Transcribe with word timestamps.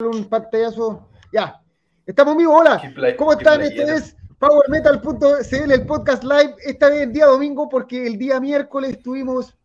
un 0.00 0.28
pantallazo. 0.28 1.08
Ya. 1.32 1.60
Estamos 2.04 2.36
vivos, 2.36 2.60
hola. 2.60 2.82
¿Cómo 3.16 3.32
están? 3.32 3.60
Esto 3.62 3.82
es 3.82 4.16
PowerMetal.cl, 4.40 5.70
el 5.70 5.86
podcast 5.86 6.24
live, 6.24 6.56
esta 6.64 6.88
vez 6.88 7.02
en 7.02 7.12
día 7.12 7.26
domingo, 7.26 7.68
porque 7.68 8.04
el 8.04 8.18
día 8.18 8.40
miércoles 8.40 9.00
tuvimos 9.00 9.56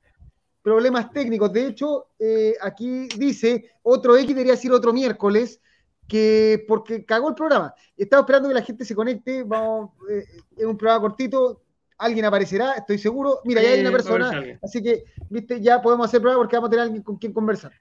problemas 0.61 1.11
técnicos. 1.11 1.51
De 1.51 1.65
hecho, 1.65 2.09
eh, 2.19 2.53
aquí 2.61 3.07
dice 3.17 3.71
otro 3.81 4.15
X, 4.17 4.27
debería 4.27 4.53
decir 4.53 4.71
otro 4.71 4.93
miércoles, 4.93 5.59
que 6.07 6.63
porque 6.67 7.05
cagó 7.05 7.29
el 7.29 7.35
programa. 7.35 7.73
Estaba 7.97 8.21
esperando 8.21 8.49
que 8.49 8.55
la 8.55 8.61
gente 8.61 8.85
se 8.85 8.93
conecte. 8.93 9.41
Vamos, 9.41 9.91
eh, 10.11 10.25
es 10.55 10.65
un 10.65 10.77
programa 10.77 11.01
cortito. 11.01 11.63
Alguien 11.97 12.25
aparecerá, 12.25 12.73
estoy 12.73 12.99
seguro. 12.99 13.41
Mira, 13.45 13.63
ya 13.63 13.69
hay 13.69 13.81
una 13.81 13.91
persona. 13.91 14.59
Así 14.61 14.83
que, 14.83 15.05
viste, 15.27 15.59
ya 15.59 15.81
podemos 15.81 16.05
hacer 16.05 16.21
programa 16.21 16.43
porque 16.43 16.55
vamos 16.55 16.67
a 16.67 16.69
tener 16.69 16.83
alguien 16.83 17.01
con 17.01 17.17
quien 17.17 17.33
conversar. 17.33 17.73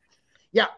Ya, 0.51 0.71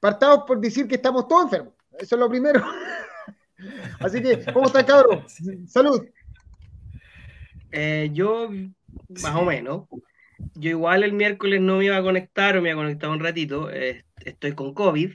partamos 0.00 0.44
por 0.46 0.60
decir 0.60 0.88
que 0.88 0.96
estamos 0.96 1.28
todos 1.28 1.44
enfermos. 1.44 1.74
Eso 1.98 2.16
es 2.16 2.20
lo 2.20 2.28
primero. 2.28 2.64
Así 4.00 4.22
que, 4.22 4.44
¿cómo 4.52 4.66
está, 4.66 4.84
cabrón? 4.84 5.24
Salud. 5.68 6.06
Eh, 7.72 8.10
yo, 8.12 8.50
más 9.22 9.36
o 9.36 9.44
menos. 9.44 9.86
Yo 10.54 10.70
igual 10.70 11.04
el 11.04 11.12
miércoles 11.12 11.60
no 11.60 11.76
me 11.76 11.84
iba 11.84 11.96
a 11.96 12.02
conectar 12.02 12.56
o 12.56 12.62
me 12.62 12.70
iba 12.70 12.80
a 12.80 12.84
conectar 12.84 13.10
un 13.10 13.20
ratito. 13.20 13.70
estoy 13.70 14.52
con 14.52 14.72
COVID. 14.72 15.12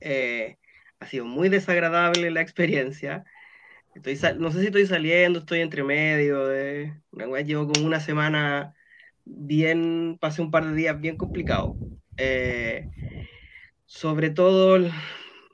Eh, 0.00 0.56
ha 1.00 1.06
sido 1.06 1.24
muy 1.24 1.48
desagradable 1.48 2.30
la 2.30 2.40
experiencia. 2.40 3.24
Estoy 3.94 4.18
no 4.38 4.50
sé 4.50 4.60
si 4.60 4.66
estoy 4.66 4.86
saliendo, 4.86 5.40
estoy 5.40 5.60
entre 5.60 5.84
medio. 5.84 6.46
De, 6.46 6.94
llevo 7.44 7.72
como 7.72 7.86
una 7.86 8.00
semana 8.00 8.74
bien, 9.24 10.18
pasé 10.20 10.42
un 10.42 10.50
par 10.50 10.66
de 10.66 10.74
días 10.74 11.00
bien 11.00 11.16
complicados. 11.16 11.76
Eh, 12.16 12.88
sobre 13.88 14.28
todo 14.28 14.76
el 14.76 14.92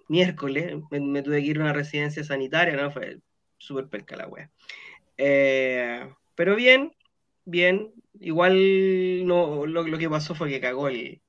miércoles, 0.08 0.74
me, 0.90 1.22
tuve 1.22 1.40
que 1.40 1.46
ir 1.46 1.58
a 1.58 1.62
una 1.62 1.72
residencia 1.72 2.24
sanitaria, 2.24 2.76
¿no? 2.76 2.90
Fue 2.90 3.20
súper 3.58 3.88
perca 3.88 4.16
la 4.16 4.26
wea. 4.26 4.50
Eh, 5.16 6.06
pero 6.34 6.56
bien, 6.56 6.92
bien. 7.44 7.94
Igual 8.20 9.24
no, 9.24 9.66
lo, 9.66 9.98
que 9.98 10.10
pasó 10.10 10.34
fue 10.34 10.50
que 10.50 10.60
cagó 10.60 10.88
el. 10.88 11.22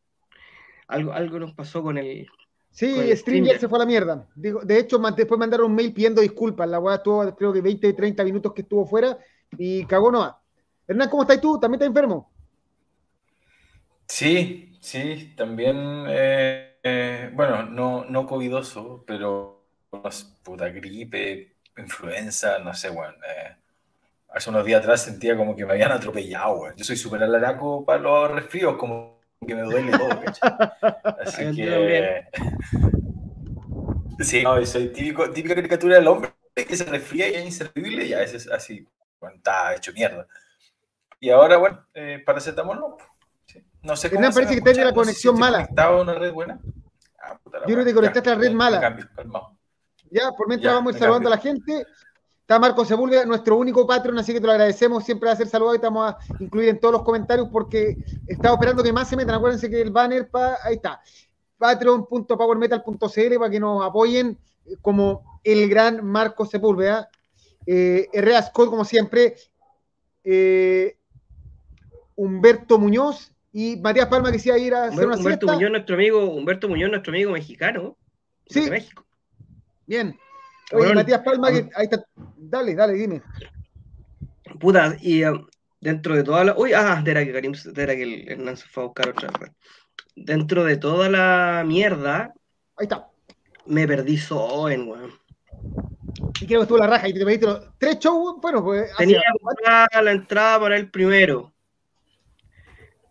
Algo, 0.87 1.13
algo 1.13 1.39
nos 1.39 1.53
pasó 1.53 1.83
con 1.83 1.99
el. 1.99 2.27
Sí, 2.71 3.15
Stringer 3.15 3.59
se 3.59 3.69
fue 3.69 3.77
a 3.77 3.83
la 3.83 3.85
mierda. 3.85 4.27
de 4.35 4.79
hecho, 4.79 4.97
después 4.97 5.39
mandaron 5.39 5.67
un 5.67 5.75
mail 5.75 5.93
pidiendo 5.93 6.21
disculpas. 6.21 6.67
La 6.67 6.79
weá 6.79 6.95
estuvo, 6.95 7.35
creo 7.35 7.53
que 7.53 7.61
20, 7.61 7.93
30 7.93 8.23
minutos 8.23 8.51
que 8.53 8.63
estuvo 8.63 8.85
fuera 8.85 9.17
y 9.57 9.85
cagó 9.85 10.11
nomás. 10.11 10.33
Hernán, 10.87 11.09
¿cómo 11.09 11.21
estás 11.21 11.39
tú? 11.39 11.59
¿También 11.59 11.75
estás 11.75 11.87
enfermo? 11.87 12.31
Sí, 14.07 14.75
sí, 14.81 15.33
también. 15.37 16.05
Eh 16.07 16.64
eh, 16.87 17.31
bueno, 17.33 17.63
no, 17.63 18.05
no 18.05 18.27
covidoso, 18.27 19.03
pero 19.07 19.65
puta 20.43 20.69
gripe, 20.69 21.55
influenza, 21.77 22.59
no 22.59 22.75
sé, 22.75 22.89
bueno. 22.89 23.15
Eh, 23.27 23.55
hace 24.29 24.51
unos 24.51 24.63
días 24.63 24.81
atrás 24.81 25.01
sentía 25.01 25.35
como 25.35 25.55
que 25.55 25.65
me 25.65 25.73
habían 25.73 25.91
atropellado, 25.91 26.75
Yo 26.75 26.85
soy 26.85 26.95
súper 26.95 27.23
alaraco 27.23 27.83
para 27.83 27.99
los 27.99 28.29
resfríos, 28.29 28.77
como 28.77 29.19
que 29.47 29.55
me 29.55 29.63
duele 29.63 29.97
todo, 29.97 30.09
Así 31.25 31.55
que... 31.55 32.23
sí, 34.19 34.43
no, 34.43 34.63
soy 34.63 34.89
típico, 34.89 35.31
típica 35.31 35.55
caricatura 35.55 35.95
del 35.95 36.07
hombre 36.07 36.35
que 36.53 36.77
se 36.77 36.85
resfría 36.85 37.29
y 37.29 37.33
es 37.33 37.45
inservible, 37.45 38.07
ya 38.07 38.21
ese 38.21 38.37
es 38.37 38.47
así, 38.51 38.87
bueno, 39.19 39.37
está 39.37 39.73
hecho 39.73 39.91
mierda. 39.91 40.27
Y 41.19 41.31
ahora, 41.31 41.57
bueno, 41.57 41.83
eh, 41.95 42.21
paracetamol 42.23 42.79
no. 42.79 42.97
No 43.81 43.95
sé 43.95 44.09
cómo. 44.09 44.21
Me 44.21 44.31
parece 44.31 44.55
que 44.55 44.61
tiene 44.61 44.85
la 44.85 44.93
conexión 44.93 45.37
mala. 45.39 45.61
¿Estaba 45.61 46.01
una 46.01 46.13
red 46.13 46.31
buena? 46.31 46.59
Ah, 47.25 47.39
Yo 47.67 47.73
creo 47.73 47.85
que 47.85 47.93
conectaste 47.93 48.29
a 48.29 48.35
la 48.35 48.41
red 48.41 48.51
mala. 48.51 48.97
ya, 50.11 50.31
por 50.31 50.47
mientras 50.47 50.73
vamos 50.73 50.93
a 50.93 50.97
ir 50.97 50.99
saludando 51.01 51.29
a 51.29 51.31
la 51.31 51.37
gente. 51.37 51.85
Está 52.41 52.59
Marco 52.59 52.85
Sepúlveda, 52.85 53.25
nuestro 53.25 53.57
único 53.57 53.87
Patreon, 53.87 54.19
así 54.19 54.31
que 54.31 54.39
te 54.39 54.45
lo 54.45 54.51
agradecemos. 54.51 55.03
Siempre 55.03 55.27
va 55.27 55.33
a 55.33 55.35
ser 55.35 55.47
saludado 55.47 55.73
y 55.73 55.77
estamos 55.77 56.11
a 56.11 56.17
incluir 56.39 56.69
en 56.69 56.79
todos 56.79 56.91
los 56.91 57.01
comentarios 57.01 57.49
porque 57.51 57.97
estaba 58.27 58.53
esperando 58.53 58.83
que 58.83 58.93
más 58.93 59.09
se 59.09 59.15
metan. 59.15 59.33
Acuérdense 59.33 59.67
que 59.67 59.81
el 59.81 59.89
banner, 59.89 60.29
pa, 60.29 60.59
ahí 60.63 60.75
está, 60.75 61.01
patreon.powermetal.cl 61.57 63.35
para 63.39 63.49
que 63.49 63.59
nos 63.59 63.83
apoyen 63.83 64.37
eh, 64.65 64.75
como 64.79 65.39
el 65.43 65.67
gran 65.67 66.05
Marco 66.05 66.45
Sepúlveda. 66.45 67.09
Eh, 67.65 68.09
Herrera 68.13 68.43
Scott, 68.43 68.69
como 68.69 68.85
siempre. 68.85 69.35
Eh, 70.23 70.97
Humberto 72.15 72.77
Muñoz 72.77 73.34
y 73.57 73.77
Matías 73.77 74.07
Palma 74.07 74.33
que 74.33 74.51
a 74.51 74.57
ir 74.57 74.73
a 74.73 74.87
hacer 74.87 75.07
una 75.07 75.15
Humberto 75.15 75.47
Muñoz, 75.47 75.71
nuestro 75.71 75.95
amigo, 75.95 76.25
Humberto 76.25 76.67
Muñoz, 76.67 76.89
nuestro 76.89 77.13
amigo 77.13 77.31
mexicano. 77.31 77.97
Sí. 78.49 78.65
De 78.65 78.69
México. 78.69 79.05
Bien. 79.87 80.19
Oye, 80.73 80.93
Matías 80.93 81.21
Palma, 81.21 81.49
que, 81.53 81.69
ahí 81.73 81.85
está. 81.85 82.05
Dale, 82.35 82.75
dale, 82.75 82.95
dime. 82.95 83.21
Puta, 84.59 84.97
y 84.99 85.23
um, 85.23 85.47
dentro 85.79 86.17
de 86.17 86.23
toda 86.23 86.43
la. 86.43 86.57
Uy, 86.57 86.73
ah, 86.73 87.01
era 87.05 87.23
que 87.23 87.31
Karim, 87.31 87.53
era 87.77 87.95
que 87.95 88.03
el 88.03 88.29
Hernán 88.29 88.57
se 88.57 88.67
fue 88.67 88.83
a 88.83 88.87
buscar 88.87 89.07
otra 89.07 89.29
vez. 89.39 89.51
Dentro 90.17 90.65
de 90.65 90.75
toda 90.75 91.07
la 91.07 91.63
mierda. 91.65 92.33
Ahí 92.75 92.83
está. 92.83 93.07
Me 93.67 93.87
perdí 93.87 94.17
Soen, 94.17 94.85
weón. 94.85 95.13
Y 96.41 96.45
creo 96.45 96.59
que 96.59 96.63
estuvo 96.63 96.77
la 96.77 96.87
raja 96.87 97.07
y 97.07 97.13
te 97.13 97.23
pediste 97.23 97.45
los 97.45 97.69
tres 97.77 97.99
shows, 97.99 98.35
bueno, 98.41 98.61
pues. 98.61 98.93
Tenía 98.97 99.21
la 99.93 100.11
entrada 100.11 100.59
para 100.59 100.75
el 100.75 100.91
primero. 100.91 101.54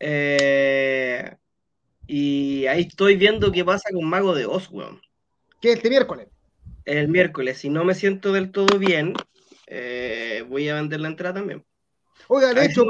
Eh, 0.00 1.36
y 2.06 2.66
ahí 2.66 2.82
estoy 2.82 3.16
viendo 3.16 3.50
qué 3.52 3.64
pasa 3.64 3.88
con 3.92 4.04
Mago 4.04 4.34
de 4.34 4.46
Oz, 4.46 4.68
weón. 4.70 5.00
¿Qué 5.60 5.72
este 5.72 5.88
miércoles? 5.88 6.28
El 6.84 7.08
miércoles, 7.08 7.58
si 7.58 7.70
no 7.70 7.84
me 7.84 7.94
siento 7.94 8.32
del 8.32 8.52
todo 8.52 8.78
bien, 8.78 9.14
eh, 9.66 10.44
voy 10.48 10.68
a 10.68 10.74
vender 10.74 11.00
la 11.00 11.08
entrada 11.08 11.34
también. 11.36 11.64
Oiga, 12.28 12.52
de 12.52 12.66
hecho, 12.66 12.84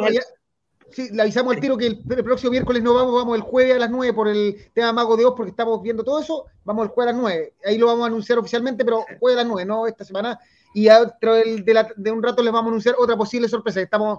sí, 0.90 1.08
le 1.12 1.22
avisamos 1.22 1.54
al 1.54 1.60
tiro 1.60 1.76
que 1.76 1.86
el, 1.86 2.02
próximo 2.02 2.50
miércoles 2.50 2.82
no 2.82 2.94
vamos, 2.94 3.14
vamos 3.14 3.36
el 3.36 3.42
jueves 3.42 3.76
a 3.76 3.78
las 3.78 3.90
9 3.90 4.12
por 4.12 4.28
el 4.28 4.56
tema 4.72 4.92
Mago 4.92 5.16
de 5.16 5.24
Oz, 5.24 5.34
porque 5.36 5.50
estamos 5.50 5.80
viendo 5.82 6.02
todo 6.02 6.20
eso. 6.20 6.46
Vamos 6.64 6.86
el 6.86 6.90
jueves 6.90 7.10
a 7.10 7.12
las 7.12 7.22
9. 7.22 7.54
Ahí 7.64 7.78
lo 7.78 7.86
vamos 7.86 8.04
a 8.04 8.06
anunciar 8.08 8.38
oficialmente, 8.38 8.84
pero 8.84 9.04
jueves 9.20 9.38
a 9.38 9.42
las 9.42 9.50
9, 9.50 9.64
no 9.66 9.86
esta 9.86 10.04
semana. 10.04 10.38
Y 10.74 10.86
dentro 10.86 11.34
de, 11.34 11.86
de, 11.96 12.10
un 12.10 12.22
rato 12.22 12.42
les 12.42 12.52
vamos 12.52 12.70
a 12.70 12.72
anunciar 12.72 12.96
otra 12.98 13.16
posible 13.16 13.48
sorpresa 13.48 13.78
que 13.78 13.84
estamos 13.84 14.18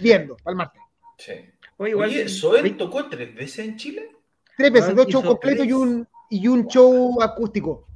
viendo 0.00 0.36
para 0.38 0.52
el 0.52 0.56
martes. 0.56 0.82
Sí. 1.18 1.32
Oye, 1.82 1.90
igual, 1.90 2.76
tocó 2.76 3.08
tres 3.08 3.34
veces 3.34 3.66
en 3.66 3.76
Chile? 3.76 4.10
Tres 4.56 4.72
veces, 4.72 4.94
dos 4.94 5.06
shows 5.08 5.24
completos 5.24 5.66
y 5.66 5.72
un, 5.72 6.06
y 6.30 6.46
un 6.46 6.68
show 6.68 7.20
acústico. 7.20 7.88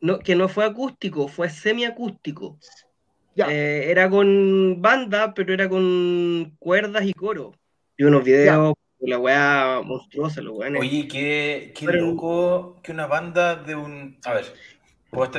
No, 0.00 0.18
que 0.18 0.36
no 0.36 0.48
fue 0.48 0.64
acústico, 0.64 1.26
fue 1.26 1.50
semiacústico. 1.50 2.58
Eh, 3.36 3.86
era 3.88 4.08
con 4.08 4.80
banda, 4.80 5.34
pero 5.34 5.52
era 5.52 5.68
con 5.68 6.54
cuerdas 6.58 7.04
y 7.04 7.12
coro. 7.12 7.52
Y 7.96 8.04
unos 8.04 8.22
videos, 8.24 8.74
la 9.00 9.18
weá 9.18 9.82
monstruosa, 9.84 10.40
los 10.40 10.56
weones. 10.56 10.80
Oye, 10.80 11.08
qué, 11.08 11.72
qué 11.76 11.86
loco 11.86 12.80
que 12.82 12.92
una 12.92 13.06
banda 13.06 13.56
de 13.56 13.74
un. 13.74 14.18
A 14.24 14.34
ver, 14.34 14.44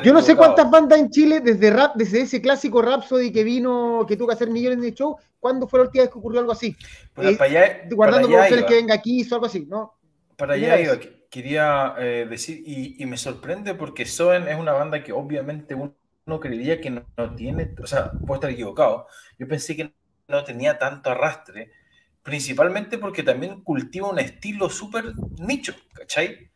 yo 0.04 0.14
no 0.14 0.22
sé 0.22 0.36
cuántas 0.36 0.70
bandas 0.70 1.00
en 1.00 1.10
Chile, 1.10 1.42
desde 1.42 1.70
rap, 1.70 1.96
desde 1.96 2.22
ese 2.22 2.42
clásico 2.42 2.82
Rhapsody 2.82 3.32
que 3.32 3.44
vino, 3.44 4.06
que 4.08 4.16
tuvo 4.16 4.28
que 4.28 4.34
hacer 4.34 4.50
millones 4.50 4.82
de 4.82 4.92
shows, 4.92 5.22
¿cuándo 5.40 5.68
fue 5.68 5.80
la 5.80 5.86
última 5.86 6.04
vez 6.04 6.12
que 6.12 6.18
ocurrió 6.20 6.40
algo 6.40 6.54
así? 6.54 6.76
Pues 7.14 7.38
para 7.38 7.50
allá, 7.50 7.82
guardando 7.92 8.28
para 8.30 8.44
allá 8.44 8.66
que 8.66 8.74
venga 8.74 8.96
aquí 8.96 9.28
o 9.30 9.36
algo 9.36 9.46
así, 9.46 9.66
¿no? 9.66 9.94
Para 10.36 10.54
allá 10.54 10.80
iba, 10.80 10.98
quería 11.30 11.96
eh, 12.00 12.26
decir, 12.30 12.64
y, 12.66 13.06
me 13.06 13.18
sorprende 13.18 13.76
porque 13.76 14.06
Soen 14.06 14.48
es 14.48 14.58
una 14.58 14.74
banda 14.74 15.04
que 15.04 15.12
obviamente 15.12 15.76
uno 15.76 16.40
creería 16.40 16.80
que 16.82 16.90
no, 16.90 17.06
tiene, 17.36 17.74
o 17.82 17.88
sea, 17.88 18.12
puedo 18.12 18.36
estar 18.36 18.52
equivocado, 18.52 19.08
yo 19.38 19.48
pensé 19.48 19.76
que 19.76 19.94
no 20.28 20.44
tenía 20.44 20.78
tanto 20.78 21.10
arrastre, 21.10 21.72
principalmente 22.24 22.98
porque 22.98 23.24
también 23.24 23.62
cultiva 23.62 24.10
un 24.10 24.20
estilo 24.20 24.70
súper 24.70 25.14
nicho, 25.40 25.74
¿cachai? 25.94 26.50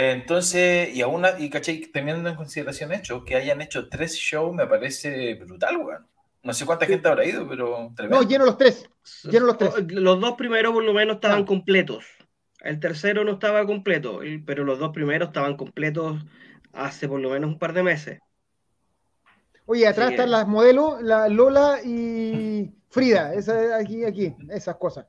Entonces, 0.00 0.94
y 0.94 1.02
aún, 1.02 1.26
y 1.40 1.50
caché, 1.50 1.90
teniendo 1.92 2.30
en 2.30 2.36
consideración 2.36 2.92
hecho, 2.92 3.24
que 3.24 3.34
hayan 3.34 3.60
hecho 3.60 3.88
tres 3.88 4.14
shows 4.14 4.54
me 4.54 4.64
parece 4.64 5.34
brutal, 5.34 5.76
weón. 5.78 6.06
No 6.44 6.52
sé 6.52 6.64
cuánta 6.64 6.86
gente 6.86 7.08
habrá 7.08 7.24
ido, 7.24 7.48
pero 7.48 7.92
No, 8.08 8.22
lleno 8.22 8.44
los 8.44 8.56
tres. 8.56 8.88
Lleno 9.24 9.46
los 9.46 9.58
tres. 9.58 9.72
Los 9.88 10.20
dos 10.20 10.34
primeros 10.34 10.72
por 10.72 10.84
lo 10.84 10.94
menos 10.94 11.16
estaban 11.16 11.44
completos. 11.44 12.04
El 12.60 12.78
tercero 12.78 13.24
no 13.24 13.32
estaba 13.32 13.66
completo, 13.66 14.20
pero 14.46 14.62
los 14.62 14.78
dos 14.78 14.92
primeros 14.92 15.30
estaban 15.30 15.56
completos 15.56 16.24
hace 16.72 17.08
por 17.08 17.18
lo 17.18 17.30
menos 17.30 17.50
un 17.50 17.58
par 17.58 17.72
de 17.72 17.82
meses. 17.82 18.20
Oye, 19.66 19.84
atrás 19.84 20.12
están 20.12 20.30
las 20.30 20.46
modelos, 20.46 21.02
la 21.02 21.28
Lola 21.28 21.80
y 21.84 22.70
Frida, 22.88 23.34
esa, 23.34 23.76
aquí, 23.76 24.04
aquí, 24.04 24.32
esas 24.48 24.76
cosas. 24.76 25.06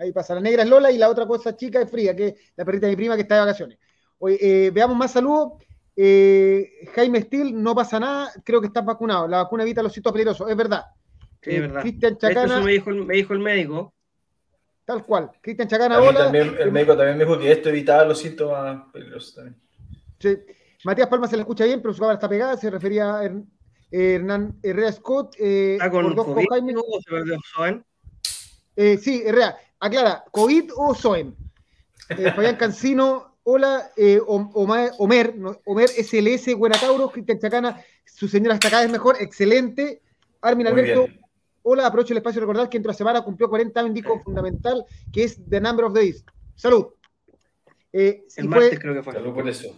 Ahí 0.00 0.12
pasa. 0.12 0.34
La 0.34 0.40
negra 0.40 0.62
es 0.62 0.68
Lola 0.68 0.90
y 0.90 0.96
la 0.96 1.10
otra 1.10 1.26
cosa 1.26 1.54
chica 1.54 1.82
es 1.82 1.90
Frida, 1.90 2.16
que 2.16 2.28
es 2.28 2.34
la 2.56 2.64
perrita 2.64 2.86
de 2.86 2.92
mi 2.92 2.96
prima 2.96 3.16
que 3.16 3.22
está 3.22 3.34
de 3.34 3.40
vacaciones. 3.42 3.78
Oye, 4.18 4.38
eh, 4.40 4.70
veamos 4.70 4.96
más 4.96 5.12
saludos. 5.12 5.62
Eh, 5.94 6.88
Jaime 6.94 7.20
Steel, 7.20 7.62
no 7.62 7.74
pasa 7.74 8.00
nada, 8.00 8.32
creo 8.42 8.62
que 8.62 8.68
estás 8.68 8.84
vacunado. 8.84 9.28
La 9.28 9.42
vacuna 9.42 9.62
evita 9.62 9.82
los 9.82 9.92
sitios 9.92 10.10
peligrosos, 10.12 10.48
es 10.48 10.56
verdad. 10.56 10.86
Sí, 11.42 11.50
es 11.50 11.56
eh, 11.56 11.60
verdad. 11.60 11.82
Cristian 11.82 12.16
Chacana. 12.16 12.54
Eso 12.54 12.64
me 12.64 12.72
dijo, 12.72 12.90
me 12.90 13.14
dijo, 13.14 13.34
el 13.34 13.40
médico. 13.40 13.94
Tal 14.86 15.04
cual. 15.04 15.30
Cristian 15.42 15.68
Chacana, 15.68 16.00
hola. 16.00 16.24
También, 16.24 16.56
el 16.58 16.72
médico 16.72 16.96
también 16.96 17.18
me 17.18 17.24
dijo 17.24 17.38
que 17.38 17.52
esto 17.52 17.68
evitaba 17.68 18.06
los 18.06 18.18
síntomas 18.18 18.90
peligrosos 18.92 19.34
también. 19.34 19.60
Sí. 20.18 20.38
Matías 20.84 21.08
Palma 21.08 21.28
se 21.28 21.36
le 21.36 21.42
escucha 21.42 21.66
bien, 21.66 21.82
pero 21.82 21.92
su 21.92 22.00
cámara 22.00 22.14
está 22.14 22.28
pegada. 22.28 22.56
Se 22.56 22.70
refería 22.70 23.18
a 23.18 23.30
Hernán 23.90 24.58
Herrera 24.62 24.92
Scott. 24.92 25.36
Eh, 25.38 25.74
¿Está 25.74 25.90
con 25.90 26.14
COVID 26.14 26.78
o 26.78 27.00
se 27.02 27.10
perdió? 27.10 27.38
Eh, 28.76 28.96
sí, 28.96 29.22
Herrera. 29.26 29.58
Aclara, 29.80 30.24
¿COVID 30.30 30.72
o 30.76 30.94
Soen? 30.94 31.34
Eh, 32.10 32.30
Fabián 32.36 32.56
Cancino, 32.56 33.38
hola. 33.44 33.90
Eh, 33.96 34.20
Omer, 34.26 34.92
Omer 34.98 35.88
SLS, 35.88 36.54
Buenatauros, 36.54 37.10
Cristian 37.12 37.38
Chacana, 37.38 37.82
su 38.04 38.28
señora 38.28 38.54
está 38.54 38.68
cada 38.68 38.82
vez 38.82 38.92
mejor, 38.92 39.16
excelente. 39.20 40.02
Armin 40.42 40.66
Alberto, 40.66 41.06
hola, 41.62 41.86
aprovecho 41.86 42.12
el 42.12 42.18
espacio 42.18 42.40
de 42.40 42.46
recordar 42.46 42.68
que 42.68 42.76
entre 42.76 42.88
la 42.88 42.94
semana 42.94 43.22
cumplió 43.22 43.48
40 43.48 43.80
años, 43.80 43.94
disco 43.94 44.20
fundamental, 44.22 44.84
que 45.10 45.24
es 45.24 45.40
The 45.48 45.60
Number 45.60 45.86
of 45.86 45.94
Days. 45.94 46.24
Salud. 46.54 46.88
Eh, 47.92 48.24
el 48.36 48.48
martes 48.48 48.78
creo 48.78 48.94
que 48.94 49.02
fue. 49.02 49.14
Salud 49.14 49.34
por 49.34 49.48
eso. 49.48 49.76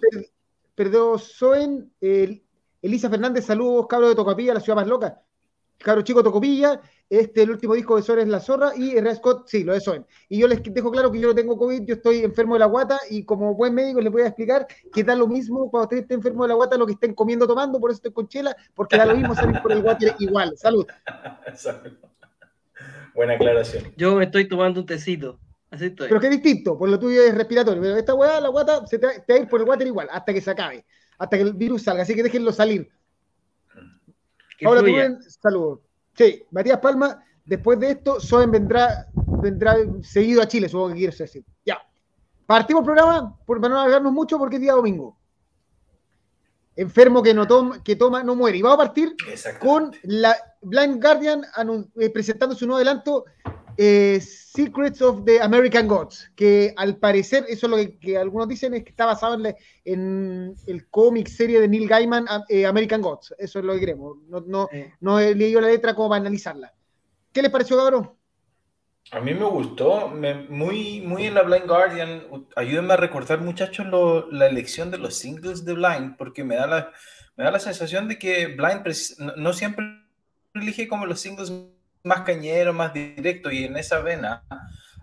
Perdió 0.74 1.16
Soen, 1.16 1.92
Elisa 2.00 3.08
Fernández, 3.08 3.44
saludos, 3.44 3.86
cabro 3.88 4.08
de 4.08 4.16
Tocopilla, 4.16 4.54
la 4.54 4.60
ciudad 4.60 4.76
más 4.76 4.88
loca. 4.88 5.22
Cabro 5.82 6.02
chico 6.02 6.22
Tocopilla, 6.22 6.80
este, 7.08 7.42
el 7.42 7.50
último 7.50 7.74
disco 7.74 7.96
de 7.96 8.02
Soen 8.02 8.20
es 8.20 8.28
La 8.28 8.40
Zorra 8.40 8.72
y 8.76 8.96
R. 8.96 9.14
Scott, 9.16 9.46
sí, 9.46 9.64
lo 9.64 9.74
de 9.74 9.80
Soen. 9.80 10.06
Y 10.28 10.38
yo 10.38 10.48
les 10.48 10.62
dejo 10.62 10.90
claro 10.90 11.12
que 11.12 11.20
yo 11.20 11.28
no 11.28 11.34
tengo 11.34 11.58
COVID, 11.58 11.82
yo 11.84 11.96
estoy 11.96 12.18
enfermo 12.20 12.54
de 12.54 12.60
la 12.60 12.66
guata 12.66 12.98
y 13.10 13.24
como 13.24 13.54
buen 13.54 13.74
médico 13.74 14.00
les 14.00 14.10
voy 14.10 14.22
a 14.22 14.28
explicar 14.28 14.66
que 14.92 15.04
da 15.04 15.14
lo 15.14 15.26
mismo 15.26 15.70
cuando 15.70 15.84
usted 15.84 15.98
esté 15.98 16.14
enfermo 16.14 16.44
de 16.44 16.48
la 16.48 16.54
guata 16.54 16.78
lo 16.78 16.86
que 16.86 16.92
estén 16.92 17.14
comiendo 17.14 17.46
tomando, 17.46 17.78
por 17.80 17.90
eso 17.90 17.98
estoy 17.98 18.12
con 18.12 18.28
chela, 18.28 18.56
porque 18.74 18.96
da 18.96 19.04
lo 19.04 19.16
mismo 19.16 19.34
salir 19.34 19.60
por 19.60 19.72
el 19.72 19.82
water 19.82 20.14
igual. 20.20 20.56
Salud. 20.56 20.86
Buena 23.14 23.34
aclaración. 23.34 23.92
Yo 23.96 24.14
me 24.14 24.24
estoy 24.24 24.48
tomando 24.48 24.80
un 24.80 24.86
tecito. 24.86 25.38
Así 25.70 25.86
estoy. 25.86 26.08
Pero 26.08 26.20
que 26.20 26.28
distinto, 26.28 26.78
por 26.78 26.88
lo 26.88 26.98
tuyo 26.98 27.22
es 27.22 27.34
respiratorio. 27.34 27.82
Pero 27.82 27.96
esta 27.96 28.14
weá, 28.14 28.40
la 28.40 28.48
guata, 28.48 28.86
se 28.86 28.98
te, 28.98 29.06
va 29.06 29.12
a 29.12 29.36
ir 29.36 29.48
por 29.48 29.60
el 29.60 29.68
water 29.68 29.86
igual, 29.86 30.08
hasta 30.10 30.32
que 30.32 30.40
se 30.40 30.50
acabe, 30.50 30.84
hasta 31.18 31.36
que 31.36 31.42
el 31.42 31.54
virus 31.54 31.82
salga. 31.82 32.02
Así 32.02 32.14
que 32.14 32.22
déjenlo 32.22 32.52
salir. 32.52 32.90
Hola, 34.64 35.18
saludos. 35.40 35.80
Sí, 36.14 36.44
Matías 36.50 36.78
Palma, 36.78 37.22
después 37.44 37.78
de 37.80 37.92
esto, 37.92 38.20
Soen 38.20 38.50
vendrá, 38.50 39.06
vendrá 39.14 39.76
seguido 40.02 40.42
a 40.42 40.46
Chile, 40.46 40.68
supongo 40.68 40.88
que 40.88 40.98
quieres 40.98 41.18
decir. 41.18 41.44
Ya. 41.64 41.78
Partimos 42.46 42.82
el 42.82 42.86
programa, 42.86 43.38
para 43.46 43.68
no 43.68 43.80
alargarnos 43.80 44.12
mucho, 44.12 44.38
porque 44.38 44.56
es 44.56 44.62
día 44.62 44.72
domingo. 44.72 45.16
Enfermo 46.76 47.22
que 47.22 47.34
no 47.34 47.46
toma, 47.46 47.82
que 47.82 47.96
toma 47.96 48.22
no 48.22 48.34
muere. 48.34 48.58
Y 48.58 48.62
vamos 48.62 48.76
a 48.76 48.84
partir 48.84 49.14
con 49.60 49.94
la 50.04 50.36
Blind 50.62 51.02
Guardian 51.02 51.44
eh, 52.00 52.10
presentando 52.10 52.54
su 52.54 52.66
nuevo 52.66 52.76
adelanto, 52.76 53.24
eh, 53.76 54.20
Secrets 54.20 55.00
of 55.02 55.24
the 55.24 55.40
American 55.40 55.88
Gods, 55.88 56.30
que 56.36 56.74
al 56.76 56.96
parecer, 56.96 57.44
eso 57.48 57.66
es 57.66 57.70
lo 57.70 57.98
que, 57.98 58.18
algunos 58.18 58.48
dicen, 58.48 58.74
es 58.74 58.84
que 58.84 58.90
está 58.90 59.06
basado 59.06 59.42
en, 59.84 60.54
el 60.66 60.88
cómic 60.90 61.28
serie 61.28 61.60
de 61.60 61.68
Neil 61.68 61.88
Gaiman, 61.88 62.26
eh, 62.48 62.66
American 62.66 63.00
Gods. 63.00 63.34
Eso 63.38 63.58
es 63.58 63.64
lo 63.64 63.74
que 63.74 63.80
queremos. 63.80 64.18
No, 64.28 64.40
no, 64.40 64.68
no 65.00 65.18
he 65.18 65.34
leído 65.34 65.60
la 65.60 65.68
letra 65.68 65.94
como 65.94 66.10
para 66.10 66.20
analizarla. 66.20 66.72
¿Qué 67.32 67.40
les 67.40 67.50
pareció, 67.50 67.76
cabrón? 67.76 68.12
A 69.10 69.20
mí 69.20 69.34
me 69.34 69.44
gustó, 69.44 70.08
muy, 70.48 71.00
muy 71.02 71.26
en 71.26 71.34
la 71.34 71.42
Blind 71.42 71.66
Guardian. 71.66 72.46
Ayúdenme 72.56 72.94
a 72.94 72.96
recordar, 72.96 73.40
muchachos, 73.40 73.86
la 74.30 74.46
elección 74.46 74.90
de 74.90 74.98
los 74.98 75.16
singles 75.16 75.64
de 75.64 75.74
Blind, 75.74 76.16
porque 76.16 76.44
me 76.44 76.56
da 76.56 76.66
la, 76.66 76.92
me 77.36 77.44
da 77.44 77.50
la 77.50 77.58
sensación 77.58 78.08
de 78.08 78.18
que 78.18 78.46
Blind 78.46 78.82
no 79.36 79.52
siempre 79.52 79.84
elige 80.54 80.88
como 80.88 81.04
los 81.04 81.20
singles 81.20 81.52
más 82.04 82.22
cañero, 82.22 82.72
más 82.72 82.92
directo, 82.92 83.50
y 83.50 83.64
en 83.64 83.76
esa 83.76 84.00
vena, 84.00 84.44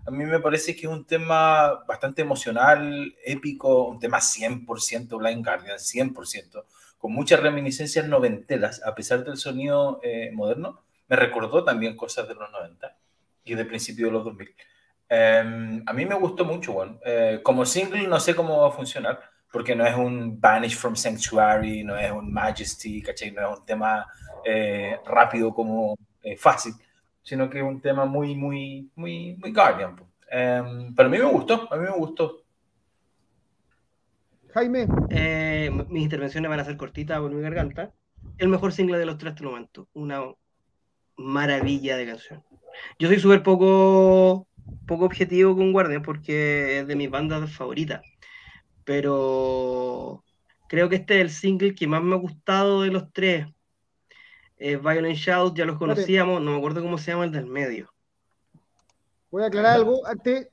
a 0.06 0.10
mí 0.10 0.24
me 0.24 0.40
parece 0.40 0.74
que 0.74 0.82
es 0.82 0.92
un 0.92 1.06
tema 1.06 1.84
bastante 1.86 2.22
emocional, 2.22 3.14
épico, 3.24 3.86
un 3.86 3.98
tema 3.98 4.18
100% 4.18 5.18
Blind 5.18 5.44
Guardian, 5.44 5.78
100%, 5.78 6.64
con 6.98 7.12
muchas 7.12 7.40
reminiscencias 7.40 8.06
noventeras, 8.06 8.82
a 8.84 8.94
pesar 8.94 9.24
del 9.24 9.38
sonido 9.38 10.00
eh, 10.02 10.30
moderno, 10.32 10.82
me 11.08 11.16
recordó 11.16 11.64
también 11.64 11.96
cosas 11.96 12.28
de 12.28 12.34
los 12.34 12.50
90 12.52 12.96
y 13.44 13.54
de 13.54 13.64
principio 13.64 14.06
de 14.06 14.12
los 14.12 14.24
2000. 14.24 14.54
Em, 15.08 15.82
a 15.86 15.92
mí 15.92 16.06
me 16.06 16.14
gustó 16.14 16.44
mucho, 16.44 16.72
bueno. 16.72 17.00
Eh, 17.04 17.40
como 17.42 17.64
single 17.64 18.06
no 18.06 18.20
sé 18.20 18.34
cómo 18.34 18.60
va 18.60 18.68
a 18.68 18.72
funcionar, 18.72 19.20
porque 19.50 19.74
no 19.74 19.84
es 19.84 19.96
un 19.96 20.40
Banish 20.40 20.76
from 20.76 20.94
Sanctuary, 20.94 21.82
no 21.82 21.96
es 21.96 22.12
un 22.12 22.32
Majesty, 22.32 23.02
¿cachai? 23.02 23.32
No 23.32 23.50
es 23.50 23.58
un 23.58 23.66
tema 23.66 24.06
eh, 24.44 25.00
rápido 25.04 25.52
como 25.52 25.96
fácil 26.36 26.74
sino 27.22 27.50
que 27.50 27.58
es 27.58 27.64
un 27.64 27.80
tema 27.80 28.04
muy, 28.04 28.34
muy, 28.34 28.90
muy, 28.94 29.36
muy 29.36 29.52
Guardian. 29.52 29.92
Um, 29.92 30.94
pero 30.94 31.08
a 31.08 31.10
mí 31.10 31.18
me 31.18 31.24
gustó, 31.24 31.68
a 31.72 31.76
mí 31.76 31.82
me 31.82 31.96
gustó. 31.96 32.44
Jaime. 34.54 34.86
Eh, 35.10 35.70
mis 35.88 36.02
intervenciones 36.02 36.48
van 36.48 36.60
a 36.60 36.64
ser 36.64 36.76
cortitas 36.76 37.20
por 37.20 37.30
mi 37.30 37.40
garganta. 37.40 37.92
El 38.38 38.48
mejor 38.48 38.72
single 38.72 38.98
de 38.98 39.06
los 39.06 39.18
tres 39.18 39.32
hasta 39.32 39.44
el 39.44 39.50
momento. 39.50 39.88
Una 39.92 40.22
maravilla 41.16 41.96
de 41.96 42.06
canción. 42.06 42.42
Yo 42.98 43.08
soy 43.08 43.18
súper 43.18 43.42
poco, 43.42 44.48
poco 44.86 45.04
objetivo 45.04 45.56
con 45.56 45.72
Guardian 45.72 46.02
porque 46.02 46.80
es 46.80 46.86
de 46.86 46.96
mis 46.96 47.10
bandas 47.10 47.52
favoritas. 47.52 48.02
Pero 48.84 50.24
creo 50.68 50.88
que 50.88 50.96
este 50.96 51.16
es 51.16 51.20
el 51.22 51.30
single 51.30 51.74
que 51.74 51.86
más 51.86 52.02
me 52.02 52.14
ha 52.14 52.18
gustado 52.18 52.82
de 52.82 52.90
los 52.90 53.12
tres 53.12 53.46
eh, 54.60 54.76
Violent 54.76 55.16
Shout, 55.16 55.56
ya 55.56 55.64
los 55.64 55.78
conocíamos, 55.78 56.40
no 56.42 56.52
me 56.52 56.58
acuerdo 56.58 56.82
cómo 56.82 56.98
se 56.98 57.10
llama 57.10 57.24
el 57.24 57.32
del 57.32 57.46
medio. 57.46 57.90
Voy 59.30 59.42
a 59.42 59.46
aclarar 59.46 59.76
algo 59.76 60.06
ante 60.06 60.50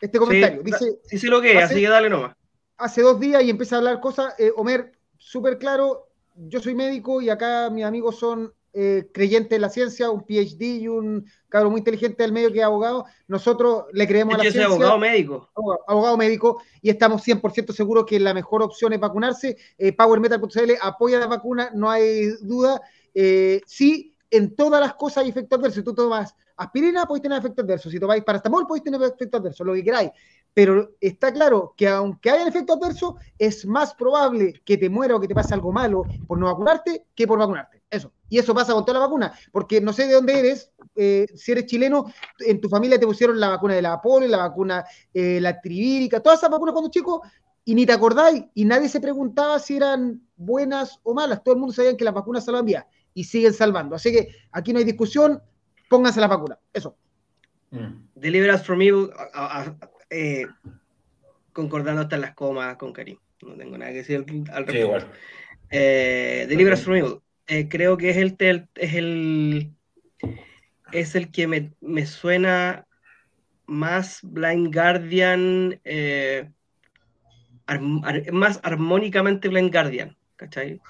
este 0.00 0.18
comentario. 0.18 0.62
Dice, 0.62 0.98
sí, 1.04 1.26
lo 1.26 1.40
que 1.40 1.56
es, 1.56 1.64
así 1.64 1.80
que 1.80 1.88
dale 1.88 2.10
nomás. 2.10 2.36
Hace 2.76 3.00
dos 3.00 3.18
días 3.18 3.42
y 3.42 3.48
empieza 3.48 3.76
a 3.76 3.78
hablar 3.78 4.00
cosas, 4.00 4.34
eh, 4.38 4.52
Homer, 4.54 4.92
súper 5.16 5.56
claro, 5.56 6.10
yo 6.34 6.60
soy 6.60 6.74
médico 6.74 7.22
y 7.22 7.30
acá 7.30 7.70
mis 7.70 7.86
amigos 7.86 8.18
son 8.18 8.52
eh, 8.74 9.08
creyentes 9.10 9.56
en 9.56 9.62
la 9.62 9.70
ciencia, 9.70 10.10
un 10.10 10.26
PhD 10.26 10.82
y 10.82 10.88
un 10.88 11.24
cabrón 11.48 11.72
muy 11.72 11.78
inteligente 11.78 12.22
del 12.22 12.32
medio 12.32 12.52
que 12.52 12.58
es 12.58 12.64
abogado. 12.64 13.06
Nosotros 13.26 13.84
le 13.94 14.06
creemos 14.06 14.34
a 14.34 14.36
la 14.36 14.42
ciencia. 14.42 14.66
abogado 14.66 14.98
médico. 14.98 15.48
Abogado, 15.86 16.18
médico 16.18 16.62
y 16.82 16.90
estamos 16.90 17.26
100% 17.26 17.72
seguros 17.72 18.04
que 18.04 18.20
la 18.20 18.34
mejor 18.34 18.62
opción 18.62 18.92
es 18.92 19.00
vacunarse. 19.00 19.56
Eh, 19.78 19.92
PowerMetal.cl 19.94 20.72
apoya 20.82 21.18
la 21.18 21.26
vacuna, 21.26 21.70
no 21.72 21.90
hay 21.90 22.26
duda. 22.42 22.82
Eh, 23.18 23.62
sí, 23.66 24.14
en 24.30 24.54
todas 24.54 24.78
las 24.78 24.94
cosas 24.94 25.24
hay 25.24 25.30
efectos 25.30 25.58
adversos. 25.58 25.76
Si 25.76 25.84
tú 25.84 25.94
tomas 25.94 26.34
aspirina, 26.54 27.06
podéis 27.06 27.22
tener 27.22 27.38
efectos 27.38 27.64
adversos. 27.64 27.90
Si 27.90 27.98
tomáis 27.98 28.22
paracetamol, 28.22 28.66
podéis 28.66 28.84
tener 28.84 29.02
efectos 29.02 29.40
adversos, 29.40 29.66
lo 29.66 29.72
que 29.72 29.82
queráis. 29.82 30.10
Pero 30.52 30.96
está 31.00 31.32
claro 31.32 31.72
que 31.76 31.88
aunque 31.88 32.30
haya 32.30 32.46
efectos 32.46 32.76
adversos, 32.76 33.14
es 33.38 33.64
más 33.64 33.94
probable 33.94 34.60
que 34.64 34.76
te 34.76 34.90
muera 34.90 35.16
o 35.16 35.20
que 35.20 35.28
te 35.28 35.34
pase 35.34 35.54
algo 35.54 35.72
malo 35.72 36.04
por 36.26 36.38
no 36.38 36.46
vacunarte 36.46 37.06
que 37.14 37.26
por 37.26 37.38
vacunarte. 37.38 37.82
Eso. 37.88 38.12
Y 38.28 38.38
eso 38.38 38.54
pasa 38.54 38.74
con 38.74 38.84
toda 38.84 38.98
la 38.98 39.06
vacuna. 39.06 39.32
Porque 39.50 39.80
no 39.80 39.94
sé 39.94 40.06
de 40.06 40.12
dónde 40.12 40.38
eres, 40.38 40.70
eh, 40.94 41.26
si 41.34 41.52
eres 41.52 41.64
chileno, 41.64 42.12
en 42.40 42.60
tu 42.60 42.68
familia 42.68 43.00
te 43.00 43.06
pusieron 43.06 43.40
la 43.40 43.48
vacuna 43.48 43.74
de 43.74 43.82
la 43.82 44.00
polio, 44.02 44.28
la 44.28 44.38
vacuna, 44.38 44.84
eh, 45.14 45.40
la 45.40 45.58
trivírica, 45.58 46.20
todas 46.20 46.38
esas 46.40 46.50
vacunas 46.50 46.74
cuando 46.74 46.90
chico, 46.90 47.22
y 47.64 47.74
ni 47.74 47.86
te 47.86 47.92
acordáis, 47.92 48.44
y 48.54 48.64
nadie 48.64 48.88
se 48.88 49.00
preguntaba 49.00 49.58
si 49.58 49.76
eran 49.76 50.22
buenas 50.36 51.00
o 51.02 51.14
malas. 51.14 51.42
Todo 51.42 51.54
el 51.54 51.60
mundo 51.60 51.74
sabía 51.74 51.96
que 51.96 52.04
las 52.04 52.14
vacunas 52.14 52.44
salvan 52.44 52.64
vidas 52.64 52.86
y 53.16 53.24
siguen 53.24 53.54
salvando. 53.54 53.96
Así 53.96 54.12
que 54.12 54.28
aquí 54.52 54.74
no 54.74 54.78
hay 54.78 54.84
discusión, 54.84 55.42
pónganse 55.88 56.20
la 56.20 56.26
vacuna. 56.26 56.58
Eso. 56.74 56.98
Mm. 57.70 58.08
Deliver 58.14 58.54
us 58.54 58.62
from 58.62 58.82
evil, 58.82 59.10
eh, 60.10 60.46
concordando 61.54 62.02
hasta 62.02 62.16
en 62.16 62.20
las 62.20 62.34
comas 62.34 62.76
con 62.76 62.92
Karim. 62.92 63.16
No 63.40 63.54
tengo 63.54 63.78
nada 63.78 63.90
que 63.90 63.98
decir 63.98 64.22
al, 64.52 64.66
respecto. 64.66 65.08
Eh, 65.70 66.44
Deliver 66.46 66.74
us 66.74 66.82
from 66.82 66.96
evil. 66.96 67.20
Eh, 67.46 67.68
creo 67.70 67.96
que 67.96 68.10
es 68.10 68.18
el, 68.18 68.36
es 68.74 68.94
el 68.94 69.72
es 70.92 71.14
el 71.14 71.30
que 71.30 71.46
me, 71.46 71.72
me 71.80 72.04
suena 72.04 72.86
más 73.64 74.20
Blind 74.22 74.74
Guardian 74.74 75.80
más 78.30 78.60
armónicamente 78.62 79.48
Blind 79.48 79.72
Guardian 79.72 80.16
¿cachai? 80.36 80.80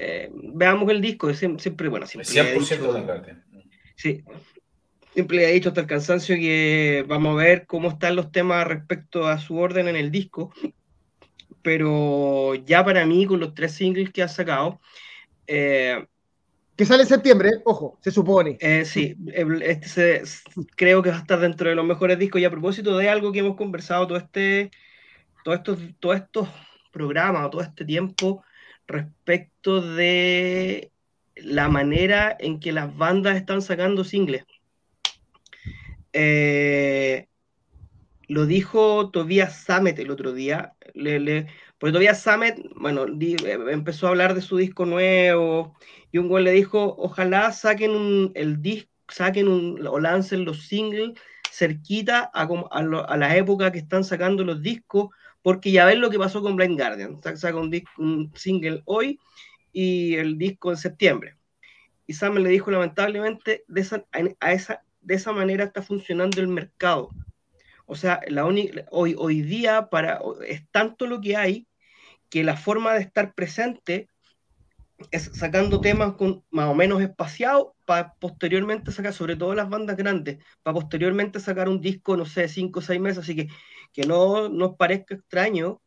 Eh, 0.00 0.30
veamos 0.32 0.88
el 0.90 1.00
disco, 1.00 1.34
siempre, 1.34 1.88
bueno, 1.88 2.06
siempre 2.06 2.30
100% 2.30 3.36
Sí, 3.96 4.22
siempre 5.12 5.44
he 5.44 5.52
dicho 5.52 5.70
hasta 5.70 5.80
el 5.80 5.88
cansancio 5.88 6.36
que 6.36 7.04
vamos 7.08 7.32
a 7.32 7.42
ver 7.42 7.66
cómo 7.66 7.88
están 7.88 8.14
los 8.14 8.30
temas 8.30 8.64
respecto 8.64 9.26
a 9.26 9.38
su 9.38 9.56
orden 9.56 9.88
en 9.88 9.96
el 9.96 10.12
disco, 10.12 10.52
pero 11.62 12.54
ya 12.54 12.84
para 12.84 13.04
mí, 13.06 13.26
con 13.26 13.40
los 13.40 13.54
tres 13.54 13.72
singles 13.72 14.12
que 14.12 14.22
ha 14.22 14.28
sacado, 14.28 14.80
eh, 15.48 16.06
que 16.76 16.84
sale 16.84 17.02
en 17.02 17.08
septiembre, 17.08 17.50
ojo, 17.64 17.98
se 18.00 18.12
supone. 18.12 18.56
Eh, 18.60 18.84
sí, 18.84 19.16
este 19.62 20.22
creo 20.76 21.02
que 21.02 21.10
va 21.10 21.16
a 21.16 21.20
estar 21.20 21.40
dentro 21.40 21.68
de 21.68 21.74
los 21.74 21.84
mejores 21.84 22.20
discos. 22.20 22.40
Y 22.40 22.44
a 22.44 22.52
propósito 22.52 22.96
de 22.96 23.08
algo 23.08 23.32
que 23.32 23.40
hemos 23.40 23.56
conversado 23.56 24.06
todo 24.06 24.18
este, 24.18 24.70
todo 25.42 25.54
estos, 25.54 25.78
todos 25.98 26.16
estos 26.18 26.48
programas, 26.92 27.50
todo 27.50 27.62
este 27.62 27.84
tiempo, 27.84 28.44
respecto 28.88 29.80
de 29.80 30.90
la 31.36 31.68
manera 31.68 32.36
en 32.38 32.58
que 32.58 32.72
las 32.72 32.96
bandas 32.96 33.36
están 33.36 33.62
sacando 33.62 34.02
singles. 34.02 34.44
Eh, 36.12 37.28
lo 38.26 38.46
dijo 38.46 39.10
Tobias 39.10 39.62
Samet 39.62 39.98
el 39.98 40.10
otro 40.10 40.32
día. 40.32 40.74
Porque 40.92 41.92
todavía 41.92 42.14
Samet, 42.14 42.58
bueno, 42.74 43.06
eh, 43.06 43.36
empezó 43.70 44.06
a 44.06 44.10
hablar 44.10 44.34
de 44.34 44.40
su 44.40 44.56
disco 44.56 44.84
nuevo 44.84 45.76
y 46.10 46.18
un 46.18 46.28
güey 46.28 46.42
le 46.42 46.52
dijo, 46.52 46.96
ojalá 46.98 47.52
saquen 47.52 47.92
un, 47.92 48.32
el 48.34 48.60
disco, 48.60 48.90
saquen 49.08 49.46
o 49.86 50.00
lancen 50.00 50.44
los 50.44 50.66
singles 50.66 51.12
cerquita 51.50 52.30
a, 52.32 52.48
a, 52.70 53.16
la 53.16 53.36
época 53.36 53.72
que 53.72 53.78
están 53.78 54.04
sacando 54.04 54.44
los 54.44 54.62
discos, 54.62 55.08
porque 55.48 55.72
ya 55.72 55.86
ven 55.86 56.02
lo 56.02 56.10
que 56.10 56.18
pasó 56.18 56.42
con 56.42 56.56
Blind 56.56 56.78
Guardian, 56.78 57.22
saca 57.22 57.56
un, 57.56 57.74
un 57.96 58.30
single 58.34 58.82
hoy 58.84 59.18
y 59.72 60.14
el 60.16 60.36
disco 60.36 60.70
en 60.70 60.76
septiembre. 60.76 61.36
Y 62.06 62.12
Samet 62.12 62.42
le 62.42 62.50
dijo, 62.50 62.70
lamentablemente, 62.70 63.64
de 63.66 63.80
esa, 63.80 64.04
a 64.40 64.52
esa, 64.52 64.82
de 65.00 65.14
esa 65.14 65.32
manera 65.32 65.64
está 65.64 65.80
funcionando 65.80 66.42
el 66.42 66.48
mercado. 66.48 67.08
O 67.86 67.96
sea, 67.96 68.20
la 68.28 68.44
hoy, 68.44 68.70
hoy 68.90 69.40
día 69.40 69.88
para, 69.88 70.20
es 70.46 70.68
tanto 70.70 71.06
lo 71.06 71.18
que 71.18 71.38
hay 71.38 71.66
que 72.28 72.44
la 72.44 72.58
forma 72.58 72.92
de 72.92 73.00
estar 73.00 73.32
presente 73.32 74.10
es 75.10 75.30
sacando 75.32 75.80
temas 75.80 76.12
con, 76.12 76.44
más 76.50 76.68
o 76.68 76.74
menos 76.74 77.00
espaciados 77.00 77.68
para 77.86 78.12
posteriormente 78.16 78.92
sacar, 78.92 79.14
sobre 79.14 79.34
todo 79.34 79.54
las 79.54 79.70
bandas 79.70 79.96
grandes, 79.96 80.44
para 80.62 80.74
posteriormente 80.74 81.40
sacar 81.40 81.70
un 81.70 81.80
disco, 81.80 82.18
no 82.18 82.26
sé, 82.26 82.48
cinco 82.48 82.80
o 82.80 82.82
seis 82.82 83.00
meses, 83.00 83.20
así 83.20 83.34
que 83.34 83.48
que 83.92 84.06
no 84.06 84.48
nos 84.48 84.76
parezca 84.76 85.14
extraño 85.14 85.80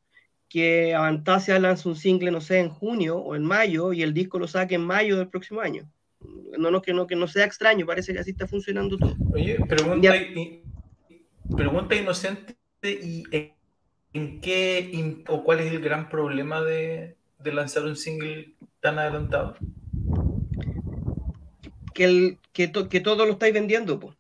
que 0.51 0.93
Avantasia 0.93 1.57
lance 1.59 1.87
un 1.87 1.95
single, 1.95 2.29
no 2.29 2.41
sé, 2.41 2.59
en 2.59 2.69
junio 2.69 3.17
o 3.17 3.35
en 3.35 3.43
mayo 3.43 3.93
y 3.93 4.03
el 4.03 4.13
disco 4.13 4.37
lo 4.37 4.49
saque 4.49 4.75
en 4.75 4.85
mayo 4.85 5.17
del 5.17 5.29
próximo 5.29 5.61
año. 5.61 5.89
No, 6.57 6.69
no, 6.69 6.81
que, 6.81 6.93
no, 6.93 7.07
que 7.07 7.15
no 7.15 7.25
sea 7.27 7.45
extraño, 7.45 7.85
parece 7.85 8.11
que 8.11 8.19
así 8.19 8.31
está 8.31 8.47
funcionando 8.47 8.97
todo. 8.97 9.15
Oye, 9.33 9.57
pregunta, 9.67 10.13
pregunta 11.55 11.95
inocente, 11.95 12.57
¿y 12.83 13.23
en 14.13 14.41
qué 14.41 15.23
o 15.29 15.41
cuál 15.43 15.61
es 15.61 15.71
el 15.71 15.79
gran 15.79 16.09
problema 16.09 16.61
de, 16.61 17.15
de 17.39 17.53
lanzar 17.53 17.85
un 17.85 17.95
single 17.95 18.53
tan 18.81 18.99
adelantado? 18.99 19.55
Que, 21.93 22.03
el, 22.03 22.37
que, 22.51 22.71
que 22.89 22.99
todo 22.99 23.25
lo 23.25 23.31
estáis 23.31 23.53
vendiendo. 23.53 24.01
pues 24.01 24.17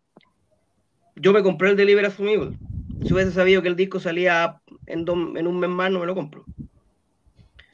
Yo 1.17 1.33
me 1.33 1.43
compré 1.43 1.71
el 1.71 1.75
Deliver 1.75 2.05
Asumible. 2.05 2.57
Si 3.03 3.13
hubiese 3.13 3.31
sabido 3.31 3.61
que 3.61 3.67
el 3.67 3.75
disco 3.75 3.99
salía 3.99 4.61
en, 4.85 5.05
en 5.07 5.47
un 5.47 5.59
mes 5.59 5.69
más, 5.69 5.91
no 5.91 5.99
me 5.99 6.05
lo 6.05 6.15
compro. 6.15 6.45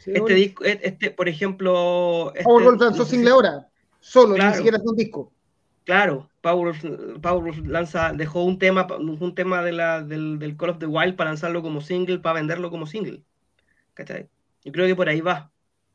este 0.06 0.34
disco, 0.34 0.64
e, 0.64 0.80
este, 0.84 1.12
por 1.12 1.28
ejemplo. 1.28 2.34
Este, 2.36 2.50
lanzó 2.80 3.06
single 3.06 3.32
ahora, 3.32 3.68
solo, 4.00 4.38
ni 4.38 4.54
siquiera 4.54 4.78
es 4.78 4.84
un 4.86 4.96
disco. 4.96 5.32
Claro, 5.84 6.30
Power, 6.42 6.76
Power 7.22 7.66
lanza, 7.66 8.12
dejó 8.12 8.44
un 8.44 8.60
tema, 8.60 8.88
un 9.00 9.36
tema 9.36 9.64
de 9.64 9.72
la, 9.72 10.02
del, 10.02 10.38
del, 10.38 10.58
Call 10.58 10.72
of 10.72 10.80
the 10.80 10.86
Wild 10.86 11.16
para 11.16 11.30
lanzarlo 11.30 11.62
como 11.62 11.80
single, 11.80 12.20
para 12.20 12.36
venderlo 12.36 12.70
como 12.70 12.88
single. 12.88 13.24
¿Cachai? 13.94 14.28
Yo 14.66 14.72
creo 14.74 14.86
que 14.86 14.96
por 14.96 15.08
ahí 15.08 15.22
va. 15.22 15.50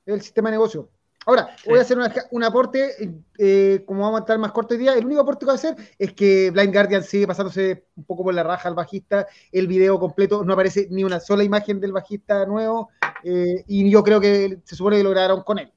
El 0.06 0.22
sistema 0.22 0.48
de 0.48 0.54
negocio. 0.54 0.88
Ahora, 1.26 1.54
voy 1.66 1.78
a 1.78 1.82
hacer 1.82 1.98
un 2.30 2.44
aporte, 2.44 3.12
eh, 3.38 3.82
como 3.86 4.02
vamos 4.02 4.20
a 4.20 4.22
estar 4.22 4.38
más 4.38 4.50
corto 4.52 4.74
hoy 4.74 4.80
día, 4.80 4.94
el 4.94 5.06
único 5.06 5.20
aporte 5.20 5.40
que 5.40 5.46
voy 5.46 5.52
a 5.52 5.54
hacer 5.54 5.76
es 5.98 6.12
que 6.14 6.50
Blind 6.50 6.72
Guardian 6.72 7.04
sigue 7.04 7.26
pasándose 7.26 7.84
un 7.96 8.04
poco 8.04 8.24
por 8.24 8.34
la 8.34 8.42
raja 8.42 8.68
al 8.68 8.74
bajista, 8.74 9.26
el 9.52 9.68
video 9.68 10.00
completo, 10.00 10.44
no 10.44 10.54
aparece 10.54 10.88
ni 10.90 11.04
una 11.04 11.20
sola 11.20 11.44
imagen 11.44 11.80
del 11.80 11.92
bajista 11.92 12.44
nuevo, 12.46 12.90
eh, 13.22 13.62
y 13.68 13.88
yo 13.88 14.02
creo 14.02 14.20
que 14.20 14.58
se 14.64 14.74
supone 14.74 14.96
que 14.96 15.04
lo 15.04 15.10
grabaron 15.10 15.42
con 15.44 15.60
él, 15.60 15.72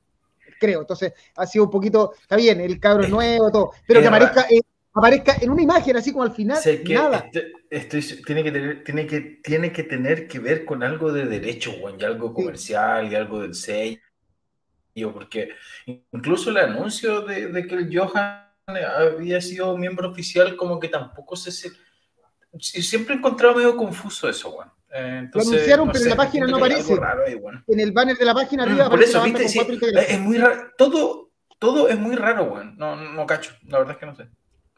creo, 0.59 0.81
entonces 0.81 1.13
ha 1.35 1.45
sido 1.45 1.65
un 1.65 1.71
poquito, 1.71 2.13
está 2.19 2.35
bien, 2.37 2.59
el 2.59 2.79
cabro 2.79 3.03
es 3.03 3.09
nuevo, 3.09 3.51
todo, 3.51 3.71
pero 3.87 4.01
que 4.01 4.07
aparezca, 4.07 4.47
eh, 4.49 4.61
aparezca 4.93 5.35
en 5.39 5.51
una 5.51 5.61
imagen 5.61 5.95
así 5.97 6.11
como 6.11 6.23
al 6.23 6.31
final, 6.31 6.59
nada. 6.89 7.29
Este, 7.69 8.01
tiene, 8.25 8.43
que 8.43 8.51
tener, 8.51 8.83
tiene, 8.83 9.05
que, 9.05 9.21
tiene 9.43 9.71
que 9.71 9.83
tener 9.83 10.27
que 10.27 10.39
ver 10.39 10.65
con 10.65 10.81
algo 10.81 11.11
de 11.11 11.25
derecho, 11.25 11.71
y 11.99 12.03
algo 12.03 12.33
comercial, 12.33 13.11
y 13.11 13.15
algo 13.15 13.41
del 13.41 13.53
sello 13.53 13.99
porque 15.03 15.49
incluso 15.85 16.49
el 16.49 16.57
anuncio 16.57 17.21
de, 17.21 17.67
que 17.67 17.75
el 17.75 17.97
Johan 17.97 18.45
había 18.65 19.41
sido 19.41 19.77
miembro 19.77 20.09
oficial, 20.09 20.55
como 20.55 20.79
que 20.79 20.87
tampoco 20.87 21.35
se. 21.35 21.51
Siempre 22.59 23.15
he 23.15 23.17
encontrado 23.17 23.55
medio 23.55 23.75
confuso 23.75 24.29
eso, 24.29 24.51
bueno. 24.53 24.73
Eh, 24.93 25.29
lo 25.33 25.41
anunciaron, 25.41 25.91
pero 25.91 26.05
en 26.05 26.09
la 26.09 26.15
página 26.15 26.47
no 26.47 26.57
aparece. 26.57 26.97
En 27.67 27.79
el 27.79 27.91
banner 27.91 28.17
de 28.17 28.25
la 28.25 28.33
página 28.33 28.63
arriba 28.63 28.87
mm, 28.87 28.89
Por 28.89 29.03
eso, 29.03 29.21
viste, 29.23 29.43
es 29.43 30.19
muy 30.21 30.37
raro. 30.37 30.71
Todo, 30.77 31.31
todo 31.59 31.89
es 31.89 31.99
muy 31.99 32.15
raro, 32.15 32.45
weón. 32.45 32.77
No, 32.77 32.95
no, 32.95 33.25
cacho. 33.25 33.51
La 33.67 33.79
verdad 33.79 33.93
es 33.93 33.99
que 33.99 34.05
no 34.05 34.15
sé. 34.15 34.29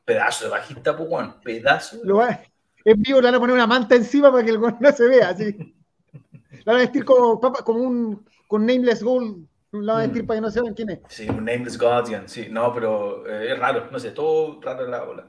Pedazo 0.04 0.46
de 0.46 0.52
bajista, 0.52 0.98
pues, 0.98 1.08
weón. 1.08 1.36
Pedazo. 1.42 1.98
Lo 2.04 2.16
va, 2.18 2.42
en 2.84 3.02
vivo 3.02 3.22
le 3.22 3.28
van 3.28 3.36
a 3.36 3.40
poner 3.40 3.54
una 3.54 3.68
manta 3.68 3.96
encima 3.96 4.32
para 4.32 4.44
que 4.44 4.52
el 4.52 4.60
no 4.60 4.92
se 4.92 5.08
vea, 5.08 5.30
así. 5.30 5.44
Le 5.44 6.64
van 6.66 6.78
a 6.78 6.80
vestir 6.80 7.06
como, 7.06 7.40
como 7.40 7.80
un 7.80 8.26
con 8.48 8.66
Nameless 8.66 9.04
Gold 9.04 9.46
la 9.72 9.94
van 9.94 10.04
a 10.04 10.08
decir 10.08 10.26
para 10.26 10.38
que 10.38 10.42
no 10.42 10.52
sepan 10.52 10.74
quién 10.74 10.90
es. 10.90 11.00
Sí, 11.10 11.28
un 11.30 11.46
Nameless 11.46 11.78
Guardian, 11.78 12.28
sí. 12.28 12.48
No, 12.50 12.74
pero 12.74 13.28
eh, 13.28 13.52
es 13.52 13.60
raro, 13.60 13.90
no 13.92 14.00
sé, 14.00 14.12
todo 14.12 14.60
raro 14.62 14.86
en 14.86 14.92
la 14.92 15.04
ola. 15.04 15.28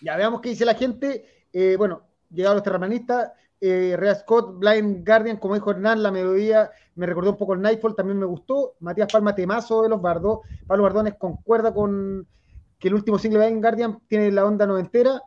Ya 0.00 0.16
veamos 0.16 0.40
qué 0.40 0.50
dice 0.50 0.64
la 0.64 0.74
gente. 0.74 1.46
Eh, 1.52 1.76
bueno, 1.76 2.02
llegaron 2.30 2.56
los 2.56 2.64
terraplanistas. 2.64 3.32
Eh, 3.60 3.94
Rea 3.98 4.14
Scott, 4.14 4.58
Blind 4.58 5.06
Guardian, 5.06 5.36
como 5.36 5.54
dijo 5.54 5.70
Hernán, 5.70 6.02
la 6.02 6.10
melodía 6.10 6.70
me 6.94 7.06
recordó 7.06 7.30
un 7.30 7.36
poco 7.36 7.54
el 7.54 7.60
Nightfall, 7.60 7.94
también 7.94 8.18
me 8.18 8.26
gustó. 8.26 8.74
Matías 8.80 9.12
Palma, 9.12 9.34
temazo 9.34 9.82
de 9.82 9.88
los 9.88 10.00
Bardos. 10.00 10.40
Pablo 10.66 10.84
Bardones 10.84 11.14
concuerda 11.18 11.72
con 11.72 12.26
que 12.78 12.88
el 12.88 12.94
último 12.94 13.18
single 13.18 13.40
de 13.40 13.46
Blind 13.46 13.62
Guardian 13.62 14.00
tiene 14.06 14.30
la 14.32 14.46
onda 14.46 14.66
noventera. 14.66 15.22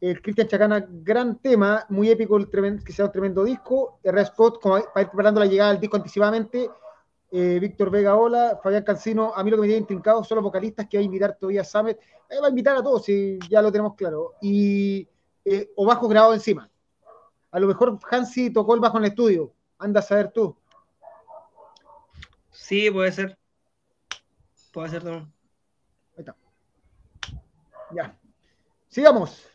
El 0.00 0.20
Cristian 0.20 0.48
Chacana, 0.48 0.84
gran 0.88 1.38
tema, 1.38 1.86
muy 1.88 2.10
épico, 2.10 2.36
el 2.36 2.48
que 2.84 2.92
sea 2.92 3.06
un 3.06 3.12
tremendo 3.12 3.44
disco. 3.44 4.00
Rea 4.02 4.24
Scott, 4.24 4.60
como 4.60 4.74
para 4.74 5.02
ir 5.02 5.08
preparando 5.08 5.40
la 5.40 5.46
llegada 5.46 5.70
del 5.70 5.80
disco 5.80 5.96
anticipadamente, 5.96 6.68
eh, 7.34 7.58
Víctor 7.58 7.90
Vega, 7.90 8.14
hola, 8.14 8.60
Fabián 8.62 8.84
Cancino, 8.84 9.32
a 9.34 9.42
mí 9.42 9.50
lo 9.50 9.56
que 9.56 9.62
me 9.62 9.66
tiene 9.66 9.80
intrincado 9.80 10.22
son 10.22 10.36
los 10.36 10.44
vocalistas 10.44 10.86
que 10.86 10.98
va 10.98 11.00
a 11.00 11.04
invitar 11.04 11.34
todavía 11.38 11.62
a 11.62 11.64
Samet, 11.64 11.98
eh, 12.28 12.38
va 12.38 12.48
a 12.48 12.50
invitar 12.50 12.76
a 12.76 12.82
todos, 12.82 13.06
si 13.06 13.38
ya 13.48 13.62
lo 13.62 13.72
tenemos 13.72 13.94
claro, 13.94 14.34
y 14.42 15.08
eh, 15.42 15.72
o 15.74 15.86
bajo 15.86 16.06
grabado 16.08 16.34
encima. 16.34 16.70
A 17.50 17.58
lo 17.58 17.66
mejor 17.66 17.98
Hansi 18.10 18.50
tocó 18.50 18.74
el 18.74 18.80
bajo 18.80 18.98
en 18.98 19.04
el 19.04 19.10
estudio, 19.10 19.50
anda 19.78 20.00
a 20.00 20.02
saber 20.02 20.30
tú. 20.30 20.54
Sí, 22.50 22.90
puede 22.90 23.12
ser. 23.12 23.38
Puede 24.70 24.90
ser 24.90 25.02
también. 25.02 25.32
Ahí 26.16 26.20
está. 26.20 26.36
Ya. 27.94 28.14
Sigamos. 28.88 29.51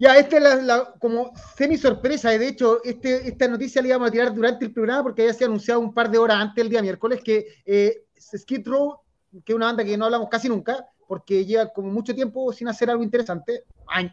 Ya, 0.00 0.16
esta 0.16 0.36
es 0.36 0.62
la, 0.62 0.94
como 1.00 1.32
semi 1.56 1.76
sorpresa, 1.76 2.30
de 2.30 2.46
hecho, 2.46 2.82
este, 2.84 3.26
esta 3.26 3.48
noticia 3.48 3.82
la 3.82 3.88
íbamos 3.88 4.08
a 4.08 4.12
tirar 4.12 4.32
durante 4.32 4.64
el 4.64 4.72
programa 4.72 5.02
porque 5.02 5.22
había 5.22 5.34
sido 5.34 5.48
anunciado 5.48 5.80
un 5.80 5.92
par 5.92 6.08
de 6.08 6.18
horas 6.18 6.38
antes 6.38 6.62
el 6.62 6.70
día 6.70 6.80
miércoles 6.82 7.20
que 7.24 7.48
eh, 7.66 8.04
Skid 8.16 8.64
Row, 8.64 9.00
que 9.44 9.52
es 9.52 9.56
una 9.56 9.66
banda 9.66 9.84
que 9.84 9.96
no 9.96 10.04
hablamos 10.04 10.28
casi 10.28 10.48
nunca, 10.48 10.86
porque 11.08 11.44
lleva 11.44 11.66
como 11.72 11.90
mucho 11.90 12.14
tiempo 12.14 12.52
sin 12.52 12.68
hacer 12.68 12.90
algo 12.90 13.02
interesante, 13.02 13.64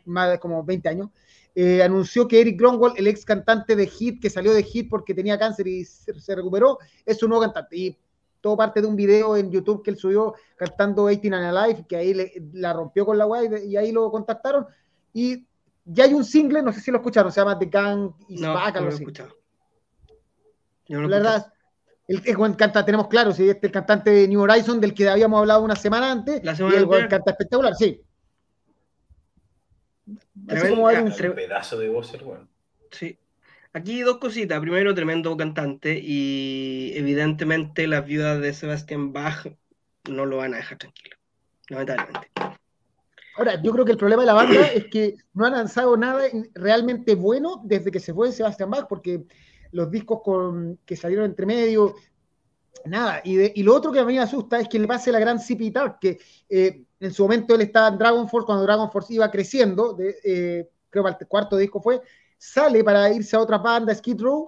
más 0.05 0.31
de 0.31 0.39
como 0.39 0.63
20 0.63 0.89
años, 0.89 1.09
eh, 1.53 1.83
anunció 1.83 2.27
que 2.27 2.41
Eric 2.41 2.59
Gronwall, 2.59 2.93
el 2.97 3.05
ex 3.05 3.23
cantante 3.23 3.75
de 3.75 3.85
Hit, 3.85 4.19
que 4.19 4.31
salió 4.31 4.53
de 4.53 4.63
Hit 4.63 4.89
porque 4.89 5.13
tenía 5.13 5.37
cáncer 5.37 5.67
y 5.67 5.85
se, 5.85 6.35
recuperó, 6.35 6.79
es 7.05 7.19
su 7.19 7.27
nuevo 7.27 7.43
cantante. 7.43 7.77
Y 7.77 7.97
todo 8.41 8.57
parte 8.57 8.81
de 8.81 8.87
un 8.87 8.95
video 8.95 9.37
en 9.37 9.51
YouTube 9.51 9.83
que 9.83 9.91
él 9.91 9.97
subió 9.97 10.33
cantando 10.55 11.07
18 11.07 11.35
and 11.35 11.57
Alive, 11.57 11.85
que 11.87 11.95
ahí 11.95 12.13
la 12.53 12.73
rompió 12.73 13.05
con 13.05 13.17
la 13.17 13.27
web 13.27 13.61
y, 13.63 13.73
y 13.73 13.77
ahí 13.77 13.91
lo 13.91 14.09
contactaron. 14.09 14.65
Y 15.13 15.45
ya 15.85 16.03
hay 16.03 16.13
un 16.13 16.25
single, 16.25 16.61
no 16.63 16.73
sé 16.73 16.81
si 16.81 16.91
lo 16.91 16.97
escucharon, 16.97 17.31
se 17.31 17.39
llama 17.39 17.57
The 17.57 17.67
Gang 17.67 18.11
is 18.27 18.41
no, 18.41 18.53
Back, 18.53 18.75
algo 18.77 18.89
no 18.91 18.97
lo 18.97 18.97
así. 18.97 19.05
No 20.89 21.01
la 21.01 21.17
verdad, 21.17 21.53
el, 22.07 22.21
el, 22.25 22.55
canta, 22.55 22.85
tenemos 22.85 23.07
claro, 23.07 23.31
si 23.31 23.49
este 23.49 23.67
es 23.67 23.69
el 23.69 23.71
cantante 23.71 24.09
de 24.11 24.27
New 24.27 24.41
Horizon 24.41 24.81
del 24.81 24.93
que 24.93 25.09
habíamos 25.09 25.39
hablado 25.39 25.63
una 25.63 25.75
semana 25.75 26.11
antes, 26.11 26.43
la 26.43 26.55
semana 26.55 26.75
y 26.75 26.79
el, 26.79 27.07
canta 27.07 27.31
espectacular, 27.31 27.73
sí. 27.75 28.01
Tremendo, 30.47 30.83
un... 30.83 31.35
pedazo 31.35 31.79
de 31.79 31.89
voz, 31.89 32.23
bueno. 32.23 32.47
Sí. 32.91 33.17
Aquí 33.73 34.01
dos 34.01 34.17
cositas. 34.17 34.59
Primero, 34.61 34.93
tremendo 34.93 35.35
cantante 35.35 35.99
y 36.01 36.93
evidentemente 36.95 37.87
las 37.87 38.05
viudas 38.05 38.39
de 38.39 38.53
Sebastian 38.53 39.11
Bach 39.11 39.47
no 40.09 40.25
lo 40.25 40.37
van 40.37 40.53
a 40.53 40.57
dejar 40.57 40.77
tranquilo, 40.77 41.17
lamentablemente. 41.69 42.31
Ahora, 43.37 43.61
yo 43.61 43.71
creo 43.71 43.85
que 43.85 43.91
el 43.91 43.97
problema 43.97 44.21
de 44.21 44.27
la 44.27 44.33
banda 44.33 44.67
es 44.67 44.85
que 44.85 45.15
no 45.33 45.45
han 45.45 45.53
lanzado 45.53 45.97
nada 45.97 46.23
realmente 46.53 47.15
bueno 47.15 47.61
desde 47.63 47.91
que 47.91 47.99
se 47.99 48.13
fue 48.13 48.31
Sebastián 48.31 48.69
Bach, 48.69 48.87
porque 48.87 49.25
los 49.71 49.91
discos 49.91 50.21
que 50.85 50.95
salieron 50.95 51.25
entre 51.25 51.45
medio, 51.45 51.95
nada. 52.85 53.21
Y, 53.25 53.61
lo 53.63 53.75
otro 53.75 53.91
que 53.91 53.99
a 53.99 54.05
mí 54.05 54.13
me 54.13 54.21
asusta 54.21 54.59
es 54.59 54.69
que 54.69 54.79
le 54.79 54.87
pase 54.87 55.11
la 55.11 55.19
gran 55.19 55.39
CP 55.39 55.73
que 55.99 56.17
eh, 56.49 56.85
en 56.99 57.13
su 57.13 57.23
momento 57.23 57.55
él 57.55 57.61
estaba 57.61 57.89
en 57.89 57.97
Dragon 57.97 58.29
Force, 58.29 58.45
cuando 58.45 58.63
Dragon 58.63 58.89
Force 58.89 59.13
iba 59.13 59.29
creciendo, 59.29 59.97
eh, 59.99 60.69
creo 60.89 61.03
que 61.03 61.15
el 61.19 61.27
cuarto 61.27 61.57
disco 61.57 61.81
fue, 61.81 62.01
sale 62.37 62.83
para 62.83 63.11
irse 63.11 63.35
a 63.35 63.41
otra 63.41 63.57
banda, 63.57 63.93
Skid 63.93 64.21
Row, 64.21 64.47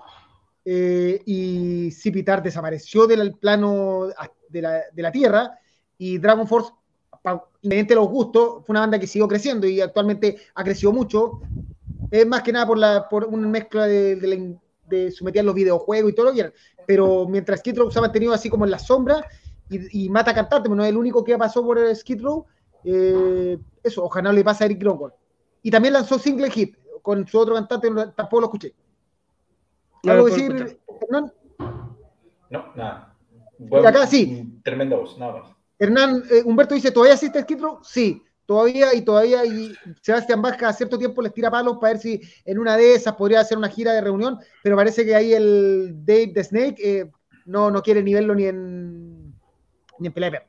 eh, 0.63 1.21
y 1.25 1.91
CP 1.91 2.23
desapareció 2.41 3.05
del 3.07 3.33
plano 3.33 4.07
de 4.49 4.61
la, 4.61 4.81
de 4.93 5.01
la 5.01 5.11
Tierra, 5.11 5.59
y 5.97 6.17
Dragon 6.19 6.47
Force 6.47 6.71
independiente 7.33 7.93
de 7.93 7.99
los 7.99 8.09
gustos, 8.09 8.65
fue 8.65 8.73
una 8.73 8.81
banda 8.81 8.99
que 8.99 9.07
siguió 9.07 9.27
creciendo 9.27 9.67
y 9.67 9.81
actualmente 9.81 10.37
ha 10.55 10.63
crecido 10.63 10.91
mucho. 10.91 11.41
Es 12.11 12.25
más 12.25 12.41
que 12.41 12.51
nada 12.51 12.65
por, 12.65 12.77
la, 12.77 13.07
por 13.09 13.25
una 13.25 13.47
mezcla 13.47 13.85
de, 13.85 14.57
de 14.87 15.11
someter 15.11 15.43
los 15.43 15.55
videojuegos 15.55 16.11
y 16.11 16.15
todo 16.15 16.27
lo 16.27 16.31
que 16.31 16.35
quieran. 16.35 16.53
Pero 16.85 17.27
mientras 17.27 17.59
Skid 17.59 17.77
Row 17.77 17.91
se 17.91 17.99
ha 17.99 18.01
mantenido 18.01 18.33
así 18.33 18.49
como 18.49 18.65
en 18.65 18.71
la 18.71 18.79
sombra 18.79 19.27
y, 19.69 20.09
mata 20.09 20.33
cantante, 20.33 20.69
no 20.69 20.83
es 20.83 20.89
el 20.89 20.97
único 20.97 21.23
que 21.23 21.37
pasó 21.37 21.61
por 21.63 21.77
Skid 21.93 22.21
Row, 22.21 22.45
eh, 22.85 23.57
eso, 23.83 24.05
ojalá 24.05 24.31
le 24.31 24.43
pase 24.43 24.63
a 24.63 24.67
Eric 24.67 24.81
Longworth. 24.81 25.15
Y 25.61 25.69
también 25.69 25.93
lanzó 25.93 26.17
single 26.17 26.49
hit 26.49 26.77
con 27.01 27.27
su 27.27 27.37
otro 27.37 27.55
cantante, 27.55 27.89
tampoco 28.15 28.39
lo 28.39 28.47
escuché. 28.47 28.73
¿Algo 30.03 30.27
decir, 30.27 30.79
Hernán? 31.01 31.33
No, 32.49 32.73
nada. 32.75 33.15
acá 33.85 34.07
sí. 34.07 34.59
Tremenda 34.63 34.95
voz, 34.95 35.17
nada 35.17 35.39
más. 35.39 35.56
Hernán, 35.79 36.23
eh, 36.31 36.41
Humberto 36.43 36.75
dice, 36.75 36.91
¿todavía 36.91 37.13
existe 37.13 37.41
Skid 37.41 37.61
Row? 37.61 37.79
Sí, 37.83 38.23
todavía 38.45 38.93
y 38.95 39.01
todavía. 39.01 39.45
Y 39.45 39.75
Sebastián 40.01 40.41
Vázquez 40.41 40.67
a 40.67 40.73
cierto 40.73 40.97
tiempo 40.97 41.21
les 41.21 41.33
tira 41.33 41.51
palos 41.51 41.77
para 41.79 41.93
ver 41.93 42.01
si 42.01 42.21
en 42.45 42.57
una 42.57 42.75
de 42.75 42.95
esas 42.95 43.15
podría 43.15 43.41
hacer 43.41 43.57
una 43.57 43.69
gira 43.69 43.93
de 43.93 44.01
reunión, 44.01 44.39
pero 44.63 44.75
parece 44.75 45.05
que 45.05 45.15
ahí 45.15 45.33
el 45.33 45.93
Dave 46.05 46.31
the 46.33 46.43
Snake 46.43 46.75
eh, 46.79 47.11
no, 47.45 47.69
no 47.69 47.81
quiere 47.83 48.01
ni 48.01 48.13
verlo 48.13 48.33
ni 48.33 48.45
en, 48.45 49.33
ni 49.99 50.07
en 50.07 50.13
pelea 50.13 50.45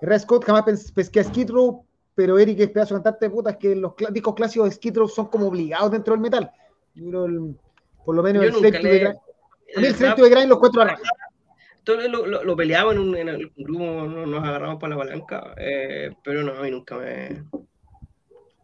Red 0.00 0.20
Scott 0.20 0.44
jamás 0.44 0.92
pesqué 0.92 1.20
a 1.20 1.24
Skid 1.24 1.50
Row, 1.50 1.84
pero 2.14 2.38
Eric 2.38 2.60
es 2.60 2.70
pedazo 2.70 2.94
cantante 2.94 3.26
de 3.26 3.30
puta, 3.30 3.50
es 3.50 3.56
que 3.56 3.74
los 3.74 3.92
discos 4.10 4.34
clásicos 4.34 4.68
de 4.68 4.76
Skid 4.76 4.96
Row 4.96 5.08
son 5.08 5.26
como 5.26 5.48
obligados 5.48 5.90
dentro 5.90 6.14
del 6.14 6.20
metal. 6.20 6.50
por 8.04 8.14
lo 8.14 8.22
menos 8.22 8.44
el 8.44 8.54
Slave 8.54 8.72
to 8.72 8.82
the 8.82 8.98
Grind. 8.98 9.16
el 9.74 9.94
Slave 9.94 10.14
to 10.14 10.22
the 10.22 10.30
Grind 10.30 10.48
los 10.48 10.58
cuatro 10.58 10.82
arranca 10.82 11.02
lo, 11.96 12.26
lo, 12.26 12.44
lo 12.44 12.56
peleaba 12.56 12.92
en 12.92 12.98
un, 12.98 13.16
en 13.16 13.28
el 13.28 13.52
grupo, 13.56 13.84
nos 14.06 14.44
agarramos 14.44 14.80
para 14.80 14.94
la 14.94 15.02
palanca, 15.02 15.54
eh, 15.56 16.10
pero 16.22 16.42
no, 16.42 16.52
a 16.52 16.62
mí 16.62 16.70
nunca 16.70 16.96
me, 16.96 17.44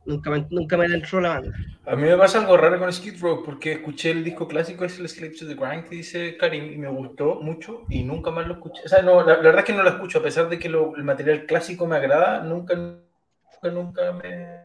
nunca 0.04 0.30
me, 0.30 0.46
nunca 0.50 0.76
me 0.76 0.86
entró 0.86 1.20
la 1.20 1.30
banda. 1.30 1.56
A 1.86 1.96
mí 1.96 2.02
me 2.02 2.16
pasa 2.16 2.40
algo 2.40 2.56
raro 2.56 2.78
con 2.78 2.92
Skid 2.92 3.20
Row, 3.20 3.42
porque 3.44 3.72
escuché 3.72 4.10
el 4.10 4.24
disco 4.24 4.48
clásico, 4.48 4.84
es 4.84 4.98
el 4.98 5.08
Slave 5.08 5.34
to 5.38 5.46
the 5.46 5.54
Grind, 5.54 5.84
que 5.84 5.96
dice 5.96 6.36
Karim, 6.36 6.72
y 6.72 6.76
me 6.76 6.88
gustó 6.88 7.40
mucho, 7.40 7.82
y 7.88 8.02
nunca 8.02 8.30
más 8.30 8.46
lo 8.46 8.54
escuché. 8.54 8.82
O 8.84 8.88
sea, 8.88 9.02
no, 9.02 9.22
la, 9.22 9.36
verdad 9.36 9.58
es 9.60 9.64
que 9.64 9.72
no 9.72 9.82
lo 9.82 9.90
escucho, 9.90 10.18
a 10.18 10.22
pesar 10.22 10.48
de 10.48 10.58
que 10.58 10.68
lo, 10.68 10.96
el 10.96 11.04
material 11.04 11.46
clásico 11.46 11.86
me 11.86 11.96
agrada, 11.96 12.40
nunca, 12.42 12.74
nunca, 12.74 13.70
nunca 13.70 14.12
me... 14.12 14.64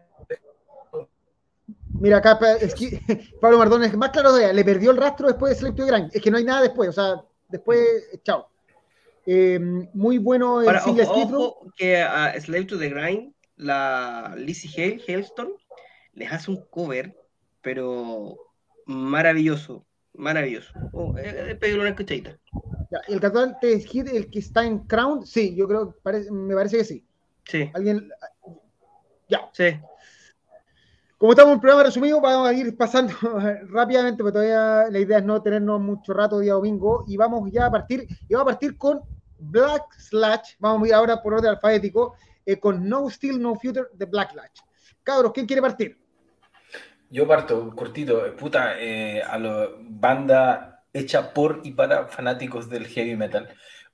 Mira, 2.00 2.18
acá 2.18 2.39
Pablo 3.42 3.58
Mardón 3.58 3.84
es 3.84 3.98
más 3.98 4.12
claro 4.12 4.32
le 4.38 4.63
perdió 4.63 4.92
el 4.92 4.98
rastro 4.98 5.28
después 5.28 5.51
de 5.51 5.60
Slave 5.60 5.75
to 5.75 5.86
the 5.86 5.92
Grind. 5.92 6.12
Es 6.13 6.22
que 6.22 6.32
no 6.32 6.38
hay 6.38 6.46
nada 6.46 6.62
después, 6.62 6.89
o 6.89 6.94
sea, 6.94 7.22
después, 7.50 7.79
chao. 8.24 8.50
Eh, 9.25 9.60
muy 9.94 10.18
bueno 10.18 10.62
el 10.62 10.79
single 10.79 11.06
ojo, 11.06 11.72
que 11.75 11.98
a 11.98 12.39
Slave 12.39 12.65
to 12.65 12.79
the 12.79 12.89
Grind, 12.89 13.34
la 13.58 14.34
Lizzie 14.38 14.72
Hale, 14.72 15.03
Hailstone, 15.08 15.51
les 16.13 16.32
hace 16.32 16.50
un 16.51 16.65
cover, 16.70 17.15
pero 17.62 18.38
maravilloso, 18.86 19.86
maravilloso. 20.13 20.72
Oh, 20.94 21.15
eh, 21.18 21.58
eh 21.62 21.74
una 21.75 21.89
escuchadita. 21.89 22.38
el 23.08 23.20
cantante 23.20 23.74
es 23.74 23.86
Hit, 23.86 24.08
el 24.08 24.29
que 24.29 24.39
está 24.39 24.65
en 24.65 24.79
Crown, 24.79 25.25
sí, 25.25 25.56
yo 25.56 25.68
creo, 25.68 25.96
me 26.32 26.56
parece 26.56 26.77
que 26.77 26.84
sí. 26.84 27.06
Sí. 27.46 27.70
¿Alguien? 27.74 28.10
Ya. 29.27 29.50
Sí. 29.53 29.79
Como 31.20 31.34
estamos 31.34 31.50
en 31.50 31.56
un 31.56 31.60
programa 31.60 31.84
resumido, 31.84 32.22
vamos 32.22 32.48
a 32.48 32.54
ir 32.54 32.78
pasando 32.78 33.14
rápidamente, 33.68 34.24
porque 34.24 34.32
todavía 34.32 34.90
la 34.90 35.00
idea 35.00 35.18
es 35.18 35.26
no 35.26 35.42
tenernos 35.42 35.82
mucho 35.82 36.14
rato 36.14 36.40
día 36.40 36.54
domingo, 36.54 37.04
y 37.10 37.18
vamos 37.18 37.52
ya 37.52 37.66
a 37.66 37.72
partir, 37.72 38.08
y 38.30 38.34
vamos 38.34 38.44
a 38.44 38.52
partir 38.54 38.78
con 38.78 39.02
Black 39.38 39.84
Slash, 39.98 40.54
vamos 40.60 40.86
a 40.86 40.88
ir 40.88 40.94
ahora 40.94 41.22
por 41.22 41.34
orden 41.34 41.50
alfabético, 41.50 42.16
eh, 42.46 42.58
con 42.58 42.88
No 42.88 43.10
Still 43.10 43.42
No 43.42 43.56
Future 43.56 43.88
de 43.92 44.06
Black 44.06 44.32
Slash. 44.32 44.62
Cabros, 45.04 45.34
¿quién 45.34 45.46
quiere 45.46 45.62
partir? 45.62 45.98
Yo 47.10 47.28
parto, 47.28 47.76
cortito, 47.76 48.26
eh, 48.26 48.32
puta, 48.32 48.80
eh, 48.80 49.22
a 49.22 49.38
la 49.38 49.68
banda 49.78 50.86
hecha 50.94 51.34
por 51.34 51.60
y 51.66 51.72
para 51.72 52.08
fanáticos 52.08 52.70
del 52.70 52.88
heavy 52.88 53.18
metal. 53.18 53.50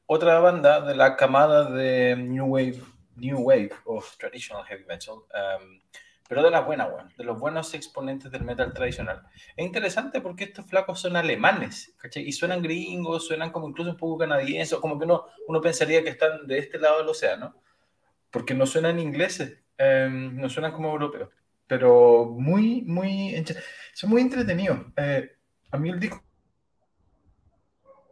Otra 0.05 0.39
banda 0.41 0.79
de 0.81 0.93
la 0.93 1.15
camada 1.15 1.71
de 1.71 2.15
New 2.17 2.45
Wave, 2.45 2.83
New 3.15 3.39
Wave 3.39 3.71
of 3.85 4.15
Traditional 4.17 4.63
Heavy 4.65 4.85
Metal. 4.85 5.15
Um, 5.15 5.79
pero 6.27 6.41
de 6.43 6.49
las 6.49 6.65
buenas, 6.65 6.89
de 7.17 7.23
los 7.23 7.39
buenos 7.39 7.73
exponentes 7.73 8.31
del 8.31 8.43
metal 8.43 8.73
tradicional. 8.73 9.21
Es 9.55 9.65
interesante 9.65 10.21
porque 10.21 10.45
estos 10.45 10.65
flacos 10.65 10.99
son 10.99 11.15
alemanes, 11.15 11.93
¿cachai? 11.97 12.27
Y 12.27 12.31
suenan 12.31 12.63
gringos, 12.63 13.27
suenan 13.27 13.51
como 13.51 13.69
incluso 13.69 13.91
un 13.91 13.97
poco 13.97 14.17
canadienses, 14.17 14.79
como 14.79 14.97
que 14.97 15.05
uno, 15.05 15.25
uno 15.47 15.61
pensaría 15.61 16.03
que 16.03 16.09
están 16.09 16.47
de 16.47 16.57
este 16.57 16.79
lado 16.79 16.97
del 16.97 17.09
océano, 17.09 17.55
porque 18.31 18.55
no 18.55 18.65
suenan 18.65 18.99
ingleses, 18.99 19.59
em, 19.77 20.35
no 20.35 20.49
suenan 20.49 20.71
como 20.71 20.89
europeos, 20.89 21.29
pero 21.67 22.25
muy, 22.25 22.81
muy, 22.81 23.45
son 23.93 24.09
muy 24.09 24.21
entretenidos. 24.21 24.79
Eh, 24.97 25.31
a 25.71 25.77
mí 25.77 25.89
el 25.91 25.99
disco, 25.99 26.23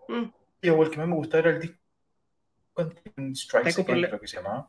mm. 0.08 0.26
el 0.62 0.90
que 0.92 0.98
más 0.98 1.08
me 1.08 1.16
gustaba 1.16 1.40
era 1.40 1.50
el 1.52 1.62
disco 1.62 1.80
Strikes 3.36 3.82
Again, 3.82 4.04
creo 4.06 4.20
que 4.20 4.28
se 4.28 4.38
llamaba. 4.38 4.68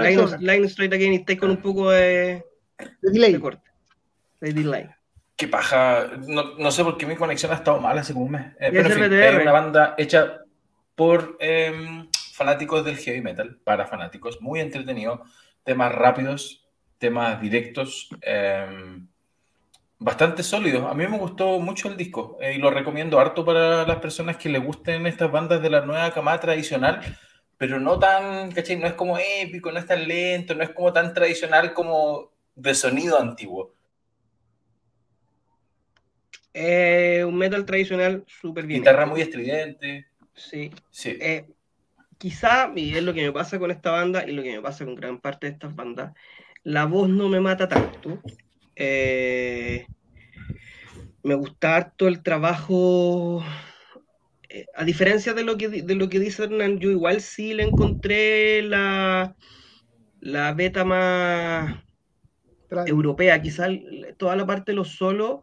Line, 0.00 0.38
Line 0.38 0.66
Straight 0.66 0.92
Again 0.94 1.12
y 1.12 1.16
está 1.16 1.36
con 1.36 1.50
un 1.50 1.58
poco 1.58 1.90
de 1.90 2.42
de 2.78 3.10
delay. 3.10 3.40
De 4.40 4.52
delay. 4.52 4.90
Qué 5.36 5.48
paja. 5.48 6.10
No, 6.26 6.56
no, 6.56 6.70
sé 6.70 6.84
por 6.84 6.96
qué 6.96 7.06
mi 7.06 7.16
conexión 7.16 7.52
ha 7.52 7.56
estado 7.56 7.80
mal 7.80 7.98
hace 7.98 8.12
como 8.12 8.26
un 8.26 8.32
mes. 8.32 8.46
Eh, 8.60 8.70
pero 8.70 8.88
en 8.88 8.92
fin, 8.92 9.12
es 9.12 9.42
una 9.42 9.52
banda 9.52 9.94
hecha 9.98 10.40
por 10.94 11.36
em, 11.40 12.08
fanáticos 12.32 12.84
del 12.84 12.96
heavy 12.96 13.20
metal, 13.20 13.58
para 13.64 13.86
fanáticos, 13.86 14.40
muy 14.40 14.60
entretenido. 14.60 15.24
Temas 15.64 15.92
rápidos, 15.92 16.64
temas 16.98 17.40
directos, 17.40 18.10
em, 18.20 19.08
bastante 19.98 20.42
sólidos. 20.42 20.84
A 20.88 20.94
mí 20.94 21.06
me 21.08 21.18
gustó 21.18 21.58
mucho 21.58 21.88
el 21.88 21.96
disco 21.96 22.38
eh, 22.40 22.54
y 22.54 22.58
lo 22.58 22.70
recomiendo 22.70 23.18
harto 23.18 23.44
para 23.44 23.86
las 23.86 23.96
personas 23.98 24.36
que 24.36 24.48
les 24.48 24.62
gusten 24.62 25.06
estas 25.06 25.32
bandas 25.32 25.62
de 25.62 25.70
la 25.70 25.80
nueva 25.80 26.12
camada 26.12 26.38
tradicional 26.38 27.00
pero 27.56 27.80
no 27.80 27.98
tan, 27.98 28.50
¿cachai? 28.52 28.76
No 28.76 28.86
es 28.86 28.94
como 28.94 29.16
épico, 29.18 29.70
no 29.70 29.78
es 29.78 29.86
tan 29.86 30.06
lento, 30.06 30.54
no 30.54 30.64
es 30.64 30.70
como 30.70 30.92
tan 30.92 31.14
tradicional 31.14 31.72
como 31.72 32.33
de 32.56 32.74
sonido 32.74 33.18
antiguo? 33.18 33.74
Eh, 36.52 37.24
un 37.26 37.36
metal 37.36 37.64
tradicional 37.64 38.24
súper 38.26 38.66
bien. 38.66 38.80
Guitarra 38.80 39.06
muy 39.06 39.20
estridente. 39.20 40.06
Sí. 40.34 40.70
sí. 40.90 41.18
Eh, 41.20 41.46
quizá, 42.18 42.72
y 42.76 42.96
es 42.96 43.02
lo 43.02 43.12
que 43.12 43.22
me 43.22 43.32
pasa 43.32 43.58
con 43.58 43.72
esta 43.72 43.90
banda 43.90 44.24
y 44.26 44.32
lo 44.32 44.42
que 44.42 44.52
me 44.52 44.62
pasa 44.62 44.84
con 44.84 44.94
gran 44.94 45.20
parte 45.20 45.48
de 45.48 45.54
estas 45.54 45.74
bandas, 45.74 46.14
la 46.62 46.84
voz 46.84 47.08
no 47.08 47.28
me 47.28 47.40
mata 47.40 47.68
tanto. 47.68 48.20
Eh, 48.76 49.86
me 51.24 51.34
gusta 51.34 51.76
harto 51.76 52.06
el 52.06 52.22
trabajo. 52.22 53.42
a 54.76 54.84
diferencia 54.84 55.34
de 55.34 55.42
lo, 55.42 55.56
que, 55.56 55.68
de 55.68 55.94
lo 55.96 56.08
que 56.08 56.20
dice 56.20 56.44
Hernán, 56.44 56.78
yo 56.78 56.90
igual 56.90 57.20
sí 57.20 57.52
le 57.52 57.64
encontré 57.64 58.62
la, 58.62 59.34
la 60.20 60.52
beta 60.52 60.84
más, 60.84 61.82
europea, 62.86 63.40
quizás 63.40 63.70
toda 64.16 64.36
la 64.36 64.46
parte 64.46 64.72
de 64.72 64.76
los 64.76 64.96
solos 64.96 65.40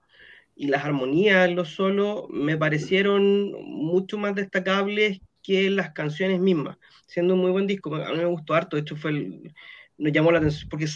y 0.55 0.67
las 0.67 0.85
armonías 0.85 1.47
en 1.47 1.55
los 1.55 1.69
solos 1.69 2.25
me 2.29 2.57
parecieron 2.57 3.51
mucho 3.63 4.17
más 4.17 4.35
destacables 4.35 5.21
que 5.41 5.69
las 5.69 5.91
canciones 5.91 6.39
mismas, 6.39 6.77
siendo 7.07 7.33
un 7.33 7.41
muy 7.41 7.51
buen 7.51 7.67
disco. 7.67 7.95
A 7.95 8.11
mí 8.11 8.17
me 8.17 8.25
gustó 8.25 8.53
harto, 8.53 8.75
de 8.75 8.81
hecho 8.81 8.95
fue 8.95 9.11
el, 9.11 9.53
nos 9.97 10.11
llamó 10.11 10.31
la 10.31 10.39
atención 10.39 10.69
porque 10.69 10.87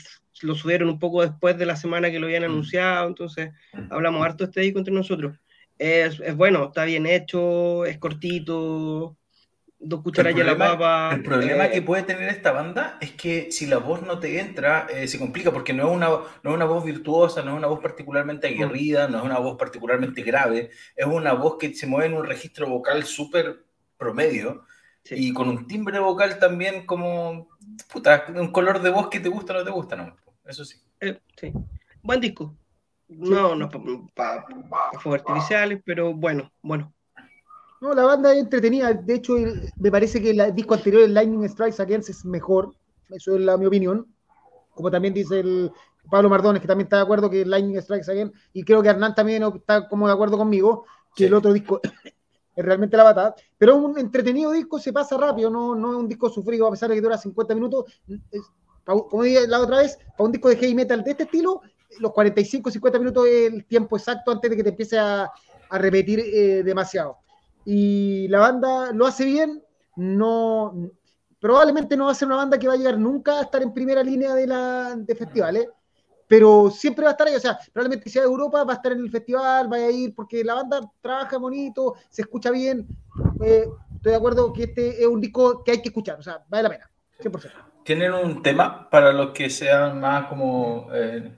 lo 0.42 0.56
subieron 0.56 0.90
un 0.90 1.00
poco 1.00 1.22
después 1.22 1.58
de 1.58 1.66
la 1.66 1.76
semana 1.76 2.12
que 2.12 2.20
lo 2.20 2.28
habían 2.28 2.44
mm. 2.44 2.52
anunciado, 2.52 3.08
entonces 3.08 3.52
mm. 3.74 3.92
hablamos 3.92 4.26
harto 4.26 4.44
de 4.44 4.50
este 4.50 4.62
disco 4.62 4.80
entre 4.80 4.94
nosotros. 4.94 5.38
Es, 5.78 6.20
es 6.20 6.36
bueno, 6.36 6.66
está 6.66 6.86
bien 6.86 7.06
hecho, 7.06 7.86
es 7.86 7.98
cortito, 7.98 9.18
dos 9.80 10.02
cucharas 10.02 10.36
la 10.36 10.58
papa. 10.58 11.12
El 11.14 11.24
problema 11.24 11.70
que 11.70 11.78
eh, 11.78 11.82
puede 11.82 12.04
tener 12.04 12.30
esta 12.30 12.52
banda 12.52 12.98
es 13.02 13.12
que 13.12 13.52
si 13.52 13.66
la 13.66 13.78
voz 13.78 14.02
no 14.02 14.20
te 14.20 14.40
entra, 14.40 14.88
eh, 14.90 15.08
se 15.08 15.20
complica 15.20 15.52
porque 15.52 15.74
no 15.74 15.90
es, 15.90 15.96
una, 15.96 16.10
no 16.10 16.50
es 16.50 16.56
una 16.56 16.66
voz 16.66 16.84
virtuosa, 16.84 17.42
no 17.44 17.52
es 17.52 17.58
una 17.58 17.68
voz 17.68 17.80
particularmente 17.80 18.48
aguerrida, 18.48 19.08
no 19.08 19.20
es 19.20 19.24
una 19.24 19.40
voz 19.40 19.58
particularmente 19.58 20.22
grave, 20.24 20.72
es 20.96 21.06
una 21.06 21.34
voz 21.34 21.58
que 21.58 21.74
se 21.74 21.88
mueve 21.88 22.08
en 22.08 22.14
un 22.14 22.26
registro 22.26 22.68
vocal 22.68 23.04
súper 23.04 23.64
promedio 23.98 24.64
y 25.10 25.34
con 25.34 25.50
un 25.50 25.68
timbre 25.68 26.00
vocal 26.00 26.40
también 26.40 26.86
como, 26.86 27.50
puta, 27.92 28.26
un 28.36 28.52
color 28.52 28.82
de 28.82 28.90
voz 28.90 29.10
que 29.10 29.20
te 29.20 29.30
gusta 29.30 29.54
o 29.54 29.58
no 29.58 29.64
te 29.64 29.72
gusta, 29.72 29.96
¿no? 29.96 30.16
Eso 30.46 30.66
sí. 30.66 30.78
Eh, 31.00 31.20
sí. 31.40 31.52
Buen 32.02 32.20
disco. 32.20 32.56
No, 33.08 33.56
no 33.56 33.70
para 34.16 34.44
fuegos 35.00 35.22
artificiales, 35.22 35.80
pero 35.86 36.14
bueno, 36.14 36.52
bueno. 36.62 36.95
No, 37.82 37.94
la 37.94 38.04
banda 38.04 38.34
es 38.34 38.40
entretenida. 38.40 38.94
De 38.94 39.16
hecho, 39.16 39.36
me 39.78 39.92
parece 39.92 40.22
que 40.22 40.32
el 40.32 40.56
disco 40.56 40.74
anterior, 40.74 41.04
el 41.04 41.14
Lightning 41.14 41.48
Strikes 41.50 41.82
Against, 41.82 42.10
es 42.10 42.26
mejor. 42.26 42.74
Eso 43.10 43.36
es 43.36 43.42
la, 43.42 43.58
mi 43.58 43.66
opinión. 43.66 44.08
Como 44.74 44.90
también 44.90 45.14
dice 45.14 45.40
el 45.40 45.72
Pablo 46.10 46.30
Mardones, 46.30 46.62
que 46.62 46.68
también 46.68 46.86
está 46.86 46.98
de 46.98 47.04
acuerdo 47.04 47.30
que 47.30 47.46
Lightning 47.46 47.82
Strikes 47.82 48.10
Again. 48.10 48.32
Y 48.54 48.64
creo 48.64 48.82
que 48.82 48.90
Hernán 48.90 49.16
también 49.16 49.44
está 49.44 49.88
como 49.88 50.08
de 50.08 50.14
acuerdo 50.14 50.38
conmigo, 50.38 50.86
que 51.16 51.26
el 51.26 51.34
otro 51.34 51.54
disco 51.54 51.82
es 52.56 52.66
realmente 52.66 52.98
la 52.98 53.04
batalla. 53.04 53.36
Pero 53.58 53.76
un 53.76 53.98
entretenido 53.98 54.52
disco 54.52 54.80
se 54.80 54.94
pasa 54.94 55.18
rápido, 55.18 55.50
no, 55.50 55.76
no 55.76 55.92
es 55.92 55.98
un 55.98 56.08
disco 56.08 56.30
sufrido, 56.30 56.68
a 56.68 56.72
pesar 56.72 56.90
de 56.90 56.96
que 56.96 57.02
dura 57.02 57.18
50 57.18 57.56
minutos. 57.56 57.86
como 58.86 59.24
dije 59.24 59.48
la 59.48 59.60
otra 59.60 59.78
vez, 59.78 59.98
para 60.18 60.26
un 60.26 60.32
disco 60.32 60.50
de 60.50 60.58
heavy 60.58 60.76
metal 60.76 61.04
de 61.04 61.12
este 61.12 61.24
estilo, 61.24 61.62
los 62.00 62.12
45, 62.12 62.72
50 62.72 63.00
minutos 63.00 63.28
es 63.28 63.54
el 63.54 63.66
tiempo 63.66 63.98
exacto 63.98 64.32
antes 64.32 64.50
de 64.50 64.58
que 64.58 64.64
te 64.64 64.70
empiece 64.70 64.98
a, 64.98 65.32
a 65.70 65.78
repetir 65.78 66.20
eh, 66.20 66.64
demasiado. 66.64 67.25
Y 67.66 68.28
la 68.28 68.40
banda 68.40 68.92
lo 68.94 69.08
hace 69.08 69.26
bien, 69.26 69.64
no, 69.96 70.92
probablemente 71.40 71.98
no 71.98 72.06
va 72.06 72.12
a 72.12 72.16
ser 72.16 72.28
una 72.28 72.38
banda 72.38 72.60
que 72.60 72.68
va 72.68 72.74
a 72.74 72.78
llegar 72.78 72.98
nunca 72.98 73.40
a 73.40 73.42
estar 73.42 73.62
en 73.62 73.74
primera 73.74 74.04
línea 74.04 74.34
de, 74.36 74.48
la, 74.48 74.96
de 74.96 75.16
festivales, 75.16 75.68
pero 76.28 76.70
siempre 76.70 77.04
va 77.04 77.10
a 77.10 77.12
estar 77.12 77.28
ahí, 77.28 77.36
o 77.36 77.40
sea, 77.40 77.58
probablemente 77.74 78.06
si 78.06 78.14
sea 78.14 78.24
de 78.24 78.28
Europa 78.28 78.64
va 78.64 78.74
a 78.74 78.76
estar 78.76 78.92
en 78.92 79.00
el 79.00 79.12
festival, 79.12 79.72
va 79.72 79.78
a 79.78 79.92
ir, 79.92 80.14
porque 80.14 80.44
la 80.44 80.56
banda 80.56 80.82
trabaja 81.02 81.38
bonito, 81.38 81.96
se 82.10 82.22
escucha 82.24 82.52
bien, 82.52 82.88
eh, 83.44 83.66
estoy 83.96 84.12
de 84.12 84.16
acuerdo 84.16 84.54
que 84.54 84.64
este 84.64 85.02
es 85.02 85.08
un 85.08 85.22
disco 85.22 85.64
que 85.64 85.72
hay 85.72 85.82
que 85.82 85.90
escuchar, 85.90 86.20
o 86.20 86.24
sea, 86.24 86.44
vale 86.48 86.64
la 86.64 86.70
pena, 86.70 86.90
100%. 87.20 87.52
Tienen 87.84 88.14
un 88.14 88.42
tema 88.42 88.90
para 88.90 89.14
los 89.14 89.32
que 89.32 89.50
sean 89.50 90.00
más 90.00 90.28
como... 90.28 90.88
Eh, 90.92 91.32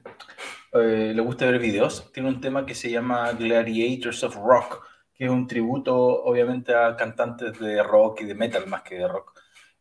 eh, 0.74 1.13
le 1.16 1.22
gusta 1.22 1.46
ver 1.46 1.60
videos, 1.60 2.12
tiene 2.12 2.30
un 2.30 2.42
tema 2.42 2.66
que 2.66 2.76
se 2.76 2.92
llama 2.92 3.32
Gladiators 3.32 4.24
of 4.24 4.36
Rock, 4.36 4.84
que 5.17 5.25
es 5.25 5.32
un 5.32 5.47
tributo 5.47 5.95
obviamente 5.95 6.75
a 6.75 6.95
cantantes 6.95 7.60
de 7.60 7.82
rock 7.82 8.21
y 8.21 8.25
de 8.25 8.36
metal 8.36 8.67
más 8.67 8.84
que 8.84 8.95
de 8.95 9.08
rock. 9.08 9.34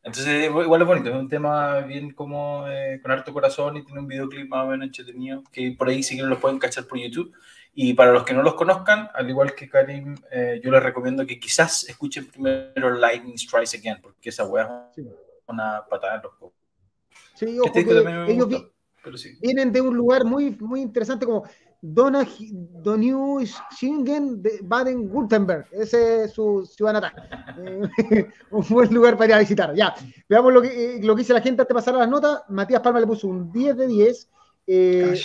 Entonces, 0.02 0.44
igual 0.44 0.82
es 0.82 0.86
bonito, 0.86 1.10
es 1.10 1.16
un 1.16 1.28
tema 1.28 1.80
bien 1.80 2.12
como 2.12 2.64
eh, 2.68 3.00
con 3.02 3.10
harto 3.10 3.32
corazón 3.32 3.76
y 3.76 3.84
tiene 3.84 3.98
un 3.98 4.06
videoclip 4.06 4.48
más 4.48 4.64
o 4.64 4.68
menos 4.68 4.86
entretenido, 4.86 5.42
que 5.50 5.74
por 5.76 5.88
ahí 5.88 6.02
sí 6.02 6.16
que 6.16 6.22
lo 6.22 6.38
pueden 6.38 6.60
cachar 6.60 6.84
por 6.86 6.98
YouTube. 6.98 7.34
Y 7.74 7.92
para 7.92 8.12
los 8.12 8.22
que 8.22 8.32
no 8.32 8.42
los 8.42 8.54
conozcan, 8.54 9.10
al 9.12 9.28
igual 9.28 9.54
que 9.54 9.68
Karim, 9.68 10.14
eh, 10.30 10.60
yo 10.62 10.70
les 10.70 10.82
recomiendo 10.82 11.26
que 11.26 11.40
quizás 11.40 11.88
escuchen 11.88 12.26
primero 12.28 12.90
Lightning 12.90 13.36
Strikes 13.36 13.76
Again, 13.76 14.00
porque 14.00 14.30
esa 14.30 14.46
weá 14.46 14.90
es 14.96 15.04
una 15.48 15.84
patada 15.90 16.16
en 16.16 16.22
los 16.22 16.32
ojos. 16.40 16.52
Sí, 17.34 17.58
ojo, 17.58 17.66
este 17.74 17.80
ellos 18.32 18.48
vienen 19.40 19.72
de 19.72 19.80
un 19.80 19.96
lugar 19.96 20.24
muy, 20.24 20.50
muy 20.60 20.80
interesante 20.80 21.26
como 21.26 21.44
Donau 21.82 23.40
Schingen 23.70 24.42
de 24.42 24.60
Baden-Württemberg. 24.62 25.66
Ese 25.72 26.24
es 26.24 26.32
su 26.32 26.64
ciudad 26.66 26.94
natal. 26.94 27.12
Eh, 27.58 28.26
un 28.50 28.64
buen 28.68 28.92
lugar 28.92 29.16
para 29.16 29.26
ir 29.26 29.34
a 29.34 29.38
visitar. 29.38 29.74
Ya, 29.74 29.94
veamos 30.28 30.52
lo 30.52 30.62
que, 30.62 30.96
eh, 30.96 31.00
lo 31.02 31.14
que 31.14 31.20
dice 31.20 31.32
la 31.32 31.40
gente 31.40 31.62
antes 31.62 31.68
de 31.68 31.74
pasar 31.74 31.94
a 31.94 31.98
las 31.98 32.08
notas. 32.08 32.42
Matías 32.48 32.80
Palma 32.80 33.00
le 33.00 33.06
puso 33.06 33.28
un 33.28 33.52
10 33.52 33.76
de 33.76 33.86
10. 33.86 34.28
Eh, 34.66 35.20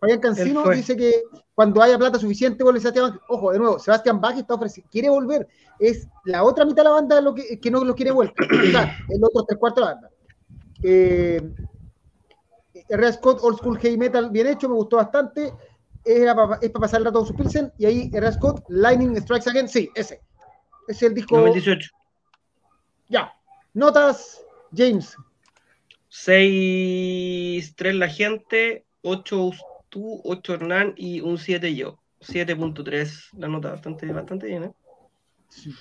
Fabián 0.00 0.20
Cancino 0.20 0.68
dice 0.70 0.96
que 0.96 1.22
cuando 1.54 1.80
haya 1.80 1.96
plata 1.96 2.18
suficiente 2.18 2.64
vuelve 2.64 2.80
Sebastián 2.80 3.20
Ojo, 3.28 3.52
de 3.52 3.58
nuevo, 3.58 3.78
Sebastián 3.78 4.20
Bach 4.20 4.36
está 4.36 4.54
ofreciendo, 4.54 4.90
quiere 4.90 5.08
volver. 5.10 5.46
Es 5.78 6.08
la 6.24 6.42
otra 6.42 6.64
mitad 6.64 6.82
de 6.82 6.88
la 6.88 6.94
banda 6.94 7.20
lo 7.20 7.34
que, 7.34 7.60
que 7.60 7.70
no 7.70 7.84
lo 7.84 7.94
quiere 7.94 8.10
vuelta. 8.10 8.34
el 9.08 9.22
otro 9.22 9.44
tres 9.44 9.58
cuartos 9.58 9.84
de 9.84 9.86
la 9.86 9.94
banda. 9.94 10.10
Eh, 10.82 11.54
R. 12.88 13.12
Scott, 13.12 13.38
Old 13.42 13.58
School 13.58 13.78
Heavy 13.78 13.96
Metal, 13.96 14.30
bien 14.30 14.46
hecho, 14.46 14.68
me 14.68 14.74
gustó 14.74 14.96
bastante 14.96 15.52
es 16.04 16.34
para, 16.34 16.58
pasar 16.72 17.00
el 17.00 17.06
rato 17.06 17.20
de 17.20 17.26
su 17.26 17.34
Pilsen, 17.34 17.72
y 17.78 17.86
ahí 17.86 18.10
era 18.12 18.32
Scott, 18.32 18.64
Lightning 18.68 19.20
Strikes 19.20 19.48
Again, 19.48 19.68
sí, 19.68 19.90
ese. 19.94 20.20
Ese 20.88 21.06
es 21.06 21.10
el 21.10 21.14
disco. 21.14 21.36
98. 21.36 21.90
Ya. 23.08 23.32
Notas, 23.74 24.44
James. 24.74 25.16
6, 26.08 27.74
3 27.74 27.94
la 27.94 28.08
gente, 28.08 28.84
8 29.02 29.50
tú, 29.88 30.20
8 30.24 30.54
Hernán 30.54 30.94
y 30.96 31.20
un 31.20 31.38
7 31.38 31.74
yo. 31.74 31.98
7.3 32.20 33.30
la 33.38 33.48
nota, 33.48 33.70
bastante, 33.70 34.06
bastante 34.12 34.46
bien, 34.46 34.64
¿eh? 34.64 34.72
Sí, 35.48 35.74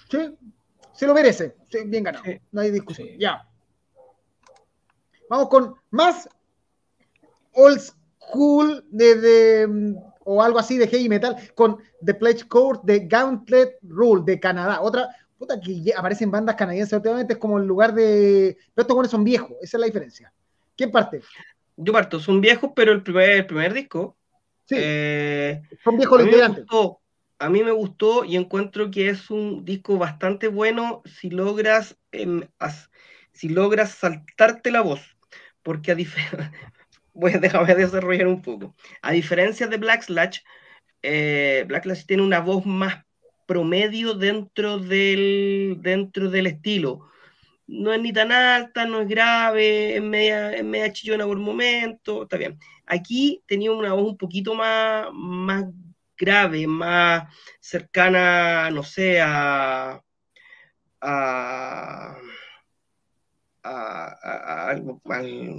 se 0.94 1.08
lo 1.08 1.14
merece. 1.14 1.56
bien 1.86 2.04
ganado. 2.04 2.24
No 2.52 2.62
hay 2.62 2.72
discusión. 2.72 3.08
Ya. 3.18 3.48
Vamos 5.30 5.50
con 5.50 5.76
más 5.92 6.30
Old 7.54 7.80
School 7.80 8.84
de, 8.90 9.16
de 9.16 9.96
o 10.24 10.42
algo 10.42 10.60
así 10.60 10.78
de 10.78 10.88
heavy 10.88 11.10
metal 11.10 11.36
con 11.56 11.78
The 12.04 12.14
Pledge 12.14 12.48
Code 12.48 12.80
de 12.84 13.08
Gauntlet 13.08 13.78
Rule 13.82 14.24
de 14.26 14.40
Canadá. 14.40 14.82
Otra, 14.82 15.10
puta, 15.38 15.60
que 15.60 15.94
aparecen 15.96 16.32
bandas 16.32 16.56
canadienses 16.56 16.94
últimamente, 16.94 17.34
es 17.34 17.40
como 17.40 17.58
el 17.58 17.66
lugar 17.66 17.94
de. 17.94 18.58
Pero 18.74 18.84
estos 18.84 18.96
buenos 18.96 19.12
son 19.12 19.24
viejos, 19.24 19.52
esa 19.62 19.78
es 19.78 19.82
la 19.82 19.88
diferencia. 19.88 20.34
¿Quién 20.76 20.92
parte? 20.92 21.22
Yo 21.78 21.94
parto, 21.94 22.20
son 22.20 22.42
viejos, 22.42 22.72
pero 22.76 22.92
el 22.92 23.04
primer, 23.04 23.30
el 23.32 23.46
primer 23.46 23.74
disco. 23.74 24.16
Sí. 24.66 24.76
Eh, 24.78 25.62
son 25.84 25.98
viejos 25.98 26.20
los 26.20 26.28
integrantes. 26.28 26.66
A 27.40 27.50
mí 27.50 27.64
me 27.64 27.72
gustó 27.72 28.24
y 28.24 28.36
encuentro 28.36 28.92
que 28.92 29.10
es 29.10 29.32
un 29.32 29.66
disco 29.66 29.98
bastante 29.98 30.48
bueno 30.48 31.02
si 31.06 31.32
logras, 31.32 31.98
em, 32.12 32.48
si 33.32 33.50
logras 33.50 33.96
saltarte 33.96 34.70
la 34.70 34.82
voz. 34.82 35.18
Porque 35.64 35.92
a 35.92 35.96
diferencia 35.96 36.52
voy 37.14 37.34
a 37.34 37.40
dejarme 37.40 37.76
desarrollar 37.76 38.28
un 38.28 38.42
poco. 38.42 38.76
A 39.02 39.12
diferencia 39.12 39.68
de 39.68 39.78
Black 39.78 40.04
Slash, 40.04 40.40
eh, 41.02 41.66
Black 41.68 41.84
Slash 41.84 42.06
tiene 42.06 42.24
una 42.24 42.40
voz 42.40 42.66
más 42.66 43.04
promedio 43.46 44.14
dentro 44.14 44.80
del, 44.80 45.78
dentro 45.82 46.30
del 46.30 46.48
estilo. 46.48 47.10
No 47.68 47.94
es 47.94 48.02
ni 48.02 48.12
tan 48.14 48.32
alta, 48.32 48.86
no 48.86 49.02
es 49.02 49.08
grave, 49.08 49.96
es 49.96 50.02
media, 50.02 50.52
es 50.54 50.94
chillona 50.94 51.26
por 51.26 51.38
momento, 51.38 52.24
está 52.24 52.38
bien. 52.38 52.60
Aquí 52.86 53.44
tenía 53.48 53.72
una 53.72 53.94
voz 53.94 54.12
un 54.12 54.18
poquito 54.18 54.54
más, 54.54 55.08
más 55.14 55.66
grave, 56.18 56.68
más 56.68 57.34
cercana, 57.60 58.70
no 58.72 58.84
sé, 58.84 59.22
a, 59.22 60.02
a 61.02 62.18
a, 63.64 64.70
al 64.70 64.82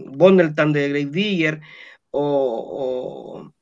Bondelton 0.07 0.73
de 0.73 0.89
Grave 0.89 1.07
Digger 1.07 1.61
o, 2.11 3.53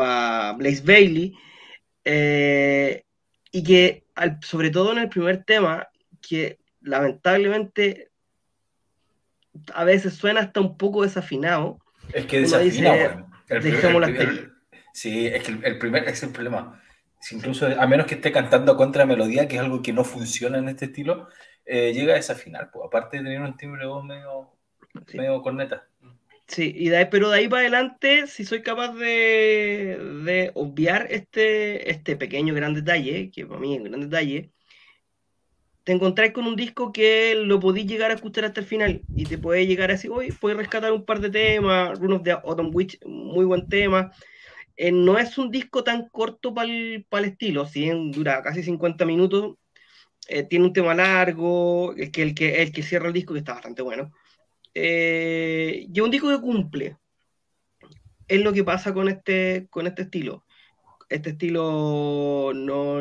a 0.00 0.54
Blaze 0.56 0.82
Bailey, 0.84 1.34
eh, 2.04 3.04
y 3.50 3.62
que 3.62 4.04
sobre 4.42 4.70
todo 4.70 4.92
en 4.92 4.98
el 4.98 5.08
primer 5.08 5.44
tema, 5.44 5.88
que 6.20 6.58
lamentablemente 6.80 8.10
a 9.74 9.84
veces 9.84 10.14
suena 10.14 10.40
hasta 10.40 10.60
un 10.60 10.76
poco 10.76 11.02
desafinado. 11.02 11.78
Es 12.12 12.26
que 12.26 12.40
desafinado. 12.40 13.28
sí, 14.92 15.26
es 15.26 15.42
que 15.42 15.58
el, 15.62 15.78
primer 15.78 16.08
es 16.08 16.22
el 16.22 16.30
problema. 16.30 16.82
incluso, 17.30 17.66
a 17.66 17.86
menos 17.86 18.06
que 18.06 18.14
esté 18.14 18.32
cantando 18.32 18.76
contra 18.76 19.06
melodía, 19.06 19.48
que 19.48 19.56
es 19.56 19.62
algo 19.62 19.82
que 19.82 19.92
no 19.92 20.04
funciona 20.04 20.58
en 20.58 20.68
este 20.68 20.86
estilo, 20.86 21.28
eh, 21.64 21.92
llega 21.92 22.14
a 22.14 22.18
esa 22.18 22.34
final, 22.34 22.70
pues, 22.72 22.84
aparte 22.86 23.18
de 23.18 23.24
tener 23.24 23.40
un 23.40 23.56
timbre 23.56 23.82
de 23.82 23.86
voz 23.86 24.04
medio, 24.04 24.50
medio 25.14 25.42
corneta. 25.42 25.86
Sí, 26.48 26.72
y 26.76 26.88
de 26.90 27.06
pero 27.06 27.30
de 27.30 27.38
ahí 27.38 27.48
para 27.48 27.62
adelante, 27.62 28.26
si 28.26 28.44
soy 28.44 28.62
capaz 28.62 28.92
de, 28.94 29.98
de, 30.24 30.50
obviar 30.54 31.06
este, 31.10 31.90
este 31.90 32.16
pequeño 32.16 32.54
gran 32.54 32.74
detalle, 32.74 33.30
que 33.30 33.46
para 33.46 33.60
mí 33.60 33.74
es 33.74 33.80
un 33.80 33.84
gran 33.84 34.00
detalle, 34.02 34.50
te 35.84 35.92
encontrás 35.92 36.32
con 36.32 36.46
un 36.46 36.56
disco 36.56 36.92
que 36.92 37.34
lo 37.34 37.58
podéis 37.58 37.86
llegar 37.86 38.10
a 38.10 38.14
escuchar 38.14 38.44
hasta 38.44 38.60
el 38.60 38.66
final 38.66 39.02
y 39.16 39.24
te 39.24 39.38
puede 39.38 39.66
llegar 39.66 39.90
así, 39.90 40.08
hoy 40.08 40.30
puedes 40.32 40.58
rescatar 40.58 40.92
un 40.92 41.04
par 41.04 41.20
de 41.20 41.30
temas, 41.30 41.98
Rune 41.98 42.16
of 42.16 42.22
the 42.22 42.32
Autumn 42.32 42.70
Witch, 42.72 42.98
muy 43.04 43.44
buen 43.44 43.68
tema. 43.68 44.12
Eh, 44.76 44.92
no 44.92 45.18
es 45.18 45.38
un 45.38 45.50
disco 45.50 45.84
tan 45.84 46.08
corto 46.08 46.54
para 46.54 46.68
el, 46.68 47.06
el 47.10 47.24
estilo, 47.24 47.66
si 47.66 47.88
dura 48.10 48.42
casi 48.42 48.62
50 48.62 49.04
minutos, 49.04 49.56
eh, 50.32 50.44
tiene 50.44 50.64
un 50.64 50.72
tema 50.72 50.94
largo, 50.94 51.94
el 51.94 52.10
que, 52.10 52.22
el, 52.22 52.34
que, 52.34 52.62
el 52.62 52.72
que 52.72 52.82
cierra 52.82 53.08
el 53.08 53.12
disco, 53.12 53.34
que 53.34 53.40
está 53.40 53.52
bastante 53.52 53.82
bueno. 53.82 54.10
Eh, 54.74 55.86
y 55.92 56.00
un 56.00 56.10
disco 56.10 56.30
que 56.30 56.40
cumple. 56.40 56.96
Es 58.26 58.40
lo 58.40 58.50
que 58.54 58.64
pasa 58.64 58.94
con 58.94 59.08
este, 59.08 59.66
con 59.68 59.86
este 59.86 60.02
estilo. 60.02 60.46
Este 61.10 61.30
estilo 61.30 62.52
no 62.54 63.00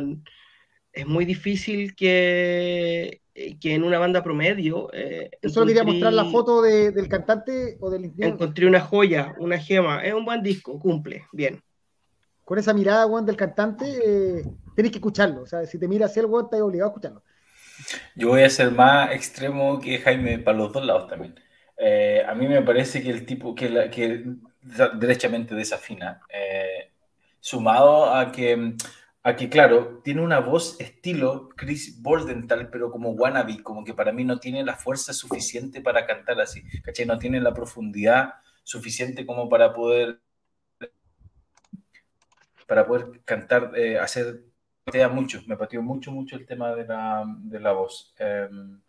es 0.91 1.07
muy 1.07 1.23
difícil 1.23 1.95
que, 1.95 3.21
que 3.33 3.75
en 3.75 3.83
una 3.83 3.97
banda 3.97 4.21
promedio. 4.21 4.89
Eh, 4.91 5.29
Eso 5.41 5.65
quería 5.65 5.85
mostrar 5.85 6.11
la 6.11 6.25
foto 6.25 6.61
del 6.61 7.07
cantante 7.07 7.77
o 7.79 7.89
del 7.89 8.11
Encontré 8.17 8.67
una 8.67 8.81
joya, 8.81 9.35
una 9.39 9.57
gema. 9.57 10.03
Es 10.03 10.13
un 10.13 10.25
buen 10.25 10.43
disco, 10.43 10.77
cumple, 10.77 11.27
bien. 11.31 11.63
Con 12.43 12.59
esa 12.59 12.73
mirada, 12.73 13.05
Juan, 13.05 13.25
del 13.25 13.37
cantante, 13.37 13.85
eh, 13.85 14.43
Tienes 14.75 14.91
que 14.91 14.97
escucharlo. 14.97 15.41
O 15.41 15.45
sea, 15.45 15.65
si 15.65 15.79
te 15.79 15.87
miras 15.87 16.11
hacia 16.11 16.21
el 16.21 16.27
web, 16.27 16.45
estás 16.45 16.61
obligado 16.61 16.89
a 16.89 16.91
escucharlo. 16.91 17.23
Yo 18.15 18.29
voy 18.29 18.43
a 18.43 18.49
ser 18.49 18.71
más 18.71 19.11
extremo 19.11 19.79
que 19.79 19.99
Jaime 19.99 20.39
para 20.39 20.57
los 20.57 20.71
dos 20.71 20.85
lados 20.85 21.07
también. 21.07 21.35
Eh, 21.77 22.23
a 22.27 22.35
mí 22.35 22.47
me 22.47 22.61
parece 22.61 23.01
que 23.01 23.09
el 23.09 23.25
tipo 23.25 23.55
que, 23.55 23.69
la, 23.69 23.89
que 23.89 24.23
derechamente 24.95 25.55
desafina, 25.55 26.21
eh, 26.29 26.91
sumado 27.39 28.13
a 28.13 28.31
que, 28.31 28.75
a 29.23 29.35
que, 29.35 29.49
claro, 29.49 30.01
tiene 30.03 30.21
una 30.21 30.39
voz 30.39 30.79
estilo 30.79 31.49
Chris 31.55 32.01
Bordental, 32.01 32.69
pero 32.69 32.91
como 32.91 33.11
wannabe, 33.11 33.63
como 33.63 33.83
que 33.83 33.95
para 33.95 34.11
mí 34.11 34.23
no 34.23 34.39
tiene 34.39 34.63
la 34.63 34.75
fuerza 34.75 35.11
suficiente 35.11 35.81
para 35.81 36.05
cantar 36.05 36.39
así, 36.39 36.61
¿cachai? 36.83 37.05
No 37.05 37.17
tiene 37.17 37.41
la 37.41 37.53
profundidad 37.53 38.35
suficiente 38.63 39.25
como 39.25 39.49
para 39.49 39.73
poder 39.73 40.19
para 42.67 42.87
poder 42.87 43.21
cantar, 43.25 43.73
eh, 43.75 43.99
hacer 43.99 44.45
patea 44.91 45.07
mucho, 45.07 45.41
me 45.47 45.55
pateó 45.55 45.81
mucho, 45.81 46.11
mucho 46.11 46.35
el 46.35 46.45
tema 46.45 46.75
de 46.75 46.85
la, 46.85 47.23
de 47.25 47.59
la 47.59 47.71
voz. 47.71 48.13
Em, 48.19 48.79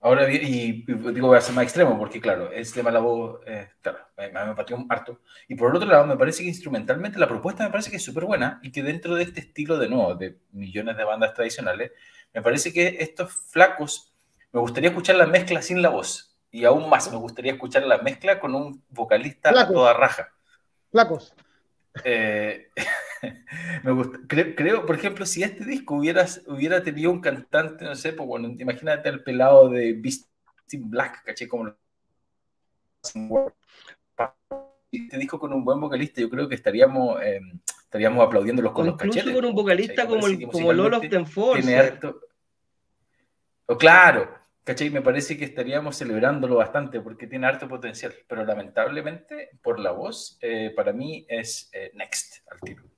Ahora, 0.00 0.30
y, 0.30 0.84
digo, 0.86 1.26
voy 1.26 1.36
a 1.36 1.40
ser 1.40 1.54
más 1.54 1.64
extremo, 1.64 1.98
porque 1.98 2.20
claro, 2.20 2.52
es 2.52 2.72
tema 2.72 2.92
la 2.92 3.00
voz, 3.00 3.40
eh, 3.44 3.70
claro, 3.80 3.98
me, 4.16 4.28
me 4.28 4.54
pateó 4.54 4.76
un 4.76 4.86
harto. 4.88 5.20
Y 5.48 5.56
por 5.56 5.70
el 5.70 5.76
otro 5.76 5.88
lado, 5.88 6.06
me 6.06 6.16
parece 6.16 6.44
que 6.44 6.48
instrumentalmente 6.48 7.18
la 7.18 7.26
propuesta 7.26 7.64
me 7.64 7.70
parece 7.70 7.90
que 7.90 7.96
es 7.96 8.04
súper 8.04 8.24
buena 8.24 8.60
y 8.62 8.70
que 8.70 8.84
dentro 8.84 9.16
de 9.16 9.24
este 9.24 9.40
estilo 9.40 9.78
de 9.78 9.88
nuevo, 9.88 10.14
de 10.14 10.38
millones 10.52 10.96
de 10.96 11.02
bandas 11.02 11.34
tradicionales, 11.34 11.90
me 12.32 12.40
parece 12.40 12.72
que 12.72 12.98
estos 13.00 13.32
flacos, 13.32 14.14
me 14.52 14.60
gustaría 14.60 14.90
escuchar 14.90 15.16
la 15.16 15.26
mezcla 15.26 15.60
sin 15.60 15.82
la 15.82 15.88
voz. 15.88 16.38
Y 16.52 16.64
aún 16.64 16.88
más, 16.88 17.10
me 17.10 17.16
gustaría 17.16 17.52
escuchar 17.54 17.82
la 17.82 17.98
mezcla 17.98 18.38
con 18.38 18.54
un 18.54 18.84
vocalista 18.90 19.50
a 19.50 19.66
toda 19.66 19.92
raja. 19.92 20.32
Flacos. 20.92 21.34
Eh, 22.04 22.70
me 23.84 23.92
gusta. 23.92 24.18
Creo, 24.28 24.86
por 24.86 24.96
ejemplo, 24.96 25.26
si 25.26 25.42
este 25.42 25.64
disco 25.64 25.96
hubiera, 25.96 26.26
hubiera 26.46 26.82
tenido 26.82 27.10
un 27.10 27.20
cantante, 27.20 27.84
no 27.84 27.94
sé, 27.94 28.12
pues 28.12 28.26
bueno, 28.26 28.54
imagínate 28.58 29.08
el 29.08 29.22
pelado 29.22 29.68
de 29.68 29.92
Beast 29.94 30.28
Black, 30.72 31.22
caché 31.24 31.48
como 31.48 31.74
este 34.92 35.18
disco 35.18 35.38
con 35.38 35.52
un 35.52 35.64
buen 35.64 35.80
vocalista, 35.80 36.20
yo 36.20 36.30
creo 36.30 36.48
que 36.48 36.54
estaríamos, 36.54 37.20
eh, 37.22 37.40
estaríamos 37.82 38.26
aplaudiéndolos 38.26 38.72
con 38.72 38.86
los 38.86 38.96
cachetes. 38.96 39.34
con 39.34 39.44
un 39.44 39.54
vocalista 39.54 40.06
como, 40.06 40.26
el, 40.26 40.46
como 40.48 40.72
Lolo 40.72 40.98
of 40.98 41.08
the 41.08 42.14
O 43.66 43.76
claro, 43.76 44.28
¿cachai? 44.64 44.90
Me 44.90 45.02
parece 45.02 45.36
que 45.36 45.44
estaríamos 45.44 45.96
celebrándolo 45.96 46.56
bastante 46.56 47.00
porque 47.00 47.26
tiene 47.26 47.46
harto 47.46 47.68
potencial, 47.68 48.14
pero 48.26 48.44
lamentablemente, 48.44 49.50
por 49.62 49.78
la 49.78 49.92
voz, 49.92 50.38
eh, 50.40 50.72
para 50.74 50.92
mí 50.92 51.26
es 51.28 51.68
eh, 51.72 51.90
Next 51.94 52.48
al 52.50 52.60
tiro. 52.60 52.95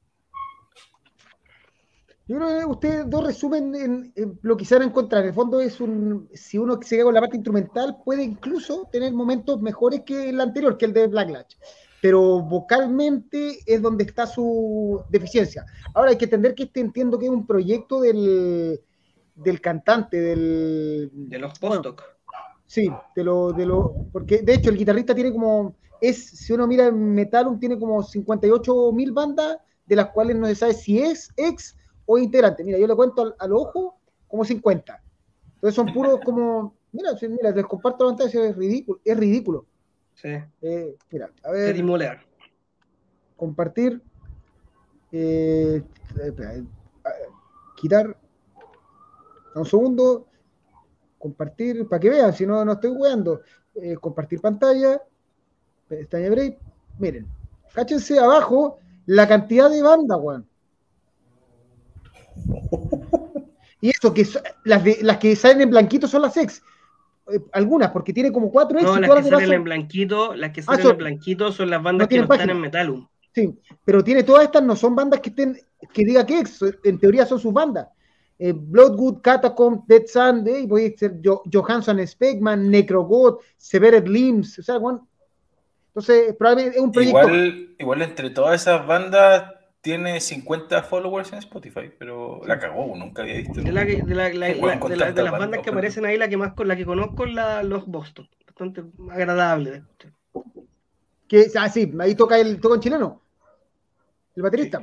Yo 2.28 2.36
creo 2.36 2.58
que 2.58 2.64
ustedes 2.66 3.08
dos 3.08 3.24
resumen 3.24 3.74
en, 3.74 4.38
lo 4.42 4.56
que 4.58 4.66
se 4.66 4.74
van 4.74 4.82
a 4.82 4.86
encontrar. 4.86 5.22
En 5.22 5.28
el 5.28 5.34
fondo 5.34 5.60
es 5.60 5.80
un, 5.80 6.28
si 6.34 6.58
uno 6.58 6.78
se 6.82 6.96
queda 6.96 7.04
con 7.04 7.14
la 7.14 7.20
parte 7.20 7.36
instrumental, 7.36 7.96
puede 8.04 8.22
incluso 8.22 8.86
tener 8.92 9.14
momentos 9.14 9.62
mejores 9.62 10.02
que 10.02 10.28
el 10.28 10.38
anterior, 10.38 10.76
que 10.76 10.84
el 10.84 10.92
de 10.92 11.06
Black 11.06 11.30
Latch. 11.30 11.56
Pero 12.02 12.42
vocalmente 12.42 13.60
es 13.64 13.80
donde 13.80 14.04
está 14.04 14.26
su 14.26 15.02
deficiencia. 15.08 15.64
Ahora 15.94 16.10
hay 16.10 16.18
que 16.18 16.26
entender 16.26 16.54
que 16.54 16.64
este 16.64 16.80
entiendo 16.80 17.18
que 17.18 17.24
es 17.24 17.30
un 17.30 17.46
proyecto 17.46 18.02
del, 18.02 18.78
del 19.34 19.60
cantante, 19.62 20.20
del... 20.20 21.10
De 21.14 21.38
los 21.38 21.58
post 21.58 21.86
sí, 22.66 22.90
de 23.16 23.24
lo, 23.24 23.52
de 23.52 23.64
lo, 23.64 24.06
porque 24.12 24.42
de 24.42 24.52
hecho 24.52 24.68
el 24.68 24.76
guitarrista 24.76 25.14
tiene 25.14 25.32
como, 25.32 25.76
es, 25.98 26.28
si 26.28 26.52
uno 26.52 26.66
mira 26.66 26.88
en 26.88 27.14
Metalum, 27.14 27.58
tiene 27.58 27.78
como 27.78 28.02
58 28.02 28.92
mil 28.92 29.12
bandas, 29.12 29.56
de 29.86 29.96
las 29.96 30.10
cuales 30.10 30.36
no 30.36 30.46
se 30.46 30.54
sabe 30.54 30.74
si 30.74 30.98
es 30.98 31.30
ex 31.38 31.77
o 32.11 32.18
integrante. 32.18 32.64
Mira, 32.64 32.79
yo 32.79 32.87
le 32.87 32.97
cuento 32.97 33.35
al, 33.38 33.53
ojo 33.53 34.01
como 34.27 34.42
50. 34.44 35.01
Entonces 35.55 35.75
son 35.75 35.92
puros 35.92 36.18
como, 36.25 36.75
mira, 36.90 37.11
mira, 37.29 37.51
les 37.51 37.66
comparto 37.66 38.05
la 38.05 38.16
pantalla, 38.16 38.47
es 38.47 38.57
ridículo, 38.57 39.01
es 39.05 39.16
ridículo. 39.16 39.66
Sí. 40.14 40.31
Eh, 40.62 40.97
mira, 41.11 41.31
a 41.44 41.51
ver. 41.53 41.77
Compartir. 43.37 44.03
Eh, 45.12 45.83
eh, 46.21 46.64
quitar. 47.77 48.16
Un 49.55 49.66
segundo. 49.66 50.27
Compartir, 51.18 51.87
para 51.88 52.01
que 52.01 52.11
vean, 52.11 52.33
si 52.33 52.47
no, 52.47 52.64
no 52.64 52.73
estoy 52.73 52.90
jugando. 52.90 53.42
compartir 54.01 54.40
pantalla. 54.40 55.03
Pestaña 55.88 56.31
break. 56.31 56.59
Miren, 56.99 57.27
cáchense 57.75 58.18
abajo 58.18 58.79
la 59.07 59.29
cantidad 59.29 59.68
de 59.68 59.83
bandas, 59.83 60.18
Juan. 60.18 60.47
Y 63.81 63.90
eso, 63.90 64.12
que 64.12 64.27
las, 64.64 65.03
las 65.03 65.18
que 65.18 65.37
salen 65.37 65.62
en 65.62 65.70
blanquito 65.70 66.09
son 66.09 66.22
las 66.22 66.37
ex. 66.37 66.62
Eh, 67.33 67.40
algunas, 67.53 67.90
porque 67.90 68.12
tiene 68.12 68.33
como 68.33 68.51
cuatro 68.51 68.79
ex. 68.79 68.87
No, 68.87 68.98
las 68.98 69.24
que 69.24 69.31
salen 69.31 69.53
en 69.53 69.64
blanquito, 69.64 70.35
las 70.35 70.51
que 70.51 70.61
ah, 70.61 70.64
salen 70.64 70.87
en 70.87 70.98
blanquito 70.98 71.53
son 71.53 71.70
las 71.70 71.83
bandas 71.83 72.09
que 72.09 72.18
no 72.18 72.24
están 72.24 72.51
en 72.51 72.61
Metalum. 72.61 73.07
Sí, 73.35 73.57
pero 73.85 74.03
tiene 74.03 74.24
todas 74.24 74.44
estas, 74.44 74.62
no 74.62 74.74
son 74.74 74.96
bandas 74.96 75.20
que 75.20 75.31
estén, 75.31 75.61
que 75.92 76.05
diga 76.05 76.27
que 76.27 76.40
ex, 76.40 76.61
en 76.83 76.98
teoría 76.98 77.24
son 77.24 77.38
sus 77.38 77.53
bandas. 77.53 77.88
Eh, 78.40 78.53
Bloodwood, 78.57 79.20
Catacomb, 79.20 79.85
Dead 79.87 80.07
Sunday, 80.07 80.66
voy 80.66 80.92
a 80.94 80.98
ser 80.98 81.20
Johansson 81.53 82.05
Spegman, 82.05 82.70
Necrogod, 82.70 83.38
Severed 83.57 84.07
Limbs, 84.07 84.59
o 84.59 84.62
sea, 84.62 84.79
bueno, 84.79 85.09
entonces 85.88 86.35
probablemente 86.37 86.79
es 86.79 86.85
un 86.85 86.92
proyecto. 86.92 87.18
Igual, 87.18 87.77
igual 87.79 88.03
entre 88.03 88.31
todas 88.31 88.61
esas 88.61 88.87
bandas 88.87 89.58
tiene 89.88 90.20
50 90.20 90.83
followers 90.83 91.33
en 91.33 91.38
Spotify, 91.38 91.90
pero 91.98 92.42
la 92.44 92.59
cagó, 92.59 92.94
nunca 92.94 93.22
había 93.22 93.37
visto. 93.37 93.62
De, 93.62 93.72
las 93.72 95.33
bandas 95.33 95.62
que 95.62 95.70
aparecen 95.70 96.05
ahí, 96.05 96.18
la 96.18 96.29
que 96.29 96.37
más 96.37 96.53
con 96.53 96.68
la 96.68 96.77
que 96.77 96.85
conozco 96.85 97.24
es 97.24 97.33
la, 97.33 97.62
los 97.62 97.87
Boston. 97.87 98.29
Bastante 98.46 98.85
agradable 99.11 99.85
Que, 101.27 101.46
ah, 101.59 101.70
sí, 101.70 101.90
ahí 102.01 102.14
toca 102.14 102.38
el 102.38 102.61
toco 102.61 102.74
en 102.74 102.83
chileno. 102.83 103.22
El 104.37 104.42
baterista. 104.42 104.83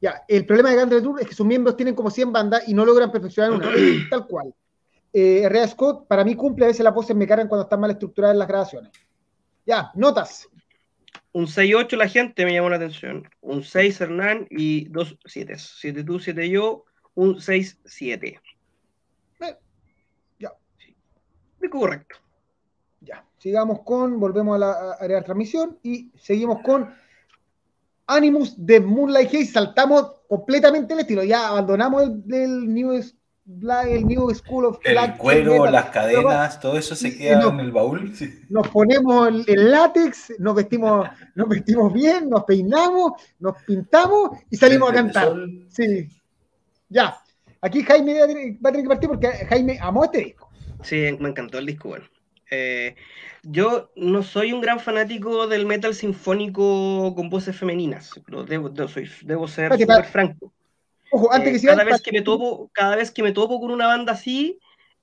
Ya, 0.00 0.22
el 0.26 0.46
problema 0.46 0.70
de 0.70 0.76
Gandre 0.76 1.02
Tour 1.02 1.20
es 1.20 1.28
que 1.28 1.34
sus 1.34 1.44
miembros 1.44 1.76
tienen 1.76 1.94
como 1.94 2.10
100 2.10 2.32
bandas 2.32 2.66
y 2.66 2.72
no 2.72 2.86
logran 2.86 3.12
perfeccionar 3.12 3.52
una, 3.52 3.68
tal 4.10 4.26
cual. 4.26 4.54
Eh, 5.12 5.66
Scott, 5.68 6.08
para 6.08 6.24
mí 6.24 6.34
cumple, 6.34 6.64
a 6.64 6.68
veces 6.68 6.82
las 6.82 6.94
voces 6.94 7.14
me 7.14 7.26
cargan 7.26 7.46
cuando 7.46 7.64
están 7.64 7.80
mal 7.80 7.90
estructuradas 7.90 8.38
las 8.38 8.48
grabaciones. 8.48 8.90
Ya, 9.66 9.90
notas. 9.96 10.48
Un 11.38 11.46
6-8 11.46 11.96
la 11.96 12.08
gente 12.08 12.44
me 12.44 12.52
llamó 12.52 12.68
la 12.68 12.78
atención. 12.78 13.30
Un 13.42 13.62
6 13.62 14.00
Hernán 14.00 14.48
y 14.50 14.88
dos 14.88 15.16
7. 15.24 15.54
7 15.56 16.02
tú, 16.02 16.18
7 16.18 16.50
yo. 16.50 16.84
Un 17.14 17.36
6-7. 17.36 18.40
Eh, 19.42 19.56
ya. 20.40 20.52
Sí. 20.78 20.96
Correcto. 21.70 22.16
Ya. 23.02 23.24
Sigamos 23.38 23.82
con, 23.84 24.18
volvemos 24.18 24.56
a 24.56 24.58
la 24.58 24.92
área 24.98 25.18
de 25.18 25.22
transmisión 25.22 25.78
y 25.84 26.10
seguimos 26.18 26.60
con 26.64 26.92
Animus 28.08 28.54
de 28.56 28.80
Moonlight 28.80 29.28
Haze. 29.28 29.46
Saltamos 29.46 30.16
completamente 30.28 30.94
el 30.94 31.00
estilo. 31.00 31.22
Ya 31.22 31.46
abandonamos 31.46 32.02
el, 32.02 32.34
el 32.34 32.74
El 33.48 34.06
New 34.06 34.34
School 34.34 34.66
of 34.66 34.78
El 34.84 35.14
cuero, 35.16 35.70
las 35.70 35.86
cadenas, 35.86 36.60
todo 36.60 36.76
eso 36.76 36.94
se 36.94 37.16
queda 37.16 37.48
en 37.48 37.60
el 37.60 37.72
baúl. 37.72 38.12
Nos 38.50 38.68
ponemos 38.68 39.28
el, 39.46 39.70
látex, 39.70 40.34
nos 40.38 40.54
vestimos, 40.54 41.08
nos 41.34 41.48
vestimos 41.48 41.92
bien, 41.92 42.28
nos 42.28 42.44
peinamos, 42.44 43.12
nos 43.38 43.56
pintamos 43.62 44.32
y 44.50 44.56
salimos 44.56 44.90
a 44.90 44.94
cantar. 44.94 45.32
Sí. 45.70 46.08
Ya. 46.90 47.18
Aquí 47.62 47.82
Jaime 47.82 48.18
va 48.18 48.24
a 48.24 48.28
tener 48.28 48.82
que 48.82 48.88
partir 48.88 49.08
porque 49.08 49.28
Jaime 49.48 49.78
amó 49.80 50.04
este 50.04 50.18
disco. 50.18 50.50
Sí, 50.82 51.16
me 51.18 51.30
encantó 51.30 51.58
el 51.58 51.66
disco, 51.66 51.88
bueno. 51.88 52.04
Eh, 52.50 52.96
yo 53.42 53.90
no 53.96 54.22
soy 54.22 54.52
un 54.52 54.60
gran 54.60 54.78
fanático 54.78 55.46
del 55.46 55.64
metal 55.66 55.94
sinfónico 55.94 57.14
con 57.14 57.30
voces 57.30 57.56
femeninas, 57.56 58.10
pero 58.26 58.44
debo, 58.44 58.70
soy, 58.88 59.08
debo 59.22 59.48
ser 59.48 59.76
súper 59.78 60.04
franco. 60.04 60.52
Ojo, 61.10 61.32
antes 61.32 61.60
que 61.60 61.66
eh, 61.66 61.70
cada 61.70 61.84
vez 61.84 62.02
que 62.02 62.12
me 62.12 62.22
topo, 62.22 62.70
cada 62.72 62.96
vez 62.96 63.10
que 63.10 63.22
me 63.22 63.32
topo 63.32 63.60
con 63.60 63.70
una 63.70 63.86
banda 63.86 64.12
así, 64.12 64.58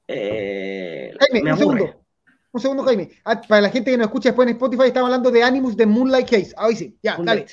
eh, 0.08 1.12
Jaime, 1.20 1.52
un 1.52 1.58
segundo. 1.58 2.06
Un 2.52 2.62
segundo, 2.62 2.84
Jaime. 2.84 3.10
Ah, 3.26 3.42
para 3.42 3.62
la 3.62 3.70
gente 3.70 3.92
que 3.92 3.98
nos 3.98 4.08
escucha 4.08 4.30
después 4.30 4.48
en 4.48 4.56
Spotify, 4.56 4.88
estamos 4.88 5.08
hablando 5.08 5.32
de 5.32 5.44
Animus 5.44 5.76
de 5.76 5.86
Moonlight 5.86 6.30
Case. 6.30 6.54
Ah, 6.56 6.70
sí, 6.74 6.98
ya, 7.02 7.18
dale. 7.20 7.46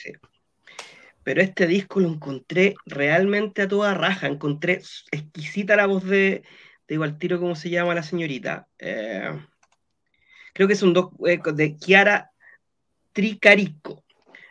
Pero 1.24 1.40
este 1.40 1.66
disco 1.66 2.00
lo 2.00 2.08
encontré 2.08 2.74
realmente 2.86 3.62
a 3.62 3.68
toda 3.68 3.94
raja. 3.94 4.26
Encontré 4.26 4.80
exquisita 5.10 5.76
la 5.76 5.86
voz 5.86 6.04
de, 6.04 6.42
de 6.86 6.94
igual 6.94 7.18
tiro, 7.18 7.40
¿cómo 7.40 7.56
se 7.56 7.70
llama 7.70 7.94
la 7.94 8.02
señorita? 8.02 8.68
Eh, 8.78 9.30
creo 10.52 10.68
que 10.68 10.74
es 10.74 10.82
un 10.82 10.92
dos 10.92 11.10
de 11.18 11.76
Chiara 11.76 12.30
Tricarico. 13.12 14.04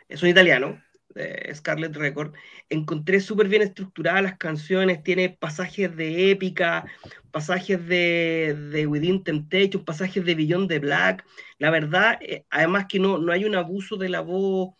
Es 0.08 0.22
un 0.22 0.28
italiano 0.28 0.82
eh, 1.14 1.54
Scarlet 1.54 1.94
Record, 1.94 2.34
encontré 2.68 3.20
súper 3.20 3.48
bien 3.48 3.62
estructuradas 3.62 4.22
las 4.22 4.38
canciones, 4.38 5.02
tiene 5.02 5.30
pasajes 5.30 5.94
de 5.96 6.30
épica, 6.30 6.86
pasajes 7.30 7.86
de, 7.86 8.56
de 8.70 8.86
Within 8.86 9.24
Temptation, 9.24 9.84
pasajes 9.84 10.24
de 10.24 10.34
Beyond 10.34 10.68
the 10.68 10.78
Black. 10.78 11.24
La 11.58 11.70
verdad, 11.70 12.18
eh, 12.20 12.44
además 12.50 12.86
que 12.88 12.98
no, 12.98 13.18
no 13.18 13.32
hay 13.32 13.44
un 13.44 13.54
abuso 13.54 13.96
de 13.96 14.08
la 14.08 14.20
voz 14.20 14.74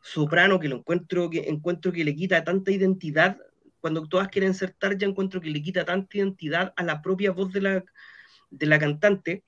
soprano 0.00 0.60
que 0.60 0.68
lo 0.68 0.76
encuentro 0.76 1.28
que 1.28 1.48
encuentro 1.48 1.90
que 1.90 2.04
le 2.04 2.14
quita 2.14 2.44
tanta 2.44 2.70
identidad 2.70 3.38
cuando 3.80 4.06
todas 4.06 4.28
quieren 4.28 4.54
ser 4.54 4.74
ya 4.80 5.06
encuentro 5.06 5.40
que 5.40 5.50
le 5.50 5.60
quita 5.60 5.84
tanta 5.84 6.18
identidad 6.18 6.72
a 6.76 6.82
la 6.84 7.02
propia 7.02 7.32
voz 7.32 7.52
de 7.52 7.60
la, 7.60 7.84
de 8.50 8.66
la 8.66 8.78
cantante 8.78 9.42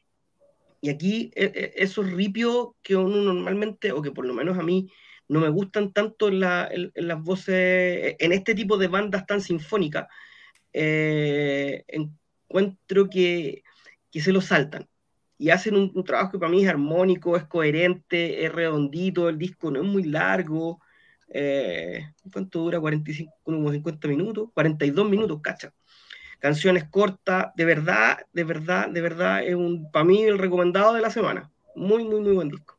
y 0.81 0.91
aquí 0.91 1.31
eh, 1.35 1.75
esos 1.77 2.11
ripios 2.11 2.71
que 2.83 2.97
uno 2.97 3.33
normalmente 3.33 3.93
o 3.93 4.03
que 4.03 4.11
por 4.11 4.27
lo 4.27 4.35
menos 4.35 4.59
a 4.59 4.63
mí 4.63 4.91
no 5.29 5.41
me 5.41 5.49
gustan 5.51 5.93
tanto 5.93 6.29
en, 6.29 6.41
las 6.41 7.23
voces, 7.23 8.17
en 8.19 8.33
este 8.33 8.55
tipo 8.55 8.79
de 8.79 8.89
bandas 8.89 9.27
tan 9.27 9.41
sinfónicas, 9.41 10.09
eh, 10.73 11.85
encuentro 11.89 13.09
que, 13.09 13.63
se 14.13 14.33
lo 14.33 14.41
saltan 14.41 14.89
y 15.39 15.51
hacen 15.51 15.77
un, 15.77 16.05
trabajo 16.05 16.33
que 16.33 16.39
para 16.39 16.51
mí 16.51 16.65
es 16.65 16.69
armónico, 16.69 17.37
es 17.37 17.45
coherente, 17.45 18.45
es 18.45 18.53
redondito, 18.53 19.29
el 19.29 19.39
disco 19.39 19.71
no 19.71 19.81
es 19.81 19.87
muy 19.87 20.03
largo. 20.03 20.81
Eh, 21.29 22.03
¿Cuánto 22.33 22.61
dura? 22.61 22.81
45, 22.81 23.33
como 23.45 23.71
50 23.71 24.09
minutos, 24.09 24.49
42 24.55 25.09
minutos, 25.09 25.41
cacha. 25.41 25.73
canciones 26.41 26.89
cortas, 26.89 27.53
de 27.55 27.65
verdad, 27.65 28.19
de 28.33 28.45
verdad, 28.45 28.89
de 28.89 29.01
verdad, 29.01 29.47
es 29.47 29.55
un, 29.55 29.91
para 29.93 30.05
mí 30.05 30.25
el 30.25 30.39
recomendado 30.39 30.95
de 30.95 31.03
la 31.03 31.11
semana. 31.11 31.51
Muy, 31.77 32.03
muy, 32.03 32.21
muy 32.21 32.33
buen 32.33 32.49
disco. 32.49 32.77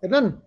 Hernán. 0.00 0.42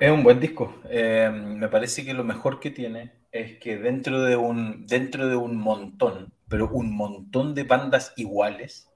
Es 0.00 0.10
un 0.10 0.22
buen 0.22 0.40
disco. 0.40 0.80
Eh, 0.88 1.30
me 1.32 1.68
parece 1.68 2.04
que 2.04 2.14
lo 2.14 2.24
mejor 2.24 2.60
que 2.60 2.70
tiene 2.70 3.12
es 3.30 3.58
que 3.58 3.78
dentro 3.78 4.22
de 4.22 4.36
un, 4.36 4.86
dentro 4.86 5.28
de 5.28 5.36
un 5.36 5.56
montón, 5.56 6.32
pero 6.48 6.68
un 6.68 6.94
montón 6.94 7.54
de 7.54 7.64
bandas 7.64 8.12
iguales, 8.16 8.88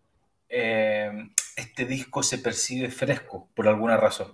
eh, 0.49 1.31
este 1.57 1.87
disco 1.87 2.23
se 2.23 2.39
percibe 2.39 2.91
fresco 2.91 3.49
por 3.55 3.69
alguna 3.69 3.97
razón. 3.97 4.33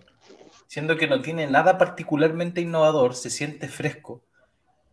Siendo 0.66 0.96
que 0.96 1.06
no 1.06 1.20
tiene 1.22 1.46
nada 1.46 1.78
particularmente 1.78 2.60
innovador, 2.60 3.14
se 3.14 3.30
siente 3.30 3.68
fresco, 3.68 4.24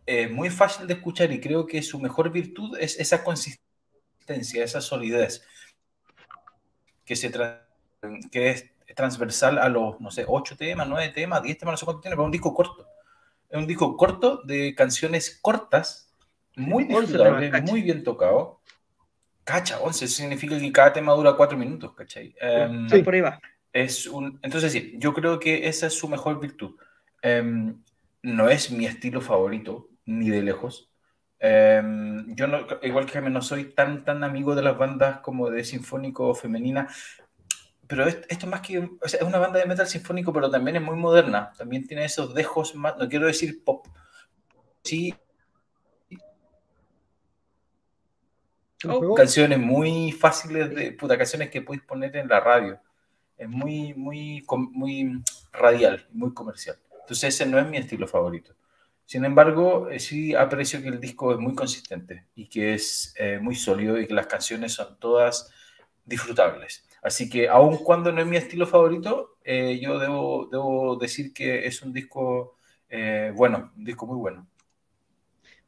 es 0.06 0.30
muy 0.30 0.50
fácil 0.50 0.86
de 0.86 0.94
escuchar 0.94 1.32
y 1.32 1.40
creo 1.40 1.66
que 1.66 1.82
su 1.82 1.98
mejor 2.00 2.30
virtud 2.30 2.76
es 2.78 2.98
esa 2.98 3.22
consistencia, 3.22 4.64
esa 4.64 4.80
solidez 4.80 5.44
que, 7.04 7.16
se 7.16 7.30
que 8.30 8.50
es 8.50 8.70
transversal 8.94 9.58
a 9.58 9.68
los, 9.68 10.00
no 10.00 10.10
sé, 10.10 10.24
8 10.26 10.56
temas, 10.56 10.88
9 10.88 11.08
temas, 11.10 11.42
10 11.42 11.58
temas, 11.58 11.72
no 11.72 11.76
sé 11.76 11.84
cuánto 11.84 12.00
tiene, 12.00 12.16
pero 12.16 12.24
es 12.24 12.26
un 12.26 12.32
disco 12.32 12.54
corto. 12.54 12.86
Es 13.48 13.58
un 13.58 13.66
disco 13.66 13.96
corto 13.96 14.42
de 14.44 14.74
canciones 14.74 15.38
cortas, 15.42 16.14
muy 16.56 16.84
disfrutables, 16.84 17.62
muy 17.64 17.82
bien 17.82 18.02
tocado. 18.02 18.60
Cacha, 19.44 19.80
11 19.80 20.08
significa 20.08 20.58
que 20.58 20.72
cada 20.72 20.92
tema 20.92 21.12
dura 21.14 21.34
4 21.34 21.56
minutos, 21.56 21.92
¿cachai? 21.94 22.34
Um, 22.68 22.88
por 23.02 23.14
ahí 23.14 23.20
va. 23.20 23.40
Es 23.72 24.06
un, 24.06 24.38
entonces 24.42 24.72
sí, 24.72 24.94
yo 24.96 25.14
creo 25.14 25.38
que 25.38 25.68
esa 25.68 25.86
es 25.86 25.94
su 25.94 26.08
mejor 26.08 26.40
virtud. 26.40 26.76
Um, 27.22 27.82
no 28.22 28.48
es 28.48 28.70
mi 28.70 28.86
estilo 28.86 29.20
favorito, 29.20 29.88
ni 30.04 30.28
de 30.28 30.42
lejos. 30.42 30.90
Um, 31.42 32.34
yo, 32.34 32.46
no, 32.46 32.66
igual 32.82 33.06
que 33.06 33.20
no 33.20 33.40
soy 33.40 33.72
tan, 33.72 34.04
tan 34.04 34.22
amigo 34.24 34.54
de 34.54 34.62
las 34.62 34.76
bandas 34.76 35.20
como 35.20 35.48
de 35.50 35.64
sinfónico 35.64 36.34
femenina, 36.34 36.88
pero 37.90 38.06
esto 38.06 38.24
es 38.28 38.46
más 38.46 38.60
que, 38.60 38.78
o 38.78 39.08
sea, 39.08 39.18
es 39.18 39.26
una 39.26 39.40
banda 39.40 39.58
de 39.58 39.66
metal 39.66 39.84
sinfónico, 39.84 40.32
pero 40.32 40.48
también 40.48 40.76
es 40.76 40.82
muy 40.82 40.94
moderna. 40.94 41.50
También 41.58 41.88
tiene 41.88 42.04
esos 42.04 42.32
dejos 42.32 42.76
más, 42.76 42.96
no 42.96 43.08
quiero 43.08 43.26
decir 43.26 43.64
pop, 43.64 43.84
sí. 44.84 45.12
Oh. 48.84 49.12
Canciones 49.16 49.58
muy 49.58 50.12
fáciles 50.12 50.72
de, 50.72 50.92
puta, 50.92 51.18
canciones 51.18 51.50
que 51.50 51.62
puedes 51.62 51.82
poner 51.82 52.14
en 52.14 52.28
la 52.28 52.38
radio. 52.38 52.80
Es 53.36 53.48
muy, 53.48 53.92
muy, 53.94 54.46
muy 54.70 55.24
radial, 55.50 56.06
muy 56.12 56.32
comercial. 56.32 56.78
Entonces 56.92 57.34
ese 57.34 57.44
no 57.44 57.58
es 57.58 57.66
mi 57.66 57.78
estilo 57.78 58.06
favorito. 58.06 58.54
Sin 59.04 59.24
embargo, 59.24 59.90
eh, 59.90 59.98
sí 59.98 60.32
aprecio 60.32 60.80
que 60.80 60.90
el 60.90 61.00
disco 61.00 61.32
es 61.32 61.40
muy 61.40 61.56
consistente 61.56 62.26
y 62.36 62.48
que 62.48 62.74
es 62.74 63.12
eh, 63.18 63.40
muy 63.42 63.56
sólido 63.56 63.98
y 63.98 64.06
que 64.06 64.14
las 64.14 64.28
canciones 64.28 64.74
son 64.74 64.96
todas 65.00 65.50
disfrutables. 66.04 66.84
Así 67.02 67.30
que 67.30 67.48
aun 67.48 67.78
cuando 67.78 68.12
no 68.12 68.20
es 68.20 68.26
mi 68.26 68.36
estilo 68.36 68.66
favorito, 68.66 69.36
eh, 69.42 69.78
yo 69.80 69.98
debo, 69.98 70.48
debo, 70.50 70.96
decir 70.96 71.32
que 71.32 71.66
es 71.66 71.82
un 71.82 71.92
disco 71.92 72.56
eh, 72.90 73.32
bueno, 73.34 73.72
un 73.76 73.84
disco 73.84 74.06
muy 74.06 74.16
bueno. 74.16 74.46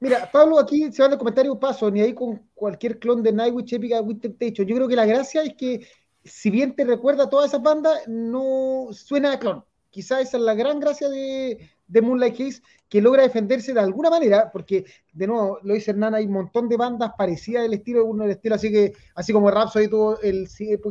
Mira, 0.01 0.29
Pablo, 0.31 0.59
aquí 0.59 0.91
se 0.91 1.01
va 1.01 1.07
en 1.07 1.13
el 1.13 1.19
comentario 1.19 1.59
paso, 1.59 1.89
ni 1.89 2.01
ahí 2.01 2.13
con 2.13 2.49
cualquier 2.55 2.99
clon 2.99 3.23
de 3.23 3.33
Nightwish, 3.33 3.75
Epica, 3.75 4.01
Winter 4.01 4.35
Techo. 4.37 4.65
Yo 4.65 4.75
creo 4.75 4.89
que 4.89 4.97
la 4.97 5.07
gracia 5.07 5.43
es 5.45 5.55
que, 5.55 5.87
si 6.25 6.51
bien 6.51 6.75
te 6.75 6.85
recuerda 6.85 7.25
a 7.25 7.31
todas 7.31 7.51
esas 7.51 7.63
bandas, 7.63 8.03
no 8.09 8.89
suena 8.91 9.33
a 9.33 9.39
clon. 9.39 9.65
Quizá 9.91 10.21
esa 10.21 10.39
es 10.39 10.43
la 10.43 10.55
gran 10.55 10.81
gracia 10.81 11.09
de, 11.09 11.71
de 11.93 12.01
Moonlight 12.01 12.37
Case 12.37 12.63
que 12.89 13.01
logra 13.01 13.23
defenderse 13.23 13.73
de 13.73 13.81
alguna 13.81 14.11
manera, 14.11 14.51
porque 14.51 14.85
de 15.13 15.27
nuevo, 15.27 15.59
lo 15.63 15.75
dice 15.75 15.91
Hernán, 15.91 16.15
hay 16.15 16.27
un 16.27 16.33
montón 16.33 16.69
de 16.69 16.77
bandas 16.77 17.13
parecidas 17.17 17.63
del 17.63 17.75
estilo, 17.75 18.05
uno 18.05 18.25
del 18.25 18.33
estilo, 18.33 18.55
así 18.55 18.73
que, 18.73 18.93
así 19.15 19.33
como 19.33 19.51
Rhapsody 19.51 19.89
tuvo 19.89 20.19
el, 20.21 20.49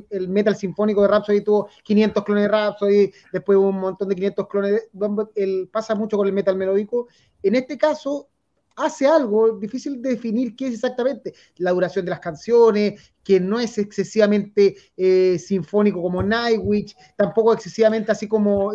el 0.10 0.30
metal 0.30 0.56
sinfónico 0.56 1.02
de 1.02 1.08
Rhapsody 1.08 1.42
tuvo 1.42 1.70
500 1.84 2.24
clones 2.24 2.44
de 2.44 2.48
Rhapsody, 2.48 3.12
después 3.34 3.58
un 3.58 3.80
montón 3.80 4.10
de 4.10 4.16
500 4.16 4.48
clones, 4.48 4.90
el, 5.36 5.70
pasa 5.72 5.96
mucho 5.96 6.18
con 6.18 6.28
el 6.28 6.34
metal 6.34 6.56
melódico. 6.56 7.08
En 7.42 7.56
este 7.56 7.78
caso, 7.78 8.30
hace 8.76 9.06
algo 9.08 9.58
difícil 9.58 10.02
de 10.02 10.12
definir 10.12 10.56
qué 10.56 10.68
es 10.68 10.76
exactamente 10.76 11.34
la 11.58 11.72
duración 11.72 12.06
de 12.06 12.12
las 12.12 12.20
canciones, 12.20 13.14
que 13.24 13.40
no 13.40 13.60
es 13.60 13.78
excesivamente 13.78 14.76
eh, 14.98 15.38
sinfónico 15.40 16.02
como 16.02 16.24
Nightwish, 16.24 16.96
tampoco 17.16 17.54
excesivamente 17.54 18.12
así 18.12 18.28
como 18.28 18.74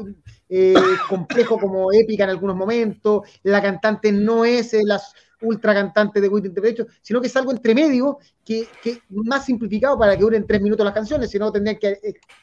eh, 0.49 0.75
complejo 1.09 1.59
como 1.59 1.93
épica 1.93 2.25
en 2.25 2.31
algunos 2.31 2.57
momentos, 2.57 3.23
la 3.43 3.61
cantante 3.61 4.13
no 4.13 4.45
es 4.45 4.73
la 4.85 5.01
ultra 5.43 5.75
cantante 5.75 6.21
de 6.21 6.29
Within 6.29 6.51
Interpretation, 6.51 6.89
sino 7.03 7.21
que 7.21 7.27
es 7.27 7.37
algo 7.37 7.51
entre 7.51 7.75
medio 7.75 8.19
que, 8.45 8.69
que, 8.83 9.03
más 9.11 9.45
simplificado 9.45 9.99
para 9.99 10.17
que 10.17 10.23
duren 10.23 10.47
tres 10.47 10.63
minutos 10.63 10.85
las 10.85 10.95
canciones, 10.95 11.31
si 11.31 11.39
no 11.39 11.53
tendrían 11.53 11.79
que 11.79 11.99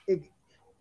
eh, 0.07 0.21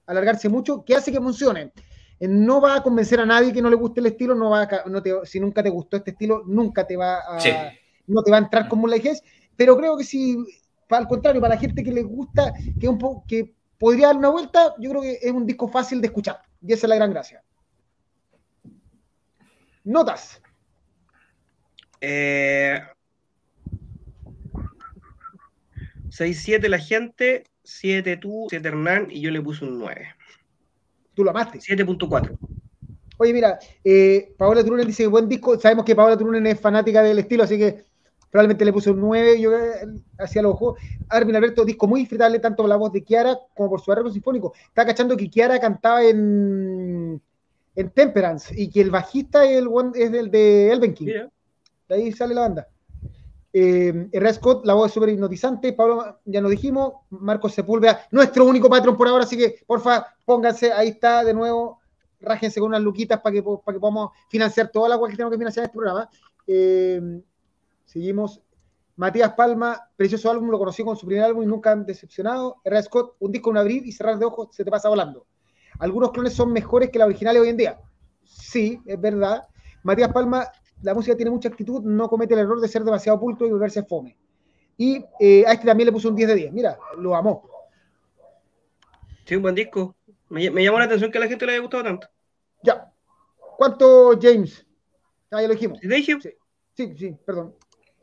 alargarse 0.07 0.49
mucho, 0.49 0.85
que 0.85 0.95
hace 0.95 1.13
que 1.13 1.21
funcione. 1.21 1.73
No 2.21 2.61
va 2.61 2.77
a 2.77 2.83
convencer 2.83 3.19
a 3.19 3.27
nadie 3.27 3.53
que 3.53 3.63
no 3.63 3.71
le 3.71 3.77
guste 3.77 4.01
el 4.01 4.07
estilo, 4.07 4.35
no 4.35 4.51
va 4.51 4.69
no 4.87 5.03
te, 5.03 5.13
si 5.25 5.41
nunca 5.41 5.63
te 5.63 5.71
gustó 5.71 5.97
este 5.97 6.13
estilo, 6.13 6.43
nunca 6.47 6.87
te 6.87 6.97
va 6.97 7.17
a, 7.17 7.39
no 8.07 8.23
te 8.23 8.31
va 8.31 8.37
a 8.37 8.41
entrar 8.41 8.69
como 8.69 8.87
la 8.87 8.97
pero 9.57 9.77
creo 9.77 9.97
que 9.97 10.05
si, 10.05 10.37
al 10.89 11.09
contrario, 11.09 11.41
para 11.41 11.55
la 11.55 11.61
gente 11.61 11.83
que 11.83 11.93
le 11.93 12.03
gusta, 12.03 12.53
que, 12.79 12.89
un 12.89 12.99
que 13.27 13.55
podría 13.83 14.07
dar 14.07 14.17
una 14.17 14.29
vuelta, 14.29 14.77
yo 14.79 14.91
creo 14.91 15.03
que 15.03 15.19
es 15.21 15.33
un 15.33 15.45
disco 15.45 15.67
fácil 15.67 16.01
de 16.01 16.07
escuchar, 16.07 16.41
y 16.65 16.73
esa 16.73 16.87
es 16.87 16.89
la 16.89 16.95
gran 16.95 17.11
gracia. 17.11 17.43
Notas. 19.83 20.41
Eh, 22.01 22.81
6-7 26.11 26.69
la 26.69 26.79
gente, 26.79 27.43
7 27.65 28.19
tú, 28.19 28.47
7 28.51 28.69
Hernán, 28.69 29.09
y 29.11 29.21
yo 29.21 29.33
le 29.33 29.43
puse 29.43 29.65
un 29.65 29.81
9. 29.81 30.15
Tú 31.15 31.25
lo 31.25 31.31
amaste. 31.31 31.59
7.4. 31.59 32.39
Oye, 33.19 33.33
mira, 33.33 33.59
eh, 33.83 34.33
Paola 34.39 34.63
Turunen 34.63 34.87
dice 34.87 35.09
buen 35.09 35.29
disco. 35.29 35.59
Sabemos 35.59 35.85
que 35.85 35.97
Paola 35.97 36.17
Turunen 36.17 36.47
es 36.47 36.61
fanática 36.61 37.03
del 37.03 37.19
estilo, 37.19 37.43
así 37.43 37.59
que 37.59 37.85
probablemente 38.33 38.65
le 38.65 38.73
puse 38.73 38.91
un 38.91 39.01
9. 39.01 39.41
Yo 39.41 39.57
eh, 39.57 39.87
hacía 40.19 40.43
los 40.43 40.55
ojos. 40.55 40.81
Armin 41.11 41.37
Alberto, 41.37 41.65
disco 41.65 41.87
muy 41.87 42.01
disfrutable 42.01 42.39
tanto 42.41 42.63
por 42.63 42.69
la 42.69 42.77
voz 42.77 42.91
de 42.93 43.05
Kiara 43.05 43.39
como 43.55 43.69
por 43.69 43.81
su 43.81 43.93
arreglo 43.93 44.11
sinfónico. 44.11 44.55
Está 44.67 44.87
cachando 44.87 45.17
que 45.17 45.29
Kiara 45.29 45.61
cantaba 45.61 46.03
en, 46.03 47.21
en 47.77 47.91
Temperance 47.91 48.53
y 48.57 48.71
que 48.71 48.81
el 48.81 48.91
bajista 48.91 49.45
es, 49.45 49.59
el, 49.59 49.69
es 49.95 50.13
el 50.15 50.31
de 50.31 50.73
Elven 50.73 50.95
King. 50.95 51.07
De 51.89 51.95
ahí 51.95 52.11
sale 52.11 52.35
la 52.35 52.41
banda. 52.41 52.69
Eh, 53.53 54.09
Scott, 54.33 54.65
la 54.65 54.73
voz 54.73 54.87
es 54.87 54.95
súper 54.95 55.11
hipnotizante. 55.11 55.75
Pablo, 55.75 56.21
ya 56.25 56.41
lo 56.41 56.49
dijimos. 56.49 56.95
Marcos 57.11 57.53
Sepúlveda, 57.53 58.07
nuestro 58.11 58.47
único 58.47 58.71
patrón 58.71 58.97
por 58.97 59.09
ahora. 59.09 59.25
Así 59.25 59.37
que, 59.37 59.57
porfa, 59.67 60.07
pónganse. 60.25 60.73
Ahí 60.73 60.89
está 60.89 61.23
de 61.23 61.35
nuevo. 61.35 61.81
Rájense 62.19 62.61
con 62.61 62.71
unas 62.71 62.81
luquitas 62.81 63.21
para 63.21 63.35
que, 63.35 63.43
para 63.43 63.77
que 63.77 63.81
podamos 63.81 64.13
financiar 64.31 64.69
toda 64.69 64.89
la 64.89 64.95
agua 64.95 65.11
que 65.11 65.17
tenemos 65.17 65.33
que 65.33 65.39
financiar 65.39 65.67
este 65.67 65.77
programa. 65.77 66.09
Eh, 66.47 67.21
seguimos. 67.85 68.43
Matías 68.97 69.33
Palma, 69.33 69.91
precioso 69.97 70.31
álbum, 70.31 70.51
lo 70.51 70.59
conocí 70.59 70.85
con 70.85 70.97
su 70.97 71.07
primer 71.07 71.25
álbum 71.25 71.43
y 71.43 71.47
nunca 71.47 71.73
han 71.73 71.87
decepcionado. 71.87 72.57
R. 72.65 72.83
Scott, 72.83 73.17
un 73.21 73.33
disco, 73.33 73.51
un 73.51 73.57
abrir 73.57 73.87
y 73.87 73.93
cerrar 73.93 74.19
de 74.19 74.27
ojos, 74.27 74.49
se 74.53 74.65
te 74.65 74.71
pasa 74.71 74.89
volando. 74.89 75.27
Algunos 75.79 76.13
clones 76.13 76.35
son 76.35 76.53
mejores 76.53 76.91
que 76.91 76.99
la 76.99 77.07
original 77.07 77.37
hoy 77.39 77.49
en 77.49 77.57
día. 77.57 77.81
Sí, 78.25 78.81
es 78.87 79.01
verdad. 79.01 79.43
Matías 79.83 80.13
Palma, 80.13 80.47
la 80.83 80.95
música 80.95 81.17
tiene 81.17 81.31
mucha 81.31 81.49
actitud, 81.49 81.83
no 81.83 82.09
comete 82.09 82.35
el 82.35 82.41
error 82.41 82.61
de 82.61 82.69
ser 82.69 82.85
demasiado 82.85 83.19
oculto 83.19 83.47
y 83.47 83.51
volverse 83.51 83.83
fome. 83.83 84.19
Y 84.77 85.05
eh, 85.21 85.45
a 85.47 85.53
este 85.53 85.67
también 85.67 85.87
le 85.87 85.93
puso 85.93 86.09
un 86.09 86.17
10 86.17 86.29
de 86.29 86.35
10. 86.35 86.53
Mira, 86.53 86.79
lo 86.99 87.15
amó. 87.15 87.49
Sí, 89.25 89.37
un 89.37 89.43
buen 89.43 89.55
disco. 89.55 89.95
Me, 90.29 90.51
llamó 90.51 90.79
la 90.79 90.87
atención 90.87 91.11
que 91.11 91.19
a 91.19 91.21
la 91.21 91.29
gente 91.29 91.47
le 91.47 91.53
haya 91.53 91.61
gustado 91.61 91.85
tanto. 91.85 92.09
Ya. 92.63 92.93
¿Cuánto, 93.57 94.19
James? 94.21 94.67
Ah, 95.31 95.41
ya 95.41 95.49
lo 95.49 95.55
dijimos. 95.55 95.79
Sí, 95.81 96.31
sí, 96.75 96.97
sí, 96.97 97.17
perdón. 97.25 97.55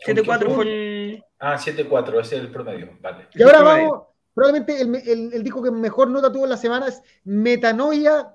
7-4 0.05 0.55
fue 0.55 0.63
el. 0.63 1.23
Ah, 1.39 1.57
7-4, 1.57 2.21
ese 2.21 2.35
es 2.35 2.41
el 2.41 2.51
promedio. 2.51 2.97
Vale. 3.01 3.27
Y 3.33 3.43
ahora 3.43 3.61
vamos. 3.61 4.03
Probablemente 4.33 4.81
el, 4.81 4.95
el, 4.95 5.33
el, 5.33 5.43
disco 5.43 5.61
que 5.61 5.71
mejor 5.71 6.09
nota 6.09 6.31
tuvo 6.31 6.45
en 6.45 6.51
la 6.51 6.57
semana 6.57 6.87
es 6.87 7.01
Metanoia 7.25 8.33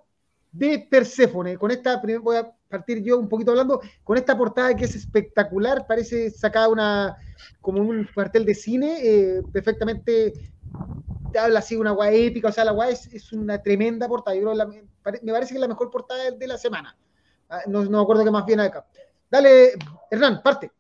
de 0.53 0.87
Perséfone. 0.91 1.57
Con 1.57 1.71
esta, 1.71 2.03
voy 2.21 2.37
a 2.37 2.53
partir 2.69 3.03
yo 3.03 3.19
un 3.19 3.29
poquito 3.29 3.53
hablando, 3.53 3.81
con 4.03 4.17
esta 4.17 4.37
portada 4.37 4.75
que 4.75 4.85
es 4.85 4.95
espectacular, 4.95 5.87
parece 5.87 6.31
sacada 6.31 6.69
una, 6.69 7.17
como 7.61 7.81
un 7.81 8.09
cartel 8.15 8.45
de 8.45 8.55
cine, 8.55 8.99
eh, 9.03 9.43
perfectamente 9.53 10.33
te 11.33 11.39
habla 11.39 11.59
así 11.59 11.77
una 11.77 11.91
guay 11.91 12.27
épica, 12.27 12.49
o 12.49 12.53
sea, 12.53 12.65
la 12.65 12.73
guay 12.73 12.93
es, 12.93 13.33
una 13.33 13.61
tremenda 13.63 14.09
portada, 14.09 14.37
me 14.37 15.33
parece 15.33 15.51
que 15.51 15.57
es 15.57 15.61
la 15.61 15.69
mejor 15.69 15.91
portada 15.91 16.31
de 16.31 16.47
la 16.47 16.59
semana. 16.59 16.97
Ah, 17.49 17.63
no, 17.67 17.83
me 17.83 18.01
acuerdo 18.01 18.25
qué 18.25 18.31
más 18.31 18.47
viene 18.47 18.63
acá. 18.65 18.87
Dale, 19.31 19.73
Hernán, 20.11 20.43
parte. 20.43 20.71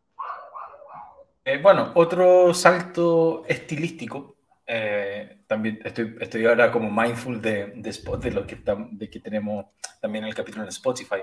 Eh, 1.45 1.59
bueno, 1.59 1.93
otro 1.95 2.55
salto 2.55 3.45
estilístico 3.47 4.37
eh, 4.67 5.41
también 5.47 5.79
estoy, 5.85 6.17
estoy 6.19 6.47
ahora 6.47 6.73
como 6.73 6.91
mindful 6.91 7.41
de, 7.43 7.67
de, 7.77 7.93
de 8.19 8.31
lo 8.31 8.47
que, 8.47 8.59
de 8.93 9.11
que 9.11 9.21
tenemos 9.21 9.67
también 10.01 10.25
en 10.25 10.29
el 10.29 10.35
capítulo 10.35 10.65
de 10.65 10.71
Spotify. 10.71 11.17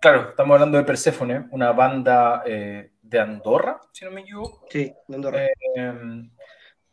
claro, 0.00 0.30
estamos 0.30 0.54
hablando 0.54 0.78
de 0.78 0.84
Persephone, 0.84 1.46
una 1.52 1.70
banda 1.72 2.42
eh, 2.44 2.90
de 3.00 3.20
Andorra, 3.20 3.80
si 3.92 4.04
no 4.04 4.10
me 4.10 4.22
equivoco. 4.22 4.66
Sí, 4.68 4.92
de 5.06 5.14
Andorra. 5.14 5.46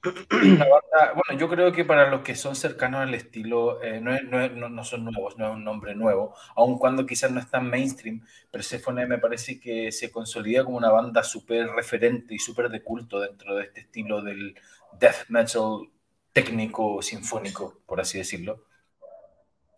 Bueno, 0.02 1.38
yo 1.38 1.50
creo 1.50 1.72
que 1.72 1.84
para 1.84 2.10
los 2.10 2.22
que 2.22 2.36
son 2.36 2.56
cercanos 2.56 3.02
al 3.02 3.14
estilo, 3.14 3.82
eh, 3.84 4.00
no, 4.00 4.18
no, 4.22 4.70
no, 4.70 4.84
son 4.84 5.06
nuevos, 5.06 5.38
no 5.38 5.50
es 5.50 5.56
un 5.56 5.64
nombre 5.64 5.93
nuevo, 5.95 6.36
aun 6.56 6.78
cuando 6.78 7.06
quizás 7.06 7.32
no 7.32 7.39
es 7.39 7.50
tan 7.50 7.70
mainstream, 7.70 8.26
Persephone 8.52 9.06
me 9.08 9.18
parece 9.18 9.60
que 9.60 9.91
se 9.91 10.12
consolida 10.12 10.64
como 10.64 10.78
una 10.78 10.89
banda 10.91 11.24
súper 11.24 11.68
referente 11.72 12.34
y 12.34 12.39
súper 12.39 12.70
de 12.70 12.82
culto 12.82 13.20
dentro 13.20 13.56
de 13.56 13.64
este 13.66 13.82
estilo 13.82 14.22
del 14.22 14.56
death 15.00 15.28
metal 15.28 15.89
técnico 16.32 17.02
sinfónico, 17.02 17.82
por 17.86 18.00
así 18.00 18.18
decirlo. 18.18 18.66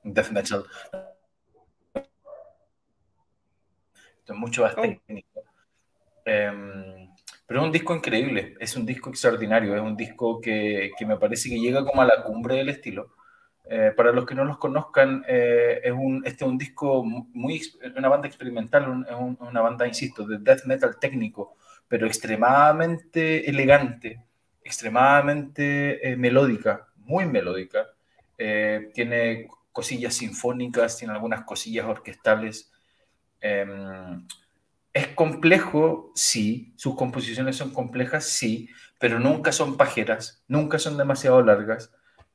Death 0.03 0.29
metal. 0.31 0.65
Esto 4.19 4.33
es 4.33 4.39
mucho 4.39 4.63
más 4.63 4.75
oh. 4.77 4.81
técnico. 4.81 5.43
Em, 7.51 7.55
pero 7.55 7.59
es 7.59 7.65
un 7.65 7.71
disco 7.71 7.95
increíble, 7.95 8.55
es 8.59 8.75
un 8.77 8.85
disco 8.85 9.09
extraordinario, 9.09 9.75
es 9.75 9.81
un 9.81 9.97
disco 9.97 10.39
que, 10.39 10.91
que 10.97 11.05
me 11.05 11.17
parece 11.17 11.49
que 11.49 11.59
llega 11.59 11.83
como 11.85 12.01
a 12.01 12.05
la 12.05 12.23
cumbre 12.23 12.55
del 12.55 12.69
estilo. 12.69 13.13
Eh, 13.65 13.91
para 13.95 14.11
los 14.11 14.25
que 14.25 14.35
no 14.35 14.43
los 14.45 14.57
conozcan, 14.57 15.23
eh, 15.27 15.81
es 15.83 15.91
un, 15.91 16.23
este 16.25 16.43
es 16.43 16.49
un 16.49 16.57
disco 16.57 17.03
muy, 17.03 17.61
una 17.95 18.09
banda 18.09 18.27
experimental, 18.27 19.05
es 19.07 19.15
una 19.39 19.61
banda, 19.61 19.87
insisto, 19.87 20.25
de 20.25 20.39
death 20.39 20.65
metal 20.65 20.97
técnico, 20.99 21.55
pero 21.87 22.07
extremadamente 22.07 23.49
elegante, 23.49 24.23
extremadamente 24.63 26.11
eh, 26.11 26.15
melódica, 26.17 26.87
muy 26.97 27.25
melódica. 27.25 27.87
tiene 28.93 29.47
cosillas 29.71 30.15
sinfónicas, 30.15 30.97
tiene 30.97 31.13
algunas 31.13 31.43
cosillas 31.43 31.85
orquestales. 31.85 32.71
Es 34.93 35.07
complejo, 35.09 36.11
sí, 36.15 36.73
sus 36.75 36.95
composiciones 36.95 37.55
son 37.55 37.71
complejas, 37.71 38.25
sí, 38.25 38.69
pero 38.99 39.19
nunca 39.19 39.51
son 39.51 39.77
pajeras, 39.77 40.43
nunca 40.47 40.79
son 40.79 40.97
demasiado 40.97 41.41
largas. 41.41 41.91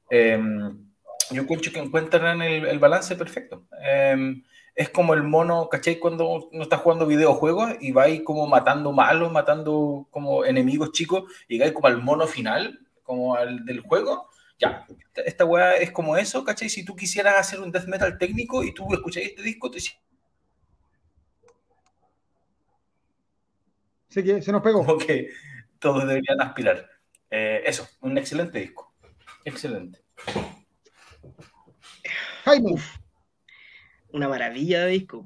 Em, 0.09 0.87
yo 1.31 1.43
encuentro 1.43 1.73
que 1.73 1.81
encuentran 1.81 2.41
el, 2.43 2.79
balance 2.79 3.15
perfecto. 3.17 3.67
Em, 3.83 4.43
es 4.75 4.91
como 4.91 5.15
el 5.15 5.23
mono, 5.23 5.69
¿cachai? 5.69 5.99
Cuando 5.99 6.49
uno 6.53 6.63
está 6.63 6.77
jugando 6.77 7.07
videojuegos 7.07 7.75
y 7.81 7.93
va 7.93 8.05
ahí 8.05 8.23
como 8.23 8.47
matando 8.47 8.93
malos, 8.93 9.33
matando 9.33 10.07
como 10.11 10.45
enemigos 10.45 10.93
chicos, 10.93 11.25
cae 11.49 11.73
como 11.73 11.89
al 11.89 12.03
mono 12.03 12.27
final, 12.27 12.81
como 13.03 13.35
al 13.37 13.65
del 13.65 13.81
juego. 13.81 14.29
Ya, 14.59 14.87
esta 15.25 15.45
weá 15.45 15.77
es 15.77 15.91
como 15.91 16.17
eso, 16.17 16.45
¿cachai? 16.45 16.69
Si 16.69 16.85
tú 16.85 16.97
quisieras 16.97 17.39
hacer 17.39 17.61
un 17.61 17.73
death 17.73 17.87
metal 17.87 18.17
técnico 18.19 18.65
y 18.65 18.73
tú 18.73 18.93
escuchas 18.93 19.23
este 19.25 19.43
disco, 19.43 19.71
te 19.71 19.81
que 24.09 24.43
se 24.43 24.53
nos 24.53 24.63
pegó. 24.63 24.85
Como 24.85 24.99
que 24.99 25.31
todos 25.79 26.07
deberían 26.07 26.41
aspirar. 26.41 26.89
Eh, 27.31 27.63
eso, 27.65 27.89
un 28.01 28.17
excelente 28.19 28.59
disco. 28.59 28.95
Excelente. 29.45 30.01
Jaime. 32.45 32.77
una 34.09 34.29
maravilla 34.29 34.85
de 34.85 34.93
disco. 34.93 35.25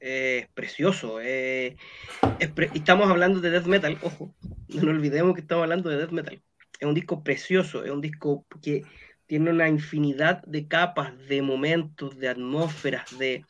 es 0.00 0.46
precioso. 0.48 1.20
estamos 1.20 3.10
hablando 3.10 3.40
de 3.40 3.50
death 3.50 3.66
metal, 3.66 3.98
ojo. 4.02 4.34
No 4.68 4.90
olvidemos 4.90 5.34
que 5.34 5.40
estamos 5.40 5.62
hablando 5.62 5.88
de 5.90 5.96
death 5.96 6.12
metal. 6.12 6.42
Es 6.78 6.86
un 6.86 6.94
disco 6.94 7.22
precioso, 7.24 7.84
es 7.84 7.90
un 7.90 8.02
disco 8.02 8.46
que 8.62 8.84
tiene 9.26 9.50
una 9.50 9.68
infinidad 9.68 10.42
de 10.44 10.68
capas, 10.68 11.12
de 11.26 11.42
momentos, 11.42 12.18
de 12.18 12.28
atmósferas, 12.28 13.18
de, 13.18 13.44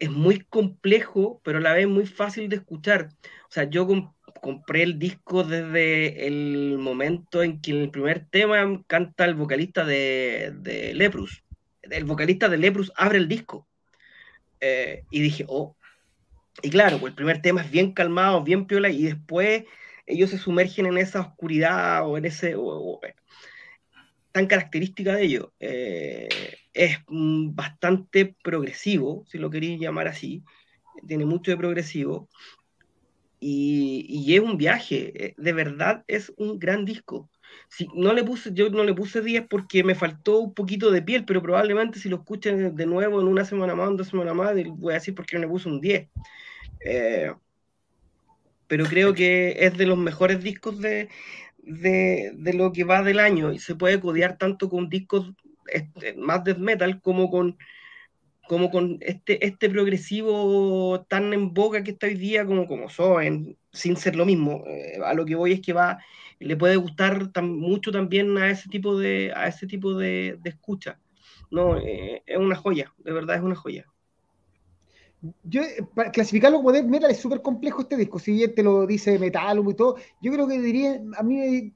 es 0.00 0.10
muy 0.10 0.40
complejo, 0.40 1.40
pero 1.44 1.58
a 1.58 1.60
la 1.60 1.74
vez 1.74 1.86
muy 1.86 2.06
fácil 2.06 2.48
de 2.48 2.56
escuchar. 2.56 3.10
O 3.48 3.52
sea, 3.52 3.64
yo 3.64 3.86
compré 4.40 4.82
el 4.82 4.98
disco 4.98 5.44
desde 5.44 6.26
el 6.26 6.78
momento 6.78 7.42
en 7.42 7.60
que 7.60 7.72
en 7.72 7.76
el 7.78 7.90
primer 7.90 8.26
tema 8.30 8.82
canta 8.86 9.26
el 9.26 9.34
vocalista 9.34 9.84
de, 9.84 10.52
de 10.56 10.94
Leprus. 10.94 11.44
El 11.82 12.04
vocalista 12.04 12.48
de 12.48 12.56
Leprus 12.56 12.90
abre 12.96 13.18
el 13.18 13.28
disco. 13.28 13.68
Eh, 14.60 15.04
y 15.10 15.20
dije, 15.20 15.44
oh. 15.48 15.76
Y 16.62 16.70
claro, 16.70 16.98
pues 16.98 17.12
el 17.12 17.16
primer 17.16 17.42
tema 17.42 17.62
es 17.62 17.70
bien 17.70 17.92
calmado, 17.92 18.42
bien 18.42 18.66
piola, 18.66 18.88
y 18.88 19.02
después 19.04 19.64
ellos 20.06 20.30
se 20.30 20.38
sumergen 20.38 20.86
en 20.86 20.98
esa 20.98 21.20
oscuridad 21.20 22.06
o 22.06 22.16
en 22.18 22.24
ese. 22.24 22.56
Tan 24.32 24.46
característica 24.46 25.14
de 25.14 25.24
ellos. 25.24 25.48
Eh, 25.60 26.28
es 26.72 26.98
mm, 27.08 27.54
bastante 27.54 28.34
progresivo, 28.42 29.24
si 29.26 29.38
lo 29.38 29.50
queréis 29.50 29.80
llamar 29.80 30.08
así, 30.08 30.42
tiene 31.06 31.24
mucho 31.24 31.50
de 31.50 31.56
progresivo, 31.56 32.28
y, 33.42 34.34
es 34.34 34.40
un 34.40 34.58
viaje, 34.58 35.12
eh, 35.14 35.34
de 35.38 35.52
verdad 35.54 36.04
es 36.06 36.32
un 36.36 36.58
gran 36.58 36.84
disco. 36.84 37.30
Si, 37.68 37.88
no 37.94 38.12
le 38.12 38.22
puse, 38.22 38.52
yo 38.52 38.68
no 38.70 38.84
le 38.84 38.94
puse 38.94 39.22
10 39.22 39.46
porque 39.48 39.82
me 39.82 39.94
faltó 39.94 40.38
un 40.40 40.54
poquito 40.54 40.90
de 40.90 41.02
piel, 41.02 41.24
pero 41.24 41.42
probablemente 41.42 41.98
si 41.98 42.08
lo 42.08 42.16
escuchen 42.16 42.76
de 42.76 42.86
nuevo 42.86 43.20
en 43.20 43.26
una 43.26 43.44
semana 43.44 43.74
más, 43.74 43.88
en 43.88 43.96
dos 43.96 44.08
semanas 44.08 44.34
más, 44.34 44.54
voy 44.76 44.92
a 44.92 44.96
decir 44.98 45.14
porque 45.14 45.36
no 45.36 45.42
le 45.42 45.48
puse 45.48 45.68
un 45.68 45.80
10. 45.80 46.08
Eh, 46.84 47.32
pero 48.66 48.84
creo 48.84 49.14
que 49.14 49.56
es 49.58 49.76
de 49.76 49.86
los 49.86 49.98
mejores 49.98 50.42
discos 50.44 50.78
de, 50.80 51.08
de, 51.62 52.32
de, 52.36 52.52
lo 52.54 52.72
que 52.72 52.84
va 52.84 53.02
del 53.02 53.18
año 53.18 53.52
y 53.52 53.58
se 53.58 53.74
puede 53.74 54.00
codear 54.00 54.38
tanto 54.38 54.68
con 54.68 54.88
discos 54.88 55.32
este, 55.66 56.14
más 56.14 56.44
death 56.44 56.58
metal 56.58 57.00
como 57.00 57.30
con, 57.30 57.56
como 58.48 58.70
con 58.70 58.98
este, 59.00 59.44
este 59.46 59.70
progresivo 59.70 61.04
tan 61.08 61.32
en 61.32 61.54
boga 61.54 61.82
que 61.82 61.92
está 61.92 62.06
hoy 62.06 62.14
día 62.14 62.44
como, 62.44 62.66
como 62.66 62.88
Soen, 62.88 63.56
sin 63.72 63.96
ser 63.96 64.16
lo 64.16 64.26
mismo. 64.26 64.64
Eh, 64.66 64.98
a 65.04 65.14
lo 65.14 65.24
que 65.24 65.36
voy 65.36 65.52
es 65.52 65.60
que 65.60 65.72
va, 65.72 65.98
le 66.38 66.56
puede 66.56 66.76
gustar 66.76 67.30
mucho 67.42 67.92
también 67.92 68.36
a 68.38 68.50
ese 68.50 68.68
tipo 68.68 68.98
de, 68.98 69.32
a 69.34 69.46
ese 69.46 69.66
tipo 69.66 69.94
de, 69.94 70.38
escucha. 70.44 70.98
No, 71.50 71.78
eh, 71.78 72.22
es 72.26 72.38
una 72.38 72.56
joya, 72.56 72.92
de 72.98 73.12
verdad 73.12 73.36
es 73.36 73.42
una 73.42 73.56
joya. 73.56 73.89
Yo, 75.44 75.62
para 75.94 76.10
clasificarlo 76.10 76.58
como 76.58 76.72
death 76.72 76.86
metal 76.86 77.10
es 77.10 77.18
súper 77.18 77.42
complejo 77.42 77.82
este 77.82 77.96
disco, 77.96 78.18
si 78.18 78.32
bien 78.32 78.54
te 78.54 78.62
lo 78.62 78.86
dice 78.86 79.18
metal 79.18 79.62
y 79.68 79.74
todo, 79.74 79.96
yo 80.22 80.32
creo 80.32 80.48
que 80.48 80.58
diría, 80.58 81.00
a 81.16 81.22
mí 81.22 81.72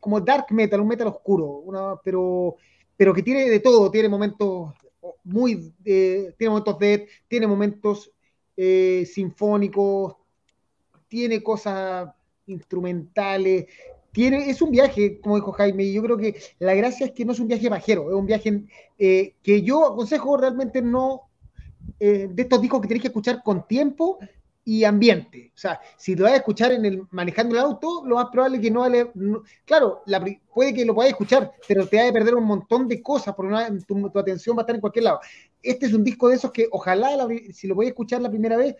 como 0.00 0.20
dark 0.20 0.46
metal, 0.50 0.80
un 0.80 0.88
metal 0.88 1.08
oscuro, 1.08 1.44
una, 1.44 1.96
pero 2.02 2.56
pero 2.96 3.14
que 3.14 3.22
tiene 3.22 3.48
de 3.48 3.60
todo, 3.60 3.90
tiene 3.90 4.08
momentos 4.08 4.72
muy, 5.24 5.72
eh, 5.84 6.32
tiene 6.38 6.50
momentos 6.50 6.78
de, 6.78 7.08
tiene 7.26 7.46
momentos 7.48 8.12
eh, 8.56 9.04
sinfónicos, 9.12 10.14
tiene 11.08 11.42
cosas 11.42 12.14
instrumentales, 12.46 13.66
tiene, 14.12 14.48
es 14.48 14.62
un 14.62 14.70
viaje, 14.70 15.20
como 15.20 15.36
dijo 15.36 15.52
Jaime, 15.52 15.84
y 15.84 15.94
yo 15.94 16.02
creo 16.02 16.16
que 16.16 16.36
la 16.58 16.74
gracia 16.74 17.06
es 17.06 17.12
que 17.12 17.24
no 17.24 17.32
es 17.32 17.40
un 17.40 17.48
viaje 17.48 17.68
bajero, 17.68 18.08
es 18.08 18.14
un 18.14 18.26
viaje 18.26 18.62
eh, 18.98 19.34
que 19.42 19.62
yo 19.62 19.84
aconsejo 19.84 20.36
realmente 20.36 20.80
no, 20.80 21.22
de 21.98 22.34
estos 22.36 22.60
discos 22.60 22.80
que 22.80 22.88
tenéis 22.88 23.02
que 23.02 23.08
escuchar 23.08 23.42
con 23.42 23.66
tiempo 23.66 24.18
y 24.64 24.84
ambiente. 24.84 25.52
O 25.54 25.58
sea, 25.58 25.80
si 25.96 26.14
lo 26.14 26.24
vas 26.24 26.34
a 26.34 26.36
escuchar 26.36 26.72
en 26.72 26.84
el, 26.84 27.02
manejando 27.10 27.54
el 27.54 27.60
auto, 27.60 28.04
lo 28.06 28.16
más 28.16 28.26
probable 28.30 28.58
es 28.58 28.62
que 28.62 28.70
no 28.70 28.80
vale. 28.80 29.10
claro, 29.64 30.02
puede 30.54 30.74
que 30.74 30.84
lo 30.84 30.94
puedas 30.94 31.10
escuchar, 31.10 31.52
pero 31.66 31.86
te 31.86 31.96
va 31.96 32.08
a 32.08 32.12
perder 32.12 32.34
un 32.34 32.44
montón 32.44 32.86
de 32.88 33.02
cosas, 33.02 33.34
porque 33.34 33.54
tu, 33.86 34.18
atención 34.18 34.56
va 34.56 34.60
a 34.60 34.62
estar 34.62 34.74
en 34.74 34.80
cualquier 34.80 35.04
lado. 35.04 35.20
Este 35.62 35.86
es 35.86 35.92
un 35.92 36.04
disco 36.04 36.28
de 36.28 36.36
esos 36.36 36.52
que 36.52 36.68
ojalá, 36.70 37.10
si 37.52 37.66
lo 37.66 37.80
a 37.80 37.84
escuchar 37.84 38.20
la 38.22 38.30
primera 38.30 38.56
vez, 38.56 38.76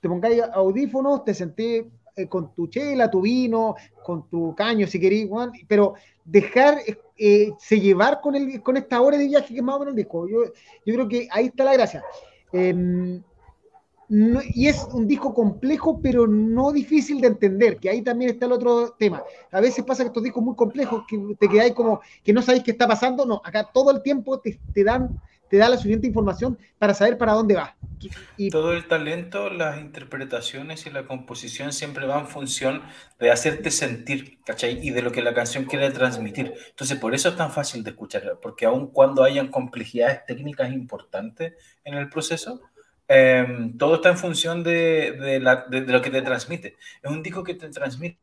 te 0.00 0.08
pongáis 0.08 0.42
audífonos, 0.52 1.24
te 1.24 1.34
senté 1.34 1.90
eh, 2.16 2.26
con 2.28 2.54
tu 2.54 2.66
chela, 2.68 3.10
tu 3.10 3.20
vino, 3.20 3.76
con 4.02 4.26
tu 4.28 4.54
caño, 4.54 4.86
si 4.86 4.98
queréis, 4.98 5.28
pero 5.68 5.94
dejar 6.24 6.78
eh, 7.18 7.52
se 7.58 7.78
llevar 7.78 8.22
con, 8.22 8.34
el, 8.34 8.62
con 8.62 8.78
esta 8.78 9.02
hora 9.02 9.18
de 9.18 9.26
viaje 9.26 9.52
que 9.52 9.60
es 9.60 9.62
más 9.62 9.78
o 9.78 9.84
el 9.84 9.94
disco. 9.94 10.26
Yo, 10.26 10.44
yo 10.86 10.94
creo 10.94 11.08
que 11.08 11.28
ahí 11.30 11.46
está 11.46 11.64
la 11.64 11.74
gracia. 11.74 12.02
Em, 12.52 13.22
y 14.08 14.68
es 14.68 14.86
un 14.92 15.06
disco 15.06 15.34
complejo, 15.34 16.00
pero 16.00 16.26
no 16.26 16.72
difícil 16.72 17.20
de 17.20 17.26
entender, 17.26 17.78
que 17.78 17.90
ahí 17.90 18.02
también 18.02 18.30
está 18.30 18.46
el 18.46 18.52
otro 18.52 18.90
tema. 18.98 19.22
A 19.50 19.60
veces 19.60 19.84
pasa 19.84 20.04
que 20.04 20.08
estos 20.08 20.22
discos 20.22 20.42
muy 20.42 20.54
complejos, 20.54 21.04
que 21.08 21.36
te 21.38 21.48
quedáis 21.48 21.74
como 21.74 22.00
que 22.22 22.32
no 22.32 22.40
sabéis 22.40 22.64
qué 22.64 22.70
está 22.70 22.86
pasando, 22.86 23.26
no, 23.26 23.42
acá 23.44 23.68
todo 23.74 23.90
el 23.90 24.02
tiempo 24.02 24.40
te, 24.40 24.58
dan 24.84 25.20
te 25.48 25.56
da 25.56 25.68
la 25.68 25.76
suficiente 25.76 26.06
información 26.06 26.58
para 26.78 26.94
saber 26.94 27.18
para 27.18 27.32
dónde 27.32 27.54
va. 27.54 27.76
Y, 28.36 28.50
todo 28.50 28.72
el 28.72 28.86
talento, 28.86 29.48
las 29.50 29.80
interpretaciones 29.80 30.86
y 30.86 30.90
la 30.90 31.06
composición 31.06 31.72
siempre 31.72 32.06
van 32.06 32.20
en 32.20 32.26
función 32.28 32.82
de 33.18 33.30
hacerte 33.30 33.70
sentir, 33.70 34.38
¿cachai? 34.44 34.78
Y 34.86 34.90
de 34.90 35.02
lo 35.02 35.12
que 35.12 35.22
la 35.22 35.34
canción 35.34 35.64
quiere 35.64 35.90
transmitir. 35.90 36.52
Entonces, 36.70 36.98
por 36.98 37.14
eso 37.14 37.30
es 37.30 37.36
tan 37.36 37.50
fácil 37.50 37.82
de 37.84 37.90
escuchar, 37.90 38.38
porque 38.42 38.66
aun 38.66 38.88
cuando 38.88 39.24
hayan 39.24 39.48
complejidades 39.48 40.26
técnicas 40.26 40.72
importantes 40.72 41.54
en 41.84 41.94
el 41.94 42.08
proceso, 42.08 42.60
Em, 43.08 43.76
todo 43.78 43.96
está 43.96 44.08
en 44.10 44.18
función 44.18 44.64
de, 44.64 45.38
lo 45.40 46.02
que 46.02 46.10
te 46.10 46.22
transmite. 46.22 46.76
Es 47.02 47.10
un 47.10 47.22
disco 47.22 47.44
que 47.44 47.54
te 47.54 47.68
transmite 47.68 48.18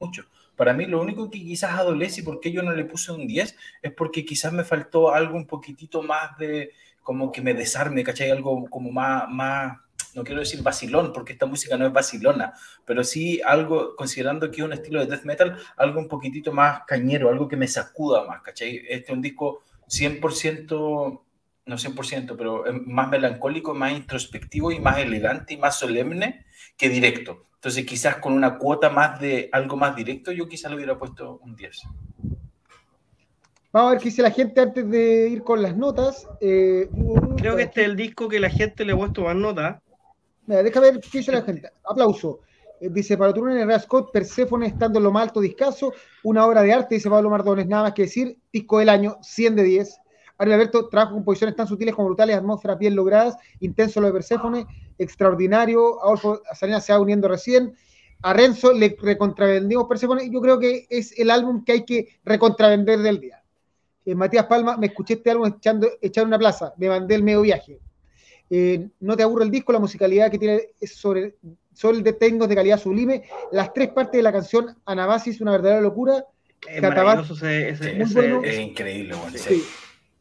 mucho. 0.00 0.26
Para 0.56 0.72
mí 0.72 0.86
lo 0.86 1.00
único 1.00 1.30
que 1.30 1.38
quizás 1.38 1.78
adolece 1.78 2.20
y 2.20 2.24
por 2.24 2.40
qué 2.40 2.52
yo 2.52 2.62
no 2.62 2.72
le 2.72 2.84
puse 2.84 3.12
un 3.12 3.26
10 3.26 3.56
es 3.82 3.92
porque 3.92 4.24
quizás 4.24 4.52
me 4.52 4.64
faltó 4.64 5.12
algo 5.12 5.36
un 5.36 5.46
poquitito 5.46 6.02
más 6.02 6.36
de 6.38 6.70
como 7.02 7.30
que 7.30 7.42
me 7.42 7.54
desarme, 7.54 8.02
¿cachai? 8.02 8.30
Algo 8.30 8.64
como 8.70 8.90
más, 8.90 9.28
más, 9.28 9.78
no 10.14 10.24
quiero 10.24 10.40
decir 10.40 10.62
vacilón, 10.62 11.12
porque 11.12 11.34
esta 11.34 11.46
música 11.46 11.76
no 11.76 11.86
es 11.86 11.92
vacilona, 11.92 12.54
pero 12.84 13.04
sí 13.04 13.40
algo, 13.44 13.94
considerando 13.94 14.50
que 14.50 14.60
es 14.60 14.66
un 14.66 14.72
estilo 14.72 15.00
de 15.00 15.06
death 15.06 15.24
metal, 15.24 15.58
algo 15.76 16.00
un 16.00 16.08
poquitito 16.08 16.52
más 16.52 16.82
cañero, 16.86 17.28
algo 17.28 17.46
que 17.46 17.56
me 17.56 17.68
sacuda 17.68 18.24
más, 18.24 18.42
¿cachai? 18.42 18.82
Este 18.88 19.06
es 19.06 19.10
un 19.10 19.22
disco 19.22 19.62
100%, 19.88 21.20
no 21.66 21.76
100%, 21.76 22.36
pero 22.36 22.64
más 22.86 23.08
melancólico, 23.08 23.74
más 23.74 23.92
introspectivo 23.92 24.72
y 24.72 24.80
más 24.80 24.98
elegante 24.98 25.54
y 25.54 25.58
más 25.58 25.78
solemne 25.78 26.46
que 26.76 26.88
directo. 26.88 27.46
Entonces 27.64 27.86
quizás 27.86 28.16
con 28.16 28.34
una 28.34 28.58
cuota 28.58 28.90
más 28.90 29.18
de 29.18 29.48
algo 29.50 29.74
más 29.78 29.96
directo, 29.96 30.30
yo 30.30 30.46
quizás 30.46 30.70
le 30.70 30.76
hubiera 30.76 30.98
puesto 30.98 31.38
un 31.42 31.56
10. 31.56 31.84
Vamos 33.72 33.88
a 33.88 33.90
ver 33.92 33.98
qué 34.00 34.04
dice 34.10 34.20
la 34.20 34.30
gente 34.30 34.60
antes 34.60 34.90
de 34.90 35.30
ir 35.30 35.42
con 35.42 35.62
las 35.62 35.74
notas. 35.74 36.28
Eh, 36.42 36.90
Creo 37.38 37.56
que 37.56 37.62
este 37.62 37.80
es 37.80 37.88
el 37.88 37.96
disco 37.96 38.28
que 38.28 38.38
la 38.38 38.50
gente 38.50 38.84
le 38.84 38.92
ha 38.92 38.96
puesto 38.98 39.22
más 39.22 39.34
nota. 39.34 39.80
déjame 40.46 40.90
ver 40.90 41.00
qué 41.00 41.16
dice 41.16 41.32
la 41.32 41.40
gente. 41.40 41.70
Aplauso. 41.88 42.40
Eh, 42.82 42.90
dice 42.92 43.16
Pablo 43.16 43.32
Turón, 43.32 43.56
Herrera 43.56 43.80
Scott, 43.80 44.12
Perséfone 44.12 44.66
estando 44.66 44.98
en 44.98 45.04
lo 45.04 45.10
más 45.10 45.22
alto 45.22 45.40
discaso, 45.40 45.94
una 46.22 46.44
obra 46.44 46.60
de 46.60 46.70
arte, 46.70 46.96
dice 46.96 47.08
Pablo 47.08 47.30
Mardones, 47.30 47.66
nada 47.66 47.84
más 47.84 47.94
que 47.94 48.02
decir, 48.02 48.36
disco 48.52 48.78
del 48.78 48.90
año, 48.90 49.16
100 49.22 49.56
de 49.56 49.62
10. 49.62 50.00
Ariel 50.36 50.54
Alberto 50.54 50.88
trabajo 50.90 51.14
composiciones 51.14 51.56
tan 51.56 51.66
sutiles 51.66 51.94
como 51.94 52.08
brutales, 52.08 52.36
atmósferas 52.36 52.78
bien 52.78 52.94
logradas, 52.94 53.38
intenso 53.60 54.02
lo 54.02 54.08
de 54.08 54.12
Perséfone, 54.12 54.66
extraordinario, 54.98 56.02
Adolfo 56.02 56.42
Salinas 56.54 56.84
se 56.84 56.92
va 56.92 57.00
uniendo 57.00 57.28
recién, 57.28 57.74
a 58.22 58.32
Renzo 58.32 58.72
le 58.72 58.96
recontravendimos 59.00 59.86
Perséfone, 59.86 60.30
yo 60.30 60.40
creo 60.40 60.58
que 60.58 60.86
es 60.88 61.18
el 61.18 61.30
álbum 61.30 61.64
que 61.64 61.72
hay 61.72 61.84
que 61.84 62.08
recontravender 62.24 63.00
del 63.00 63.20
día. 63.20 63.42
Eh, 64.06 64.14
Matías 64.14 64.46
Palma, 64.46 64.76
me 64.76 64.86
escuché 64.86 65.14
este 65.14 65.30
álbum 65.30 65.46
echando, 65.46 65.88
echar 66.00 66.26
una 66.26 66.38
plaza, 66.38 66.72
me 66.78 66.88
mandé 66.88 67.16
el 67.16 67.22
medio 67.22 67.42
viaje. 67.42 67.80
Eh, 68.50 68.88
no 69.00 69.16
te 69.16 69.22
aburre 69.22 69.44
el 69.44 69.50
disco, 69.50 69.72
la 69.72 69.78
musicalidad 69.78 70.30
que 70.30 70.38
tiene 70.38 70.60
es 70.80 70.94
sobre, 70.94 71.36
el 71.82 72.02
de 72.02 72.12
de 72.12 72.54
calidad 72.54 72.80
sublime. 72.80 73.24
Las 73.52 73.72
tres 73.72 73.88
partes 73.88 74.18
de 74.18 74.22
la 74.22 74.32
canción 74.32 74.76
Anabasis, 74.84 75.40
una 75.40 75.52
verdadera 75.52 75.80
locura. 75.80 76.24
Es, 77.50 77.80
es, 77.80 78.58
increíble, 78.58 79.14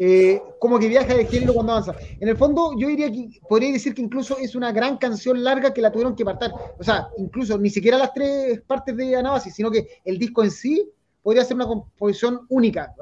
eh, 0.05 0.41
como 0.59 0.79
que 0.79 0.89
viaja 0.89 1.15
de 1.15 1.25
género 1.25 1.53
cuando 1.53 1.71
avanza. 1.71 1.95
En 2.19 2.27
el 2.27 2.35
fondo, 2.35 2.73
yo 2.77 2.89
diría 2.89 3.09
que 3.09 3.39
podría 3.47 3.71
decir 3.71 3.93
que 3.93 4.01
incluso 4.01 4.37
es 4.37 4.53
una 4.53 4.73
gran 4.73 4.97
canción 4.97 5.41
larga 5.41 5.73
que 5.73 5.81
la 5.81 5.93
tuvieron 5.93 6.13
que 6.13 6.23
apartar. 6.23 6.51
O 6.77 6.83
sea, 6.83 7.07
incluso 7.17 7.57
ni 7.57 7.69
siquiera 7.69 7.97
las 7.97 8.13
tres 8.13 8.59
partes 8.67 8.97
de 8.97 9.15
Anabasis, 9.15 9.55
sino 9.55 9.71
que 9.71 9.87
el 10.03 10.17
disco 10.19 10.43
en 10.43 10.51
sí 10.51 10.91
podría 11.21 11.45
ser 11.45 11.55
una 11.55 11.67
composición 11.67 12.41
única 12.49 12.93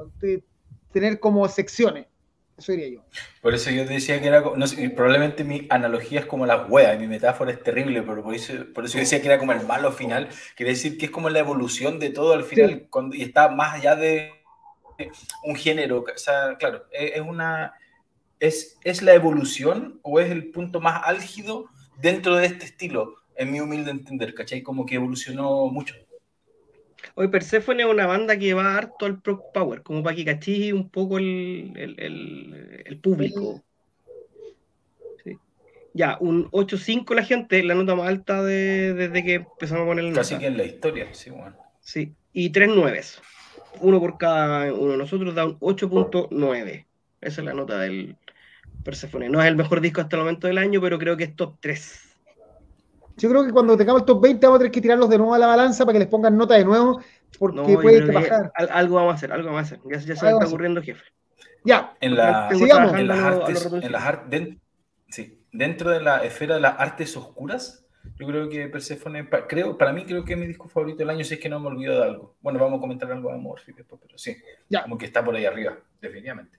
tener 0.92 1.18
como 1.18 1.48
secciones. 1.48 2.06
Eso 2.56 2.70
diría 2.70 2.90
yo. 2.90 3.04
Por 3.40 3.52
eso 3.52 3.70
yo 3.70 3.84
te 3.84 3.94
decía 3.94 4.20
que 4.20 4.28
era, 4.28 4.40
no 4.40 4.66
probablemente 4.94 5.42
mi 5.42 5.66
analogía 5.70 6.20
es 6.20 6.26
como 6.26 6.46
la 6.46 6.66
wea, 6.66 6.96
mi 6.96 7.08
metáfora 7.08 7.50
es 7.50 7.60
terrible, 7.64 8.02
pero 8.02 8.22
por 8.22 8.32
eso, 8.32 8.52
por 8.72 8.84
eso 8.84 8.94
yo 8.94 9.00
decía 9.00 9.20
que 9.20 9.26
era 9.26 9.38
como 9.38 9.50
el 9.50 9.66
malo 9.66 9.90
final, 9.90 10.28
quiere 10.54 10.70
decir 10.70 10.98
que 10.98 11.06
es 11.06 11.10
como 11.10 11.30
la 11.30 11.40
evolución 11.40 11.98
de 11.98 12.10
todo 12.10 12.34
al 12.34 12.44
final, 12.44 12.86
cuando, 12.90 13.16
y 13.16 13.22
está 13.22 13.48
más 13.48 13.74
allá 13.74 13.96
de 13.96 14.41
un 15.44 15.56
género, 15.56 16.00
o 16.00 16.18
sea, 16.18 16.56
claro, 16.58 16.86
es, 16.92 17.20
una, 17.20 17.74
es, 18.40 18.78
es 18.84 19.02
la 19.02 19.14
evolución 19.14 20.00
o 20.02 20.20
es 20.20 20.30
el 20.30 20.50
punto 20.50 20.80
más 20.80 21.02
álgido 21.04 21.66
dentro 22.00 22.36
de 22.36 22.46
este 22.46 22.66
estilo, 22.66 23.16
en 23.36 23.50
mi 23.50 23.60
humilde 23.60 23.90
entender, 23.90 24.34
¿cachai? 24.34 24.62
Como 24.62 24.86
que 24.86 24.96
evolucionó 24.96 25.66
mucho. 25.68 25.94
Hoy 27.14 27.28
Persephone 27.28 27.82
es 27.82 27.88
una 27.88 28.06
banda 28.06 28.38
que 28.38 28.54
va 28.54 28.76
harto 28.76 29.06
al 29.06 29.20
Pro 29.20 29.42
Power, 29.52 29.82
como 29.82 30.02
para 30.02 30.16
que 30.16 30.24
cachille 30.24 30.72
un 30.72 30.88
poco 30.88 31.18
el, 31.18 31.72
el, 31.76 32.82
el, 32.86 32.98
público. 32.98 33.62
Ya, 35.94 36.16
un 36.20 36.50
8.5 36.50 37.14
la 37.14 37.22
gente, 37.22 37.62
la 37.62 37.74
nota 37.74 37.94
más 37.94 38.08
alta 38.08 38.42
desde 38.42 39.24
que 39.24 39.34
empezamos 39.34 39.82
a 39.82 39.86
poner 39.86 40.06
el 40.06 40.14
Casi 40.14 40.38
que 40.38 40.46
en 40.46 40.56
la 40.56 40.64
historia, 40.64 41.08
sí, 41.12 41.28
bueno. 41.30 41.54
Sí, 41.80 42.14
y 42.32 42.50
3 42.50 42.70
9 42.74 43.02
uno 43.80 44.00
por 44.00 44.18
cada 44.18 44.72
uno. 44.72 44.96
Nosotros 44.96 45.34
da 45.34 45.46
un 45.46 45.58
8.9. 45.60 46.86
Esa 47.20 47.40
es 47.40 47.44
la 47.44 47.54
nota 47.54 47.78
del 47.78 48.16
Persephone. 48.84 49.28
No 49.28 49.40
es 49.40 49.46
el 49.46 49.56
mejor 49.56 49.80
disco 49.80 50.00
hasta 50.00 50.16
el 50.16 50.22
momento 50.22 50.46
del 50.46 50.58
año, 50.58 50.80
pero 50.80 50.98
creo 50.98 51.16
que 51.16 51.24
es 51.24 51.36
top 51.36 51.56
3. 51.60 52.12
Yo 53.16 53.28
creo 53.28 53.44
que 53.44 53.52
cuando 53.52 53.76
tengamos 53.76 54.02
el 54.02 54.06
top 54.06 54.22
20 54.22 54.46
vamos 54.46 54.56
a 54.56 54.58
tener 54.60 54.72
que 54.72 54.80
tirarlos 54.80 55.08
de 55.08 55.18
nuevo 55.18 55.34
a 55.34 55.38
la 55.38 55.46
balanza 55.46 55.84
para 55.84 55.94
que 55.94 55.98
les 56.00 56.08
pongan 56.08 56.36
nota 56.36 56.54
de 56.54 56.64
nuevo, 56.64 57.00
porque 57.38 57.74
puede 57.74 58.10
bajar. 58.10 58.52
Algo 58.70 58.96
vamos 58.96 59.12
a 59.12 59.16
hacer, 59.16 59.32
algo 59.32 59.46
vamos 59.46 59.60
a 59.60 59.62
hacer. 59.62 59.80
Ya, 59.84 60.00
se 60.00 60.08
me 60.08 60.14
está 60.14 60.46
ocurriendo, 60.46 60.82
jefe. 60.82 61.04
Ya, 61.64 61.94
en, 62.00 62.16
la, 62.16 62.50
sigamos. 62.52 62.94
En 62.94 63.06
las 63.06 63.18
artes, 63.18 63.66
en 63.66 63.92
las 63.92 64.02
artes 64.02 64.48
sí, 65.08 65.38
dentro 65.52 65.90
de 65.90 66.00
la 66.00 66.24
esfera 66.24 66.56
de 66.56 66.60
las 66.60 66.74
artes 66.78 67.16
oscuras, 67.16 67.81
yo 68.18 68.26
creo 68.26 68.48
que 68.48 68.68
Persephone, 68.68 69.28
creo, 69.48 69.76
para 69.76 69.92
mí 69.92 70.04
creo 70.04 70.24
que 70.24 70.34
es 70.34 70.38
mi 70.38 70.46
disco 70.46 70.68
favorito 70.68 70.98
del 70.98 71.10
año, 71.10 71.24
si 71.24 71.34
es 71.34 71.40
que 71.40 71.48
no 71.48 71.60
me 71.60 71.68
olvido 71.68 71.96
de 71.96 72.02
algo. 72.02 72.34
Bueno, 72.40 72.58
vamos 72.58 72.78
a 72.78 72.80
comentar 72.80 73.10
algo 73.10 73.28
de 73.28 73.36
amor 73.36 73.60
después, 73.66 74.00
pero 74.02 74.18
sí, 74.18 74.36
ya. 74.68 74.82
como 74.82 74.98
que 74.98 75.06
está 75.06 75.24
por 75.24 75.34
ahí 75.34 75.44
arriba, 75.44 75.78
definitivamente. 76.00 76.58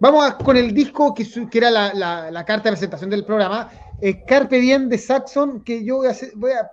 Vamos 0.00 0.34
con 0.34 0.56
el 0.56 0.72
disco 0.72 1.12
que, 1.12 1.26
que 1.50 1.58
era 1.58 1.70
la, 1.70 1.92
la, 1.92 2.30
la, 2.30 2.44
carta 2.44 2.64
de 2.64 2.72
presentación 2.72 3.10
del 3.10 3.24
programa, 3.24 3.70
eh, 4.00 4.24
Carpe 4.24 4.60
Diem 4.60 4.88
de 4.88 4.96
Saxon, 4.96 5.64
que 5.64 5.84
yo 5.84 5.96
voy 5.96 6.08
a, 6.08 6.12
voy 6.36 6.52
a 6.52 6.70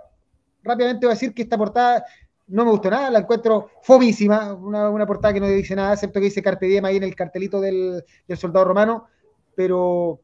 rápidamente 0.61 1.05
voy 1.05 1.11
a 1.11 1.15
decir 1.15 1.33
que 1.33 1.43
esta 1.43 1.57
portada 1.57 2.05
no 2.47 2.65
me 2.65 2.71
gustó 2.71 2.89
nada, 2.89 3.09
la 3.09 3.19
encuentro 3.19 3.71
fomísima, 3.81 4.53
una, 4.53 4.89
una, 4.89 5.07
portada 5.07 5.33
que 5.33 5.39
no 5.39 5.47
dice 5.47 5.75
nada, 5.75 5.93
excepto 5.93 6.19
que 6.19 6.25
dice 6.25 6.43
Carpe 6.43 6.67
Diem 6.67 6.85
ahí 6.85 6.97
en 6.97 7.03
el 7.03 7.15
cartelito 7.15 7.59
del, 7.59 8.03
del 8.27 8.37
soldado 8.37 8.65
romano, 8.65 9.07
pero 9.55 10.19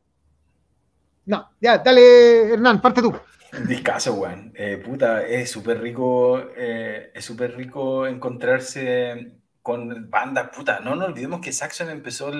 no, 1.26 1.52
ya, 1.60 1.78
dale 1.78 2.54
Hernán, 2.54 2.82
parte 2.82 3.02
tú. 3.02 3.14
Discaso, 3.68 4.14
weón. 4.14 4.54
Eh, 4.56 4.78
puta, 4.78 5.24
es 5.24 5.52
súper 5.52 5.82
rico, 5.82 6.42
eh, 6.56 7.12
es 7.14 7.26
súper 7.26 7.56
rico 7.56 8.08
encontrarse 8.08 9.34
con 9.62 10.10
bandas, 10.10 10.50
puta, 10.56 10.80
no 10.80 10.96
nos 10.96 11.10
olvidemos 11.10 11.42
que 11.42 11.52
Saxon 11.52 11.90
empezó 11.90 12.32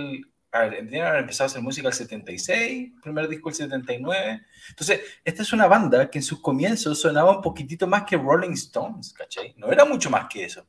a 0.52 0.66
ver, 0.66 1.02
a 1.02 1.20
hacer 1.20 1.62
música 1.62 1.88
el 1.88 1.94
76, 1.94 2.94
primer 3.02 3.28
disco 3.28 3.50
el 3.50 3.56
79. 3.56 4.42
Entonces, 4.70 5.02
esta 5.24 5.42
es 5.44 5.54
una 5.54 5.68
banda 5.68 6.10
que 6.10 6.20
en 6.20 6.24
sus 6.24 6.42
comienzos 6.42 7.00
sonaba 7.00 7.38
un 7.38 7.42
poquitito 7.42 7.88
más 7.88 8.04
que 8.04 8.18
Rolling 8.18 8.54
Stones, 8.54 9.14
¿cachai? 9.14 9.54
No 9.58 9.72
era 9.72 9.86
mucho 9.86 10.10
más 10.10 10.28
que 10.28 10.46
eso. 10.46 10.66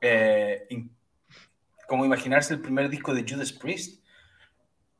Eh, 0.00 0.68
como 1.86 2.04
imaginarse 2.04 2.54
el 2.54 2.60
primer 2.60 2.88
disco 2.88 3.14
de 3.14 3.24
Judas 3.28 3.52
Priest. 3.52 4.02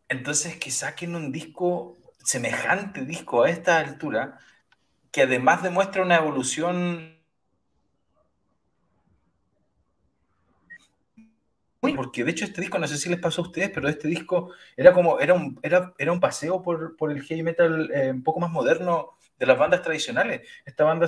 Entonces, 0.09 0.57
que 0.57 0.71
saquen 0.71 1.15
un 1.15 1.31
disco, 1.31 1.98
semejante 2.29 3.07
disco 3.07 3.43
a 3.43 3.51
esta 3.51 3.79
altura, 3.79 4.39
que 5.11 5.23
además 5.23 5.63
demuestra 5.63 6.03
una 6.03 6.17
evolución 6.17 7.17
porque 11.97 12.23
de 12.23 12.33
hecho 12.33 12.45
este 12.45 12.61
disco, 12.61 12.79
no 12.79 12.87
sé 12.87 12.99
si 12.99 13.09
les 13.09 13.19
pasó 13.19 13.41
a 13.41 13.47
ustedes, 13.47 13.71
pero 13.71 13.89
este 13.89 14.09
disco 14.09 14.51
era 14.77 14.93
como, 14.93 15.21
era 15.21 15.33
un, 15.33 15.59
era, 15.63 16.13
un 16.13 16.21
paseo 16.21 16.63
por, 16.63 16.97
por 16.97 17.11
el 17.11 17.23
heavy 17.23 17.43
metal 17.43 17.91
eh, 17.95 18.11
un 18.11 18.23
poco 18.23 18.41
más 18.41 18.51
moderno 18.51 19.17
de 19.39 19.47
las 19.47 19.57
bandas 19.57 19.81
tradicionales. 19.81 20.47
Esta 20.67 20.85
banda 20.85 21.07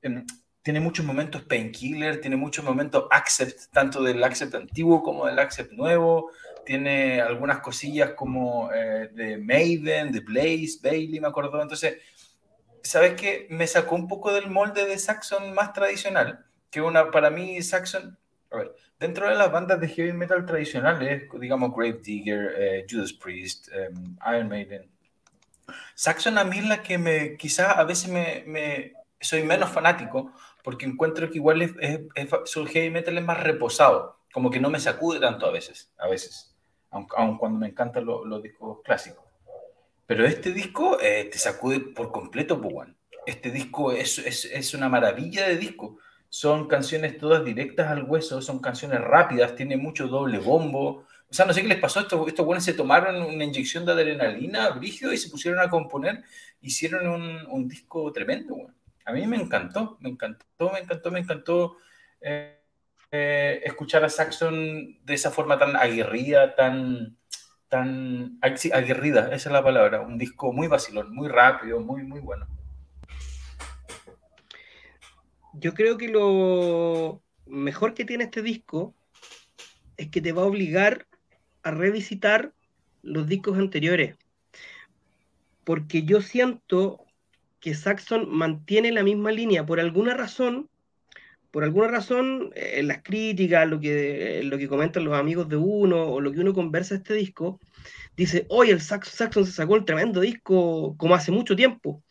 em, 0.00 0.24
tiene 0.62 0.80
muchos 0.80 1.04
momentos 1.04 1.42
painkiller, 1.42 2.22
tiene 2.22 2.36
muchos 2.36 2.64
momentos 2.64 3.06
accept, 3.10 3.70
tanto 3.70 4.02
del 4.02 4.24
accept 4.24 4.54
antiguo 4.54 5.02
como 5.02 5.26
del 5.26 5.38
accept 5.38 5.72
nuevo, 5.72 6.30
tiene 6.64 7.20
algunas 7.20 7.60
cosillas 7.60 8.12
como 8.12 8.72
eh, 8.72 9.10
de 9.12 9.38
Maiden, 9.38 10.12
de 10.12 10.20
Blaze, 10.20 10.78
Bailey, 10.82 11.20
me 11.20 11.28
acuerdo. 11.28 11.60
Entonces, 11.60 11.98
¿sabes 12.82 13.14
qué? 13.14 13.46
Me 13.50 13.66
sacó 13.66 13.94
un 13.94 14.08
poco 14.08 14.32
del 14.32 14.50
molde 14.50 14.86
de 14.86 14.98
Saxon 14.98 15.54
más 15.54 15.72
tradicional, 15.72 16.44
que 16.70 16.80
una, 16.80 17.10
para 17.10 17.30
mí 17.30 17.62
Saxon, 17.62 18.18
a 18.50 18.56
ver, 18.56 18.74
Dentro 18.98 19.28
de 19.28 19.34
las 19.34 19.50
bandas 19.50 19.80
de 19.80 19.88
heavy 19.88 20.12
metal 20.12 20.46
tradicionales, 20.46 21.24
digamos 21.38 21.74
Grave 21.74 22.00
Digger, 22.02 22.54
eh, 22.56 22.86
Judas 22.88 23.12
Priest, 23.12 23.68
em, 23.72 24.16
Iron 24.32 24.48
Maiden, 24.48 24.88
Saxon 25.94 26.38
a 26.38 26.44
mí 26.44 26.58
es 26.58 26.66
la 26.66 26.82
que 26.82 26.96
me, 26.96 27.36
quizás 27.36 27.76
a 27.76 27.84
veces 27.84 28.08
me, 28.08 28.92
soy 29.20 29.42
menos 29.42 29.70
fanático, 29.70 30.32
porque 30.62 30.86
encuentro 30.86 31.28
que 31.28 31.38
igual 31.38 31.62
es, 31.62 31.72
su 32.44 32.64
heavy 32.66 32.90
metal 32.90 33.18
es 33.18 33.24
más 33.24 33.42
reposado, 33.42 34.20
como 34.32 34.50
que 34.50 34.60
no 34.60 34.70
me 34.70 34.80
sacude 34.80 35.20
tanto 35.20 35.46
a 35.46 35.50
veces, 35.50 35.92
a 35.98 36.08
veces, 36.08 36.53
aun, 37.16 37.38
cuando 37.38 37.58
me 37.58 37.68
encantan 37.68 38.04
los 38.04 38.42
discos 38.42 38.78
clásicos. 38.82 39.24
Pero 40.06 40.24
este 40.26 40.52
disco 40.52 40.98
eh, 41.00 41.28
te 41.30 41.38
sacude 41.38 41.80
por 41.80 42.12
completo, 42.12 42.60
pues, 42.60 42.88
Este 43.26 43.50
disco 43.50 43.92
es, 43.92 44.18
es, 44.18 44.44
es, 44.44 44.74
una 44.74 44.88
maravilla 44.88 45.48
de 45.48 45.56
disco 45.56 45.98
son 46.34 46.66
canciones 46.66 47.16
todas 47.16 47.44
directas 47.44 47.86
al 47.86 48.02
hueso, 48.02 48.42
son 48.42 48.58
canciones 48.58 49.00
rápidas, 49.00 49.54
tiene 49.54 49.76
mucho 49.76 50.08
doble 50.08 50.40
bombo. 50.40 51.06
O 51.30 51.32
sea, 51.32 51.46
no 51.46 51.52
sé 51.52 51.62
qué 51.62 51.68
les 51.68 51.78
pasó, 51.78 52.00
estos, 52.00 52.26
estos 52.26 52.44
buenos 52.44 52.64
se 52.64 52.74
tomaron 52.74 53.22
una 53.22 53.44
inyección 53.44 53.86
de 53.86 53.92
adrenalina 53.92 54.70
brígido 54.70 55.12
y 55.12 55.16
se 55.16 55.30
pusieron 55.30 55.60
a 55.60 55.70
componer, 55.70 56.24
hicieron 56.60 57.06
un, 57.06 57.46
un 57.46 57.68
disco 57.68 58.10
tremendo. 58.10 58.56
A 59.04 59.12
mí 59.12 59.24
me 59.28 59.36
encantó, 59.36 59.96
me 60.00 60.08
encantó, 60.08 60.72
me 60.72 60.80
encantó, 60.80 61.10
me 61.12 61.20
encantó 61.20 61.76
eh, 62.20 62.58
eh, 63.16 63.62
escuchar 63.64 64.04
a 64.04 64.08
Saxon 64.08 64.98
de 65.04 65.14
esa 65.14 65.30
forma 65.30 65.56
tan 65.56 65.76
aguerrida, 65.76 66.56
tan, 66.56 67.16
tan 67.68 68.40
aguerrida, 68.42 69.26
esa 69.26 69.48
es 69.48 69.52
la 69.52 69.62
palabra, 69.62 70.00
un 70.00 70.18
disco 70.18 70.52
muy 70.52 70.66
vacilón, 70.66 71.14
muy 71.14 71.28
rápido, 71.28 71.78
muy, 71.78 72.02
muy 72.02 72.18
bueno. 72.18 72.48
Yo 75.52 75.74
creo 75.74 75.96
que 75.96 76.08
lo 76.08 77.22
mejor 77.46 77.94
que 77.94 78.04
tiene 78.04 78.24
este 78.24 78.42
disco 78.42 78.96
es 79.96 80.08
que 80.08 80.20
te 80.20 80.32
va 80.32 80.42
a 80.42 80.46
obligar 80.46 81.06
a 81.62 81.70
revisitar 81.70 82.52
los 83.02 83.28
discos 83.28 83.56
anteriores. 83.56 84.16
Porque 85.62 86.02
yo 86.02 86.20
siento 86.20 87.04
que 87.60 87.74
Saxon 87.74 88.28
mantiene 88.28 88.90
la 88.90 89.04
misma 89.04 89.30
línea. 89.30 89.64
Por 89.64 89.78
alguna 89.78 90.14
razón, 90.14 90.68
por 91.54 91.62
alguna 91.62 91.86
razón, 91.86 92.50
eh, 92.56 92.80
en 92.80 92.88
las 92.88 93.04
críticas, 93.04 93.68
lo 93.68 93.78
que, 93.78 94.40
lo 94.42 94.58
que 94.58 94.66
comentan 94.66 95.04
los 95.04 95.14
amigos 95.14 95.48
de 95.48 95.54
uno, 95.54 96.02
o 96.02 96.20
lo 96.20 96.32
que 96.32 96.40
uno 96.40 96.52
conversa 96.52 96.96
este 96.96 97.14
disco, 97.14 97.60
dice, 98.16 98.44
hoy 98.48 98.70
el 98.70 98.80
Saxon 98.80 99.46
se 99.46 99.52
sacó 99.52 99.74
un 99.74 99.84
tremendo 99.84 100.20
disco 100.20 100.96
como 100.96 101.14
hace 101.14 101.30
mucho 101.30 101.54
tiempo. 101.54 102.02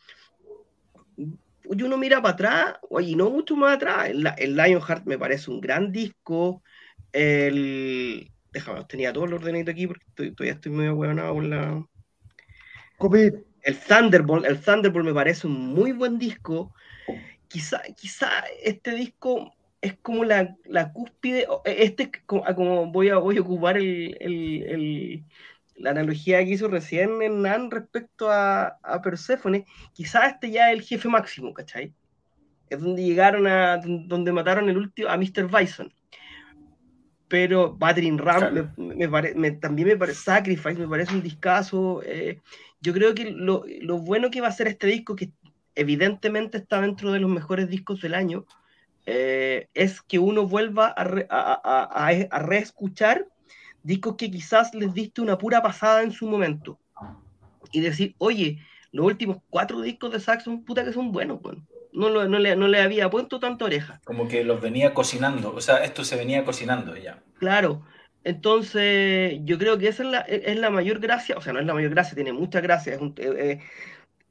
Y 1.18 1.84
uno 1.84 1.98
mira 1.98 2.22
para 2.22 2.36
atrás, 2.36 2.76
oye, 2.90 3.18
no 3.18 3.30
mucho 3.32 3.58
más 3.58 3.76
atrás, 3.76 4.12
el, 4.12 4.26
el 4.38 4.56
Lionheart 4.56 5.06
me 5.06 5.18
parece 5.18 5.52
un 5.52 5.60
gran 5.60 5.92
disco, 5.92 6.64
el... 7.12 8.32
Déjame, 8.54 8.86
tenía 8.86 9.12
todo 9.12 9.26
el 9.26 9.34
ordenito 9.34 9.72
aquí 9.72 9.88
porque 9.88 10.06
todavía 10.16 10.54
estoy 10.54 10.72
medio 10.72 10.96
huevonado 10.96 11.34
con 11.34 11.50
la... 11.50 11.86
El 13.64 13.78
Thunderbolt, 13.78 14.46
el 14.46 14.62
Thunderbolt 14.62 15.06
me 15.06 15.14
parece 15.14 15.48
un 15.48 15.68
muy 15.68 15.92
buen 15.92 16.18
disco, 16.18 16.74
quizá, 17.54 17.84
quizá 17.96 18.30
este 18.64 18.96
disco 18.96 19.54
es 19.80 19.96
como 20.02 20.26
la, 20.26 20.56
la 20.66 20.92
cúspide, 20.92 21.46
e, 21.66 21.84
este 21.84 22.12
como, 22.26 22.92
voy, 22.92 23.10
a, 23.10 23.18
voy 23.18 23.38
a 23.38 23.42
ocupar 23.42 23.78
el, 23.78 24.18
el, 24.20 25.24
la 25.76 25.92
analogía 25.92 26.44
que 26.44 26.50
hizo 26.50 26.68
recién 26.68 27.20
Nan 27.44 27.70
respecto 27.70 28.32
a, 28.32 28.80
a 28.82 29.02
Persephone, 29.04 29.66
quizá 29.94 30.26
este 30.26 30.50
ya 30.50 30.72
es 30.72 30.80
el 30.80 30.84
jefe 30.84 31.08
máximo, 31.10 31.54
¿cachai? 31.54 31.94
Es 32.72 32.82
donde 32.82 33.04
llegaron 33.04 33.46
a, 33.46 33.78
donde 33.78 34.32
mataron 34.32 34.68
el 34.68 34.78
último, 34.78 35.10
a 35.10 35.18
Mr. 35.18 35.48
Bison. 35.48 35.94
Pero 37.28 37.76
Battering 37.76 38.18
Ram 38.18 38.74
me, 38.78 39.52
también 39.52 39.90
me 39.90 39.98
parece, 39.98 40.22
Sacrifice 40.22 40.76
me 40.76 40.88
parece 40.88 41.14
un 41.14 41.22
discazo. 41.22 42.02
Eh, 42.04 42.40
yo 42.82 42.94
creo 42.94 43.14
que 43.14 43.32
lo, 43.32 43.64
lo, 43.82 44.00
bueno 44.00 44.32
que 44.32 44.42
va 44.42 44.48
a 44.48 44.52
ser 44.52 44.68
este 44.68 44.88
disco, 44.88 45.16
que 45.16 45.32
evidentemente 45.76 46.58
está 46.58 46.82
dentro 46.82 47.12
de 47.12 47.20
los 47.20 47.30
mejores 47.30 47.70
discos 47.70 48.02
del 48.02 48.14
año, 48.14 48.46
eh, 49.06 49.68
es 49.74 50.02
que 50.02 50.20
uno 50.20 50.48
vuelva 50.48 50.88
a, 50.88 51.04
a, 51.30 52.08
a, 52.08 52.40
reescuchar 52.40 53.28
discos 53.84 54.16
que 54.16 54.32
quizás 54.32 54.74
les 54.74 54.94
diste 54.94 55.22
una 55.22 55.38
pura 55.38 55.62
pasada 55.62 56.04
en 56.04 56.12
su 56.12 56.28
momento. 56.28 56.80
Y 57.72 57.82
decir, 57.82 58.16
oye, 58.18 58.60
los 58.92 59.06
últimos 59.06 59.38
cuatro 59.50 59.82
discos 59.82 60.12
de 60.12 60.20
Saxon, 60.20 60.64
puta 60.64 60.86
que 60.86 60.94
son 60.94 61.12
buenos, 61.12 61.42
bueno. 61.42 61.66
No, 61.92 62.10
no, 62.10 62.40
le, 62.40 62.56
no 62.56 62.68
le 62.68 62.82
había 62.82 63.10
puesto 63.10 63.40
tanta 63.40 63.66
oreja. 63.66 64.02
Como 64.04 64.28
que 64.28 64.44
los 64.44 64.62
venía 64.62 64.96
cocinando, 64.96 65.54
o 65.54 65.62
sea, 65.62 65.84
esto 65.84 66.04
se 66.04 66.16
venía 66.16 66.44
cocinando 66.44 66.96
ya. 66.96 67.22
Claro, 67.38 67.84
entonces 68.24 69.40
yo 69.44 69.58
creo 69.60 69.78
que 69.78 69.90
esa 69.90 70.04
es 70.04 70.10
la, 70.10 70.20
es 70.22 70.58
la 70.58 70.70
mayor 70.70 71.00
gracia, 71.00 71.36
o 71.38 71.42
sea, 71.42 71.54
no 71.54 71.60
es 71.60 71.66
la 71.66 71.74
mayor 71.74 71.92
gracia, 71.92 72.16
tiene 72.16 72.34
muchas 72.34 72.64
gracias, 72.64 72.96
es 72.96 73.02
un, 73.02 73.14
eh, 73.18 73.34
eh, 73.38 73.60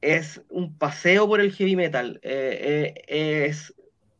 es 0.02 0.42
un 0.50 0.76
paseo 0.76 1.26
por 1.26 1.40
el 1.40 1.52
heavy 1.52 1.76
metal. 1.76 2.20
Eh, 2.22 2.92
eh, 3.06 3.46
es 3.46 3.72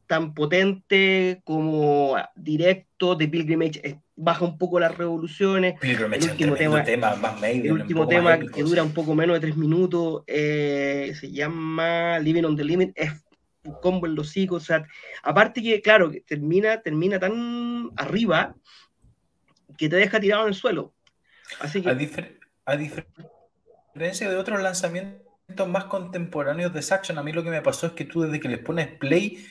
tan 0.07 0.33
potente 0.33 1.43
como 1.45 2.16
directo 2.37 3.14
de 3.16 3.28
Pilgrimage. 3.28 3.99
baja 4.14 4.45
un 4.45 4.57
poco 4.57 4.78
las 4.78 4.97
revoluciones. 4.97 5.78
Pilgrimage 5.80 6.24
el 6.24 6.51
último 6.51 6.83
tema, 6.85 7.16
más 7.16 7.43
el 7.43 7.72
último 7.72 8.07
tema 8.07 8.39
que 8.39 8.62
dura 8.62 8.83
un 8.83 8.95
poco 8.95 9.14
menos 9.14 9.35
de 9.35 9.41
tres 9.41 9.57
minutos 9.57 10.22
eh, 10.26 11.12
se 11.18 11.30
llama 11.33 12.18
Living 12.20 12.45
on 12.45 12.57
the 12.57 12.64
Limit. 12.64 12.93
Es 12.95 13.11
un 13.64 13.74
combo 13.80 14.07
en 14.07 14.14
los 14.14 14.37
hijos. 14.37 14.70
O 14.70 14.83
aparte 15.24 15.62
que, 15.62 15.83
claro, 15.83 16.12
termina, 16.26 16.80
termina 16.80 17.18
tan 17.18 17.91
arriba 17.97 18.55
que 19.76 19.89
te 19.89 19.97
deja 19.97 20.20
tirado 20.20 20.43
en 20.43 20.49
el 20.49 20.55
suelo. 20.55 20.95
Así 21.59 21.83
que, 21.83 21.89
a 22.64 22.76
diferencia 22.76 24.30
de 24.30 24.37
otros 24.37 24.62
lanzamientos 24.62 25.22
más 25.67 25.85
contemporáneos 25.85 26.73
de 26.73 26.83
Saxon, 26.83 27.19
a 27.19 27.23
mí 27.23 27.33
lo 27.33 27.45
que 27.45 27.51
me 27.51 27.63
pasó 27.63 27.87
es 27.87 27.93
que 27.93 28.05
tú 28.05 28.23
desde 28.23 28.41
que 28.41 28.49
les 28.49 28.59
pones 28.59 28.89
play 28.99 29.47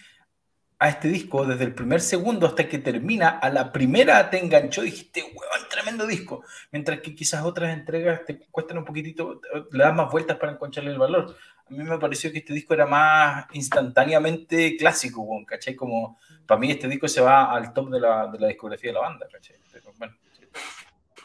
a 0.82 0.89
este 0.89 1.10
disco, 1.10 1.45
desde 1.45 1.66
el 1.66 1.76
primer 1.76 2.02
segundo 2.02 2.47
hasta 2.47 2.68
que 2.68 2.80
termina, 2.80 3.30
a 3.30 3.52
la 3.52 3.72
primera 3.72 4.32
te 4.32 4.39
enganchó 4.39 4.82
y 4.82 4.88
dijiste, 4.88 5.22
weón, 5.22 5.70
tremendo 5.70 6.08
disco. 6.08 6.43
Mientras 6.72 7.02
que 7.02 7.14
quizás 7.14 7.43
otras 7.43 7.78
entregas 7.78 8.26
te 8.26 8.39
cuestan 8.49 8.80
un 8.80 8.86
poquitito, 8.86 9.39
le 9.72 9.84
das 9.84 9.93
más 9.93 10.12
vueltas 10.12 10.38
para 10.38 10.54
encontrarle 10.54 10.89
el 10.89 10.97
valor. 10.97 11.38
A 11.70 11.72
mí 11.72 11.84
me 11.84 11.99
pareció 11.99 12.32
que 12.32 12.39
este 12.39 12.56
disco 12.56 12.74
era 12.74 12.88
más 12.88 13.45
instantáneamente 13.54 14.76
clásico, 14.76 15.24
¿cachai? 15.45 15.76
Como, 15.76 16.18
para 16.47 16.60
mí 16.60 16.72
este 16.72 16.88
disco 16.88 17.08
se 17.08 17.22
va 17.22 17.54
al 17.54 17.74
top 17.74 17.91
de 17.91 17.99
la, 17.99 18.28
de 18.28 18.39
la 18.39 18.47
discografía 18.47 18.89
de 18.89 18.95
la 18.95 19.02
banda, 19.02 19.28
¿cachai? 19.32 19.58
bueno. 19.99 20.16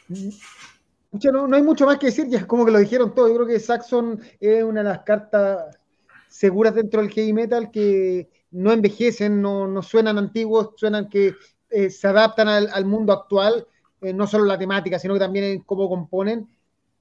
Mm, 0.09 0.29
no, 1.24 1.54
hay 1.54 1.62
mucho 1.62 1.86
más 1.86 1.98
que 1.98 2.06
decir, 2.06 2.26
ya 2.28 2.38
es 2.38 2.46
como 2.46 2.64
que 2.64 2.70
lo 2.70 2.78
dijeron 2.78 3.14
todo. 3.14 3.28
Yo 3.28 3.34
creo 3.34 3.46
que 3.46 3.60
Saxon 3.60 4.20
es 4.40 4.62
una 4.62 4.82
de 4.82 4.88
las 4.88 5.00
cartas 5.00 5.78
seguras 6.28 6.74
dentro 6.74 7.00
del 7.00 7.10
heavy 7.10 7.32
metal 7.32 7.70
que 7.70 8.28
no 8.50 8.72
envejecen, 8.72 9.40
no, 9.40 9.82
suenan 9.82 10.18
antiguos, 10.18 10.70
suenan 10.76 11.08
que 11.08 11.34
eh, 11.70 11.90
se 11.90 12.08
adaptan 12.08 12.48
al, 12.48 12.84
mundo 12.84 13.12
actual, 13.12 13.66
eh, 14.00 14.12
no 14.12 14.26
solo 14.26 14.44
la 14.44 14.58
temática, 14.58 14.98
sino 14.98 15.14
que 15.14 15.20
también 15.20 15.44
en 15.44 15.60
cómo 15.62 15.88
componen. 15.88 16.48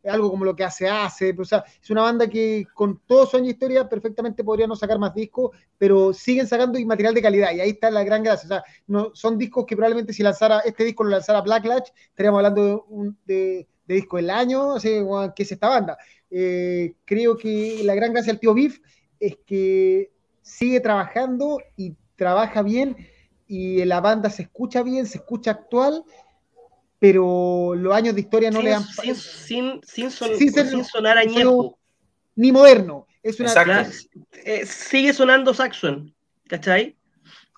Algo 0.07 0.29
como 0.29 0.45
lo 0.45 0.55
que 0.55 0.63
hace 0.63 0.87
hace, 0.87 1.35
o 1.37 1.45
sea, 1.45 1.63
es 1.81 1.89
una 1.89 2.01
banda 2.01 2.27
que 2.27 2.65
con 2.73 3.01
todo 3.05 3.25
su 3.25 3.37
año 3.37 3.45
de 3.45 3.51
historia 3.51 3.89
perfectamente 3.89 4.43
podría 4.43 4.67
no 4.67 4.75
sacar 4.75 4.99
más 4.99 5.13
discos, 5.13 5.55
pero 5.77 6.13
siguen 6.13 6.47
sacando 6.47 6.79
material 6.81 7.13
de 7.13 7.21
calidad 7.21 7.51
y 7.53 7.59
ahí 7.59 7.69
está 7.71 7.89
la 7.91 8.03
gran 8.03 8.23
gracia. 8.23 8.45
O 8.45 8.49
sea, 8.49 8.63
no, 8.87 9.11
son 9.13 9.37
discos 9.37 9.65
que 9.65 9.75
probablemente 9.75 10.13
si 10.13 10.23
lanzara 10.23 10.59
este 10.59 10.83
disco 10.83 11.03
lo 11.03 11.11
lanzara 11.11 11.41
Blacklatch, 11.41 11.89
estaríamos 12.09 12.39
hablando 12.39 12.85
de 13.25 13.67
de 13.87 13.95
disco 13.95 14.17
del 14.17 14.29
año, 14.29 14.75
que 14.79 15.43
es 15.43 15.51
esta 15.51 15.69
banda. 15.69 15.97
Eh, 16.29 16.95
creo 17.05 17.37
que 17.37 17.81
la 17.83 17.95
gran 17.95 18.13
gracia 18.13 18.33
del 18.33 18.39
tío 18.39 18.53
Biff 18.53 18.79
es 19.19 19.37
que 19.45 20.11
sigue 20.41 20.79
trabajando 20.79 21.59
y 21.75 21.95
trabaja 22.15 22.61
bien 22.61 22.95
y 23.47 23.83
la 23.85 24.01
banda 24.01 24.29
se 24.29 24.43
escucha 24.43 24.81
bien, 24.83 25.05
se 25.05 25.19
escucha 25.19 25.51
actual, 25.51 26.03
pero 27.05 27.75
los 27.75 27.93
años 27.93 28.15
de 28.15 28.21
historia 28.21 28.49
no 28.49 28.63
le 28.63 28.73
han... 28.73 28.83
Sin, 28.83 29.79
sin, 29.83 30.09
sonar 30.09 31.19
añejo. 31.19 31.77
Ni 32.35 32.51
moderno. 32.51 33.05
Es 33.21 33.39
una, 33.39 33.87
eh, 34.43 34.65
sigue 34.65 35.13
sonando 35.13 35.53
Saxon, 35.53 36.11
¿cachai? 36.47 36.95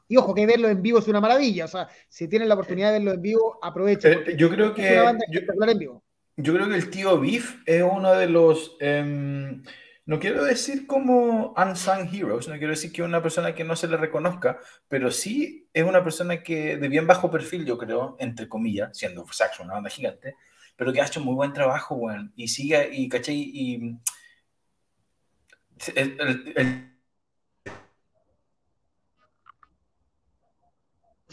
Y 0.09 0.17
ojo, 0.17 0.35
que 0.35 0.45
verlo 0.45 0.67
en 0.67 0.81
vivo 0.81 0.99
es 0.99 1.07
una 1.07 1.21
maravilla. 1.21 1.63
O 1.63 1.67
sea, 1.69 1.87
si 2.09 2.27
tienen 2.27 2.49
la 2.49 2.55
oportunidad 2.55 2.91
de 2.91 2.99
verlo 2.99 3.13
en 3.13 3.21
vivo, 3.21 3.57
aprovechen. 3.61 4.23
Eh, 4.27 4.35
yo 4.37 4.49
creo 4.49 4.73
que. 4.73 4.95
en 4.95 5.79
vivo. 5.79 6.03
Yo 6.35 6.53
creo 6.53 6.67
que 6.67 6.75
el 6.75 6.89
tío 6.89 7.17
Beef 7.17 7.55
es 7.65 7.83
uno 7.89 8.13
de 8.15 8.27
los, 8.27 8.75
em, 8.81 9.63
no 10.07 10.19
quiero 10.19 10.45
decir 10.45 10.87
como 10.87 11.53
unsung 11.57 12.07
heroes, 12.11 12.47
no 12.47 12.57
quiero 12.57 12.71
decir 12.71 12.93
que 12.93 13.01
es 13.01 13.07
una 13.07 13.21
persona 13.21 13.53
que 13.53 13.65
no 13.65 13.75
se 13.75 13.89
le 13.89 13.97
reconozca, 13.97 14.57
pero 14.87 15.11
sí 15.11 15.67
es 15.73 15.83
una 15.83 16.01
persona 16.01 16.41
que 16.41 16.77
de 16.77 16.87
bien 16.87 17.05
bajo 17.05 17.29
perfil, 17.29 17.65
yo 17.65 17.77
creo, 17.77 18.15
entre 18.17 18.47
comillas, 18.47 18.97
siendo 18.97 19.25
Saxon 19.29 19.65
una 19.65 19.75
banda 19.75 19.89
gigante, 19.89 20.35
pero 20.77 20.93
que 20.93 21.01
ha 21.01 21.05
hecho 21.05 21.19
muy 21.19 21.35
buen 21.35 21.51
trabajo, 21.51 21.97
bueno, 21.97 22.31
y 22.37 22.47
sigue, 22.47 22.89
y 22.89 23.09
caché, 23.09 23.33
y... 23.33 23.97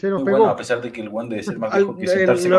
bueno, 0.01 0.49
a 0.49 0.57
pesar 0.57 0.81
de 0.81 0.91
que 0.91 0.99
el 0.99 1.07
one 1.07 1.29
debe 1.29 1.43
ser 1.43 1.57
más 1.57 1.73
viejo 1.73 1.95
que 1.95 2.07
sentarse 2.07 2.49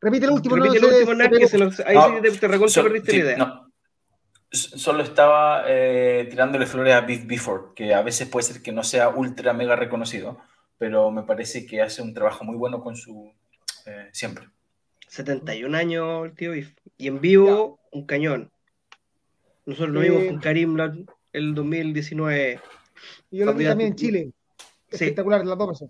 Repite 0.00 0.26
el 0.26 0.32
último, 0.32 0.56
Repite 0.56 0.80
no, 0.80 0.88
el 0.88 0.94
último, 1.08 1.22
se, 1.22 1.30
que 1.30 1.48
se 1.48 1.58
los, 1.58 1.80
ahí 1.80 1.96
no, 1.96 2.20
te, 2.20 2.30
te 2.30 2.46
recuerdo 2.46 2.82
perdiste 2.82 3.12
la 3.12 3.18
idea. 3.18 3.36
No. 3.38 3.67
Solo 4.50 5.02
estaba 5.02 5.64
eh, 5.66 6.26
tirándole 6.30 6.66
flores 6.66 6.94
a 6.94 7.02
Beef 7.02 7.26
Before, 7.26 7.74
que 7.74 7.92
a 7.92 8.02
veces 8.02 8.28
puede 8.28 8.46
ser 8.46 8.62
que 8.62 8.72
no 8.72 8.82
sea 8.82 9.10
ultra 9.10 9.52
mega 9.52 9.76
reconocido, 9.76 10.40
pero 10.78 11.10
me 11.10 11.22
parece 11.22 11.66
que 11.66 11.82
hace 11.82 12.00
un 12.00 12.14
trabajo 12.14 12.44
muy 12.44 12.56
bueno 12.56 12.80
con 12.80 12.96
su 12.96 13.32
eh, 13.86 14.08
siempre. 14.12 14.48
71 15.08 15.76
años 15.76 16.26
el 16.26 16.34
tío 16.34 16.52
Beef. 16.52 16.74
Y 16.96 17.08
en 17.08 17.20
vivo, 17.20 17.80
un 17.92 18.06
cañón. 18.06 18.50
Nosotros 19.66 19.90
lo 19.90 20.00
vimos 20.00 20.24
con 20.24 20.40
Karim 20.40 20.76
el 21.32 21.54
2019. 21.54 22.60
Y 23.30 23.38
yo 23.38 23.44
lo 23.44 23.54
vi 23.54 23.64
también 23.64 23.90
en 23.90 23.96
Chile. 23.96 24.32
Espectacular, 24.90 25.44
las 25.44 25.58
dos 25.58 25.84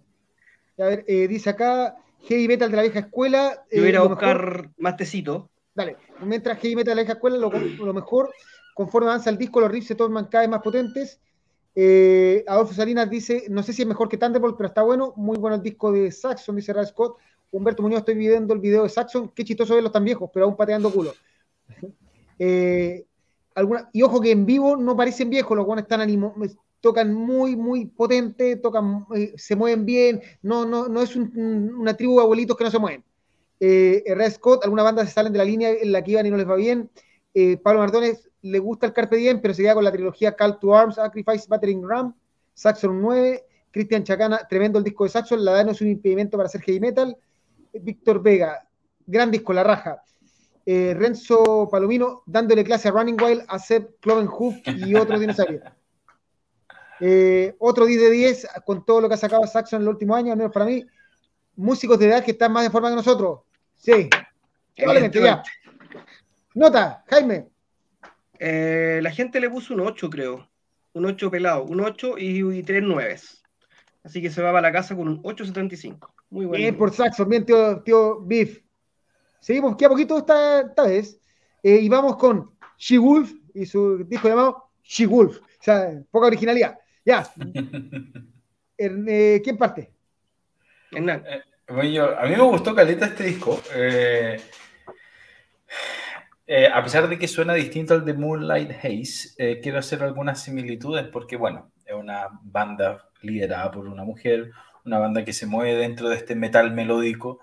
A 0.78 0.84
ver, 0.84 1.04
eh, 1.06 1.28
dice 1.28 1.50
acá, 1.50 1.96
heavy 2.22 2.48
metal 2.48 2.70
de 2.70 2.76
la 2.76 2.82
vieja 2.82 2.98
escuela. 3.00 3.64
Yo 3.70 3.82
voy 3.82 3.94
a 3.94 3.98
eh, 3.98 4.08
buscar 4.08 4.70
más 4.78 4.96
tecito. 4.96 5.48
Dale, 5.78 5.96
mientras 6.22 6.58
heavy 6.58 6.74
metal 6.74 6.90
de 6.90 6.94
la 6.96 7.02
vieja 7.02 7.12
escuela, 7.12 7.36
lo, 7.36 7.94
mejor, 7.94 8.34
conforme 8.74 9.10
avanza 9.10 9.30
el 9.30 9.38
disco, 9.38 9.60
los 9.60 9.70
riffs 9.70 9.86
se 9.86 9.94
tornan 9.94 10.24
cada 10.24 10.42
vez 10.42 10.50
más 10.50 10.60
potentes. 10.60 11.20
Eh, 11.72 12.44
Adolfo 12.48 12.74
Salinas 12.74 13.08
dice, 13.08 13.44
no 13.48 13.62
sé 13.62 13.72
si 13.72 13.82
es 13.82 13.88
mejor 13.88 14.08
que 14.08 14.16
Thunderbolt, 14.16 14.56
pero 14.56 14.70
está 14.70 14.82
bueno, 14.82 15.12
muy 15.14 15.38
bueno 15.38 15.54
el 15.54 15.62
disco 15.62 15.92
de 15.92 16.10
Saxon, 16.10 16.56
dice 16.56 16.72
Ray 16.72 16.86
Scott, 16.86 17.18
Humberto 17.52 17.84
Muñoz, 17.84 18.00
estoy 18.00 18.16
viendo 18.16 18.54
el 18.54 18.58
video 18.58 18.82
de 18.82 18.88
Saxon. 18.88 19.28
Qué 19.28 19.44
chistoso 19.44 19.72
verlos 19.72 19.92
tan 19.92 20.02
viejos, 20.02 20.28
pero 20.34 20.46
aún 20.46 20.56
pateando 20.56 20.90
culo. 20.90 21.12
Eh, 22.40 23.04
y 23.92 24.02
ojo 24.02 24.20
que 24.20 24.30
en 24.30 24.46
vivo 24.46 24.76
no 24.76 24.96
parecen 24.96 25.28
viejos, 25.28 25.56
los 25.56 25.66
buenos 25.66 25.82
están 25.82 26.00
ánimo, 26.00 26.32
tocan 26.80 27.12
muy, 27.12 27.56
muy 27.56 27.86
potente, 27.86 28.54
tocan, 28.54 29.06
eh, 29.16 29.32
se 29.36 29.56
mueven 29.56 29.84
bien. 29.84 30.22
No, 30.40 30.64
no, 30.64 30.86
no 30.86 31.02
es 31.02 31.16
una 31.16 31.96
tribu 31.96 32.16
de 32.18 32.22
abuelitos 32.22 32.56
que 32.56 32.62
no 32.62 32.70
se 32.70 32.78
mueven. 32.78 33.04
Eh, 33.60 34.02
Red 34.06 34.32
Scott, 34.32 34.64
algunas 34.64 34.84
bandas 34.84 35.08
se 35.08 35.14
salen 35.14 35.32
de 35.32 35.38
la 35.38 35.44
línea 35.44 35.70
en 35.70 35.92
la 35.92 36.02
que 36.02 36.12
iban 36.12 36.26
y 36.26 36.30
no 36.30 36.36
les 36.36 36.48
va 36.48 36.56
bien. 36.56 36.90
Eh, 37.34 37.56
Pablo 37.56 37.80
Mardones 37.80 38.30
le 38.42 38.58
gusta 38.58 38.86
el 38.86 38.92
Carpe 38.92 39.16
Diem, 39.16 39.40
pero 39.40 39.54
se 39.54 39.62
queda 39.62 39.74
con 39.74 39.84
la 39.84 39.92
trilogía 39.92 40.36
Call 40.36 40.58
to 40.58 40.74
Arms, 40.74 40.96
Sacrifice, 40.96 41.46
Battering 41.48 41.86
Ram, 41.86 42.14
Saxon 42.54 43.00
9, 43.00 43.44
Cristian 43.70 44.04
Chacana, 44.04 44.46
tremendo 44.48 44.78
el 44.78 44.84
disco 44.84 45.04
de 45.04 45.10
Saxon, 45.10 45.44
la 45.44 45.52
edad 45.52 45.68
es 45.68 45.80
un 45.80 45.88
impedimento 45.88 46.36
para 46.36 46.46
hacer 46.46 46.62
heavy 46.62 46.80
metal. 46.80 47.16
Víctor 47.72 48.22
Vega, 48.22 48.66
gran 49.06 49.30
disco, 49.30 49.52
la 49.52 49.62
raja. 49.62 50.02
Eh, 50.64 50.94
Renzo 50.94 51.68
Palomino, 51.70 52.22
dándole 52.26 52.64
clase 52.64 52.88
a 52.88 52.90
Running 52.90 53.16
Wild, 53.20 53.44
a 53.48 53.58
Seb 53.58 53.98
Clovenhoof 54.00 54.56
y 54.66 54.94
otro 54.94 55.18
dinosaurio. 55.20 55.62
Eh, 57.00 57.54
otro 57.58 57.86
10 57.86 58.00
de 58.00 58.10
10 58.10 58.48
con 58.66 58.84
todo 58.84 59.00
lo 59.00 59.08
que 59.08 59.14
ha 59.14 59.18
sacado 59.18 59.46
Saxon 59.46 59.78
en 59.78 59.82
el 59.82 59.88
último 59.88 60.14
año, 60.14 60.32
al 60.32 60.38
menos 60.38 60.52
para 60.52 60.66
mí. 60.66 60.84
Músicos 61.56 61.98
de 61.98 62.06
edad 62.06 62.24
que 62.24 62.32
están 62.32 62.52
más 62.52 62.66
en 62.66 62.72
forma 62.72 62.90
que 62.90 62.96
nosotros. 62.96 63.40
Sí, 63.78 64.10
probablemente 64.76 65.20
ya. 65.20 65.42
Nota, 66.54 67.04
Jaime. 67.08 67.48
Eh, 68.38 69.00
la 69.02 69.10
gente 69.10 69.40
le 69.40 69.48
puso 69.48 69.74
un 69.74 69.80
8, 69.80 70.10
creo. 70.10 70.48
Un 70.92 71.06
8 71.06 71.30
pelado. 71.30 71.64
Un 71.64 71.80
8 71.80 72.18
y, 72.18 72.58
y 72.58 72.62
3 72.62 72.82
9. 72.82 73.16
Así 74.04 74.22
que 74.22 74.30
se 74.30 74.42
va 74.42 74.56
a 74.56 74.60
la 74.60 74.72
casa 74.72 74.96
con 74.96 75.08
un 75.08 75.22
8.75. 75.22 76.10
Muy 76.30 76.46
bueno. 76.46 76.62
Bien 76.62 76.76
por 76.76 76.92
Saxon, 76.92 77.28
bien, 77.28 77.44
tío, 77.44 77.80
tío 77.82 78.20
Biff. 78.20 78.62
Seguimos 79.40 79.74
aquí 79.74 79.84
a 79.84 79.88
poquito 79.88 80.18
esta, 80.18 80.60
esta 80.62 80.84
vez. 80.84 81.20
Eh, 81.62 81.78
y 81.82 81.88
vamos 81.88 82.16
con 82.16 82.50
She 82.76 82.98
Wolf 82.98 83.32
y 83.54 83.66
su 83.66 84.04
disco 84.04 84.28
llamado 84.28 84.70
She 84.82 85.06
Wolf. 85.06 85.38
O 85.38 85.62
sea, 85.62 86.00
poca 86.10 86.26
originalidad. 86.26 86.78
Ya. 87.04 87.30
Eh, 88.80 89.40
¿Quién 89.42 89.58
parte? 89.58 89.92
Hernán. 90.92 91.24
Eh, 91.68 92.00
a 92.00 92.24
mí 92.24 92.30
me 92.30 92.42
gustó 92.42 92.74
Caleta 92.74 93.06
este 93.06 93.24
disco. 93.24 93.60
Eh, 93.74 94.40
eh, 96.46 96.66
a 96.66 96.82
pesar 96.82 97.08
de 97.08 97.18
que 97.18 97.28
suena 97.28 97.52
distinto 97.52 97.92
al 97.94 98.04
de 98.04 98.14
Moonlight 98.14 98.70
Haze, 98.70 99.34
eh, 99.36 99.60
quiero 99.62 99.78
hacer 99.78 100.02
algunas 100.02 100.42
similitudes 100.42 101.06
porque, 101.08 101.36
bueno, 101.36 101.70
es 101.84 101.94
una 101.94 102.28
banda 102.42 103.10
liderada 103.20 103.70
por 103.70 103.86
una 103.86 104.04
mujer, 104.04 104.50
una 104.84 104.98
banda 104.98 105.24
que 105.24 105.32
se 105.34 105.46
mueve 105.46 105.74
dentro 105.74 106.08
de 106.08 106.16
este 106.16 106.34
metal 106.34 106.72
melódico, 106.72 107.40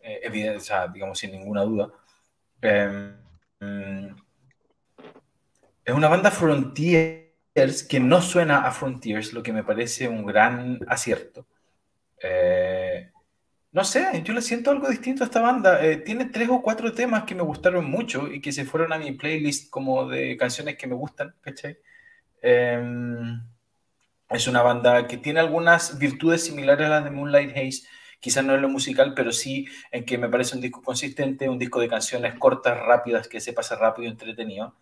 evidente, 0.00 0.64
digamos 0.92 1.18
sin 1.18 1.32
ninguna 1.32 1.62
duda. 1.62 1.90
Em, 2.60 3.16
es 5.84 5.94
una 5.94 6.08
banda 6.08 6.30
Frontiers 6.30 7.84
que 7.88 8.00
no 8.00 8.20
suena 8.20 8.66
a 8.66 8.72
Frontiers, 8.72 9.32
lo 9.32 9.42
que 9.42 9.52
me 9.52 9.64
parece 9.64 10.08
un 10.08 10.26
gran 10.26 10.80
acierto. 10.88 11.46
Eh, 12.22 12.71
no 13.72 13.84
sé, 13.84 14.22
yo 14.24 14.34
le 14.34 14.42
siento 14.42 14.70
algo 14.70 14.88
distinto 14.88 15.24
a 15.24 15.26
esta 15.26 15.40
banda. 15.40 15.84
Eh, 15.84 15.96
tiene 15.98 16.26
tres 16.26 16.48
o 16.50 16.60
cuatro 16.62 16.92
temas 16.92 17.24
que 17.24 17.34
me 17.34 17.42
gustaron 17.42 17.90
mucho 17.90 18.30
y 18.30 18.40
que 18.40 18.52
se 18.52 18.66
fueron 18.66 18.92
a 18.92 18.98
mi 18.98 19.12
playlist 19.12 19.70
como 19.70 20.08
de 20.08 20.36
canciones 20.36 20.76
que 20.76 20.86
me 20.86 20.94
gustan. 20.94 21.34
Em, 22.42 23.40
es 24.28 24.46
una 24.48 24.62
banda 24.62 25.06
que 25.06 25.16
tiene 25.16 25.40
algunas 25.40 25.98
virtudes 25.98 26.44
similares 26.44 26.86
a 26.86 26.90
las 26.90 27.04
de 27.04 27.10
Moonlight 27.10 27.50
Haze. 27.56 27.86
Quizás 28.20 28.44
no 28.44 28.54
en 28.54 28.62
lo 28.62 28.68
musical, 28.68 29.14
pero 29.14 29.32
sí 29.32 29.66
en 29.90 30.04
que 30.04 30.18
me 30.18 30.28
parece 30.28 30.54
un 30.56 30.62
disco 30.62 30.82
consistente, 30.82 31.48
un 31.48 31.58
disco 31.58 31.80
de 31.80 31.88
canciones 31.88 32.34
cortas, 32.38 32.78
rápidas, 32.78 33.28
que 33.28 33.40
se 33.40 33.52
pasa 33.52 33.76
rápido 33.76 34.08
y 34.08 34.10
entretenido. 34.12 34.74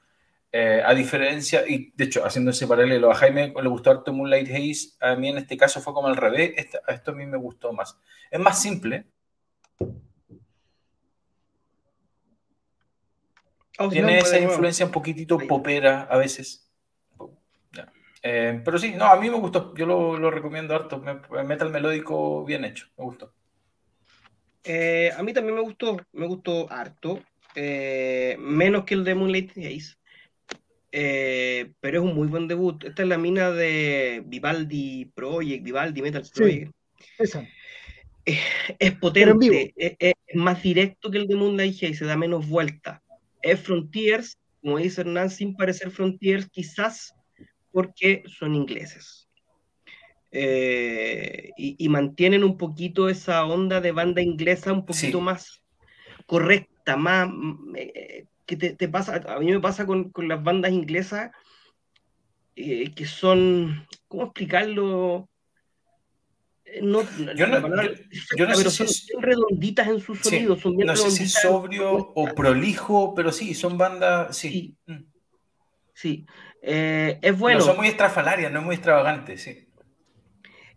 Eh, 0.53 0.83
a 0.85 0.95
diferencia, 0.95 1.63
y 1.67 1.93
de 1.95 2.05
hecho, 2.05 2.25
haciendo 2.25 2.51
ese 2.51 2.67
paralelo, 2.67 3.11
a 3.11 3.15
Jaime 3.15 3.55
le 3.55 3.69
gustó 3.69 3.93
harto 3.93 4.13
Moonlight 4.13 4.49
Haze, 4.49 4.97
a 5.01 5.15
mí 5.15 5.29
en 5.29 5.39
este 5.39 5.57
caso 5.57 5.81
fue 5.81 5.95
como 5.95 6.09
al 6.09 6.17
revés, 6.17 6.55
a 6.89 6.93
esto 6.93 7.13
a 7.13 7.15
mí 7.15 7.25
me 7.25 7.37
gustó 7.37 7.73
más. 7.73 7.97
Es 8.31 8.41
más 8.41 8.61
simple. 8.61 9.07
Oh, 13.79 13.89
Tiene 13.89 14.19
esa 14.19 14.41
influencia 14.41 14.85
un 14.85 14.93
poquitito 14.93 15.39
popera 15.39 16.03
a 16.11 16.17
veces. 16.19 16.69
Eh, 18.23 18.61
pero 18.63 18.77
sí, 18.77 18.93
no, 18.95 19.07
a 19.07 19.19
mí 19.19 19.31
me 19.31 19.37
gustó, 19.37 19.73
yo 19.75 19.87
lo, 19.87 20.31
recomiendo 20.31 20.75
harto, 20.75 21.01
metal 21.01 21.71
melódico 21.71 22.45
bien 22.45 22.65
hecho, 22.65 22.89
me 22.99 23.05
gustó. 23.05 23.33
Eh, 24.65 25.11
a 25.17 25.23
mí 25.23 25.33
también 25.33 25.55
me 25.55 25.63
gustó, 25.63 25.97
me 26.13 26.27
gustó 26.27 26.71
harto, 26.71 27.23
menos 27.55 28.85
que 28.85 28.95
el 28.95 29.05
de 29.05 29.15
Moonlight 29.15 29.53
Haze. 29.57 30.00
Eh, 30.93 31.73
pero 31.81 31.99
es 31.99 32.05
un 32.05 32.15
muy 32.15 32.29
buen 32.29 32.49
debut. 32.49 32.83
Esta 32.85 33.03
es 33.03 33.09
la 33.09 33.19
mina 33.19 33.51
de 33.51 34.23
Vivaldi 34.27 35.07
Project, 35.15 35.65
Vivaldi 35.65 36.03
Metal 36.03 36.25
Project. 36.35 36.73
Es, 38.79 38.93
potente, 39.01 39.75
es, 39.77 40.15
más 40.35 40.63
directo 40.63 41.11
que 41.11 41.19
el 41.19 41.27
de 41.27 41.37
Moonlight 41.37 41.83
y 41.83 41.95
se 41.95 42.05
da 42.05 42.17
menos 42.17 42.49
vuelta. 42.49 43.03
Es 43.43 43.61
Frontiers, 43.61 44.39
como 44.61 44.79
dice 44.79 45.01
Hernán, 45.01 45.31
sin 45.31 45.57
parecer 45.57 45.91
Frontiers, 45.91 46.49
quizás 46.51 47.15
porque 47.73 48.23
son 48.27 48.55
ingleses. 48.55 49.29
Eh, 50.33 51.51
y, 51.57 51.89
mantienen 51.89 52.45
un 52.45 52.57
poquito 52.57 53.09
esa 53.09 53.45
onda 53.45 53.81
de 53.81 53.91
banda 53.91 54.23
inglesa 54.23 54.73
un 54.73 54.87
poquito 54.87 55.21
más 55.21 55.61
correcta, 56.27 56.97
más 56.97 57.29
eh, 57.75 58.27
que 58.51 58.73
te, 58.73 58.89
pasa, 58.89 59.23
a 59.29 59.39
mí 59.39 59.53
me 59.53 59.61
pasa 59.61 59.87
con, 59.87 60.11
con 60.11 60.27
las 60.27 60.43
bandas 60.43 60.73
inglesas 60.73 61.31
eh, 62.57 62.93
que 62.95 63.07
son, 63.07 63.87
¿cómo 64.09 64.25
explicarlo? 64.25 65.29
Eh, 66.65 66.81
no, 66.83 67.03
yo 67.37 67.47
no, 67.47 67.63
pero 67.63 68.71
son, 68.71 68.89
redonditas 69.23 69.87
en 69.87 70.01
sus 70.01 70.19
sonidos. 70.19 70.61
son 70.61 70.77
no 70.77 70.97
sé 70.97 71.13
si 71.13 71.29
sobrio 71.29 71.93
o 71.93 72.35
prolijo, 72.35 73.15
pero 73.15 73.31
sí, 73.31 73.55
son 73.55 73.79
bandas, 73.79 74.37
sí. 74.37 74.77
Sí, 75.95 76.27
mm. 76.27 76.33
eh, 76.63 77.19
es 77.23 77.39
bueno. 77.39 77.61
son 77.61 77.77
muy 77.77 77.87
estrafalarias, 77.87 78.51
no 78.51 78.59
es 78.59 78.65
muy 78.65 78.75
extravagantes, 78.75 79.43
sí. 79.43 79.69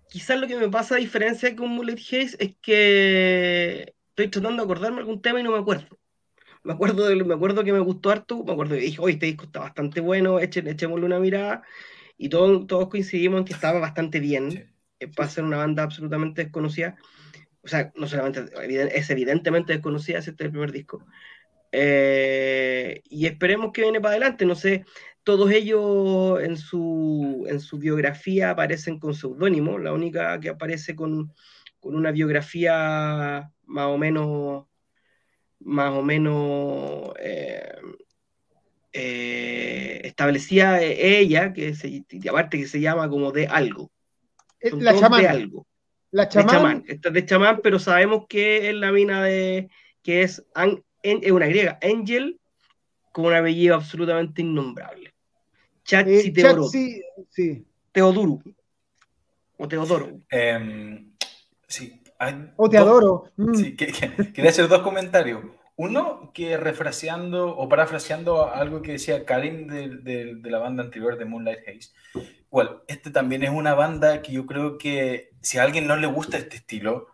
Quizás 0.09 0.39
lo 0.39 0.45
que 0.45 0.57
me 0.57 0.69
pasa 0.69 0.93
a 0.93 0.99
diferencia 0.99 1.55
con 1.55 1.69
Mullet 1.69 1.97
Haze 1.97 2.37
es 2.37 2.55
que 2.61 3.95
estoy 4.09 4.27
tratando 4.27 4.61
de 4.61 4.65
acordarme 4.65 4.99
algún 4.99 5.23
tema 5.23 5.39
y 5.39 5.43
no 5.43 5.51
me 5.51 5.57
acuerdo 5.57 5.97
me 6.63 6.73
acuerdo, 6.73 7.07
de, 7.07 7.15
me 7.23 7.33
acuerdo 7.33 7.63
que 7.63 7.73
me 7.73 7.79
gustó 7.79 8.09
harto, 8.11 8.43
me 8.43 8.53
acuerdo 8.53 8.75
que 8.75 8.81
dije, 8.81 9.01
oye, 9.01 9.13
este 9.13 9.25
disco 9.27 9.45
está 9.45 9.59
bastante 9.59 10.01
bueno, 10.01 10.39
echémosle 10.39 11.05
una 11.05 11.19
mirada, 11.19 11.63
y 12.17 12.29
todos, 12.29 12.67
todos 12.67 12.89
coincidimos 12.89 13.39
en 13.39 13.45
que 13.45 13.53
estaba 13.53 13.79
bastante 13.79 14.19
bien, 14.19 14.73
eh, 14.99 15.07
para 15.07 15.29
ser 15.29 15.43
una 15.43 15.57
banda 15.57 15.83
absolutamente 15.83 16.43
desconocida, 16.43 16.95
o 17.61 17.67
sea, 17.67 17.91
no 17.95 18.07
solamente, 18.07 18.45
es 18.97 19.09
evidentemente 19.09 19.73
desconocida, 19.73 20.19
ese 20.19 20.31
es 20.31 20.39
el 20.39 20.51
primer 20.51 20.71
disco, 20.71 21.05
eh, 21.71 23.01
y 23.09 23.25
esperemos 23.25 23.71
que 23.73 23.81
viene 23.81 23.99
para 23.99 24.11
adelante, 24.11 24.45
no 24.45 24.55
sé, 24.55 24.85
todos 25.23 25.51
ellos 25.51 26.41
en 26.41 26.57
su, 26.57 27.45
en 27.49 27.59
su 27.59 27.77
biografía 27.79 28.51
aparecen 28.51 28.99
con 28.99 29.13
seudónimo, 29.13 29.79
la 29.79 29.93
única 29.93 30.39
que 30.39 30.49
aparece 30.49 30.95
con, 30.95 31.33
con 31.79 31.95
una 31.95 32.11
biografía 32.11 33.51
más 33.65 33.85
o 33.87 33.97
menos 33.97 34.65
más 35.63 35.91
o 35.91 36.01
menos 36.01 37.13
eh, 37.19 37.71
eh, 38.91 40.01
establecía 40.03 40.81
ella, 40.81 41.53
que 41.53 41.73
se, 41.75 42.05
aparte 42.29 42.59
que 42.59 42.67
se 42.67 42.79
llama 42.79 43.09
como 43.09 43.31
de 43.31 43.47
algo. 43.47 43.91
la 44.61 44.97
chamán. 44.97 45.21
De 45.21 45.27
algo. 45.27 45.67
La 46.11 46.29
chamán. 46.29 46.83
Esta 46.87 47.09
es 47.09 47.13
de 47.13 47.25
chamán, 47.25 47.59
pero 47.63 47.79
sabemos 47.79 48.25
que 48.27 48.69
es 48.69 48.75
la 48.75 48.91
mina 48.91 49.23
de, 49.23 49.69
que 50.03 50.21
es, 50.21 50.45
es 51.01 51.31
una 51.31 51.47
griega, 51.47 51.79
Angel, 51.81 52.39
con 53.11 53.25
un 53.25 53.33
apellido 53.33 53.75
absolutamente 53.75 54.41
innombrable. 54.41 55.13
Chatsi 55.83 56.29
eh, 56.29 56.31
Teodoro. 56.31 56.67
sí. 57.29 57.65
Teodoro. 57.91 58.41
O 59.57 59.67
Teodoro. 59.67 60.19
Em, 60.29 61.12
sí, 61.73 62.03
o 62.55 62.69
te 62.69 62.77
adoro. 62.77 63.31
Mm. 63.37 63.75
quería 63.75 64.49
hacer 64.49 64.67
dos 64.67 64.81
comentarios. 64.81 65.41
Uno, 65.75 66.31
que 66.33 66.55
refraseando 66.57 67.57
o 67.57 67.67
parafraseando 67.67 68.53
algo 68.53 68.83
que 68.83 68.93
decía 68.93 69.25
Karim 69.25 69.67
de, 69.67 70.39
la 70.43 70.59
banda 70.59 70.83
anterior 70.83 71.17
de 71.17 71.25
Moonlight 71.25 71.67
Haze. 71.67 71.89
Bueno, 72.51 72.83
este 72.87 73.09
también 73.09 73.43
es 73.43 73.49
una 73.49 73.73
banda 73.73 74.21
que 74.21 74.31
yo 74.31 74.45
creo 74.45 74.77
que 74.77 75.31
si 75.41 75.57
a 75.57 75.63
alguien 75.63 75.87
no 75.87 75.95
le 75.95 76.05
gusta 76.05 76.37
este 76.37 76.57
estilo, 76.57 77.07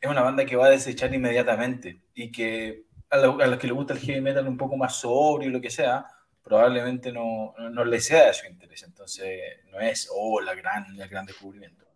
es 0.00 0.10
una 0.10 0.22
banda 0.22 0.44
que 0.44 0.56
va 0.56 0.66
a 0.66 0.70
desechar 0.70 1.14
inmediatamente 1.14 2.02
y 2.14 2.32
que 2.32 2.86
a, 3.10 3.18
los 3.18 3.58
que 3.58 3.66
le 3.68 3.72
gusta 3.72 3.94
el 3.94 4.00
heavy 4.00 4.20
metal 4.20 4.48
un 4.48 4.56
poco 4.56 4.76
más 4.76 4.96
sobrio 4.96 5.48
y 5.48 5.52
lo 5.52 5.60
que 5.60 5.70
sea, 5.70 6.06
probablemente 6.42 7.12
no, 7.12 7.54
no, 7.58 7.84
le 7.84 8.00
sea 8.00 8.26
de 8.26 8.34
su 8.34 8.46
interés. 8.46 8.82
Entonces, 8.82 9.40
no 9.70 9.78
es, 9.78 10.08
oh, 10.12 10.40
la 10.40 10.54
gran, 10.54 10.98
el 10.98 11.08
gran 11.08 11.26
descubrimiento. 11.26 11.89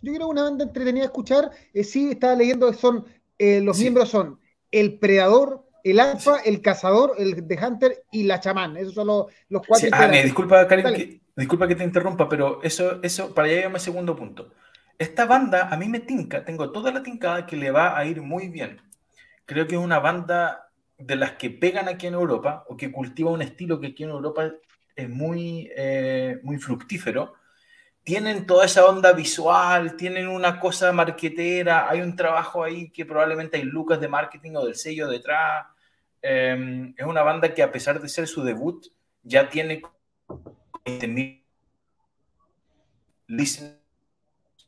Yo 0.00 0.12
creo 0.12 0.26
que 0.26 0.32
una 0.32 0.44
banda 0.44 0.64
entretenida 0.64 1.04
a 1.04 1.06
escuchar. 1.06 1.50
Eh, 1.74 1.84
sí, 1.84 2.10
estaba 2.10 2.34
leyendo 2.34 2.70
que 2.70 2.76
son 2.76 3.04
eh, 3.38 3.60
los 3.60 3.78
miembros 3.78 4.08
son 4.08 4.40
el 4.70 4.98
predador, 4.98 5.64
el 5.84 6.00
alfa, 6.00 6.40
el 6.44 6.60
cazador, 6.60 7.14
el 7.18 7.46
de 7.46 7.58
Hunter 7.64 8.04
y 8.10 8.24
la 8.24 8.40
chamán. 8.40 8.76
Esos 8.76 8.94
son 8.94 9.06
los, 9.06 9.26
los 9.48 9.62
cuatro. 9.66 9.88
ah, 9.92 10.08
me 10.08 10.24
disculpa, 10.24 10.66
que, 10.66 11.20
disculpa 11.36 11.68
que 11.68 11.76
te 11.76 11.84
interrumpa, 11.84 12.28
pero 12.28 12.60
eso, 12.62 13.00
eso 13.02 13.32
para 13.32 13.48
allá 13.48 13.68
mi 13.68 13.78
segundo 13.78 14.16
punto. 14.16 14.50
Esta 14.98 15.26
banda 15.26 15.68
a 15.68 15.76
mí 15.76 15.88
me 15.88 16.00
tinca, 16.00 16.44
tengo 16.44 16.72
toda 16.72 16.90
la 16.90 17.02
tincada 17.02 17.46
que 17.46 17.56
le 17.56 17.70
va 17.70 17.96
a 17.96 18.04
ir 18.04 18.20
muy 18.20 18.48
bien. 18.48 18.80
Creo 19.46 19.66
que 19.66 19.76
es 19.76 19.80
una 19.80 20.00
banda 20.00 20.70
de 20.98 21.14
las 21.14 21.32
que 21.32 21.50
pegan 21.50 21.88
aquí 21.88 22.08
en 22.08 22.14
Europa 22.14 22.64
o 22.68 22.76
que 22.76 22.90
cultiva 22.90 23.30
un 23.30 23.40
estilo 23.40 23.80
que 23.80 23.88
aquí 23.88 24.02
en 24.02 24.10
Europa 24.10 24.50
es 24.96 25.08
muy, 25.08 25.70
eh, 25.76 26.40
muy 26.42 26.58
fructífero 26.58 27.34
tienen 28.08 28.46
toda 28.46 28.64
esa 28.64 28.86
onda 28.86 29.12
visual, 29.12 29.94
tienen 29.94 30.28
una 30.28 30.58
cosa 30.58 30.90
marquetera, 30.92 31.90
hay 31.90 32.00
un 32.00 32.16
trabajo 32.16 32.64
ahí 32.64 32.88
que 32.88 33.04
probablemente 33.04 33.58
hay 33.58 33.64
lucas 33.64 34.00
de 34.00 34.08
marketing 34.08 34.52
o 34.54 34.64
del 34.64 34.76
sello 34.76 35.08
detrás. 35.08 35.66
Em, 36.22 36.94
es 36.96 37.04
una 37.04 37.22
banda 37.22 37.52
que 37.52 37.62
a 37.62 37.70
pesar 37.70 38.00
de 38.00 38.08
ser 38.08 38.26
su 38.26 38.42
debut, 38.42 38.86
ya 39.22 39.50
tiene 39.50 39.82
20.000 40.86 41.44
listen 43.26 43.78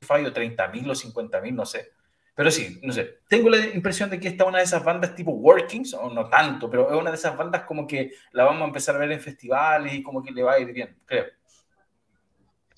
o 0.02 0.04
30.000 0.04 0.90
o 0.90 0.94
50.000, 0.94 1.54
no 1.54 1.64
sé. 1.64 1.92
Pero 2.34 2.50
sí, 2.50 2.78
no 2.82 2.92
sé. 2.92 3.20
Tengo 3.26 3.48
la 3.48 3.56
impresión 3.68 4.10
de 4.10 4.20
que 4.20 4.28
esta 4.28 4.44
es 4.44 4.48
una 4.50 4.58
de 4.58 4.64
esas 4.64 4.84
bandas 4.84 5.14
tipo 5.14 5.30
Workings, 5.30 5.94
o 5.94 6.10
no 6.10 6.28
tanto, 6.28 6.68
pero 6.68 6.90
es 6.92 7.00
una 7.00 7.08
de 7.08 7.16
esas 7.16 7.34
bandas 7.38 7.62
como 7.62 7.86
que 7.86 8.12
la 8.32 8.44
vamos 8.44 8.60
a 8.60 8.66
empezar 8.66 8.96
a 8.96 8.98
ver 8.98 9.12
en 9.12 9.20
festivales 9.20 9.94
y 9.94 10.02
como 10.02 10.22
que 10.22 10.30
le 10.30 10.42
va 10.42 10.52
a 10.52 10.58
ir 10.58 10.74
bien, 10.74 10.94
creo. 11.06 11.39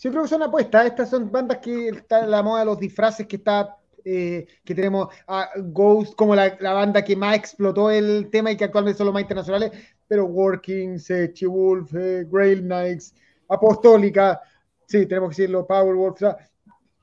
Yo 0.03 0.11
creo 0.11 0.25
que 0.25 0.29
son 0.29 0.43
apuestas. 0.43 0.87
Estas 0.87 1.11
son 1.11 1.31
bandas 1.31 1.59
que 1.59 1.91
está 1.91 2.27
la 2.27 2.43
moda 2.43 2.61
de 2.61 2.67
los 2.67 2.79
disfraces 2.79 3.27
que 3.27 3.37
está. 3.37 3.77
Eh, 4.05 4.49
que 4.65 4.75
tenemos 4.75 5.15
a 5.29 5.49
Ghost 5.57 6.17
como 6.17 6.35
la, 6.35 6.57
banda 6.59 7.05
que 7.05 7.15
más 7.15 7.37
explotó 7.37 7.89
el 7.89 8.31
tema 8.31 8.51
y 8.51 8.57
que 8.57 8.65
actualmente 8.65 8.99
son 8.99 9.07
los 9.07 9.15
más 9.15 9.23
internacionales, 9.23 9.71
pero 10.09 10.25
Workings, 10.27 11.09
eh, 11.09 11.33
Wolf, 11.47 11.95
eh, 11.95 12.27
Grail 12.29 12.63
Knights, 12.63 13.15
Apostólica, 13.47 14.41
sí, 14.89 15.07
tenemos 15.07 15.31
que 15.31 15.43
decirlo, 15.43 15.65
Powerwolf, 15.69 16.21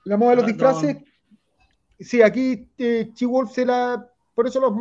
la 0.04 0.18
moda 0.18 0.32
de 0.32 0.36
los 0.36 0.46
disfraces, 0.48 0.98
sí, 1.98 2.22
aquí 2.22 2.70
eh, 2.78 3.14
Wolf 3.22 3.54
se 3.54 3.66
la, 3.66 4.06
por 4.36 4.48
eso 4.48 4.60
los, 4.60 4.74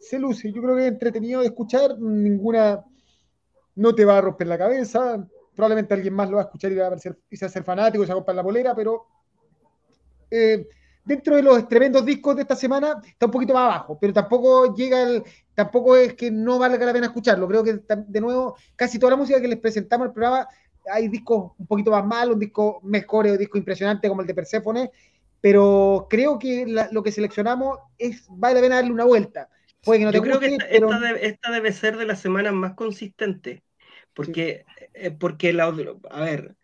se 0.00 0.18
luce, 0.18 0.50
yo 0.50 0.62
creo 0.62 0.74
que 0.74 0.82
es 0.82 0.92
entretenido 0.92 1.42
de 1.42 1.46
escuchar, 1.46 1.96
ninguna, 1.96 2.84
no 3.76 3.94
te 3.94 4.04
va 4.04 4.18
a 4.18 4.20
romper 4.20 4.48
la 4.48 4.58
cabeza, 4.58 5.24
probablemente 5.54 5.94
alguien 5.94 6.14
más 6.14 6.28
lo 6.30 6.36
va 6.36 6.42
a 6.42 6.44
escuchar 6.46 6.72
y 6.72 6.76
va 6.76 6.88
a 6.88 6.98
ser, 6.98 7.18
y 7.30 7.44
a 7.44 7.48
ser 7.48 7.64
fanático 7.64 8.02
y 8.02 8.06
se 8.06 8.12
va 8.12 8.16
a 8.16 8.20
comprar 8.20 8.36
la 8.36 8.42
bolera, 8.42 8.74
pero 8.74 9.06
eh, 10.30 10.66
dentro 11.04 11.36
de 11.36 11.42
los 11.42 11.68
tremendos 11.68 12.04
discos 12.04 12.36
de 12.36 12.42
esta 12.42 12.56
semana 12.56 13.00
está 13.04 13.26
un 13.26 13.32
poquito 13.32 13.54
más 13.54 13.64
abajo, 13.64 13.98
pero 14.00 14.12
tampoco 14.12 14.74
llega 14.74 15.02
el, 15.02 15.22
tampoco 15.54 15.96
es 15.96 16.14
que 16.14 16.30
no 16.30 16.58
valga 16.58 16.86
la 16.86 16.92
pena 16.92 17.06
escucharlo. 17.06 17.48
Creo 17.48 17.64
que 17.64 17.80
de 18.06 18.20
nuevo, 18.20 18.56
casi 18.76 18.98
toda 18.98 19.10
la 19.10 19.16
música 19.16 19.40
que 19.40 19.48
les 19.48 19.58
presentamos 19.58 20.08
el 20.08 20.12
programa, 20.12 20.48
hay 20.90 21.08
discos 21.08 21.52
un 21.58 21.66
poquito 21.66 21.90
más 21.90 22.04
malos, 22.04 22.34
un 22.34 22.40
disco 22.40 22.80
mejor, 22.82 23.26
un 23.26 23.38
disco 23.38 23.58
impresionante 23.58 24.08
como 24.08 24.20
el 24.20 24.26
de 24.26 24.34
Persephone, 24.34 24.90
pero 25.40 26.06
creo 26.08 26.38
que 26.38 26.66
lo 26.90 27.02
que 27.02 27.12
seleccionamos 27.12 27.78
es 27.98 28.26
vale 28.30 28.54
la 28.54 28.60
pena 28.60 28.76
darle 28.76 28.92
una 28.92 29.04
vuelta. 29.04 29.48
Puede 29.82 29.98
que 29.98 30.04
no 30.04 30.12
Yo 30.12 30.22
creo 30.22 30.38
que 30.38 30.56
esta, 30.70 31.50
debe, 31.50 31.72
ser 31.72 31.96
de 31.96 32.06
las 32.06 32.20
semanas 32.20 32.52
más 32.52 32.74
consistentes, 32.74 33.60
porque 34.14 34.64
eh, 34.94 35.10
porque 35.10 35.52
la, 35.52 35.64
a 36.10 36.20
ver, 36.20 36.54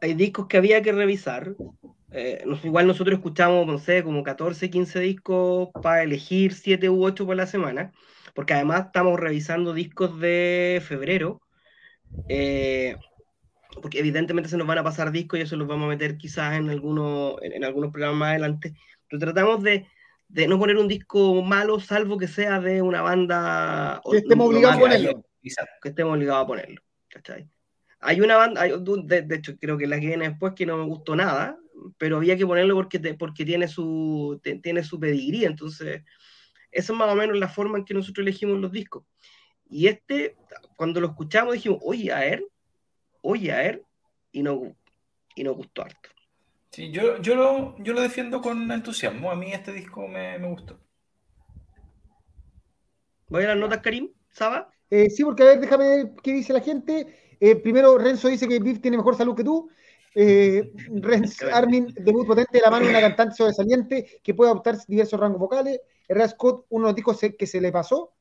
hay 0.00 0.14
discos 0.14 0.46
que 0.46 0.56
había 0.56 0.82
que 0.82 0.92
revisar. 0.92 1.54
Eh, 2.12 2.44
igual 2.62 2.86
nosotros 2.86 3.16
escuchamos, 3.16 3.66
no 3.66 3.78
sé, 3.78 4.02
como 4.02 4.22
14, 4.22 4.70
15 4.70 5.00
discos 5.00 5.68
para 5.82 6.02
elegir 6.02 6.54
7 6.54 6.88
u 6.88 7.04
8 7.04 7.26
por 7.26 7.36
la 7.36 7.46
semana, 7.46 7.92
porque 8.34 8.54
además 8.54 8.86
estamos 8.86 9.18
revisando 9.18 9.74
discos 9.74 10.18
de 10.20 10.82
febrero, 10.86 11.42
eh, 12.28 12.96
porque 13.82 13.98
evidentemente 13.98 14.48
se 14.48 14.56
nos 14.56 14.66
van 14.66 14.78
a 14.78 14.84
pasar 14.84 15.10
discos 15.10 15.38
y 15.38 15.42
eso 15.42 15.56
los 15.56 15.68
vamos 15.68 15.86
a 15.86 15.88
meter 15.88 16.16
quizás 16.16 16.56
en, 16.56 16.70
algunos 16.70 17.36
en, 17.42 17.64
algunos 17.64 17.90
programas 17.90 18.18
más 18.18 18.30
adelante, 18.30 18.74
pero 19.08 19.20
tratamos 19.20 19.62
de, 19.62 19.86
de, 20.28 20.48
no 20.48 20.58
poner 20.58 20.78
un 20.78 20.88
disco 20.88 21.42
malo, 21.42 21.80
salvo 21.80 22.16
que 22.16 22.28
sea 22.28 22.60
de 22.60 22.80
una 22.80 23.02
banda... 23.02 24.00
Que 24.10 24.18
estemos 24.18 24.48
obligados 24.48 24.76
a 24.76 24.80
ponerlo. 24.80 25.26
Que 25.82 25.88
estemos 25.88 26.14
obligados 26.14 26.44
a 26.44 26.46
ponerlo. 26.46 26.82
Hay 28.00 28.20
una 28.20 28.36
banda, 28.36 28.62
de, 28.62 29.34
hecho, 29.34 29.56
creo 29.58 29.78
que 29.78 29.86
la 29.86 29.98
que 29.98 30.06
viene 30.06 30.28
después 30.28 30.52
que 30.54 30.66
no 30.66 30.76
me 30.76 30.84
gustó 30.84 31.16
nada, 31.16 31.58
pero 31.98 32.16
había 32.18 32.36
que 32.36 32.46
ponerlo 32.46 32.74
porque, 32.74 32.98
porque 33.14 33.44
tiene, 33.44 33.68
su, 33.68 34.40
tiene 34.62 34.84
su 34.84 35.00
pedigrí, 35.00 35.44
entonces, 35.44 36.02
esa 36.70 36.92
es 36.92 36.98
más 36.98 37.10
o 37.10 37.14
menos 37.14 37.38
la 37.38 37.48
forma 37.48 37.78
en 37.78 37.84
que 37.84 37.94
nosotros 37.94 38.22
elegimos 38.22 38.58
los 38.60 38.70
discos. 38.70 39.04
Y 39.68 39.86
este, 39.88 40.36
cuando 40.76 41.00
lo 41.00 41.08
escuchamos, 41.08 41.54
dijimos, 41.54 41.78
oye, 41.82 42.12
a 42.12 42.20
ver, 42.20 42.44
oye, 43.22 43.52
a 43.52 43.56
ver, 43.58 43.82
y 44.30 44.42
no, 44.42 44.76
y 45.34 45.42
no 45.42 45.54
gustó 45.54 45.82
harto. 45.82 46.10
Sí, 46.70 46.90
yo, 46.90 47.20
yo, 47.22 47.34
lo, 47.34 47.82
yo 47.82 47.94
lo 47.94 48.02
defiendo 48.02 48.40
con 48.40 48.70
entusiasmo. 48.70 49.30
A 49.30 49.34
mí 49.34 49.52
este 49.52 49.72
disco 49.72 50.06
me, 50.06 50.38
me 50.38 50.48
gustó. 50.48 50.78
¿Voy 53.28 53.44
a 53.44 53.48
las 53.48 53.56
notas, 53.56 53.80
Karim? 53.80 54.10
¿Saba? 54.30 54.70
Eh, 54.90 55.10
sí, 55.10 55.24
porque 55.24 55.42
a 55.42 55.46
ver, 55.46 55.60
déjame 55.60 55.88
ver 55.88 56.12
qué 56.22 56.32
dice 56.32 56.52
la 56.52 56.60
gente. 56.60 57.36
Eh, 57.40 57.56
primero, 57.56 57.98
Renzo 57.98 58.28
dice 58.28 58.48
que 58.48 58.58
Biff 58.58 58.80
tiene 58.80 58.96
mejor 58.96 59.16
salud 59.16 59.34
que 59.34 59.44
tú. 59.44 59.68
Eh, 60.14 60.72
Renzo 61.02 61.46
Armin, 61.52 61.92
debut 61.94 62.26
potente 62.26 62.58
de 62.58 62.62
la 62.62 62.70
mano 62.70 62.86
de 62.86 62.90
una 62.90 63.00
cantante 63.00 63.34
sobresaliente 63.36 64.20
que 64.22 64.34
puede 64.34 64.50
adoptar 64.50 64.76
diversos 64.86 65.18
rangos 65.18 65.40
vocales. 65.40 65.80
Herrera 66.08 66.28
Scott, 66.28 66.66
uno 66.70 66.86
de 66.86 66.90
los 66.90 66.96
discos 66.96 67.20
que 67.38 67.46
se 67.46 67.60
le 67.60 67.72
pasó. 67.72 68.12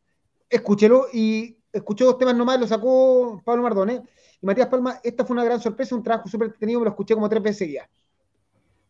Escúchelo 0.49 1.07
y 1.13 1.57
escuchó 1.71 2.05
dos 2.05 2.17
temas 2.17 2.35
nomás, 2.35 2.59
lo 2.59 2.67
sacó 2.67 3.41
Pablo 3.45 3.63
Mardone. 3.63 4.01
Y 4.41 4.45
Matías 4.45 4.67
Palma, 4.67 4.99
esta 5.03 5.23
fue 5.23 5.35
una 5.35 5.43
gran 5.43 5.61
sorpresa, 5.61 5.95
un 5.95 6.03
trabajo 6.03 6.27
súper 6.27 6.47
entretenido, 6.47 6.79
me 6.79 6.85
lo 6.85 6.91
escuché 6.91 7.13
como 7.13 7.29
tres 7.29 7.43
veces 7.43 7.71
ya. 7.71 7.89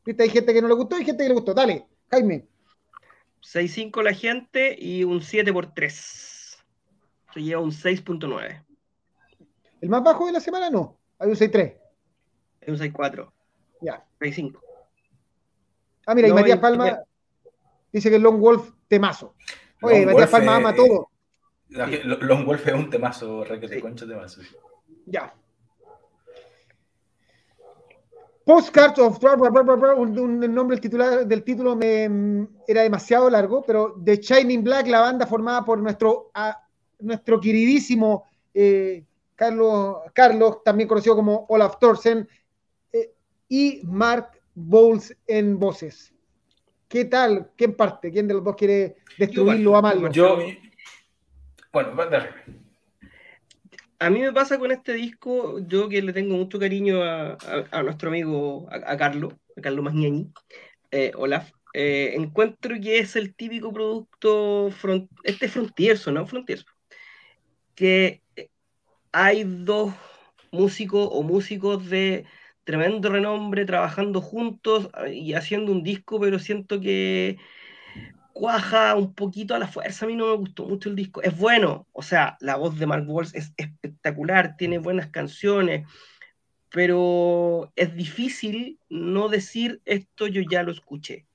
¿Viste? 0.05 0.23
Hay 0.23 0.29
gente 0.29 0.53
que 0.53 0.61
no 0.61 0.67
le 0.67 0.75
gustó 0.75 0.99
y 0.99 1.05
gente 1.05 1.23
que 1.23 1.29
le 1.29 1.35
gustó. 1.35 1.53
Dale, 1.53 1.87
Jaime. 2.09 2.45
6-5 3.41 4.01
la 4.01 4.13
gente 4.13 4.75
y 4.79 5.03
un 5.03 5.21
7 5.21 5.51
por 5.51 5.73
3 5.73 6.34
lleva 7.43 7.61
un 7.61 7.71
6.9. 7.71 8.63
¿El 9.81 9.89
más 9.89 10.03
bajo 10.03 10.25
de 10.25 10.31
la 10.31 10.39
semana? 10.39 10.69
No. 10.69 10.97
Hay 11.19 11.29
un 11.29 11.35
6.3. 11.35 11.77
Hay 12.61 12.73
un 12.73 12.79
6.4. 12.79 13.31
Ya. 13.81 14.05
6.5. 14.19 14.59
Ah, 16.07 16.15
mira, 16.15 16.27
y 16.27 16.33
Matías 16.33 16.59
Palma 16.59 16.99
dice 17.91 18.09
que 18.09 18.19
Long 18.19 18.39
Wolf 18.39 18.71
temazo. 18.87 19.35
Oye, 19.81 20.05
Matías 20.05 20.29
Palma 20.29 20.57
ama 20.57 20.75
todo. 20.75 21.09
Long 21.69 22.45
Wolf 22.45 22.67
es 22.67 22.73
un 22.73 22.89
temazo, 22.89 23.43
requete 23.43 23.79
concha 23.79 24.05
temazo. 24.05 24.41
Ya. 25.05 25.33
Postcards 28.45 28.99
of 28.99 29.17
un, 29.97 30.43
el 30.43 30.53
nombre 30.53 30.75
del, 30.75 30.81
titular, 30.81 31.25
del 31.25 31.43
título 31.43 31.75
me, 31.75 32.47
era 32.67 32.83
demasiado 32.83 33.27
largo, 33.27 33.63
pero 33.63 33.95
The 34.03 34.17
Shining 34.17 34.63
Black, 34.63 34.85
la 34.85 35.01
banda 35.01 35.25
formada 35.25 35.65
por 35.65 35.79
nuestro 35.79 36.29
nuestro 36.99 37.39
queridísimo 37.39 38.25
eh, 38.55 39.03
Carlos, 39.35 39.97
Carlos, 40.13 40.63
también 40.63 40.87
conocido 40.87 41.15
como 41.15 41.45
Olaf 41.49 41.77
Thorsen, 41.77 42.27
eh, 42.93 43.11
y 43.49 43.81
Mark 43.83 44.31
Bowles 44.55 45.15
en 45.27 45.59
voces. 45.59 46.13
¿Qué 46.87 47.03
tal? 47.03 47.51
¿Quién 47.57 47.75
parte? 47.75 48.11
¿Quién 48.11 48.27
de 48.27 48.35
los 48.35 48.43
dos 48.43 48.55
quiere 48.55 48.95
destruirlo 49.17 49.73
o 49.73 49.75
amarlo? 49.75 50.09
Yo, 50.09 50.37
bueno, 51.73 51.91
A 53.99 54.09
mí 54.09 54.21
me 54.21 54.31
pasa 54.31 54.57
con 54.57 54.71
este 54.71 54.93
disco, 54.93 55.59
yo 55.67 55.89
que 55.89 56.01
le 56.01 56.13
tengo 56.13 56.37
mucho 56.37 56.57
cariño 56.57 57.03
a, 57.03 57.83
nuestro 57.83 58.09
amigo, 58.09 58.69
a, 58.71 58.95
Carlos, 58.95 59.33
a 59.57 59.61
Carlos 59.61 59.83
Magniani, 59.83 60.31
eh, 60.91 61.11
Olaf, 61.15 61.51
encuentro 61.73 62.75
que 62.81 62.99
es 62.99 63.17
el 63.17 63.35
típico 63.35 63.73
producto, 63.73 64.71
front, 64.71 65.11
este 65.23 65.49
Frontiers, 65.49 66.07
¿no? 66.07 66.25
Frontiers, 66.25 66.65
que 67.75 68.21
hay 69.11 69.43
dos 69.43 69.93
músicos 70.51 71.09
o 71.11 71.23
músicos 71.23 71.89
de 71.89 72.25
tremendo 72.63 73.09
renombre 73.09 73.65
trabajando 73.65 74.21
juntos 74.21 74.89
ah, 74.93 75.07
y 75.07 75.33
haciendo 75.33 75.71
un 75.71 75.83
disco, 75.83 76.19
pero 76.19 76.39
siento 76.39 76.81
que 76.81 77.37
cuaja 78.33 78.95
un 78.95 79.13
poquito 79.13 79.55
a 79.55 79.59
la 79.59 79.67
fuerza. 79.67 80.05
A 80.05 80.07
mí 80.07 80.15
no 80.15 80.27
me 80.27 80.35
gustó 80.35 80.65
mucho 80.65 80.89
el 80.89 80.95
disco. 80.95 81.21
Es 81.21 81.37
bueno, 81.37 81.87
o 81.93 82.01
sea, 82.01 82.37
la 82.41 82.57
voz 82.57 82.77
de 82.77 82.87
Mark 82.87 83.05
Walsh 83.07 83.31
es 83.33 83.53
espectacular, 83.55 84.57
tiene 84.57 84.79
buenas 84.79 85.07
canciones, 85.07 85.87
pero 86.69 87.71
es 87.75 87.95
difícil 87.95 88.79
no 88.89 89.29
decir 89.29 89.81
esto 89.85 90.27
yo 90.27 90.41
ya 90.49 90.63
lo 90.63 90.71
escuché. 90.71 91.25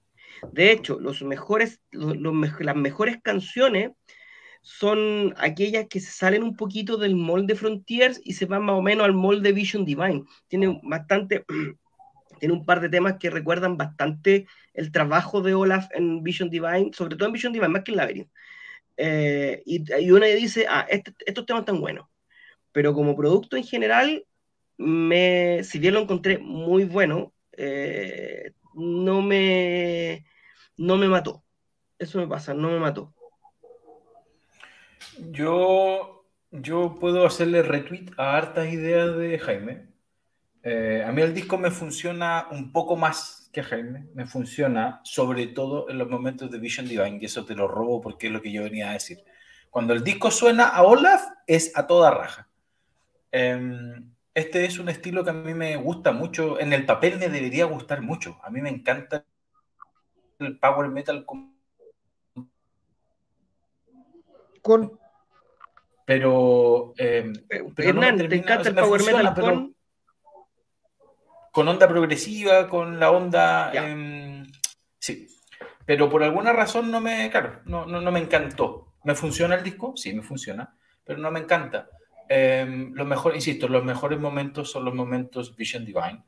De 0.52 0.72
hecho, 0.72 0.98
los 1.00 1.22
las 1.22 2.76
mejores 2.76 3.18
canciones 3.22 3.92
son 4.60 5.34
aquellas 5.38 5.86
que 5.88 6.00
se 6.00 6.12
salen 6.12 6.42
un 6.42 6.56
poquito 6.56 6.96
del 6.96 7.16
molde 7.16 7.54
Frontiers 7.54 8.20
y 8.24 8.34
se 8.34 8.46
van 8.46 8.64
más 8.64 8.76
o 8.76 8.82
menos 8.82 9.04
al 9.04 9.14
molde 9.14 9.52
Vision 9.52 9.84
Divine. 9.84 10.24
Tiene 10.48 10.80
bastante, 10.82 11.44
tiene 12.40 12.54
un 12.54 12.64
par 12.64 12.80
de 12.80 12.88
temas 12.88 13.16
que 13.18 13.30
recuerdan 13.30 13.76
bastante 13.76 14.46
el 14.74 14.92
trabajo 14.92 15.40
de 15.40 15.54
Olaf 15.54 15.88
en 15.92 16.22
Vision 16.22 16.50
Divine, 16.50 16.90
sobre 16.92 17.16
todo 17.16 17.26
en 17.26 17.32
Vision 17.32 17.52
Divine, 17.52 17.68
más 17.68 17.84
que 17.84 17.92
en 17.92 17.96
Labyrinth. 17.96 18.30
Eh, 18.96 19.62
y, 19.64 19.82
y, 20.02 20.10
uno 20.10 20.26
dice, 20.26 20.66
ah, 20.68 20.86
este, 20.88 21.14
estos 21.24 21.46
temas 21.46 21.62
están 21.62 21.80
buenos, 21.80 22.06
pero 22.70 22.92
como 22.92 23.16
producto 23.16 23.56
en 23.56 23.64
general, 23.64 24.26
me, 24.76 25.64
si 25.64 25.78
bien 25.78 25.94
lo 25.94 26.00
encontré 26.00 26.38
muy 26.38 26.84
bueno, 26.84 27.32
eh, 27.52 28.52
no, 28.74 29.22
me, 29.22 30.26
no 30.76 30.96
me 30.96 31.08
mató. 31.08 31.44
Eso 31.98 32.18
me 32.18 32.26
pasa, 32.26 32.54
no 32.54 32.70
me 32.70 32.78
mató. 32.78 33.14
Yo, 35.30 36.24
yo 36.50 36.96
puedo 36.98 37.26
hacerle 37.26 37.62
retweet 37.62 38.10
a 38.16 38.36
hartas 38.36 38.72
ideas 38.72 39.16
de 39.16 39.38
Jaime. 39.38 39.86
Eh, 40.62 41.04
a 41.06 41.12
mí 41.12 41.22
el 41.22 41.34
disco 41.34 41.56
me 41.58 41.70
funciona 41.70 42.48
un 42.50 42.72
poco 42.72 42.96
más 42.96 43.50
que 43.52 43.62
Jaime. 43.62 44.08
Me 44.14 44.26
funciona 44.26 45.00
sobre 45.04 45.46
todo 45.48 45.88
en 45.90 45.98
los 45.98 46.08
momentos 46.08 46.50
de 46.50 46.58
Vision 46.58 46.88
Divine, 46.88 47.18
y 47.20 47.26
eso 47.26 47.44
te 47.44 47.54
lo 47.54 47.68
robo 47.68 48.00
porque 48.00 48.28
es 48.28 48.32
lo 48.32 48.42
que 48.42 48.52
yo 48.52 48.62
venía 48.62 48.90
a 48.90 48.94
decir. 48.94 49.24
Cuando 49.70 49.92
el 49.92 50.02
disco 50.02 50.30
suena 50.30 50.68
a 50.68 50.82
Olaf, 50.82 51.22
es 51.46 51.76
a 51.76 51.86
toda 51.86 52.10
raja. 52.10 52.48
Em, 53.32 54.10
este 54.34 54.64
es 54.64 54.78
un 54.78 54.88
estilo 54.88 55.24
que 55.24 55.30
a 55.30 55.34
mí 55.34 55.54
me 55.54 55.76
gusta 55.76 56.12
mucho. 56.12 56.60
En 56.60 56.72
el 56.72 56.86
papel 56.86 57.18
me 57.18 57.28
debería 57.28 57.64
gustar 57.64 58.02
mucho. 58.02 58.38
A 58.42 58.50
mí 58.50 58.60
me 58.60 58.70
encanta 58.70 59.24
el 60.38 60.58
power 60.58 60.88
metal 60.88 61.24
con. 61.24 61.54
con... 64.62 64.99
Pero. 66.10 66.92
Eh, 66.98 67.32
Hernán, 67.76 68.18
¿te 68.28 68.34
encanta 68.34 68.68
el 68.68 68.74
power 68.74 69.00
metal 69.04 69.32
con.? 69.32 69.76
Con 71.52 71.68
onda 71.68 71.86
progresiva, 71.86 72.66
con 72.66 72.98
la 72.98 73.12
onda. 73.12 73.70
Eh, 73.72 74.42
sí. 74.98 75.28
Pero 75.86 76.10
por 76.10 76.24
alguna 76.24 76.52
razón 76.52 76.90
no 76.90 77.00
me. 77.00 77.30
Claro, 77.30 77.60
no, 77.66 77.86
no, 77.86 78.00
no 78.00 78.10
me 78.10 78.18
encantó. 78.18 78.94
¿Me 79.04 79.14
funciona 79.14 79.54
el 79.54 79.62
disco? 79.62 79.92
Sí, 79.94 80.12
me 80.12 80.22
funciona. 80.22 80.76
Pero 81.04 81.20
no 81.20 81.30
me 81.30 81.38
encanta. 81.38 81.88
Eh, 82.28 82.88
los 82.92 83.06
mejores, 83.06 83.36
insisto, 83.36 83.68
los 83.68 83.84
mejores 83.84 84.18
momentos 84.18 84.68
son 84.68 84.86
los 84.86 84.94
momentos 84.94 85.54
Vision 85.54 85.84
Divine. 85.84 86.24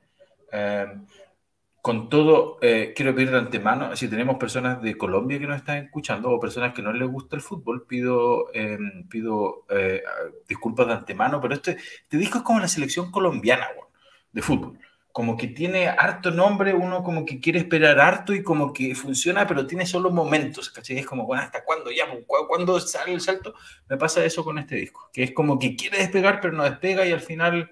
Con 1.83 2.09
todo, 2.09 2.59
eh, 2.63 2.95
quiero 2.97 3.15
pedir 3.15 3.31
de 3.33 3.39
antemano, 3.39 3.95
si 3.97 4.09
tenemos 4.09 4.37
personas 4.39 4.81
de 4.81 4.97
Colombia 4.97 5.39
que 5.39 5.47
nos 5.47 5.57
están 5.57 5.79
escuchando 5.79 6.31
o 6.31 6.41
personas 6.41 6.73
que 6.73 6.81
no 6.81 6.93
les 6.93 7.09
gusta 7.09 7.37
el 7.37 7.43
fútbol, 7.43 7.87
pido, 7.87 8.47
em, 8.55 9.07
pido 9.09 9.67
eh, 9.69 10.03
disculpas 10.49 10.87
de 10.87 10.93
antemano, 10.95 11.41
pero 11.41 11.55
este, 11.55 11.73
este 11.73 12.17
disco 12.17 12.39
es 12.39 12.45
como 12.45 12.61
la 12.61 12.69
selección 12.69 13.11
colombiana 13.11 13.67
de 14.33 14.43
fútbol 14.43 14.79
como 15.13 15.37
que 15.37 15.49
tiene 15.49 15.89
harto 15.89 16.31
nombre, 16.31 16.73
uno 16.73 17.03
como 17.05 17.25
que 17.27 17.39
quiere 17.39 17.59
esperar 17.59 18.01
harto 18.01 18.35
y 18.35 18.43
como 18.43 18.73
que 18.73 18.95
funciona, 18.95 19.47
pero 19.47 19.67
tiene 19.67 19.85
solo 19.85 20.11
momentos, 20.11 20.71
¿cachai? 20.71 20.99
Es 20.99 21.07
como, 21.07 21.27
bueno, 21.27 21.43
¿hasta 21.43 21.65
cuándo 21.65 21.91
ya? 21.91 22.07
¿Cuándo 22.27 22.81
sale 22.81 23.13
el 23.13 23.21
salto? 23.21 23.55
Me 23.89 23.99
pasa 23.99 24.25
eso 24.25 24.43
con 24.43 24.59
este 24.59 24.77
disco, 24.77 25.11
que 25.13 25.23
es 25.23 25.33
como 25.33 25.59
que 25.59 25.77
quiere 25.77 25.99
despegar, 25.99 26.41
pero 26.41 26.55
no 26.55 26.65
despega 26.65 27.07
y 27.07 27.13
al 27.13 27.21
final, 27.21 27.71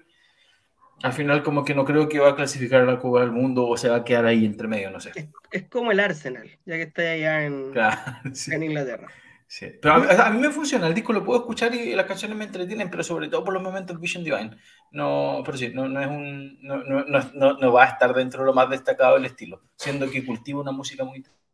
al 1.03 1.13
final 1.13 1.43
como 1.43 1.65
que 1.65 1.73
no 1.73 1.85
creo 1.85 2.07
que 2.07 2.19
va 2.19 2.29
a 2.29 2.35
clasificar 2.35 2.81
a 2.81 2.85
la 2.85 2.99
Copa 2.99 3.21
del 3.21 3.31
Mundo 3.31 3.67
o 3.67 3.77
se 3.77 3.89
va 3.89 3.97
a 3.97 4.03
quedar 4.03 4.25
ahí 4.25 4.45
entre 4.45 4.67
medio, 4.67 4.91
no 4.91 4.99
sé. 4.99 5.11
Es, 5.51 5.63
como 5.63 5.91
el 5.91 5.99
Arsenal, 5.99 6.49
ya 6.65 6.75
que 6.75 6.83
está 6.83 7.01
allá 7.01 7.45
en, 7.45 7.73
en 8.51 8.63
Inglaterra. 8.63 9.07
Sí. 9.47 9.67
Pero 9.81 9.95
a, 9.95 10.29
mí 10.29 10.39
me 10.39 10.49
funciona, 10.49 10.87
el 10.87 10.93
disco 10.93 11.11
lo 11.11 11.25
puedo 11.25 11.41
escuchar 11.41 11.75
y 11.75 11.93
las 11.93 12.05
canciones 12.05 12.37
me 12.37 12.45
entretienen, 12.45 12.89
pero 12.89 13.03
sobre 13.03 13.27
todo 13.27 13.43
por 13.43 13.53
los 13.53 13.61
momentos 13.61 13.99
Vision 13.99 14.23
Divine. 14.23 14.55
No, 14.91 15.41
pero 15.43 15.57
sí, 15.57 15.71
no, 15.73 15.89
no 15.89 15.99
es 15.99 16.07
un, 16.07 16.57
no, 16.61 16.83
no, 16.83 17.57
no, 17.59 17.73
va 17.73 17.83
a 17.83 17.87
estar 17.87 18.13
dentro 18.13 18.43
de 18.43 18.45
lo 18.45 18.53
más 18.53 18.69
destacado 18.69 19.15
del 19.15 19.25
estilo, 19.25 19.61
siendo 19.75 20.09
que 20.09 20.25
cultiva 20.25 20.61
una 20.61 20.71
música 20.71 21.03
muy 21.03 21.17
interesante. 21.17 21.51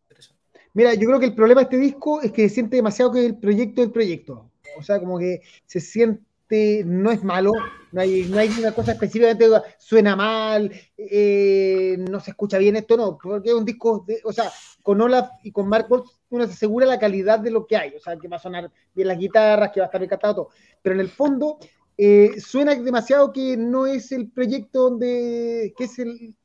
Mira, 0.73 0.93
yo 0.93 1.07
creo 1.07 1.19
que 1.19 1.25
el 1.25 1.33
problema 1.33 1.61
de 1.61 1.63
este 1.63 1.77
disco 1.77 2.21
es 2.21 2.31
que 2.31 2.47
se 2.47 2.53
siente 2.53 2.75
demasiado 2.75 3.11
que 3.11 3.25
el 3.25 3.39
proyecto 3.39 3.81
del 3.81 3.89
proyecto. 3.89 4.51
O 4.77 4.83
sea, 4.83 4.99
como 4.99 5.17
que 5.17 5.41
se 5.65 5.79
siente, 5.79 6.21
no 6.49 7.11
es 7.11 7.23
malo, 7.23 7.51
no 7.91 8.01
hay, 8.01 8.23
no 8.23 8.37
hay 8.37 8.49
una 8.59 8.71
cosa 8.71 8.93
específicamente, 8.93 9.47
suena 9.77 10.15
mal, 10.15 10.71
eh, 10.97 11.97
no 12.09 12.19
se 12.19 12.31
escucha 12.31 12.57
bien 12.57 12.75
esto, 12.75 12.97
no, 12.97 13.17
porque 13.21 13.49
es 13.49 13.55
un 13.55 13.65
disco, 13.65 14.03
de, 14.07 14.21
o 14.23 14.31
sea, 14.31 14.51
con 14.81 15.01
Olaf 15.01 15.29
y 15.43 15.51
con 15.51 15.67
Mark 15.67 15.87
Wolf 15.89 16.09
uno 16.29 16.45
se 16.45 16.53
asegura 16.53 16.85
la 16.85 16.99
calidad 16.99 17.39
de 17.39 17.51
lo 17.51 17.65
que 17.65 17.77
hay, 17.77 17.95
o 17.95 17.99
sea, 17.99 18.17
que 18.17 18.27
va 18.27 18.37
a 18.37 18.39
sonar 18.39 18.71
bien 18.93 19.07
las 19.07 19.17
guitarras, 19.17 19.71
que 19.71 19.79
va 19.79 19.85
a 19.85 19.87
estar 19.87 20.01
bien 20.01 20.09
cantado 20.09 20.35
todo, 20.35 20.49
pero 20.81 20.95
en 20.95 21.01
el 21.01 21.09
fondo 21.09 21.59
eh, 21.99 22.39
suena 22.39 22.75
demasiado 22.75 23.33
que 23.33 23.57
no 23.57 23.87
es 23.87 24.11
el 24.11 24.29
proyecto 24.29 24.83
donde, 24.83 25.73
que 25.75 25.85
es 25.85 25.97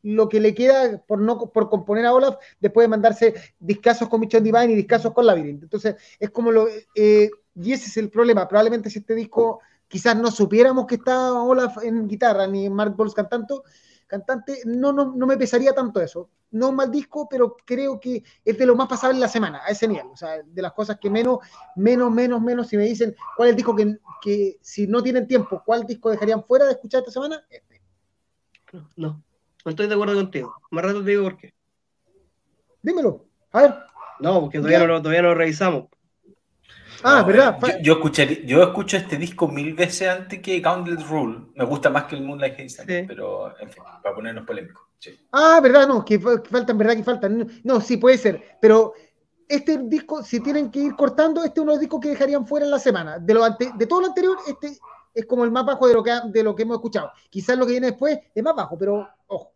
lo 0.03 0.29
que 0.29 0.41
le 0.41 0.55
queda 0.55 1.03
por 1.07 1.21
no 1.21 1.39
por 1.39 1.69
componer 1.69 2.07
a 2.07 2.15
Olaf 2.15 2.37
después 2.59 2.85
de 2.85 2.89
mandarse 2.89 3.35
discasos 3.61 4.09
con 4.09 4.21
Mission 4.21 4.43
Divine 4.43 4.73
y 4.73 4.77
discasos 4.77 5.13
con 5.13 5.27
Labyrinth. 5.27 5.65
Entonces, 5.65 5.97
es 6.19 6.31
como 6.31 6.51
lo, 6.51 6.69
eh, 6.95 7.31
y 7.55 7.73
ese 7.73 7.87
es 7.89 7.97
el 7.99 8.09
problema, 8.09 8.49
probablemente 8.49 8.89
si 8.89 9.01
este 9.01 9.15
disco 9.15 9.61
quizás 9.93 10.17
no 10.17 10.31
supiéramos 10.31 10.87
que 10.87 10.95
está 10.95 11.35
Olaf 11.35 11.77
en 11.83 12.09
guitarra 12.09 12.47
ni 12.47 12.71
Mark 12.71 12.95
Bowles 12.97 13.13
cantando, 13.13 13.63
cantante, 14.07 14.63
no, 14.65 14.91
no, 14.91 15.13
no 15.15 15.27
me 15.27 15.37
pesaría 15.37 15.75
tanto 15.75 16.01
eso. 16.01 16.31
No 16.53 16.71
un 16.71 16.77
mal 16.77 16.91
disco, 16.91 17.29
pero 17.29 17.59
creo 17.63 18.01
que 18.01 18.25
es 18.43 18.57
de 18.57 18.65
lo 18.65 18.75
más 18.75 18.89
pasable 18.89 19.17
en 19.17 19.21
la 19.21 19.29
semana, 19.29 19.61
a 19.63 19.69
ese 19.69 19.87
nivel. 19.87 20.07
O 20.07 20.17
sea, 20.17 20.43
de 20.43 20.63
las 20.63 20.73
cosas 20.73 20.99
que 20.99 21.11
menos, 21.11 21.41
menos, 21.77 22.11
menos, 22.11 22.41
menos, 22.41 22.69
si 22.69 22.79
me 22.79 22.85
dicen 22.85 23.15
cuál 23.37 23.49
es 23.49 23.51
el 23.51 23.57
disco 23.57 23.77
que, 23.77 23.99
que 24.23 24.57
si 24.63 24.87
no 24.87 25.03
tienen 25.03 25.27
tiempo, 25.27 25.63
¿cuál 25.63 25.87
disco 25.87 26.09
dejarían 26.09 26.43
fuera 26.43 26.65
de 26.65 26.73
escuchar 26.73 27.01
esta 27.01 27.13
semana? 27.13 27.45
Este. 27.51 27.83
No, 28.97 29.23
no 29.63 29.71
estoy 29.71 29.89
de 29.89 29.95
acuerdo 29.95 30.15
contigo. 30.15 30.55
Más 30.71 30.85
rato 30.87 31.05
te 31.05 31.11
digo 31.11 31.25
por 31.25 31.37
qué. 31.37 31.53
Dímelo, 32.81 33.27
a 33.51 33.61
ver. 33.61 33.75
No, 34.21 34.41
porque 34.41 34.57
todavía 34.57 34.87
no, 34.87 35.03
todavía 35.03 35.21
no 35.21 35.29
lo 35.29 35.35
revisamos. 35.35 35.89
Ah, 37.03 37.23
verdad. 37.23 37.59
Yo, 37.83 37.95
escuché, 37.95 38.45
yo 38.47 38.63
escucho 38.63 38.97
este 38.97 39.17
disco 39.17 39.49
mil 39.49 39.75
veces 39.75 40.09
antes 40.09 40.41
que 40.41 40.61
Gauntlet 40.61 41.01
Rule. 41.03 41.47
Me 41.55 41.65
gusta 41.65 41.91
más 41.91 42.05
que 42.05 42.17
el 42.17 42.23
Moonlight 42.23 42.59
Haze, 42.61 43.05
pero 43.07 43.59
en 43.59 43.71
fin, 43.71 43.83
para 44.03 44.15
ponernos 44.15 44.47
polémicos. 44.47 44.83
Ah, 45.33 45.61
verdad, 45.63 45.89
no, 45.89 46.05
que 46.05 46.19
faltan, 46.19 46.79
verdad 46.79 46.97
que 46.97 47.03
faltan. 47.03 47.61
No, 47.65 47.81
sí, 47.81 47.97
puede 47.97 48.19
ser, 48.19 48.59
pero 48.61 48.95
este 49.49 49.79
disco, 49.79 50.23
si 50.23 50.41
tienen 50.41 50.71
que 50.71 50.79
ir 50.79 50.97
cortando, 50.97 51.45
este 51.45 51.61
es 51.61 51.63
uno 51.63 51.73
de 51.73 51.77
los 51.77 51.81
discos 51.81 52.01
que 52.01 52.11
dejarían 52.11 52.47
fuera 52.47 52.65
en 52.65 52.71
la 52.71 52.79
semana. 52.79 53.19
De, 53.19 53.35
lo 53.35 53.45
de 53.45 53.87
todo 53.87 54.01
lo 54.01 54.07
anterior, 54.09 54.39
este 54.47 54.79
es 55.15 55.27
como 55.27 55.45
el 55.45 55.51
más 55.51 55.67
bajo 55.67 55.87
de 55.87 55.95
lo 55.95 56.03
que, 56.03 56.13
de 56.27 56.43
lo 56.43 56.55
que 56.55 56.63
hemos 56.63 56.77
escuchado. 56.77 57.13
Quizás 57.29 57.59
lo 57.59 57.67
que 57.67 57.73
viene 57.73 57.89
después 57.89 58.19
es 58.35 58.43
más 58.43 58.55
bajo, 58.55 58.79
pero 58.79 59.09
ojo, 59.27 59.53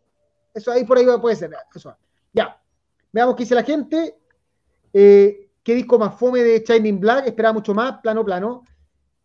eso 0.53 0.71
ahí 0.71 0.83
por 0.83 0.97
ahí 0.97 1.05
puede 1.21 1.35
ser. 1.35 1.51
Ya, 2.33 2.61
veamos 3.11 3.35
qué 3.35 3.43
dice 3.43 3.55
la 3.55 3.63
gente. 3.63 4.17
Eh, 4.93 5.46
Qué 5.67 5.75
disco 5.75 5.99
más 5.99 6.17
fome 6.17 6.45
de 6.45 6.63
Shining 6.65 6.97
Black, 6.97 7.27
esperaba 7.27 7.51
mucho 7.51 7.73
más, 7.73 7.99
plano, 7.99 8.23
plano. 8.23 8.63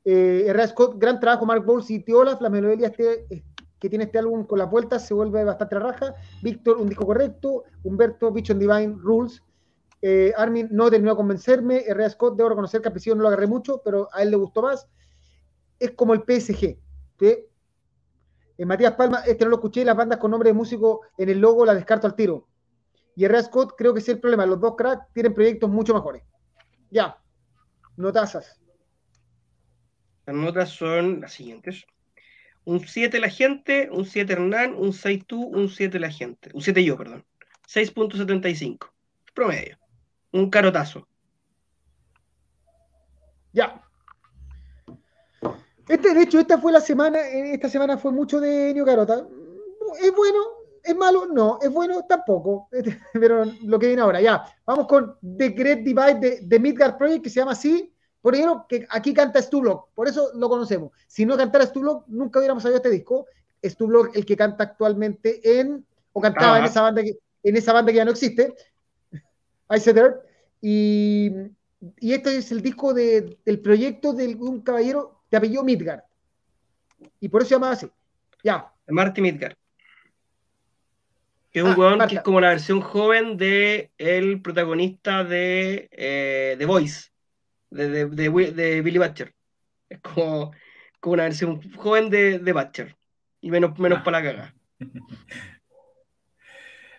Eh, 0.05 0.47
R. 0.49 0.66
Scott, 0.66 0.97
gran 0.99 1.20
trabajo, 1.20 1.47
Mark 1.47 1.64
Bowles 1.64 1.88
y 1.88 2.01
Tiola, 2.01 2.36
la 2.40 2.51
melodía 2.51 2.88
este, 2.88 3.26
eh, 3.30 3.45
que 3.78 3.88
tiene 3.88 4.07
este 4.07 4.18
álbum 4.18 4.45
con 4.45 4.59
la 4.59 4.64
vuelta 4.64 4.99
se 4.99 5.14
vuelve 5.14 5.45
bastante 5.45 5.78
raja. 5.78 6.16
Víctor, 6.43 6.78
un 6.78 6.88
disco 6.88 7.07
correcto. 7.07 7.62
Humberto, 7.84 8.32
Vision 8.32 8.59
Divine, 8.59 8.97
Rules. 8.99 9.40
Eh, 10.03 10.32
Armin 10.36 10.66
no 10.72 10.90
terminó 10.90 11.12
de 11.12 11.16
convencerme. 11.16 11.84
R. 11.86 12.11
Scott, 12.11 12.36
debo 12.36 12.49
reconocer 12.49 12.82
que 12.82 12.88
al 12.88 12.93
principio 12.93 13.14
no 13.14 13.22
lo 13.22 13.28
agarré 13.28 13.47
mucho, 13.47 13.80
pero 13.84 14.09
a 14.12 14.20
él 14.20 14.32
le 14.32 14.36
gustó 14.36 14.62
más. 14.62 14.88
Es 15.78 15.93
como 15.93 16.12
el 16.12 16.24
PSG. 16.26 16.76
Eh, 17.20 17.47
Matías 18.66 18.95
Palma, 18.95 19.20
este 19.26 19.45
no 19.45 19.51
lo 19.51 19.57
escuché, 19.59 19.84
las 19.84 19.97
bandas 19.97 20.18
con 20.18 20.32
nombre 20.32 20.51
de 20.51 20.55
músico 20.55 21.03
en 21.16 21.28
el 21.28 21.38
logo 21.38 21.64
las 21.64 21.76
descarto 21.76 22.09
al 22.09 22.16
tiro. 22.16 22.49
Y 23.14 23.26
R. 23.26 23.40
Scott, 23.45 23.74
creo 23.78 23.95
que 23.95 24.01
es 24.01 24.09
el 24.09 24.18
problema. 24.18 24.45
Los 24.45 24.59
dos 24.59 24.74
cracks 24.74 25.07
tienen 25.12 25.34
proyectos 25.34 25.70
mucho 25.70 25.95
mejores. 25.95 26.24
Ya. 26.93 27.18
Notazas. 27.97 28.61
Las 30.26 30.36
notas 30.36 30.70
son 30.70 31.22
las 31.22 31.32
siguientes. 31.32 31.86
Un 32.64 32.86
7 32.86 33.18
la 33.18 33.30
gente, 33.30 33.88
un 33.90 34.05
7 34.05 34.34
Hernán, 34.34 34.74
un 34.74 34.93
6 34.93 35.24
tú, 35.26 35.43
un 35.43 35.70
7 35.70 35.99
la 35.99 36.11
gente. 36.11 36.51
Un 36.53 36.61
7 36.61 36.84
yo, 36.84 36.97
perdón. 36.99 37.24
6.75. 37.66 38.90
Promedio. 39.34 39.78
Un 40.32 40.51
carotazo. 40.51 41.09
Ya. 43.53 43.82
Este, 45.88 46.14
de 46.14 46.22
hecho, 46.22 46.40
esta 46.40 46.59
fue 46.59 46.72
la 46.72 46.80
semana, 46.80 47.20
esta 47.26 47.70
semana 47.70 47.97
fue 47.97 48.12
mucho 48.12 48.38
de 48.38 48.70
Enio 48.70 48.84
Carota. 48.84 49.26
Es 50.03 50.14
bueno, 50.14 50.38
¿Es 50.83 50.97
malo? 50.97 51.26
No. 51.26 51.59
¿Es 51.62 51.70
bueno? 51.70 52.05
Tampoco. 52.09 52.68
Pero 53.12 53.45
lo 53.64 53.78
que 53.78 53.87
viene 53.87 54.03
ahora, 54.03 54.20
ya. 54.20 54.45
Vamos 54.66 54.87
con 54.87 55.16
The 55.37 55.51
Great 55.51 55.80
Divide 55.80 56.14
de, 56.20 56.41
de 56.43 56.59
Midgard 56.61 56.97
Project, 56.97 57.24
que 57.24 57.30
se 57.30 57.41
llama 57.41 57.53
así. 57.53 57.93
Por 58.22 58.37
ejemplo, 58.37 58.66
que 58.68 58.87
aquí 58.89 59.12
canta 59.12 59.43
Stublok, 59.43 59.89
por 59.95 60.07
eso 60.07 60.30
lo 60.35 60.49
conocemos. 60.49 60.93
Si 61.09 61.26
no 61.26 61.37
cantara 61.37 61.66
Stublok, 61.66 62.07
nunca 62.07 62.39
hubiéramos 62.39 62.62
sabido 62.62 62.76
este 62.76 62.91
disco. 62.91 63.26
Stublok, 63.64 64.16
el 64.16 64.24
que 64.24 64.37
canta 64.37 64.62
actualmente 64.62 65.61
en, 65.61 65.85
o 66.12 66.20
cantaba 66.20 66.59
en, 66.59 66.64
ah. 66.64 66.66
esa 66.66 66.83
banda 66.83 67.03
que, 67.03 67.18
en 67.43 67.57
esa 67.57 67.72
banda 67.72 67.91
que 67.91 67.97
ya 67.97 68.05
no 68.05 68.12
existe, 68.12 68.55
I 69.68 69.80
Said 69.80 70.14
Y, 70.61 71.33
y 71.99 72.12
este 72.12 72.37
es 72.37 72.53
el 72.53 72.62
disco 72.62 72.95
de, 72.95 73.39
del 73.45 73.61
proyecto 73.61 74.12
de 74.12 74.37
un 74.37 74.61
caballero 74.61 75.22
de 75.28 75.39
apellido 75.39 75.64
Midgard. 75.64 76.03
Y 77.18 77.28
por 77.28 77.43
eso 77.43 77.49
se 77.49 77.55
llama 77.57 77.72
así. 77.72 77.91
Ya. 78.45 78.72
Marty 78.87 79.20
Midgard. 79.20 79.57
Que 81.53 81.61
es 81.61 81.64
un 81.64 82.00
ah, 82.00 82.07
que 82.07 82.16
es 82.16 82.22
como 82.22 82.40
la 82.40 82.48
versión 82.48 82.80
joven 82.80 83.36
de 83.36 83.90
el 83.98 84.40
protagonista 84.40 85.22
de 85.22 85.88
eh, 85.92 86.57
The 86.57 86.64
Voice, 86.64 87.11
de, 87.70 88.07
de, 88.07 88.80
Billy 88.80 88.98
Butcher. 88.98 89.34
Es 89.90 90.00
como, 90.00 90.53
como, 90.98 91.14
una 91.14 91.24
versión 91.24 91.61
joven 91.74 92.09
de, 92.09 92.38
de 92.38 92.53
Butcher. 92.53 92.96
Y 93.42 93.50
menos, 93.50 93.78
menos 93.78 93.98
ah. 94.00 94.05
para 94.05 94.20
la 94.22 94.32
caga. 94.32 94.55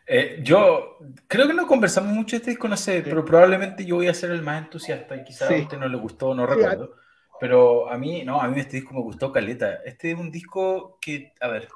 Eh, 0.06 0.42
yo 0.44 0.98
creo 1.28 1.48
que 1.48 1.54
no 1.54 1.66
conversamos 1.66 2.12
mucho 2.14 2.36
este 2.36 2.52
disco, 2.52 2.68
no 2.68 2.76
sé, 2.76 3.02
pero 3.02 3.24
probablemente 3.24 3.86
yo 3.86 3.96
voy 3.96 4.08
a 4.08 4.14
ser 4.14 4.32
el 4.32 4.42
más 4.42 4.62
entusiasta 4.62 5.16
y 5.16 5.24
quizás 5.24 5.50
a 5.50 5.56
usted 5.56 5.78
no 5.78 5.88
le 5.88 5.98
gustó, 5.98 6.36
no 6.36 6.46
recuerdo. 6.46 6.96
Pero 7.40 7.90
a 7.90 7.98
mí, 7.98 8.24
no, 8.24 8.42
a 8.42 8.48
mí 8.48 8.60
este 8.60 8.78
disco 8.78 8.94
me 8.94 9.02
gustó 9.02 9.32
caleta. 9.32 9.80
Este 9.86 10.12
es 10.12 10.18
un 10.20 10.30
disco 10.30 10.98
que, 11.02 11.34
a 11.40 11.48
ver, 11.48 11.68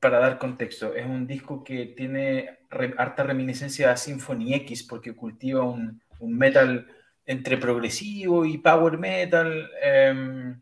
para 0.00 0.18
dar 0.18 0.38
contexto, 0.38 0.94
es 0.94 1.04
un 1.04 1.26
disco 1.26 1.62
que 1.62 1.86
tiene 1.86 2.58
harta 2.96 3.22
reminiscencia 3.22 3.92
a 3.92 3.96
Symphony 3.96 4.54
X 4.54 4.82
porque 4.82 5.14
cultiva 5.14 5.62
un, 5.62 6.00
metal 6.20 6.86
entre 7.26 7.56
progresivo 7.56 8.44
y 8.44 8.58
power 8.58 8.98
metal, 8.98 9.70
em, 9.82 10.60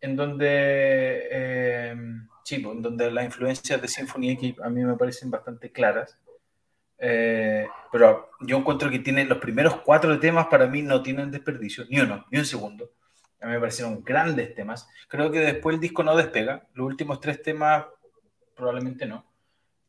en 0.00 0.16
donde, 0.16 1.28
em, 1.90 2.28
sí, 2.44 2.56
en 2.56 2.82
donde 2.82 3.10
las 3.10 3.24
influencias 3.24 3.80
de 3.80 3.88
Symphony 3.88 4.30
X 4.32 4.54
a 4.62 4.68
mí 4.68 4.84
me 4.84 4.96
parecen 4.96 5.30
bastante 5.30 5.70
claras. 5.70 6.18
Eh, 6.98 7.66
pero 7.90 8.30
yo 8.40 8.58
encuentro 8.58 8.90
que 8.90 9.00
tiene 9.00 9.24
los 9.24 9.38
primeros 9.38 9.76
cuatro 9.80 10.18
temas 10.20 10.46
para 10.46 10.66
mí 10.66 10.82
no 10.82 11.02
tienen 11.02 11.30
desperdicio, 11.32 11.84
ni 11.90 12.00
uno, 12.00 12.24
ni 12.30 12.38
un 12.38 12.44
segundo. 12.44 12.90
A 13.40 13.46
mí 13.46 13.52
me 13.52 13.60
parecieron 13.60 14.04
grandes 14.04 14.54
temas. 14.54 14.88
Creo 15.08 15.30
que 15.32 15.40
después 15.40 15.74
el 15.74 15.80
disco 15.80 16.04
no 16.04 16.16
despega. 16.16 16.66
Los 16.74 16.86
últimos 16.86 17.20
tres 17.20 17.42
temas 17.42 17.86
probablemente 18.54 19.06
no. 19.06 19.24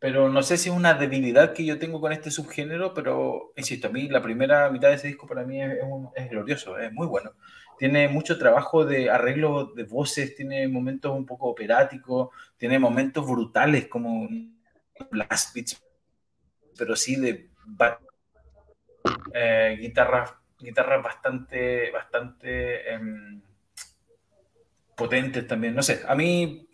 Pero 0.04 0.28
no 0.28 0.44
sé 0.44 0.58
si 0.58 0.68
es 0.68 0.76
una 0.76 0.96
debilidad 0.96 1.54
que 1.54 1.64
yo 1.64 1.80
tengo 1.80 2.02
con 2.02 2.12
este 2.12 2.30
subgénero, 2.30 2.94
pero 2.94 3.54
insisto, 3.56 3.88
a 3.88 3.92
mí 3.92 4.10
la 4.10 4.22
primera 4.22 4.70
mitad 4.70 4.90
de 4.90 4.96
ese 4.96 5.08
disco 5.08 5.28
para 5.28 5.46
mí 5.46 5.62
es, 5.62 6.30
glorioso, 6.30 6.78
es 6.78 6.92
muy 6.92 7.08
bueno. 7.08 7.32
Tiene 7.78 8.10
mucho 8.10 8.38
trabajo 8.38 8.84
de 8.84 9.10
arreglo 9.10 9.68
de 9.74 9.84
voces, 9.84 10.36
tiene 10.36 10.68
momentos 10.68 11.16
un 11.16 11.26
poco 11.26 11.48
operáticos, 11.48 12.32
tiene 12.58 12.80
momentos 12.80 13.26
brutales 13.26 13.88
como 13.88 14.28
blast 15.10 15.56
beats, 15.56 15.82
pero 16.78 16.98
sí 16.98 17.16
de 17.16 17.50
eh, 19.34 19.78
guitarras, 19.80 20.34
guitarras 20.60 21.02
bastante, 21.02 21.92
bastante 21.92 22.94
em, 22.94 23.42
potentes 24.96 25.48
también. 25.48 25.76
No 25.76 25.82
sé, 25.82 26.02
a 26.06 26.14
mí 26.14 26.68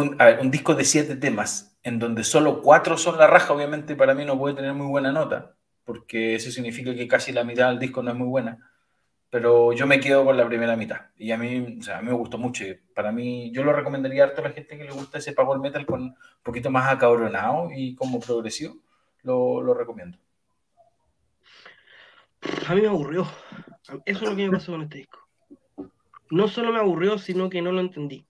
un, 0.00 0.50
disco 0.50 0.74
de 0.74 0.84
siete 0.84 1.16
temas, 1.16 1.78
en 1.82 1.98
donde 1.98 2.24
solo 2.24 2.62
cuatro 2.62 2.96
son 2.96 3.18
la 3.18 3.26
raja, 3.26 3.52
obviamente 3.52 3.96
para 3.96 4.14
mí 4.14 4.24
no 4.24 4.38
puede 4.38 4.54
tener 4.54 4.74
muy 4.74 4.86
buena 4.86 5.12
nota, 5.12 5.54
porque 5.84 6.34
eso 6.34 6.50
significa 6.50 6.94
que 6.94 7.08
casi 7.08 7.32
la 7.32 7.44
mitad 7.44 7.68
del 7.68 7.78
disco 7.78 8.02
no 8.02 8.10
es 8.10 8.16
muy 8.16 8.28
buena. 8.28 8.70
Pero 9.30 9.72
yo 9.72 9.86
me 9.86 10.00
quedo 10.00 10.24
con 10.24 10.36
la 10.36 10.46
primera 10.46 10.76
mitad. 10.76 11.02
Y 11.16 11.30
a 11.30 11.38
mí, 11.38 11.78
o 11.78 11.82
sea, 11.82 11.98
a 11.98 12.02
mí 12.02 12.08
me 12.08 12.14
gustó 12.14 12.36
mucho. 12.36 12.64
Para 12.94 13.12
mí, 13.12 13.52
yo 13.52 13.62
lo 13.62 13.72
recomendaría 13.72 14.24
a 14.24 14.34
toda 14.34 14.48
la 14.48 14.54
gente 14.54 14.76
que 14.76 14.82
le 14.82 14.90
gusta 14.90 15.18
ese 15.18 15.32
power 15.32 15.60
metal 15.60 15.86
con 15.86 16.02
un 16.02 16.16
poquito 16.42 16.68
más 16.68 16.92
acabronado 16.92 17.68
y 17.72 17.94
como 17.94 18.18
progresivo. 18.18 18.78
Lo, 19.22 19.62
lo 19.62 19.72
recomiendo. 19.72 20.18
A 22.66 22.74
mí 22.74 22.80
me 22.80 22.88
aburrió. 22.88 23.24
Eso 24.04 24.24
es 24.24 24.30
lo 24.30 24.34
que 24.34 24.48
me 24.48 24.56
pasó 24.56 24.72
con 24.72 24.82
este 24.82 24.98
disco. 24.98 25.20
No 26.30 26.48
solo 26.48 26.72
me 26.72 26.80
aburrió, 26.80 27.18
sino 27.18 27.50
que 27.50 27.62
no 27.62 27.70
lo 27.70 27.80
entendí. 27.80 28.26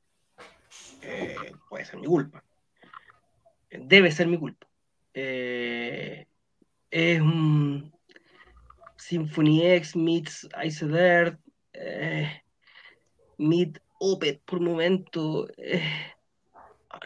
Eh, 1.20 1.52
puede 1.68 1.84
ser 1.84 1.98
mi 1.98 2.06
culpa. 2.06 2.44
Debe 3.70 4.10
ser 4.10 4.26
mi 4.26 4.38
culpa. 4.38 4.66
Eh, 5.14 6.26
es 6.90 7.20
un 7.20 7.92
Symphony 8.96 9.66
X 9.66 9.96
meets 9.96 10.48
Ice 10.64 10.86
Dirt, 10.86 11.38
eh, 11.72 12.42
meet 13.38 13.78
Opet 13.98 14.40
por 14.44 14.60
momento. 14.60 15.46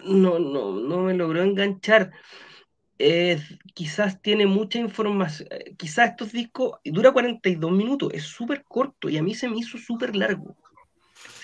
no, 0.04 0.38
no, 0.38 0.72
no 0.72 0.98
me 0.98 1.14
logró 1.14 1.42
enganchar. 1.42 2.12
quizás 3.74 4.22
tiene 4.22 4.46
mucha 4.46 4.78
información. 4.78 5.48
Quizás 5.76 6.10
estos 6.10 6.32
discos 6.32 6.78
dura 6.84 7.12
42 7.12 7.72
minutos, 7.72 8.10
es 8.12 8.22
súper 8.22 8.64
corto 8.64 9.08
y 9.08 9.18
a 9.18 9.22
mí 9.22 9.34
se 9.34 9.48
me 9.48 9.58
hizo 9.58 9.76
súper 9.76 10.14
largo. 10.14 10.56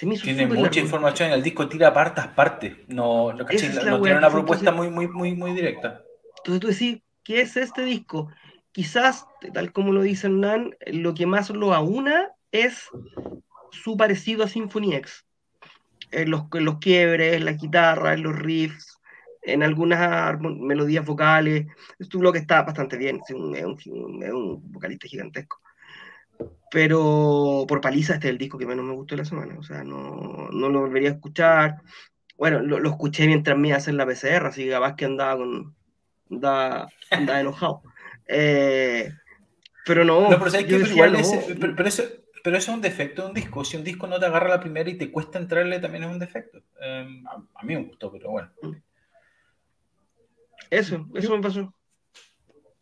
Tiene 0.01 0.47
mucha 0.47 0.81
información 0.81 1.29
en 1.29 1.35
el 1.35 1.43
disco, 1.43 1.69
tira 1.69 1.93
partes, 1.93 2.27
partes. 2.29 2.75
No, 2.89 3.33
no, 3.33 3.45
tiene 3.45 4.17
una 4.17 4.31
propuesta 4.31 4.73
muy, 4.73 4.89
muy, 4.89 5.09
muy, 5.09 5.35
muy 5.35 5.53
directa. 5.53 6.03
Entonces 6.39 6.61
tú 6.61 6.69
decís, 6.69 7.03
¿qué 7.23 7.43
es 7.43 7.57
este 7.57 7.85
disco? 7.85 8.31
Quizás, 8.73 9.27
tal 9.53 9.73
como 9.73 9.93
lo 9.93 10.03
dice 10.03 10.29
Hernán, 10.29 10.75
lo 10.87 11.15
que 11.15 11.27
más 11.27 11.51
lo 11.51 11.75
aúna 11.75 12.31
es 12.51 12.89
su 13.71 13.97
parecido 13.97 14.45
a 14.45 14.49
Symphony 14.49 14.95
X. 14.95 15.27
En 16.13 16.31
los, 16.31 16.45
los 16.53 16.79
quiebres, 16.79 17.35
en 17.35 17.45
la 17.45 17.53
guitarra, 17.53 18.15
en 18.15 18.23
los 18.23 18.37
riffs, 18.37 18.99
en 19.43 19.63
algunas 19.63 20.41
melodías 20.41 21.05
vocales. 21.05 21.67
Es 21.99 22.13
un 22.15 22.33
que 22.33 22.39
está 22.39 22.63
bastante 22.63 22.97
bien, 22.97 23.21
es 23.29 23.35
un, 23.35 23.55
es 23.55 24.33
un 24.33 24.73
vocalista 24.73 25.07
gigantesco 25.07 25.61
pero 26.71 27.65
por 27.67 27.81
paliza 27.81 28.15
este 28.15 28.29
es 28.29 28.33
el 28.33 28.39
disco 28.39 28.57
que 28.57 28.67
menos 28.67 28.85
me 28.85 28.95
gustó 28.95 29.15
de 29.15 29.23
la 29.23 29.29
semana, 29.29 29.57
o 29.59 29.63
sea, 29.63 29.83
no, 29.83 30.49
no 30.53 30.69
lo 30.69 30.81
volvería 30.81 31.11
a 31.11 31.15
escuchar. 31.15 31.83
Bueno, 32.37 32.61
lo, 32.61 32.79
lo 32.79 32.91
escuché 32.91 33.27
mientras 33.27 33.59
me 33.59 33.69
iba 33.69 33.77
a 33.77 33.79
hacer 33.79 33.95
la 33.95 34.07
PCR, 34.07 34.47
así 34.47 34.65
que 34.65 34.71
capaz 34.71 34.95
que 34.95 35.05
andaba 35.05 35.37
con 35.37 35.75
andaba, 36.31 36.89
andaba 37.11 37.41
enojado. 37.41 37.83
Eh, 38.27 39.13
pero 39.85 40.05
no, 40.05 40.29
pero, 40.29 40.61
igual 40.61 41.11
pero, 41.11 41.89
eso, 41.89 42.05
pero 42.45 42.57
eso 42.57 42.71
es 42.71 42.77
un 42.77 42.81
defecto 42.81 43.23
de 43.23 43.29
un 43.29 43.35
disco. 43.35 43.65
Si 43.65 43.77
un 43.77 43.85
disco 43.85 44.07
no 44.07 44.21
te 44.21 44.27
agarra 44.27 44.49
la 44.49 44.61
primera 44.61 44.89
y 44.89 44.97
te 44.97 45.11
cuesta 45.11 45.39
entrarle, 45.39 45.81
también 45.81 46.05
es 46.05 46.11
un 46.11 46.21
defecto. 46.21 46.63
A, 46.81 47.41
a, 47.55 47.65
mí 47.65 47.75
me 47.75 47.83
gustó, 47.83 48.13
pero 48.13 48.31
bueno. 48.31 48.51
Eso, 50.71 51.09
eso 51.15 51.37
me 51.37 51.43
pasó 51.43 51.75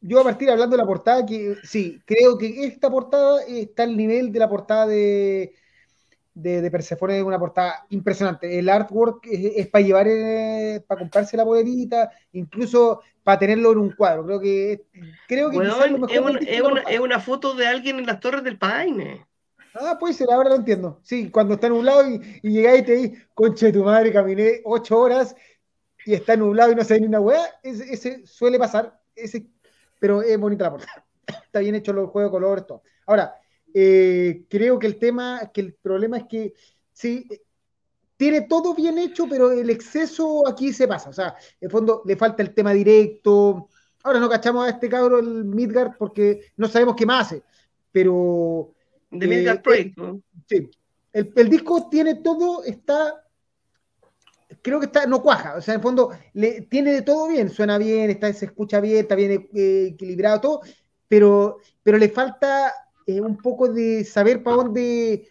yo 0.00 0.20
a 0.20 0.24
partir 0.24 0.50
hablando 0.50 0.76
de 0.76 0.82
la 0.82 0.86
portada, 0.86 1.26
que 1.26 1.56
sí, 1.64 2.00
creo 2.04 2.38
que 2.38 2.66
esta 2.66 2.90
portada 2.90 3.42
está 3.42 3.82
al 3.82 3.96
nivel 3.96 4.32
de 4.32 4.38
la 4.38 4.48
portada 4.48 4.86
de, 4.86 5.54
de, 6.34 6.62
de 6.62 6.70
Persephone, 6.70 7.22
una 7.22 7.38
portada 7.38 7.84
impresionante. 7.90 8.58
El 8.58 8.68
artwork 8.68 9.26
es, 9.26 9.66
para 9.68 9.84
llevar, 9.84 10.06
eh, 10.08 10.84
para 10.86 11.00
comprarse 11.00 11.36
la 11.36 11.44
poderita, 11.44 12.10
incluso 12.32 13.02
para 13.24 13.40
tenerlo 13.40 13.72
en 13.72 13.78
un 13.78 13.90
cuadro. 13.90 14.24
Creo 14.24 14.40
que 14.40 14.84
creo 15.26 15.50
que 15.50 15.56
es, 15.56 17.00
una, 17.00 17.20
foto 17.20 17.54
de 17.54 17.66
alguien 17.66 17.98
en 17.98 18.06
las 18.06 18.20
Torres 18.20 18.44
del 18.44 18.56
Paine. 18.56 19.26
Ah, 19.74 19.96
puede 19.98 20.14
ser, 20.14 20.28
ahora 20.30 20.50
lo 20.50 20.56
entiendo. 20.56 21.00
Sí, 21.02 21.30
cuando 21.30 21.54
está 21.54 21.68
nublado 21.68 22.08
y, 22.08 22.40
y 22.42 22.50
llegáis 22.50 22.82
y 22.82 22.84
te 22.84 22.94
di, 22.94 23.14
conche 23.34 23.66
de 23.66 23.72
tu 23.72 23.84
madre, 23.84 24.12
caminé 24.12 24.60
ocho 24.64 24.98
horas 24.98 25.34
y 26.06 26.14
está 26.14 26.36
nublado 26.36 26.72
y 26.72 26.74
no 26.76 26.84
sé 26.84 27.00
ni 27.00 27.06
una 27.06 27.20
weá, 27.20 27.42
ese, 27.62 27.92
ese 27.92 28.26
suele 28.26 28.58
pasar. 28.58 28.98
Ese 29.14 29.48
pero 29.98 30.22
es 30.22 30.38
bonita 30.38 30.64
la 30.64 30.70
portada. 30.70 31.06
Está 31.44 31.60
bien 31.60 31.74
hecho 31.74 31.92
el 31.92 32.06
juego 32.06 32.28
de 32.28 32.32
colores, 32.32 32.66
todo. 32.66 32.82
Ahora, 33.06 33.34
eh, 33.74 34.44
creo 34.48 34.78
que 34.78 34.86
el 34.86 34.98
tema, 34.98 35.50
que 35.52 35.60
el 35.60 35.74
problema 35.74 36.18
es 36.18 36.24
que 36.24 36.54
sí, 36.92 37.26
tiene 38.16 38.42
todo 38.42 38.74
bien 38.74 38.98
hecho, 38.98 39.26
pero 39.28 39.52
el 39.52 39.70
exceso 39.70 40.46
aquí 40.46 40.72
se 40.72 40.88
pasa. 40.88 41.10
O 41.10 41.12
sea, 41.12 41.36
en 41.60 41.66
el 41.66 41.70
fondo 41.70 42.02
le 42.04 42.16
falta 42.16 42.42
el 42.42 42.54
tema 42.54 42.72
directo. 42.72 43.68
Ahora 44.02 44.20
no 44.20 44.28
cachamos 44.28 44.66
a 44.66 44.70
este 44.70 44.88
cabro, 44.88 45.18
el 45.18 45.44
Midgard, 45.44 45.96
porque 45.98 46.52
no 46.56 46.68
sabemos 46.68 46.96
qué 46.96 47.06
más 47.06 47.26
hace. 47.26 47.42
Pero. 47.92 48.74
De 49.10 49.26
Midgard 49.26 49.62
eh, 49.72 49.94
sí. 50.46 50.70
El, 51.12 51.32
el, 51.34 51.48
disco 51.48 51.88
tiene 51.88 52.16
todo, 52.16 52.62
está 52.64 53.24
creo 54.62 54.80
que 54.80 54.86
está, 54.86 55.06
no 55.06 55.22
cuaja, 55.22 55.56
o 55.56 55.60
sea, 55.60 55.74
en 55.74 55.80
el 55.80 55.82
fondo 55.82 56.10
le, 56.32 56.62
tiene 56.62 56.92
de 56.92 57.02
todo 57.02 57.28
bien, 57.28 57.50
suena 57.50 57.78
bien, 57.78 58.10
está, 58.10 58.32
se 58.32 58.46
escucha 58.46 58.80
bien, 58.80 58.98
está 58.98 59.14
bien 59.14 59.48
eh, 59.54 59.90
equilibrado 59.92 60.40
todo, 60.40 60.60
pero, 61.06 61.58
pero 61.82 61.98
le 61.98 62.08
falta 62.08 62.72
eh, 63.06 63.20
un 63.20 63.36
poco 63.36 63.68
de 63.68 64.04
saber 64.04 64.42
para 64.42 64.56
dónde, 64.56 65.28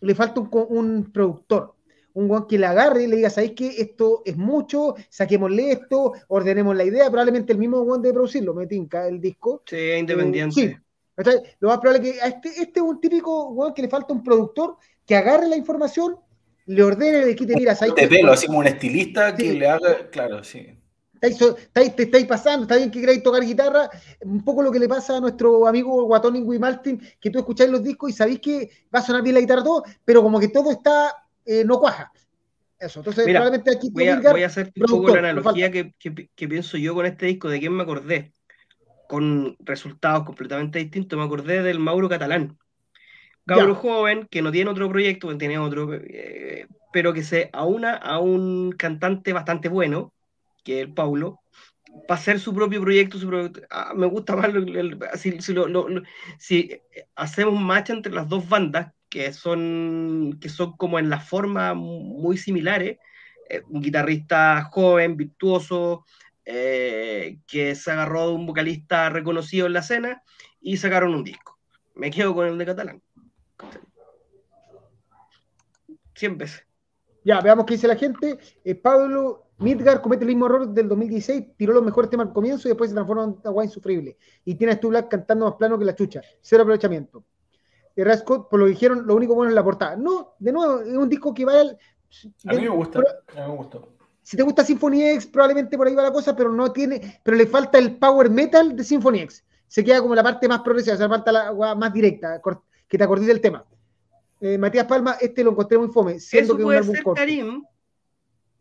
le 0.00 0.14
falta 0.14 0.40
un, 0.40 0.50
un 0.70 1.12
productor, 1.12 1.74
un 2.14 2.28
guan 2.28 2.46
que 2.46 2.58
le 2.58 2.66
agarre 2.66 3.04
y 3.04 3.06
le 3.06 3.16
diga, 3.16 3.30
¿sabéis 3.30 3.52
que 3.52 3.68
esto 3.80 4.22
es 4.24 4.36
mucho? 4.36 4.94
Saquémosle 5.10 5.72
esto, 5.72 6.12
ordenemos 6.28 6.74
la 6.74 6.84
idea, 6.84 7.10
probablemente 7.10 7.52
el 7.52 7.58
mismo 7.58 7.82
guan 7.82 8.00
de 8.00 8.12
producirlo, 8.12 8.54
me 8.54 8.66
tinca 8.66 9.06
el 9.06 9.20
disco. 9.20 9.62
Sí, 9.66 9.76
independiente. 9.76 10.54
sí. 10.54 10.76
Lo 11.60 11.68
más 11.68 11.78
probable 11.78 12.02
que 12.02 12.20
a 12.20 12.26
este, 12.26 12.48
este 12.48 12.80
es 12.80 12.82
un 12.82 13.00
típico 13.00 13.52
guan 13.52 13.72
que 13.72 13.82
le 13.82 13.88
falta 13.88 14.12
un 14.12 14.22
productor 14.22 14.76
que 15.06 15.16
agarre 15.16 15.48
la 15.48 15.56
información 15.56 16.16
le 16.66 16.82
ordene, 16.82 17.24
le 17.24 17.36
quite, 17.36 17.54
mira, 17.54 17.74
¿sabes? 17.74 17.94
De 17.94 18.08
pelo, 18.08 18.32
así 18.32 18.46
como 18.46 18.58
un 18.58 18.66
estilista 18.66 19.34
que 19.34 19.54
le 19.54 19.68
haga, 19.68 20.08
claro, 20.10 20.42
sí. 20.44 20.76
Estáis, 21.20 21.96
te 21.96 22.02
estáis 22.02 22.26
pasando, 22.26 22.62
está 22.62 22.76
bien 22.76 22.90
que 22.90 23.00
queráis 23.00 23.22
tocar 23.22 23.42
guitarra, 23.42 23.88
un 24.20 24.44
poco 24.44 24.62
lo 24.62 24.70
que 24.70 24.78
le 24.78 24.88
pasa 24.88 25.16
a 25.16 25.20
nuestro 25.20 25.66
amigo 25.66 26.04
Guatón 26.04 26.36
y 26.36 26.58
Martin, 26.58 27.00
que 27.20 27.30
tú 27.30 27.38
escucháis 27.38 27.70
los 27.70 27.82
discos 27.82 28.10
y 28.10 28.12
sabéis 28.12 28.40
que 28.40 28.70
va 28.94 28.98
a 28.98 29.02
sonar 29.02 29.22
bien 29.22 29.34
la 29.34 29.40
guitarra 29.40 29.64
todo, 29.64 29.82
pero 30.04 30.22
como 30.22 30.38
que 30.38 30.48
todo 30.48 30.70
está, 30.70 31.14
eh, 31.44 31.64
no 31.64 31.80
cuaja. 31.80 32.12
Eso, 32.78 33.00
entonces 33.00 33.24
probablemente 33.24 33.70
aquí 33.70 33.88
voy 33.90 34.08
a, 34.08 34.20
voy 34.20 34.42
a 34.42 34.46
hacer 34.46 34.70
un 34.76 34.86
poco 34.86 35.14
la 35.14 35.30
analogía 35.30 35.70
que, 35.70 35.94
que, 35.98 36.48
pienso 36.48 36.76
yo 36.76 36.94
con 36.94 37.06
este 37.06 37.26
disco, 37.26 37.48
de 37.48 37.58
quién 37.58 37.72
me 37.72 37.84
acordé, 37.84 38.34
con 39.08 39.56
resultados 39.60 40.24
completamente 40.24 40.78
distintos. 40.78 41.18
Me 41.18 41.24
acordé 41.24 41.62
del 41.62 41.78
Mauro 41.78 42.10
Catalán, 42.10 42.58
cabro 43.46 43.74
joven 43.74 44.26
que 44.30 44.42
no 44.42 44.50
tiene 44.50 44.70
otro 44.70 44.88
proyecto, 44.88 45.28
que 45.28 45.36
tiene 45.36 45.58
otro, 45.58 45.94
eh, 45.94 46.66
pero 46.92 47.12
que 47.12 47.22
se 47.22 47.48
aúna 47.52 47.94
a 47.94 48.18
un 48.18 48.72
cantante 48.72 49.32
bastante 49.32 49.68
bueno, 49.68 50.12
que 50.64 50.80
es 50.80 50.86
el 50.86 50.94
Paulo, 50.94 51.40
para 52.08 52.20
hacer 52.20 52.40
su 52.40 52.54
propio 52.54 52.80
proyecto. 52.80 53.18
Su 53.18 53.52
ah, 53.70 53.92
me 53.94 54.06
gusta 54.06 54.36
más 54.36 54.50
si, 56.38 56.80
hacemos 57.14 57.60
match 57.60 57.90
entre 57.90 58.12
las 58.12 58.28
dos 58.28 58.48
bandas, 58.48 58.92
que 59.08 59.32
son, 59.32 60.38
que 60.40 60.48
son 60.48 60.76
como 60.76 60.98
en 60.98 61.08
la 61.08 61.20
forma 61.20 61.74
muy 61.74 62.36
similares, 62.36 62.98
eh, 63.48 63.62
un 63.68 63.80
guitarrista 63.80 64.64
joven, 64.64 65.16
virtuoso, 65.16 66.04
eh, 66.44 67.38
que 67.46 67.74
se 67.74 67.90
agarró 67.90 68.28
de 68.28 68.34
un 68.34 68.46
vocalista 68.46 69.08
reconocido 69.08 69.66
en 69.66 69.72
la 69.72 69.80
escena 69.80 70.22
y 70.60 70.76
sacaron 70.76 71.14
un 71.14 71.24
disco. 71.24 71.58
Me 71.94 72.10
quedo 72.10 72.34
con 72.34 72.46
el 72.46 72.58
de 72.58 72.66
Catalán. 72.66 73.02
100 76.14 76.38
veces. 76.38 76.66
Ya, 77.24 77.40
veamos 77.40 77.66
qué 77.66 77.74
dice 77.74 77.88
la 77.88 77.96
gente. 77.96 78.38
Eh, 78.64 78.74
Pablo 78.74 79.46
Midgar 79.58 80.02
comete 80.02 80.24
el 80.24 80.28
mismo 80.28 80.46
error 80.46 80.68
del 80.68 80.88
2016, 80.88 81.56
tiró 81.56 81.72
los 81.72 81.82
mejores 81.82 82.10
temas 82.10 82.28
al 82.28 82.32
comienzo 82.32 82.68
y 82.68 82.70
después 82.70 82.90
se 82.90 82.94
transforma 82.94 83.24
en 83.24 83.36
agua 83.44 83.64
insufrible. 83.64 84.16
Y 84.44 84.54
tiene 84.54 84.74
a 84.74 84.76
Stu 84.76 84.90
Black 84.90 85.08
cantando 85.08 85.46
más 85.46 85.54
plano 85.54 85.78
que 85.78 85.84
la 85.84 85.94
chucha. 85.94 86.20
Cero 86.40 86.62
aprovechamiento. 86.62 87.24
Y 87.96 88.04
Rascot, 88.04 88.48
por 88.50 88.60
lo 88.60 88.66
que 88.66 88.72
dijeron, 88.72 89.06
lo 89.06 89.14
único 89.14 89.34
bueno 89.34 89.48
es 89.48 89.54
la 89.54 89.64
portada. 89.64 89.96
No, 89.96 90.34
de 90.38 90.52
nuevo, 90.52 90.80
es 90.80 90.94
un 90.94 91.08
disco 91.08 91.32
que 91.32 91.46
va 91.46 91.60
al. 91.60 91.78
A 92.46 92.52
mí 92.52 92.62
me 92.62 92.68
gusta. 92.68 92.98
a 92.98 93.34
mí 93.34 93.40
me 93.40 93.56
gustó. 93.56 93.88
Si 94.22 94.36
te 94.36 94.42
gusta 94.42 94.64
Symphony 94.64 95.02
X, 95.10 95.26
probablemente 95.26 95.76
por 95.76 95.86
ahí 95.86 95.94
va 95.94 96.02
la 96.02 96.12
cosa, 96.12 96.36
pero 96.36 96.52
no 96.52 96.70
tiene. 96.72 97.20
Pero 97.22 97.36
le 97.36 97.46
falta 97.46 97.78
el 97.78 97.96
power 97.96 98.28
metal 98.28 98.76
de 98.76 98.84
Symphony 98.84 99.20
X. 99.20 99.44
Se 99.66 99.82
queda 99.82 100.00
como 100.00 100.14
la 100.14 100.22
parte 100.22 100.46
más 100.46 100.60
progresiva, 100.60 100.94
o 100.94 100.98
sea, 100.98 101.08
falta 101.08 101.32
la 101.32 101.74
más 101.74 101.92
directa, 101.92 102.40
que 102.88 102.98
te 102.98 103.04
acordé 103.04 103.26
del 103.26 103.40
tema. 103.40 103.64
Eh, 104.40 104.58
Matías 104.58 104.86
Palma, 104.86 105.16
este 105.20 105.42
lo 105.42 105.52
encontré 105.52 105.78
muy 105.78 105.88
fome, 105.88 106.20
siendo 106.20 106.52
Eso 106.52 106.56
que 106.56 106.62
puede 106.64 106.80
un 106.80 106.94
ser, 106.94 107.04
Karim. 107.14 107.64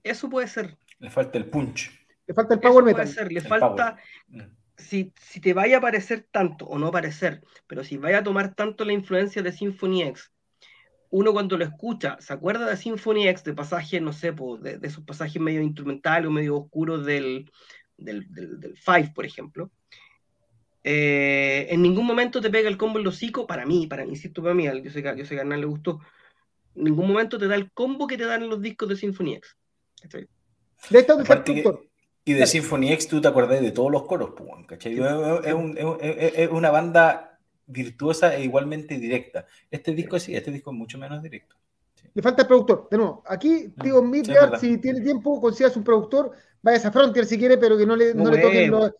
Eso 0.04 0.30
puede 0.30 0.48
ser. 0.48 0.78
Le 1.00 1.10
falta 1.10 1.38
el 1.38 1.46
punch. 1.46 1.92
Le 2.28 2.34
falta 2.34 2.54
el 2.54 2.60
power 2.60 2.84
metal. 2.84 3.04
Puede 3.04 3.16
ser, 3.16 3.32
le 3.32 3.42
falta. 3.42 3.98
Mm. 4.28 4.42
Si, 4.78 5.14
si, 5.22 5.40
te 5.40 5.54
vaya 5.54 5.78
a 5.78 5.82
parecer 5.82 6.28
tanto, 6.32 6.66
o 6.66 6.78
no 6.78 6.92
parecer, 6.92 7.42
pero 7.66 7.84
si 7.84 7.98
vaya 7.98 8.20
a 8.20 8.24
tomar 8.24 8.56
tanto 8.56 8.84
la 8.84 8.92
influencia 8.92 9.42
de 9.42 9.54
Symphony 9.54 10.04
X, 10.04 10.32
uno 11.10 11.32
cuando 11.32 11.58
lo 11.58 11.64
escucha, 11.64 12.18
¿se 12.20 12.34
acuerda 12.34 12.70
de 12.70 12.76
Symphony 12.76 13.28
X, 13.30 13.44
de 13.46 13.54
pasajes, 13.54 14.02
no 14.02 14.12
sé, 14.12 14.34
de, 14.62 14.78
de, 14.78 14.88
esos 14.88 15.04
pasajes 15.06 15.42
medio 15.42 15.62
instrumentales 15.62 16.28
o 16.28 16.32
medio 16.32 16.58
oscuros 16.58 17.06
del, 17.06 17.50
del, 17.96 18.26
del, 18.30 18.76
Five, 18.78 19.14
por 19.16 19.26
ejemplo? 19.26 19.72
Eh, 20.88 21.66
en 21.72 21.82
ningún 21.82 22.06
momento 22.06 22.40
te 22.40 22.52
pega 22.52 22.70
el 22.70 22.78
combo 22.78 23.00
en 23.00 23.06
los 23.06 23.16
hocico, 23.16 23.48
para 23.48 23.66
mí, 23.66 23.88
para 23.88 24.06
mí, 24.06 24.12
insisto, 24.12 24.44
para 24.44 24.54
mí, 24.54 24.66
yo 24.66 24.92
sé, 24.92 25.02
yo 25.02 25.26
sé 25.26 25.30
que 25.30 25.38
a 25.38 25.42
Hernán 25.42 25.60
le 25.60 25.66
gustó, 25.66 26.00
en 26.76 26.84
ningún 26.84 27.08
momento 27.08 27.40
te 27.40 27.48
da 27.48 27.56
el 27.56 27.72
combo 27.72 28.06
que 28.06 28.18
te 28.18 28.26
dan 28.26 28.48
los 28.48 28.62
discos 28.62 28.88
de 28.90 28.96
Symphony 28.96 29.34
X. 29.34 29.58
De 30.92 31.00
esto 31.00 31.18
y 32.24 32.34
de 32.34 32.46
Symphony 32.46 32.92
X 32.92 33.08
tú 33.08 33.20
te 33.20 33.28
acordás 33.28 33.62
de 33.62 33.72
todos 33.72 33.92
los 33.92 34.04
coros, 34.04 34.36
¿cachai? 34.68 34.96
Es, 35.44 36.50
una 36.52 36.70
banda 36.70 37.40
virtuosa 37.66 38.36
e 38.36 38.44
igualmente 38.44 39.00
directa. 39.00 39.48
Este 39.72 39.92
disco 39.92 40.20
sí, 40.20 40.36
este 40.36 40.52
disco 40.52 40.70
es 40.70 40.78
mucho 40.78 41.00
menos 41.00 41.20
directo. 41.24 41.56
Le 42.14 42.22
falta 42.22 42.44
el 42.44 42.48
productor. 42.48 42.88
De 42.92 42.98
nuevo, 42.98 43.24
aquí, 43.26 43.74
digo, 43.78 44.04
Midgard, 44.04 44.60
si 44.60 44.78
tiene 44.78 45.02
tiempo, 45.02 45.42
consigas 45.42 45.76
un 45.78 45.84
productor, 45.84 46.32
vaya 46.62 46.88
a 46.88 46.92
Frontier 46.92 47.26
si 47.26 47.40
quiere, 47.40 47.58
pero 47.58 47.76
que 47.76 47.88
no 47.88 47.96
le, 47.96 48.14
no 48.14 48.30
le 48.30 48.38
toquen 48.38 48.70
los, 48.70 48.92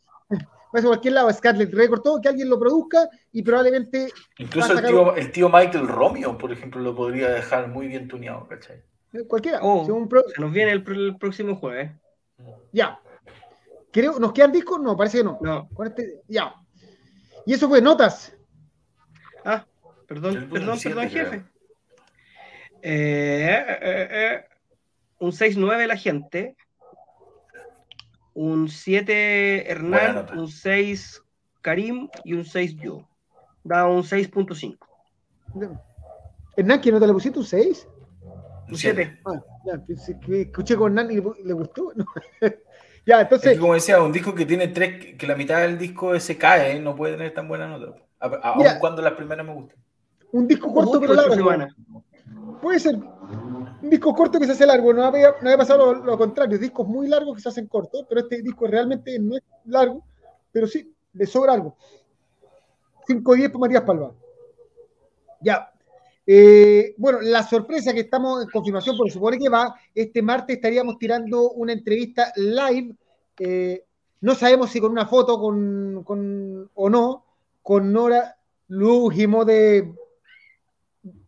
a 0.84 0.88
cualquier 0.88 1.14
lado, 1.14 1.32
Scarlett 1.32 1.74
Record, 1.74 2.02
todo, 2.02 2.22
que 2.22 2.28
alguien 2.28 2.50
lo 2.50 2.60
produzca 2.60 3.10
y 3.32 3.44
probablemente. 3.44 4.12
Incluso 4.38 4.74
el 4.74 4.86
tío, 4.86 5.16
el 5.16 5.32
tío, 5.32 5.50
Michael 5.50 5.88
Romeo, 5.88 6.38
por 6.38 6.52
ejemplo, 6.52 6.82
lo 6.82 6.96
podría 6.96 7.30
dejar 7.30 7.70
muy 7.70 7.88
bien 7.88 8.08
tuneado, 8.08 8.48
¿cachai? 8.48 8.84
Eh, 9.14 9.26
cualquiera. 9.28 9.60
Oh, 9.62 9.86
se 9.86 10.42
nos 10.42 10.52
viene 10.52 10.72
el, 10.72 10.84
próximo 11.18 11.56
jueves. 11.56 11.92
Ya. 12.72 13.00
Creo, 13.92 14.20
¿Nos 14.20 14.34
quedan 14.34 14.52
discos? 14.52 14.82
No, 14.82 14.98
parece 14.98 15.20
que 15.20 15.24
no. 15.24 15.40
No. 15.42 15.70
Este, 15.86 16.22
ya. 16.28 16.54
Y 17.46 17.54
eso 17.54 17.70
fue 17.70 17.82
notas. 17.82 18.36
Ah, 19.46 19.66
perdón, 20.08 20.50
perdón, 20.52 20.80
perdón, 20.84 21.10
jefe. 21.10 21.44
Eh, 22.82 23.66
eh, 23.82 24.46
un 25.20 25.32
6-9 25.32 25.88
la 25.88 25.96
gente 25.96 26.56
un 28.36 28.68
7 28.68 29.72
Hernán, 29.72 30.28
un 30.38 30.48
6 30.48 31.24
Karim 31.62 32.10
y 32.24 32.34
un 32.34 32.46
6 32.46 32.76
yo. 32.76 33.08
Da 33.64 33.88
un 33.88 34.04
6.5. 34.04 34.78
Hernán, 36.56 36.80
¿quién 36.80 36.94
no 36.94 37.02
te 37.02 37.08
le 37.08 37.14
pusiste 37.14 37.40
un 37.40 37.46
6? 37.46 37.88
Un 38.70 38.78
7. 38.78 39.20
Ah, 39.26 39.42
ya, 39.66 39.82
escuché 40.36 40.76
con 40.76 40.92
Hernán 40.92 41.12
y 41.12 41.16
le, 41.16 41.54
gustó. 41.54 41.92
ya, 43.06 43.22
entonces. 43.22 43.58
como 43.58 43.74
decía, 43.74 44.02
un 44.02 44.12
disco 44.12 44.36
que 44.36 44.46
tiene 44.46 44.68
tres, 44.68 45.16
que 45.16 45.28
la 45.28 45.36
mitad 45.36 45.62
del 45.62 45.78
disco 45.78 46.20
se 46.20 46.38
cae, 46.38 46.80
no 46.80 46.96
puede 46.96 47.14
tener 47.14 47.34
tan 47.34 47.48
buena 47.48 47.68
nota. 47.68 47.96
Aún 48.20 48.66
cuando 48.80 49.02
las 49.02 49.14
primeras 49.14 49.46
me 49.46 49.54
gustan. 49.54 49.78
Un 50.34 50.48
disco 50.48 50.74
corto 50.74 51.00
pero 51.00 51.14
largo. 51.14 51.66
Puede 52.62 52.80
ser 52.80 52.96
un 53.82 53.90
disco 53.90 54.14
corto 54.14 54.40
que 54.40 54.46
se 54.46 54.54
hace 54.54 54.66
largo, 54.66 54.94
no 54.94 55.04
había, 55.04 55.32
no 55.42 55.48
había 55.48 55.58
pasado 55.58 55.94
lo, 55.94 56.18
contrario, 56.18 56.58
discos 56.58 56.88
muy 56.88 57.08
largos 57.08 57.36
que 57.36 57.42
se 57.42 57.50
hacen 57.50 57.68
cortos, 57.68 58.06
pero 58.08 58.22
este 58.22 58.42
disco 58.42 58.68
realmente 58.68 59.18
no 59.20 59.36
es 59.36 59.44
largo, 59.66 60.04
pero 60.52 60.68
sí, 60.68 60.94
le 61.14 61.26
sobra 61.26 61.54
algo. 61.54 61.76
5-10 63.08 63.52
por 63.52 63.62
Matías 63.62 63.84
Palma. 63.84 64.12
Ya. 65.42 65.72
Eh, 66.28 66.96
bueno, 66.98 67.20
la 67.22 67.44
sorpresa 67.44 67.94
que 67.94 68.00
estamos 68.00 68.44
en 68.44 68.50
confirmación, 68.50 68.98
por 68.98 69.12
supone 69.12 69.38
que 69.38 69.50
va, 69.50 69.76
este 69.94 70.22
martes 70.22 70.56
estaríamos 70.56 70.98
tirando 70.98 71.52
una 71.52 71.74
entrevista 71.74 72.34
live, 72.36 72.96
eh, 73.38 73.84
no 74.22 74.34
sabemos 74.34 74.72
si 74.72 74.80
con 74.80 74.92
una 74.92 75.06
foto 75.06 75.40
con, 75.40 76.04
con 76.04 76.70
o 76.74 76.90
no, 76.90 77.26
con 77.62 77.92
Nora 77.92 78.38
Lujimo 78.68 79.46
de 79.46 79.94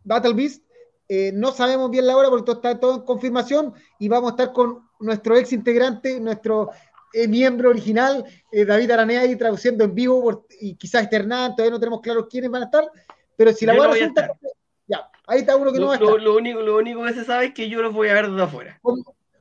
Battle 0.02 0.34
Beast, 0.34 0.64
eh, 1.08 1.32
no 1.34 1.52
sabemos 1.52 1.90
bien 1.90 2.06
la 2.06 2.16
hora 2.16 2.28
porque 2.28 2.44
todo 2.44 2.56
está 2.56 2.78
todo 2.78 2.96
en 2.96 3.00
confirmación 3.02 3.72
y 3.98 4.08
vamos 4.08 4.30
a 4.30 4.34
estar 4.34 4.52
con 4.52 4.86
nuestro 5.00 5.36
ex 5.36 5.52
integrante, 5.52 6.20
nuestro 6.20 6.70
eh, 7.14 7.26
miembro 7.26 7.70
original, 7.70 8.24
eh, 8.52 8.66
David 8.66 8.90
Aranea, 8.90 9.22
ahí 9.22 9.34
traduciendo 9.36 9.84
en 9.84 9.94
vivo 9.94 10.44
y 10.60 10.74
quizás 10.74 11.02
externando, 11.02 11.56
todavía 11.56 11.72
no 11.72 11.80
tenemos 11.80 12.00
claro 12.02 12.28
quiénes 12.28 12.50
van 12.50 12.62
a 12.62 12.64
estar, 12.66 12.90
pero 13.36 13.52
si 13.52 13.64
la 13.64 13.72
hora 13.72 13.92
resulta, 13.92 14.30
ya, 14.86 15.08
ahí 15.26 15.40
está 15.40 15.56
uno 15.56 15.72
que 15.72 15.80
no 15.80 15.86
va 15.86 15.92
a 15.92 15.96
estar. 15.96 16.20
Lo, 16.20 16.36
único, 16.36 16.60
lo 16.60 16.76
único 16.76 17.02
que 17.04 17.14
se 17.14 17.24
sabe 17.24 17.46
es 17.46 17.54
que 17.54 17.70
yo 17.70 17.80
los 17.80 17.94
voy 17.94 18.08
a 18.08 18.14
ver 18.14 18.30
desde 18.30 18.42
afuera. 18.42 18.80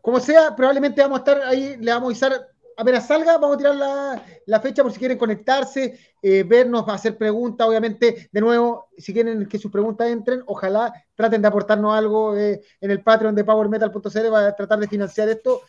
Como, 0.02 0.22
sea, 0.22 0.56
probablemente 0.56 1.02
vamos 1.02 1.18
a 1.18 1.20
estar 1.20 1.42
ahí, 1.42 1.76
le 1.78 1.92
vamos 1.92 2.06
a 2.06 2.28
avisar 2.28 2.48
apenas 2.78 3.08
salga, 3.08 3.38
vamos 3.38 3.56
a 3.56 3.58
tirar 3.58 3.76
la, 3.76 4.24
la 4.46 4.60
fecha 4.62 4.84
por 4.84 4.92
si 4.92 5.00
quieren 5.00 5.18
conectarse, 5.18 6.00
eh, 6.22 6.44
vernos, 6.44 6.86
hacer 6.88 7.18
preguntas, 7.18 7.68
obviamente, 7.68 8.30
de 8.32 8.42
nuevo, 8.42 8.90
si 8.98 9.14
quieren 9.14 9.48
que 9.48 9.58
sus 9.58 9.72
preguntas 9.72 10.08
entren, 10.08 10.44
ojalá 10.46 10.94
traten 11.16 11.42
de 11.42 11.48
aportarnos 11.48 11.98
algo 11.98 12.38
eh, 12.38 12.62
en 12.80 12.92
el 12.92 13.02
Patreon 13.02 13.36
de 13.36 13.44
PowerMetal.cl 13.44 14.30
para 14.30 14.56
tratar 14.56 14.80
de 14.80 14.88
financiar 14.88 15.28
esto. 15.28 15.62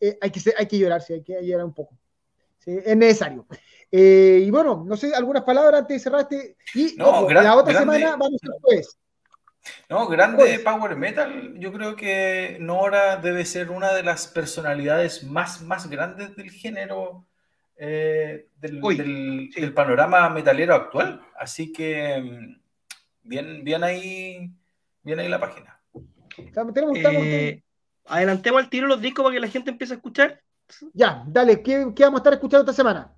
Eh, 0.00 0.18
hay, 0.20 0.30
que 0.30 0.40
hay 0.56 0.66
que 0.66 0.78
llorar, 0.78 1.02
sí, 1.02 1.12
hay 1.12 1.22
que 1.22 1.46
llorar 1.46 1.66
un 1.66 1.74
poco. 1.74 1.96
es 2.64 2.96
necesario. 2.96 3.46
y 3.90 4.50
bueno, 4.50 4.82
no 4.86 4.96
sé, 4.96 5.14
algunas 5.14 5.44
palabras 5.44 5.82
antes 5.82 5.96
de 5.96 6.00
cerrar 6.00 6.22
este. 6.22 6.56
Y 6.74 6.96
la 6.96 7.54
otra 7.54 7.78
semana 7.78 8.16
vamos 8.16 8.40
a 8.42 8.60
jueves. 8.62 8.98
No, 9.88 10.06
grande 10.08 10.58
Power 10.60 10.96
Metal. 10.96 11.54
Yo 11.58 11.72
creo 11.72 11.96
que 11.96 12.58
Nora 12.60 13.16
debe 13.16 13.44
ser 13.44 13.70
una 13.70 13.92
de 13.92 14.02
las 14.02 14.26
personalidades 14.26 15.24
más, 15.24 15.62
más 15.62 15.88
grandes 15.88 16.36
del 16.36 16.50
género 16.50 17.26
eh, 17.76 18.48
del, 18.58 19.72
panorama 19.74 20.28
metalero 20.30 20.74
actual. 20.74 21.20
Así 21.38 21.72
que 21.72 22.20
mm, 22.20 22.60
bien, 23.22 23.64
bien 23.64 23.84
ahí, 23.84 24.50
bien 25.02 25.20
ahí 25.20 25.28
la 25.28 25.40
página. 25.40 25.78
Eh, 26.94 27.62
adelantemos 28.06 28.62
al 28.62 28.70
tiro 28.70 28.86
los 28.86 29.00
discos 29.00 29.24
para 29.24 29.34
que 29.34 29.40
la 29.40 29.48
gente 29.48 29.70
empiece 29.70 29.94
a 29.94 29.96
escuchar. 29.96 30.42
Ya, 30.92 31.22
dale, 31.26 31.62
¿qué, 31.62 31.84
vamos 31.84 32.18
a 32.18 32.22
estar 32.22 32.32
escuchando 32.32 32.62
esta 32.62 32.72
semana? 32.72 33.12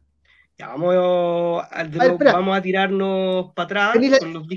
Ya, 0.59 0.67
vamos 0.67 0.93
a, 1.71 1.85
vamos 2.33 2.59
a 2.59 2.61
tirarnos 2.61 3.53
para 3.55 3.91
atrás. 3.93 3.97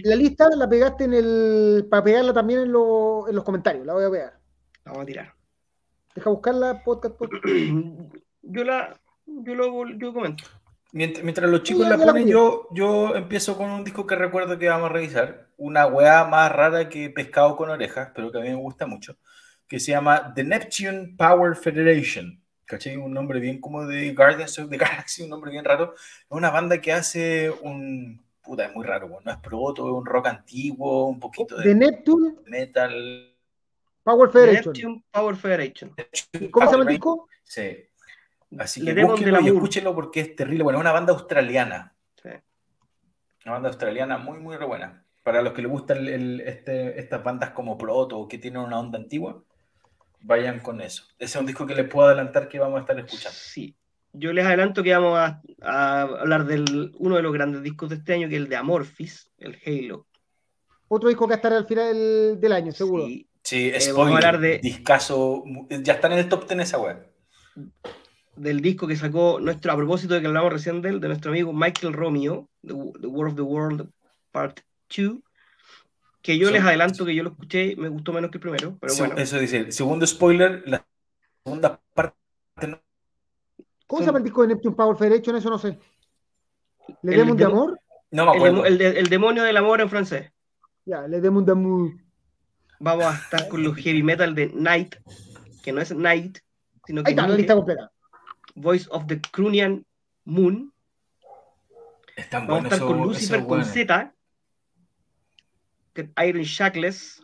La, 0.04 0.16
lista 0.16 0.50
la 0.56 0.68
pegaste 0.68 1.04
en 1.04 1.14
el. 1.14 1.88
para 1.92 2.04
pegarla 2.04 2.34
también 2.34 2.62
en, 2.62 2.72
los 2.72 3.44
comentarios, 3.44 3.86
la 3.86 3.94
voy 3.94 4.06
a 4.06 4.10
pegar. 4.10 4.40
La 4.84 4.94
vamos 4.94 5.04
a 5.04 5.06
tirar. 5.06 5.36
Deja 6.16 6.30
buscarla, 6.32 6.84
podcast. 6.84 7.16
yo 8.42 8.64
la. 8.64 9.00
Yo 9.28 9.54
lo 9.54 9.90
yo 9.92 10.12
comento. 10.12 10.44
Mientras, 10.92 11.50
los 11.50 11.64
chicos 11.64 11.88
la 11.88 11.98
ponen, 11.98 12.28
yo, 12.28 12.68
yo 12.72 13.16
empiezo 13.16 13.56
con 13.56 13.70
un 13.70 13.84
disco 13.84 14.06
que 14.06 14.16
recuerdo 14.16 14.58
que 14.58 14.68
vamos 14.68 14.90
a 14.90 14.94
revisar. 14.94 15.50
Una 15.56 15.86
weá 15.86 16.26
más 16.26 16.52
rara 16.52 16.90
que 16.90 17.12
Pescado 17.12 17.56
con 17.56 17.70
orejas, 17.70 18.10
pero 18.16 18.32
que 18.32 18.40
a 18.40 18.42
mí 18.42 18.50
me 18.50 18.56
gusta 18.56 18.88
mucho. 18.88 19.18
que 19.68 19.80
se 19.80 19.92
llama 19.92 20.34
The 20.34 20.44
Neptune 20.44 21.16
Power 21.16 21.56
Federation. 21.56 22.41
¿Cachai? 22.72 22.96
Un 22.96 23.14
nombre 23.14 23.42
bien 23.42 23.60
como 23.60 23.86
de 23.86 24.14
Guardians 24.14 24.58
of 24.58 24.70
the 24.70 24.78
Galaxy, 24.78 25.24
un 25.24 25.30
nombre 25.30 25.52
bien 25.52 25.66
raro. 25.66 25.94
Es 25.94 26.26
una 26.30 26.50
banda 26.50 26.80
que 26.80 26.94
hace 26.94 27.50
un. 27.50 28.24
Puta, 28.42 28.66
es 28.66 28.74
muy 28.74 28.86
raro, 28.86 29.20
no 29.24 29.32
es 29.32 29.38
proto, 29.40 29.88
es 29.88 29.94
un 29.94 30.06
rock 30.06 30.28
antiguo, 30.28 31.08
un 31.08 31.20
poquito 31.20 31.58
de. 31.58 31.64
The 31.64 31.76
Neptune 31.76 32.36
Metal. 32.46 33.36
Power 34.04 34.32
Federation. 34.32 34.74
Neptune 34.74 35.04
Power 35.12 35.36
Federation. 35.36 35.94
¿Cómo 36.50 36.66
se 36.66 36.72
llama 36.72 36.84
el 36.84 36.90
disco? 36.90 37.28
Sí. 37.44 37.78
Así 38.58 38.86
que 38.86 39.04
búsquenlo 39.04 39.42
y 39.42 39.48
escúchenlo 39.48 39.94
porque 39.94 40.22
es 40.22 40.36
terrible. 40.38 40.64
Bueno, 40.64 40.80
es 40.80 40.82
una 40.82 40.94
banda 40.94 41.12
australiana. 41.12 41.94
Sí. 42.24 42.30
Una 43.46 43.54
banda 43.54 43.68
australiana 43.68 44.18
muy, 44.18 44.40
muy 44.40 44.56
buena. 44.56 45.06
Para 45.24 45.42
los 45.42 45.52
que 45.52 45.62
les 45.62 45.70
gustan 45.70 46.08
este, 46.08 46.98
estas 47.00 47.22
bandas 47.22 47.52
como 47.52 47.78
Proto 47.78 48.18
o 48.18 48.28
que 48.30 48.38
tienen 48.38 48.62
una 48.62 48.80
onda 48.80 48.98
antigua, 48.98 49.44
vayan 50.22 50.60
con 50.60 50.82
eso. 50.82 51.04
Ese 51.20 51.38
es 51.38 51.40
un 51.40 51.46
disco 51.46 51.66
que 51.66 51.76
les 51.76 51.88
puedo 51.88 52.08
adelantar 52.08 52.48
que 52.48 52.60
vamos 52.60 52.78
a 52.78 52.82
estar 52.82 53.00
escuchando. 53.00 53.38
Sí. 53.38 53.76
Yo 54.14 54.34
les 54.34 54.46
adelanto 54.46 54.84
que 54.84 54.94
vamos 54.94 55.18
a, 55.62 56.02
hablar 56.02 56.46
de 56.46 56.90
uno 56.98 57.16
de 57.16 57.22
los 57.22 57.34
grandes 57.34 57.64
discos 57.64 57.90
de 57.90 57.96
este 57.96 58.14
año, 58.14 58.28
que 58.28 58.36
es 58.36 58.42
el 58.42 58.50
de 58.50 58.58
Amorphis, 58.58 59.32
el 59.38 59.58
Halo. 59.66 60.06
Otro 60.90 61.08
disco 61.08 61.28
que 61.28 61.36
estará 61.36 61.58
al 61.58 61.66
final 61.66 62.40
del, 62.40 62.52
año, 62.52 62.74
seguro. 62.74 63.06
Sí, 63.06 63.28
sí 63.42 63.70
eh, 63.74 63.80
spoiler, 63.80 64.40
de... 64.40 64.60
discaso, 64.60 65.46
ya 65.70 65.94
están 65.94 66.12
en 66.12 66.20
el 66.20 66.28
top 66.28 66.48
10 66.48 66.60
esa 66.60 66.78
web 66.80 67.12
del 68.36 68.62
disco 68.62 68.88
que 68.88 68.96
sacó 68.96 69.40
nuestro, 69.40 69.72
a 69.72 69.76
propósito 69.76 70.14
de 70.14 70.22
que 70.22 70.28
hablamos 70.28 70.54
recién 70.54 70.82
de 70.82 70.90
él, 70.90 71.00
de 71.00 71.08
nuestro 71.10 71.32
amigo 71.32 71.54
Michael 71.54 71.94
Romeo, 71.94 72.50
The, 72.66 72.74
War 72.74 73.28
of 73.28 73.36
the 73.36 73.42
World 73.42 73.90
Part 74.32 74.62
2, 74.96 75.20
que 76.22 76.38
yo 76.38 76.52
les 76.52 76.64
adelanto 76.64 77.06
que 77.06 77.16
yo 77.16 77.24
lo 77.24 77.32
escuché, 77.32 77.76
me 77.76 77.90
gustó 77.90 78.14
menos 78.14 78.32
que 78.32 78.38
el 78.38 78.42
primero, 78.42 78.78
pero 78.80 78.94
bueno. 78.96 79.16
Eso 79.18 79.40
dice, 79.40 79.72
segundo 79.72 80.06
spoiler, 80.06 80.64
la 80.66 80.86
segunda 81.44 81.80
parte 81.94 82.16
¿Cómo 83.92 84.00
se 84.00 84.06
llama 84.06 84.20
el 84.20 84.24
disco 84.24 84.42
de 84.42 84.48
Neptune 84.50 84.74
Power 84.74 84.96
Federation? 84.96 85.36
Eso 85.36 85.50
no 85.50 85.58
sé. 85.58 85.78
¿Le 87.02 87.18
Demon 87.18 87.36
de 87.36 87.44
Amor? 87.44 87.80
No 88.10 88.26
me 88.26 88.32
acuerdo. 88.38 88.66
El, 88.66 88.82
el, 88.82 89.08
demonio 89.08 89.44
del 89.44 89.58
amor 89.58 89.82
en 89.82 89.90
francés. 89.90 90.32
Ya, 90.86 91.08
Le 91.08 91.20
Demon 91.20 91.44
de 91.44 91.52
Amor. 91.52 91.92
Vamos 92.80 93.06
a 93.06 93.16
estar 93.16 93.50
con 93.50 93.64
los 93.64 93.76
heavy 93.76 94.02
metal 94.02 94.34
de 94.34 94.48
Night, 94.48 94.96
que 95.62 95.74
no 95.74 95.82
es 95.82 95.94
Night, 95.94 96.38
sino 96.86 97.04
que 97.04 97.10
Ahí 97.10 97.16
está, 97.18 97.28
la 97.28 97.36
lista 97.36 97.54
completa. 97.54 97.92
Voice 98.56 98.88
of 98.92 99.08
the 99.08 99.20
Crunian 99.20 99.86
Moon. 100.24 100.74
Vamos 102.32 102.64
a 102.64 102.68
estar 102.70 102.80
con 102.80 102.98
Lucifer 103.02 103.46
con 103.46 103.66
Z. 103.66 104.14
Iron 106.26 106.44
Shackles. 106.44 107.24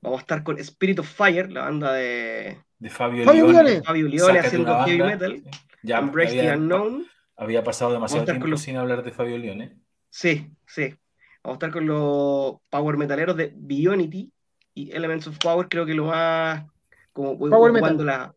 Vamos 0.00 0.18
a 0.18 0.22
estar 0.22 0.42
con 0.42 0.58
Spirit 0.58 0.98
of 0.98 1.08
Fire, 1.08 1.50
la 1.50 1.62
banda 1.62 1.92
de, 1.92 2.58
de 2.78 2.90
Fabio, 2.90 3.24
Leone. 3.32 3.82
Fabio 3.82 4.08
Leone 4.08 4.38
haciendo 4.40 4.84
heavy 4.84 5.02
metal. 5.02 5.42
Ya, 5.82 5.98
Embrace 5.98 6.38
había, 6.38 6.52
the 6.52 6.58
Unknown. 6.58 7.06
Había 7.36 7.62
pasado 7.62 7.92
demasiado 7.92 8.24
tiempo 8.24 8.56
sin 8.56 8.76
hablar 8.76 9.04
de 9.04 9.12
Fabio 9.12 9.38
Leone. 9.38 9.76
Sí, 10.10 10.50
sí. 10.66 10.94
Vamos 11.42 11.54
a 11.54 11.58
estar 11.58 11.70
con 11.72 11.86
los 11.86 12.56
power 12.68 12.96
metaleros 12.96 13.36
de 13.36 13.52
Bionity 13.54 14.32
y 14.74 14.92
Elements 14.92 15.26
of 15.26 15.38
Power, 15.38 15.68
creo 15.68 15.86
que 15.86 15.94
lo 15.94 16.06
más 16.06 16.64
como 17.12 17.38
power 17.38 17.72
metal. 17.72 18.04
la 18.04 18.34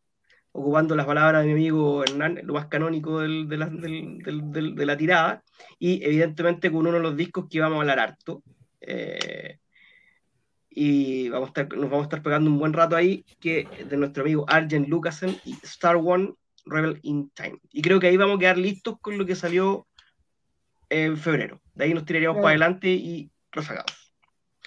ocupando 0.51 0.95
las 0.95 1.05
palabras 1.05 1.41
de 1.41 1.47
mi 1.47 1.53
amigo 1.53 2.03
Hernán, 2.03 2.39
lo 2.43 2.53
más 2.53 2.67
canónico 2.67 3.19
del, 3.19 3.49
de, 3.49 3.57
la, 3.57 3.65
del, 3.67 4.21
de, 4.23 4.85
la, 4.85 4.95
tirada, 4.95 5.43
y 5.77 6.01
evidentemente 6.01 6.71
con 6.71 6.87
uno 6.87 6.93
de 6.93 7.01
los 7.01 7.17
discos 7.17 7.47
que 7.49 7.59
vamos 7.59 7.77
a 7.77 7.81
hablar 7.81 7.99
harto. 7.99 8.41
Eh, 8.85 9.59
y 10.69 11.29
vamos 11.29 11.47
a 11.47 11.61
estar, 11.61 11.77
nos 11.77 11.89
vamos 11.89 12.03
a 12.03 12.03
estar 12.03 12.21
pegando 12.21 12.49
un 12.49 12.59
buen 12.59 12.73
rato 12.73 12.95
ahí, 12.95 13.25
que 13.39 13.67
de 13.89 13.97
nuestro 13.97 14.23
amigo 14.23 14.45
Arjen 14.47 14.85
Lucasen 14.89 15.37
y 15.45 15.53
Star 15.63 15.95
One 15.95 16.33
Rebel 16.65 16.99
in 17.03 17.29
Time. 17.29 17.59
Y 17.71 17.81
creo 17.81 17.99
que 17.99 18.07
ahí 18.07 18.17
vamos 18.17 18.37
a 18.37 18.39
quedar 18.39 18.57
listos 18.57 18.99
con 18.99 19.17
lo 19.17 19.25
que 19.25 19.35
salió 19.35 19.87
en 20.89 21.17
febrero. 21.17 21.61
De 21.73 21.85
ahí 21.85 21.93
nos 21.93 22.05
tiraríamos 22.05 22.37
para 22.37 22.49
adelante 22.49 22.89
y 22.89 23.31
rezagados. 23.51 24.13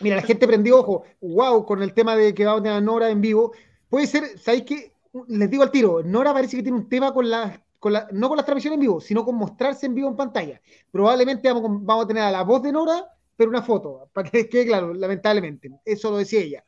Mira, 0.00 0.16
la 0.16 0.22
gente 0.22 0.46
prendió 0.46 0.78
ojo, 0.78 1.04
wow, 1.20 1.64
con 1.66 1.82
el 1.82 1.92
tema 1.92 2.16
de 2.16 2.32
que 2.32 2.44
vamos 2.44 2.60
a 2.60 2.62
tener 2.62 2.78
a 2.78 2.80
Nora 2.80 3.10
en 3.10 3.20
vivo. 3.20 3.52
Puede 3.88 4.06
ser, 4.06 4.38
¿sabéis 4.38 4.64
qué? 4.64 4.92
les 5.26 5.50
digo 5.50 5.62
al 5.62 5.70
tiro, 5.70 6.02
Nora 6.02 6.32
parece 6.32 6.56
que 6.56 6.62
tiene 6.62 6.78
un 6.78 6.88
tema 6.88 7.12
con 7.12 7.28
la, 7.28 7.62
con 7.78 7.92
la, 7.92 8.08
no 8.12 8.28
con 8.28 8.36
las 8.36 8.46
transmisiones 8.46 8.76
en 8.76 8.80
vivo, 8.80 9.00
sino 9.00 9.24
con 9.24 9.36
mostrarse 9.36 9.86
en 9.86 9.94
vivo 9.94 10.08
en 10.08 10.16
pantalla. 10.16 10.60
Probablemente 10.90 11.52
vamos, 11.52 11.84
vamos 11.84 12.04
a 12.04 12.08
tener 12.08 12.22
a 12.22 12.30
la 12.30 12.42
voz 12.42 12.62
de 12.62 12.72
Nora, 12.72 13.06
pero 13.38 13.50
una 13.50 13.62
foto, 13.62 14.10
para 14.12 14.28
que 14.28 14.48
quede 14.48 14.66
claro, 14.66 14.92
lamentablemente. 14.92 15.70
Eso 15.84 16.10
lo 16.10 16.16
decía 16.16 16.40
ella. 16.40 16.64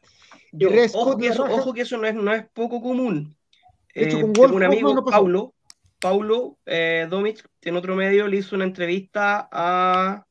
ojo, 0.94 1.16
que 1.18 1.26
eso, 1.26 1.42
ojo, 1.42 1.74
que 1.74 1.80
eso, 1.80 1.98
no 1.98 2.06
es, 2.06 2.14
no 2.14 2.32
es 2.32 2.48
poco 2.54 2.80
común. 2.80 3.36
Eh, 3.92 4.20
con 4.20 4.54
un 4.54 4.62
amigo, 4.62 5.04
Paulo, 5.04 5.52
Paulo 5.98 6.58
eh, 6.64 7.08
en 7.62 7.76
otro 7.76 7.96
medio 7.96 8.28
le 8.28 8.36
hizo 8.36 8.54
una 8.54 8.66
entrevista 8.66 9.48
a, 9.50 10.24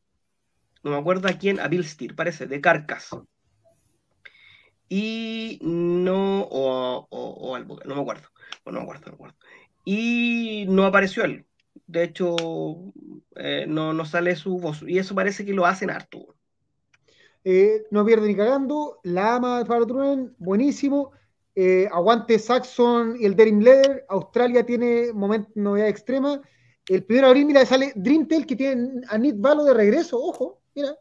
no 0.82 0.92
me 0.92 0.98
acuerdo 0.98 1.28
a 1.28 1.34
quién, 1.34 1.60
a 1.60 1.68
Bill 1.68 1.84
Steer, 1.84 2.16
parece, 2.16 2.48
de 2.48 2.62
Carcas 2.62 3.10
y 4.88 5.60
no, 5.62 6.44
o, 6.44 7.06
o, 7.10 7.52
o 7.52 7.60
no 7.60 7.96
me 7.96 8.02
acuerdo, 8.02 8.30
no 8.66 8.72
me 8.72 8.80
acuerdo, 8.80 9.04
no 9.08 9.12
me 9.12 9.16
acuerdo. 9.16 9.38
Y 9.84 10.66
no 10.70 10.86
apareció 10.86 11.26
él. 11.26 11.46
De 11.90 12.04
hecho, 12.04 12.36
eh, 13.36 13.66
no, 13.68 13.94
no 13.94 14.06
sale 14.06 14.36
su 14.36 14.60
voz. 14.60 14.84
Y 14.86 15.00
eso 15.00 15.16
parece 15.16 15.44
que 15.44 15.54
lo 15.54 15.66
hacen 15.66 15.90
harto. 15.90 16.36
Eh, 17.44 17.84
no 17.90 18.06
pierde 18.06 18.28
ni 18.28 18.36
cagando. 18.36 19.00
La 19.02 19.38
ama 19.38 19.58
de 19.58 19.66
Faro 19.66 19.88
Truman, 19.88 20.36
buenísimo. 20.38 21.14
Eh, 21.56 21.90
aguante 21.92 22.38
Saxon 22.38 23.16
y 23.20 23.26
el 23.26 23.36
Derim 23.36 23.60
Leather. 23.60 24.06
Australia 24.08 24.64
tiene 24.64 25.12
momento, 25.14 25.50
novedad 25.56 25.88
extrema. 25.88 26.40
El 26.88 27.04
primero 27.06 27.26
de 27.26 27.32
abril, 27.32 27.48
mira, 27.48 27.66
sale 27.66 27.92
Dreamtail 27.96 28.46
que 28.46 28.56
tiene 28.56 29.02
a 29.08 29.18
Nit 29.18 29.38
Valo 29.40 29.64
de 29.64 29.74
regreso. 29.74 30.22
Ojo, 30.22 30.62
mira. 30.76 30.96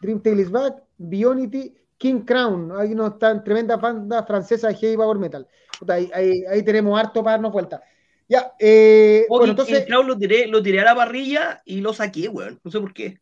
Dreamtail 0.00 0.38
is 0.38 0.52
back. 0.52 0.84
Bionity. 0.98 1.74
King 1.98 2.20
Crown, 2.20 2.70
hay 2.76 2.92
una 2.92 3.16
tremenda 3.18 3.76
banda 3.76 4.24
francesa 4.24 4.68
de 4.68 4.74
heavy 4.74 4.96
power 4.96 5.18
metal. 5.18 5.48
ahí, 5.88 6.62
tenemos 6.62 6.98
harto 6.98 7.22
para 7.24 7.36
darnos 7.36 7.52
vuelta. 7.52 7.82
Ya, 8.28 8.52
eh, 8.58 9.26
bueno, 9.28 9.46
entonces. 9.46 9.86
Lo 9.88 10.16
tiré, 10.16 10.46
lo 10.46 10.62
tiré 10.62 10.80
a 10.80 10.84
la 10.84 10.94
parrilla 10.94 11.62
y 11.64 11.80
lo 11.80 11.92
saqué, 11.92 12.28
weón. 12.28 12.60
No 12.62 12.70
sé 12.70 12.80
por 12.80 12.92
qué. 12.92 13.20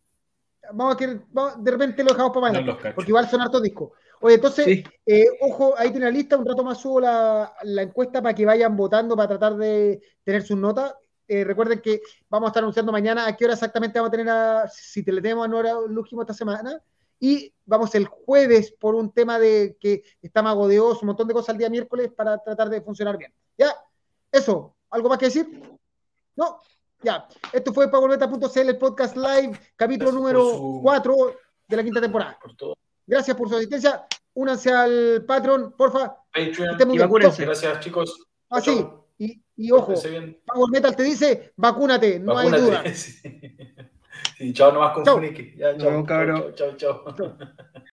Vamos 0.72 0.94
a 0.94 0.96
que 0.96 1.06
de 1.06 1.70
repente 1.70 2.04
lo 2.04 2.10
dejamos 2.10 2.32
para 2.32 2.52
mañana, 2.52 2.78
porque 2.94 3.10
igual 3.10 3.28
son 3.28 3.40
hartos 3.40 3.62
discos. 3.62 3.90
Oye, 4.20 4.36
entonces, 4.36 4.84
eh, 5.04 5.26
ojo, 5.40 5.74
ahí 5.76 5.90
tiene 5.90 6.06
la 6.06 6.12
lista, 6.12 6.36
un 6.36 6.46
rato 6.46 6.62
más 6.62 6.78
subo 6.78 7.00
la, 7.00 7.52
encuesta 7.64 8.22
para 8.22 8.34
que 8.34 8.46
vayan 8.46 8.76
votando 8.76 9.16
para 9.16 9.28
tratar 9.28 9.56
de 9.56 10.00
tener 10.22 10.42
sus 10.42 10.56
notas. 10.56 10.94
Eh, 11.26 11.42
recuerden 11.42 11.80
que 11.80 12.00
vamos 12.28 12.46
a 12.46 12.50
estar 12.50 12.62
anunciando 12.62 12.92
mañana 12.92 13.26
a 13.26 13.36
qué 13.36 13.44
hora 13.44 13.54
exactamente 13.54 13.98
vamos 13.98 14.08
a 14.08 14.12
tener 14.12 14.28
a, 14.28 14.68
si 14.68 15.02
te 15.02 15.12
le 15.12 15.20
tenemos 15.20 15.44
a 15.44 15.48
Nora 15.48 15.74
Lúgimo 15.88 16.22
esta 16.22 16.34
semana 16.34 16.80
y 17.18 17.52
vamos 17.64 17.94
el 17.94 18.06
jueves 18.06 18.72
por 18.72 18.94
un 18.94 19.12
tema 19.12 19.38
de 19.38 19.76
que 19.80 20.02
está 20.20 20.42
mago 20.42 20.68
de 20.68 20.80
un 20.80 20.96
montón 21.02 21.26
de 21.26 21.34
cosas 21.34 21.54
el 21.54 21.58
día 21.58 21.70
miércoles 21.70 22.10
para 22.14 22.38
tratar 22.38 22.68
de 22.68 22.80
funcionar 22.80 23.16
bien. 23.16 23.32
¿Ya? 23.56 23.74
Eso, 24.30 24.76
¿algo 24.92 25.08
más 25.08 25.18
que 25.18 25.26
decir? 25.26 25.46
No, 26.36 26.60
ya. 27.02 27.26
Esto 27.52 27.72
fue 27.72 27.90
PowerMeta.cl, 27.90 28.68
el 28.68 28.78
podcast 28.78 29.16
live, 29.16 29.58
capítulo 29.76 30.12
número 30.12 30.80
4 30.82 31.16
de 31.68 31.76
la 31.76 31.82
quinta 31.82 32.00
temporada. 32.00 32.38
Gracias 33.06 33.36
por 33.36 33.48
su 33.48 33.56
asistencia. 33.56 34.06
Únanse 34.34 34.70
al 34.70 35.24
Patreon, 35.26 35.72
porfa. 35.76 36.16
Patreon. 36.32 36.76
Y. 36.94 37.44
Gracias, 37.44 37.80
chicos. 37.80 38.26
Ah, 38.48 38.60
sí. 38.60 38.86
Y, 39.18 39.42
y 39.56 39.70
ojo, 39.72 39.94
Power 40.46 40.70
Metal 40.70 40.96
te 40.96 41.02
dice, 41.02 41.52
vacúnate, 41.56 42.18
no 42.18 42.38
hay 42.38 42.50
duda. 42.50 42.84
Sí. 44.36 44.52
chao 44.52 44.72
nomás 44.72 44.92
con 44.92 45.04
chao. 45.04 45.20
Chao, 45.78 46.52
chao, 46.52 46.76
chao, 46.76 47.14
chao. 47.16 47.38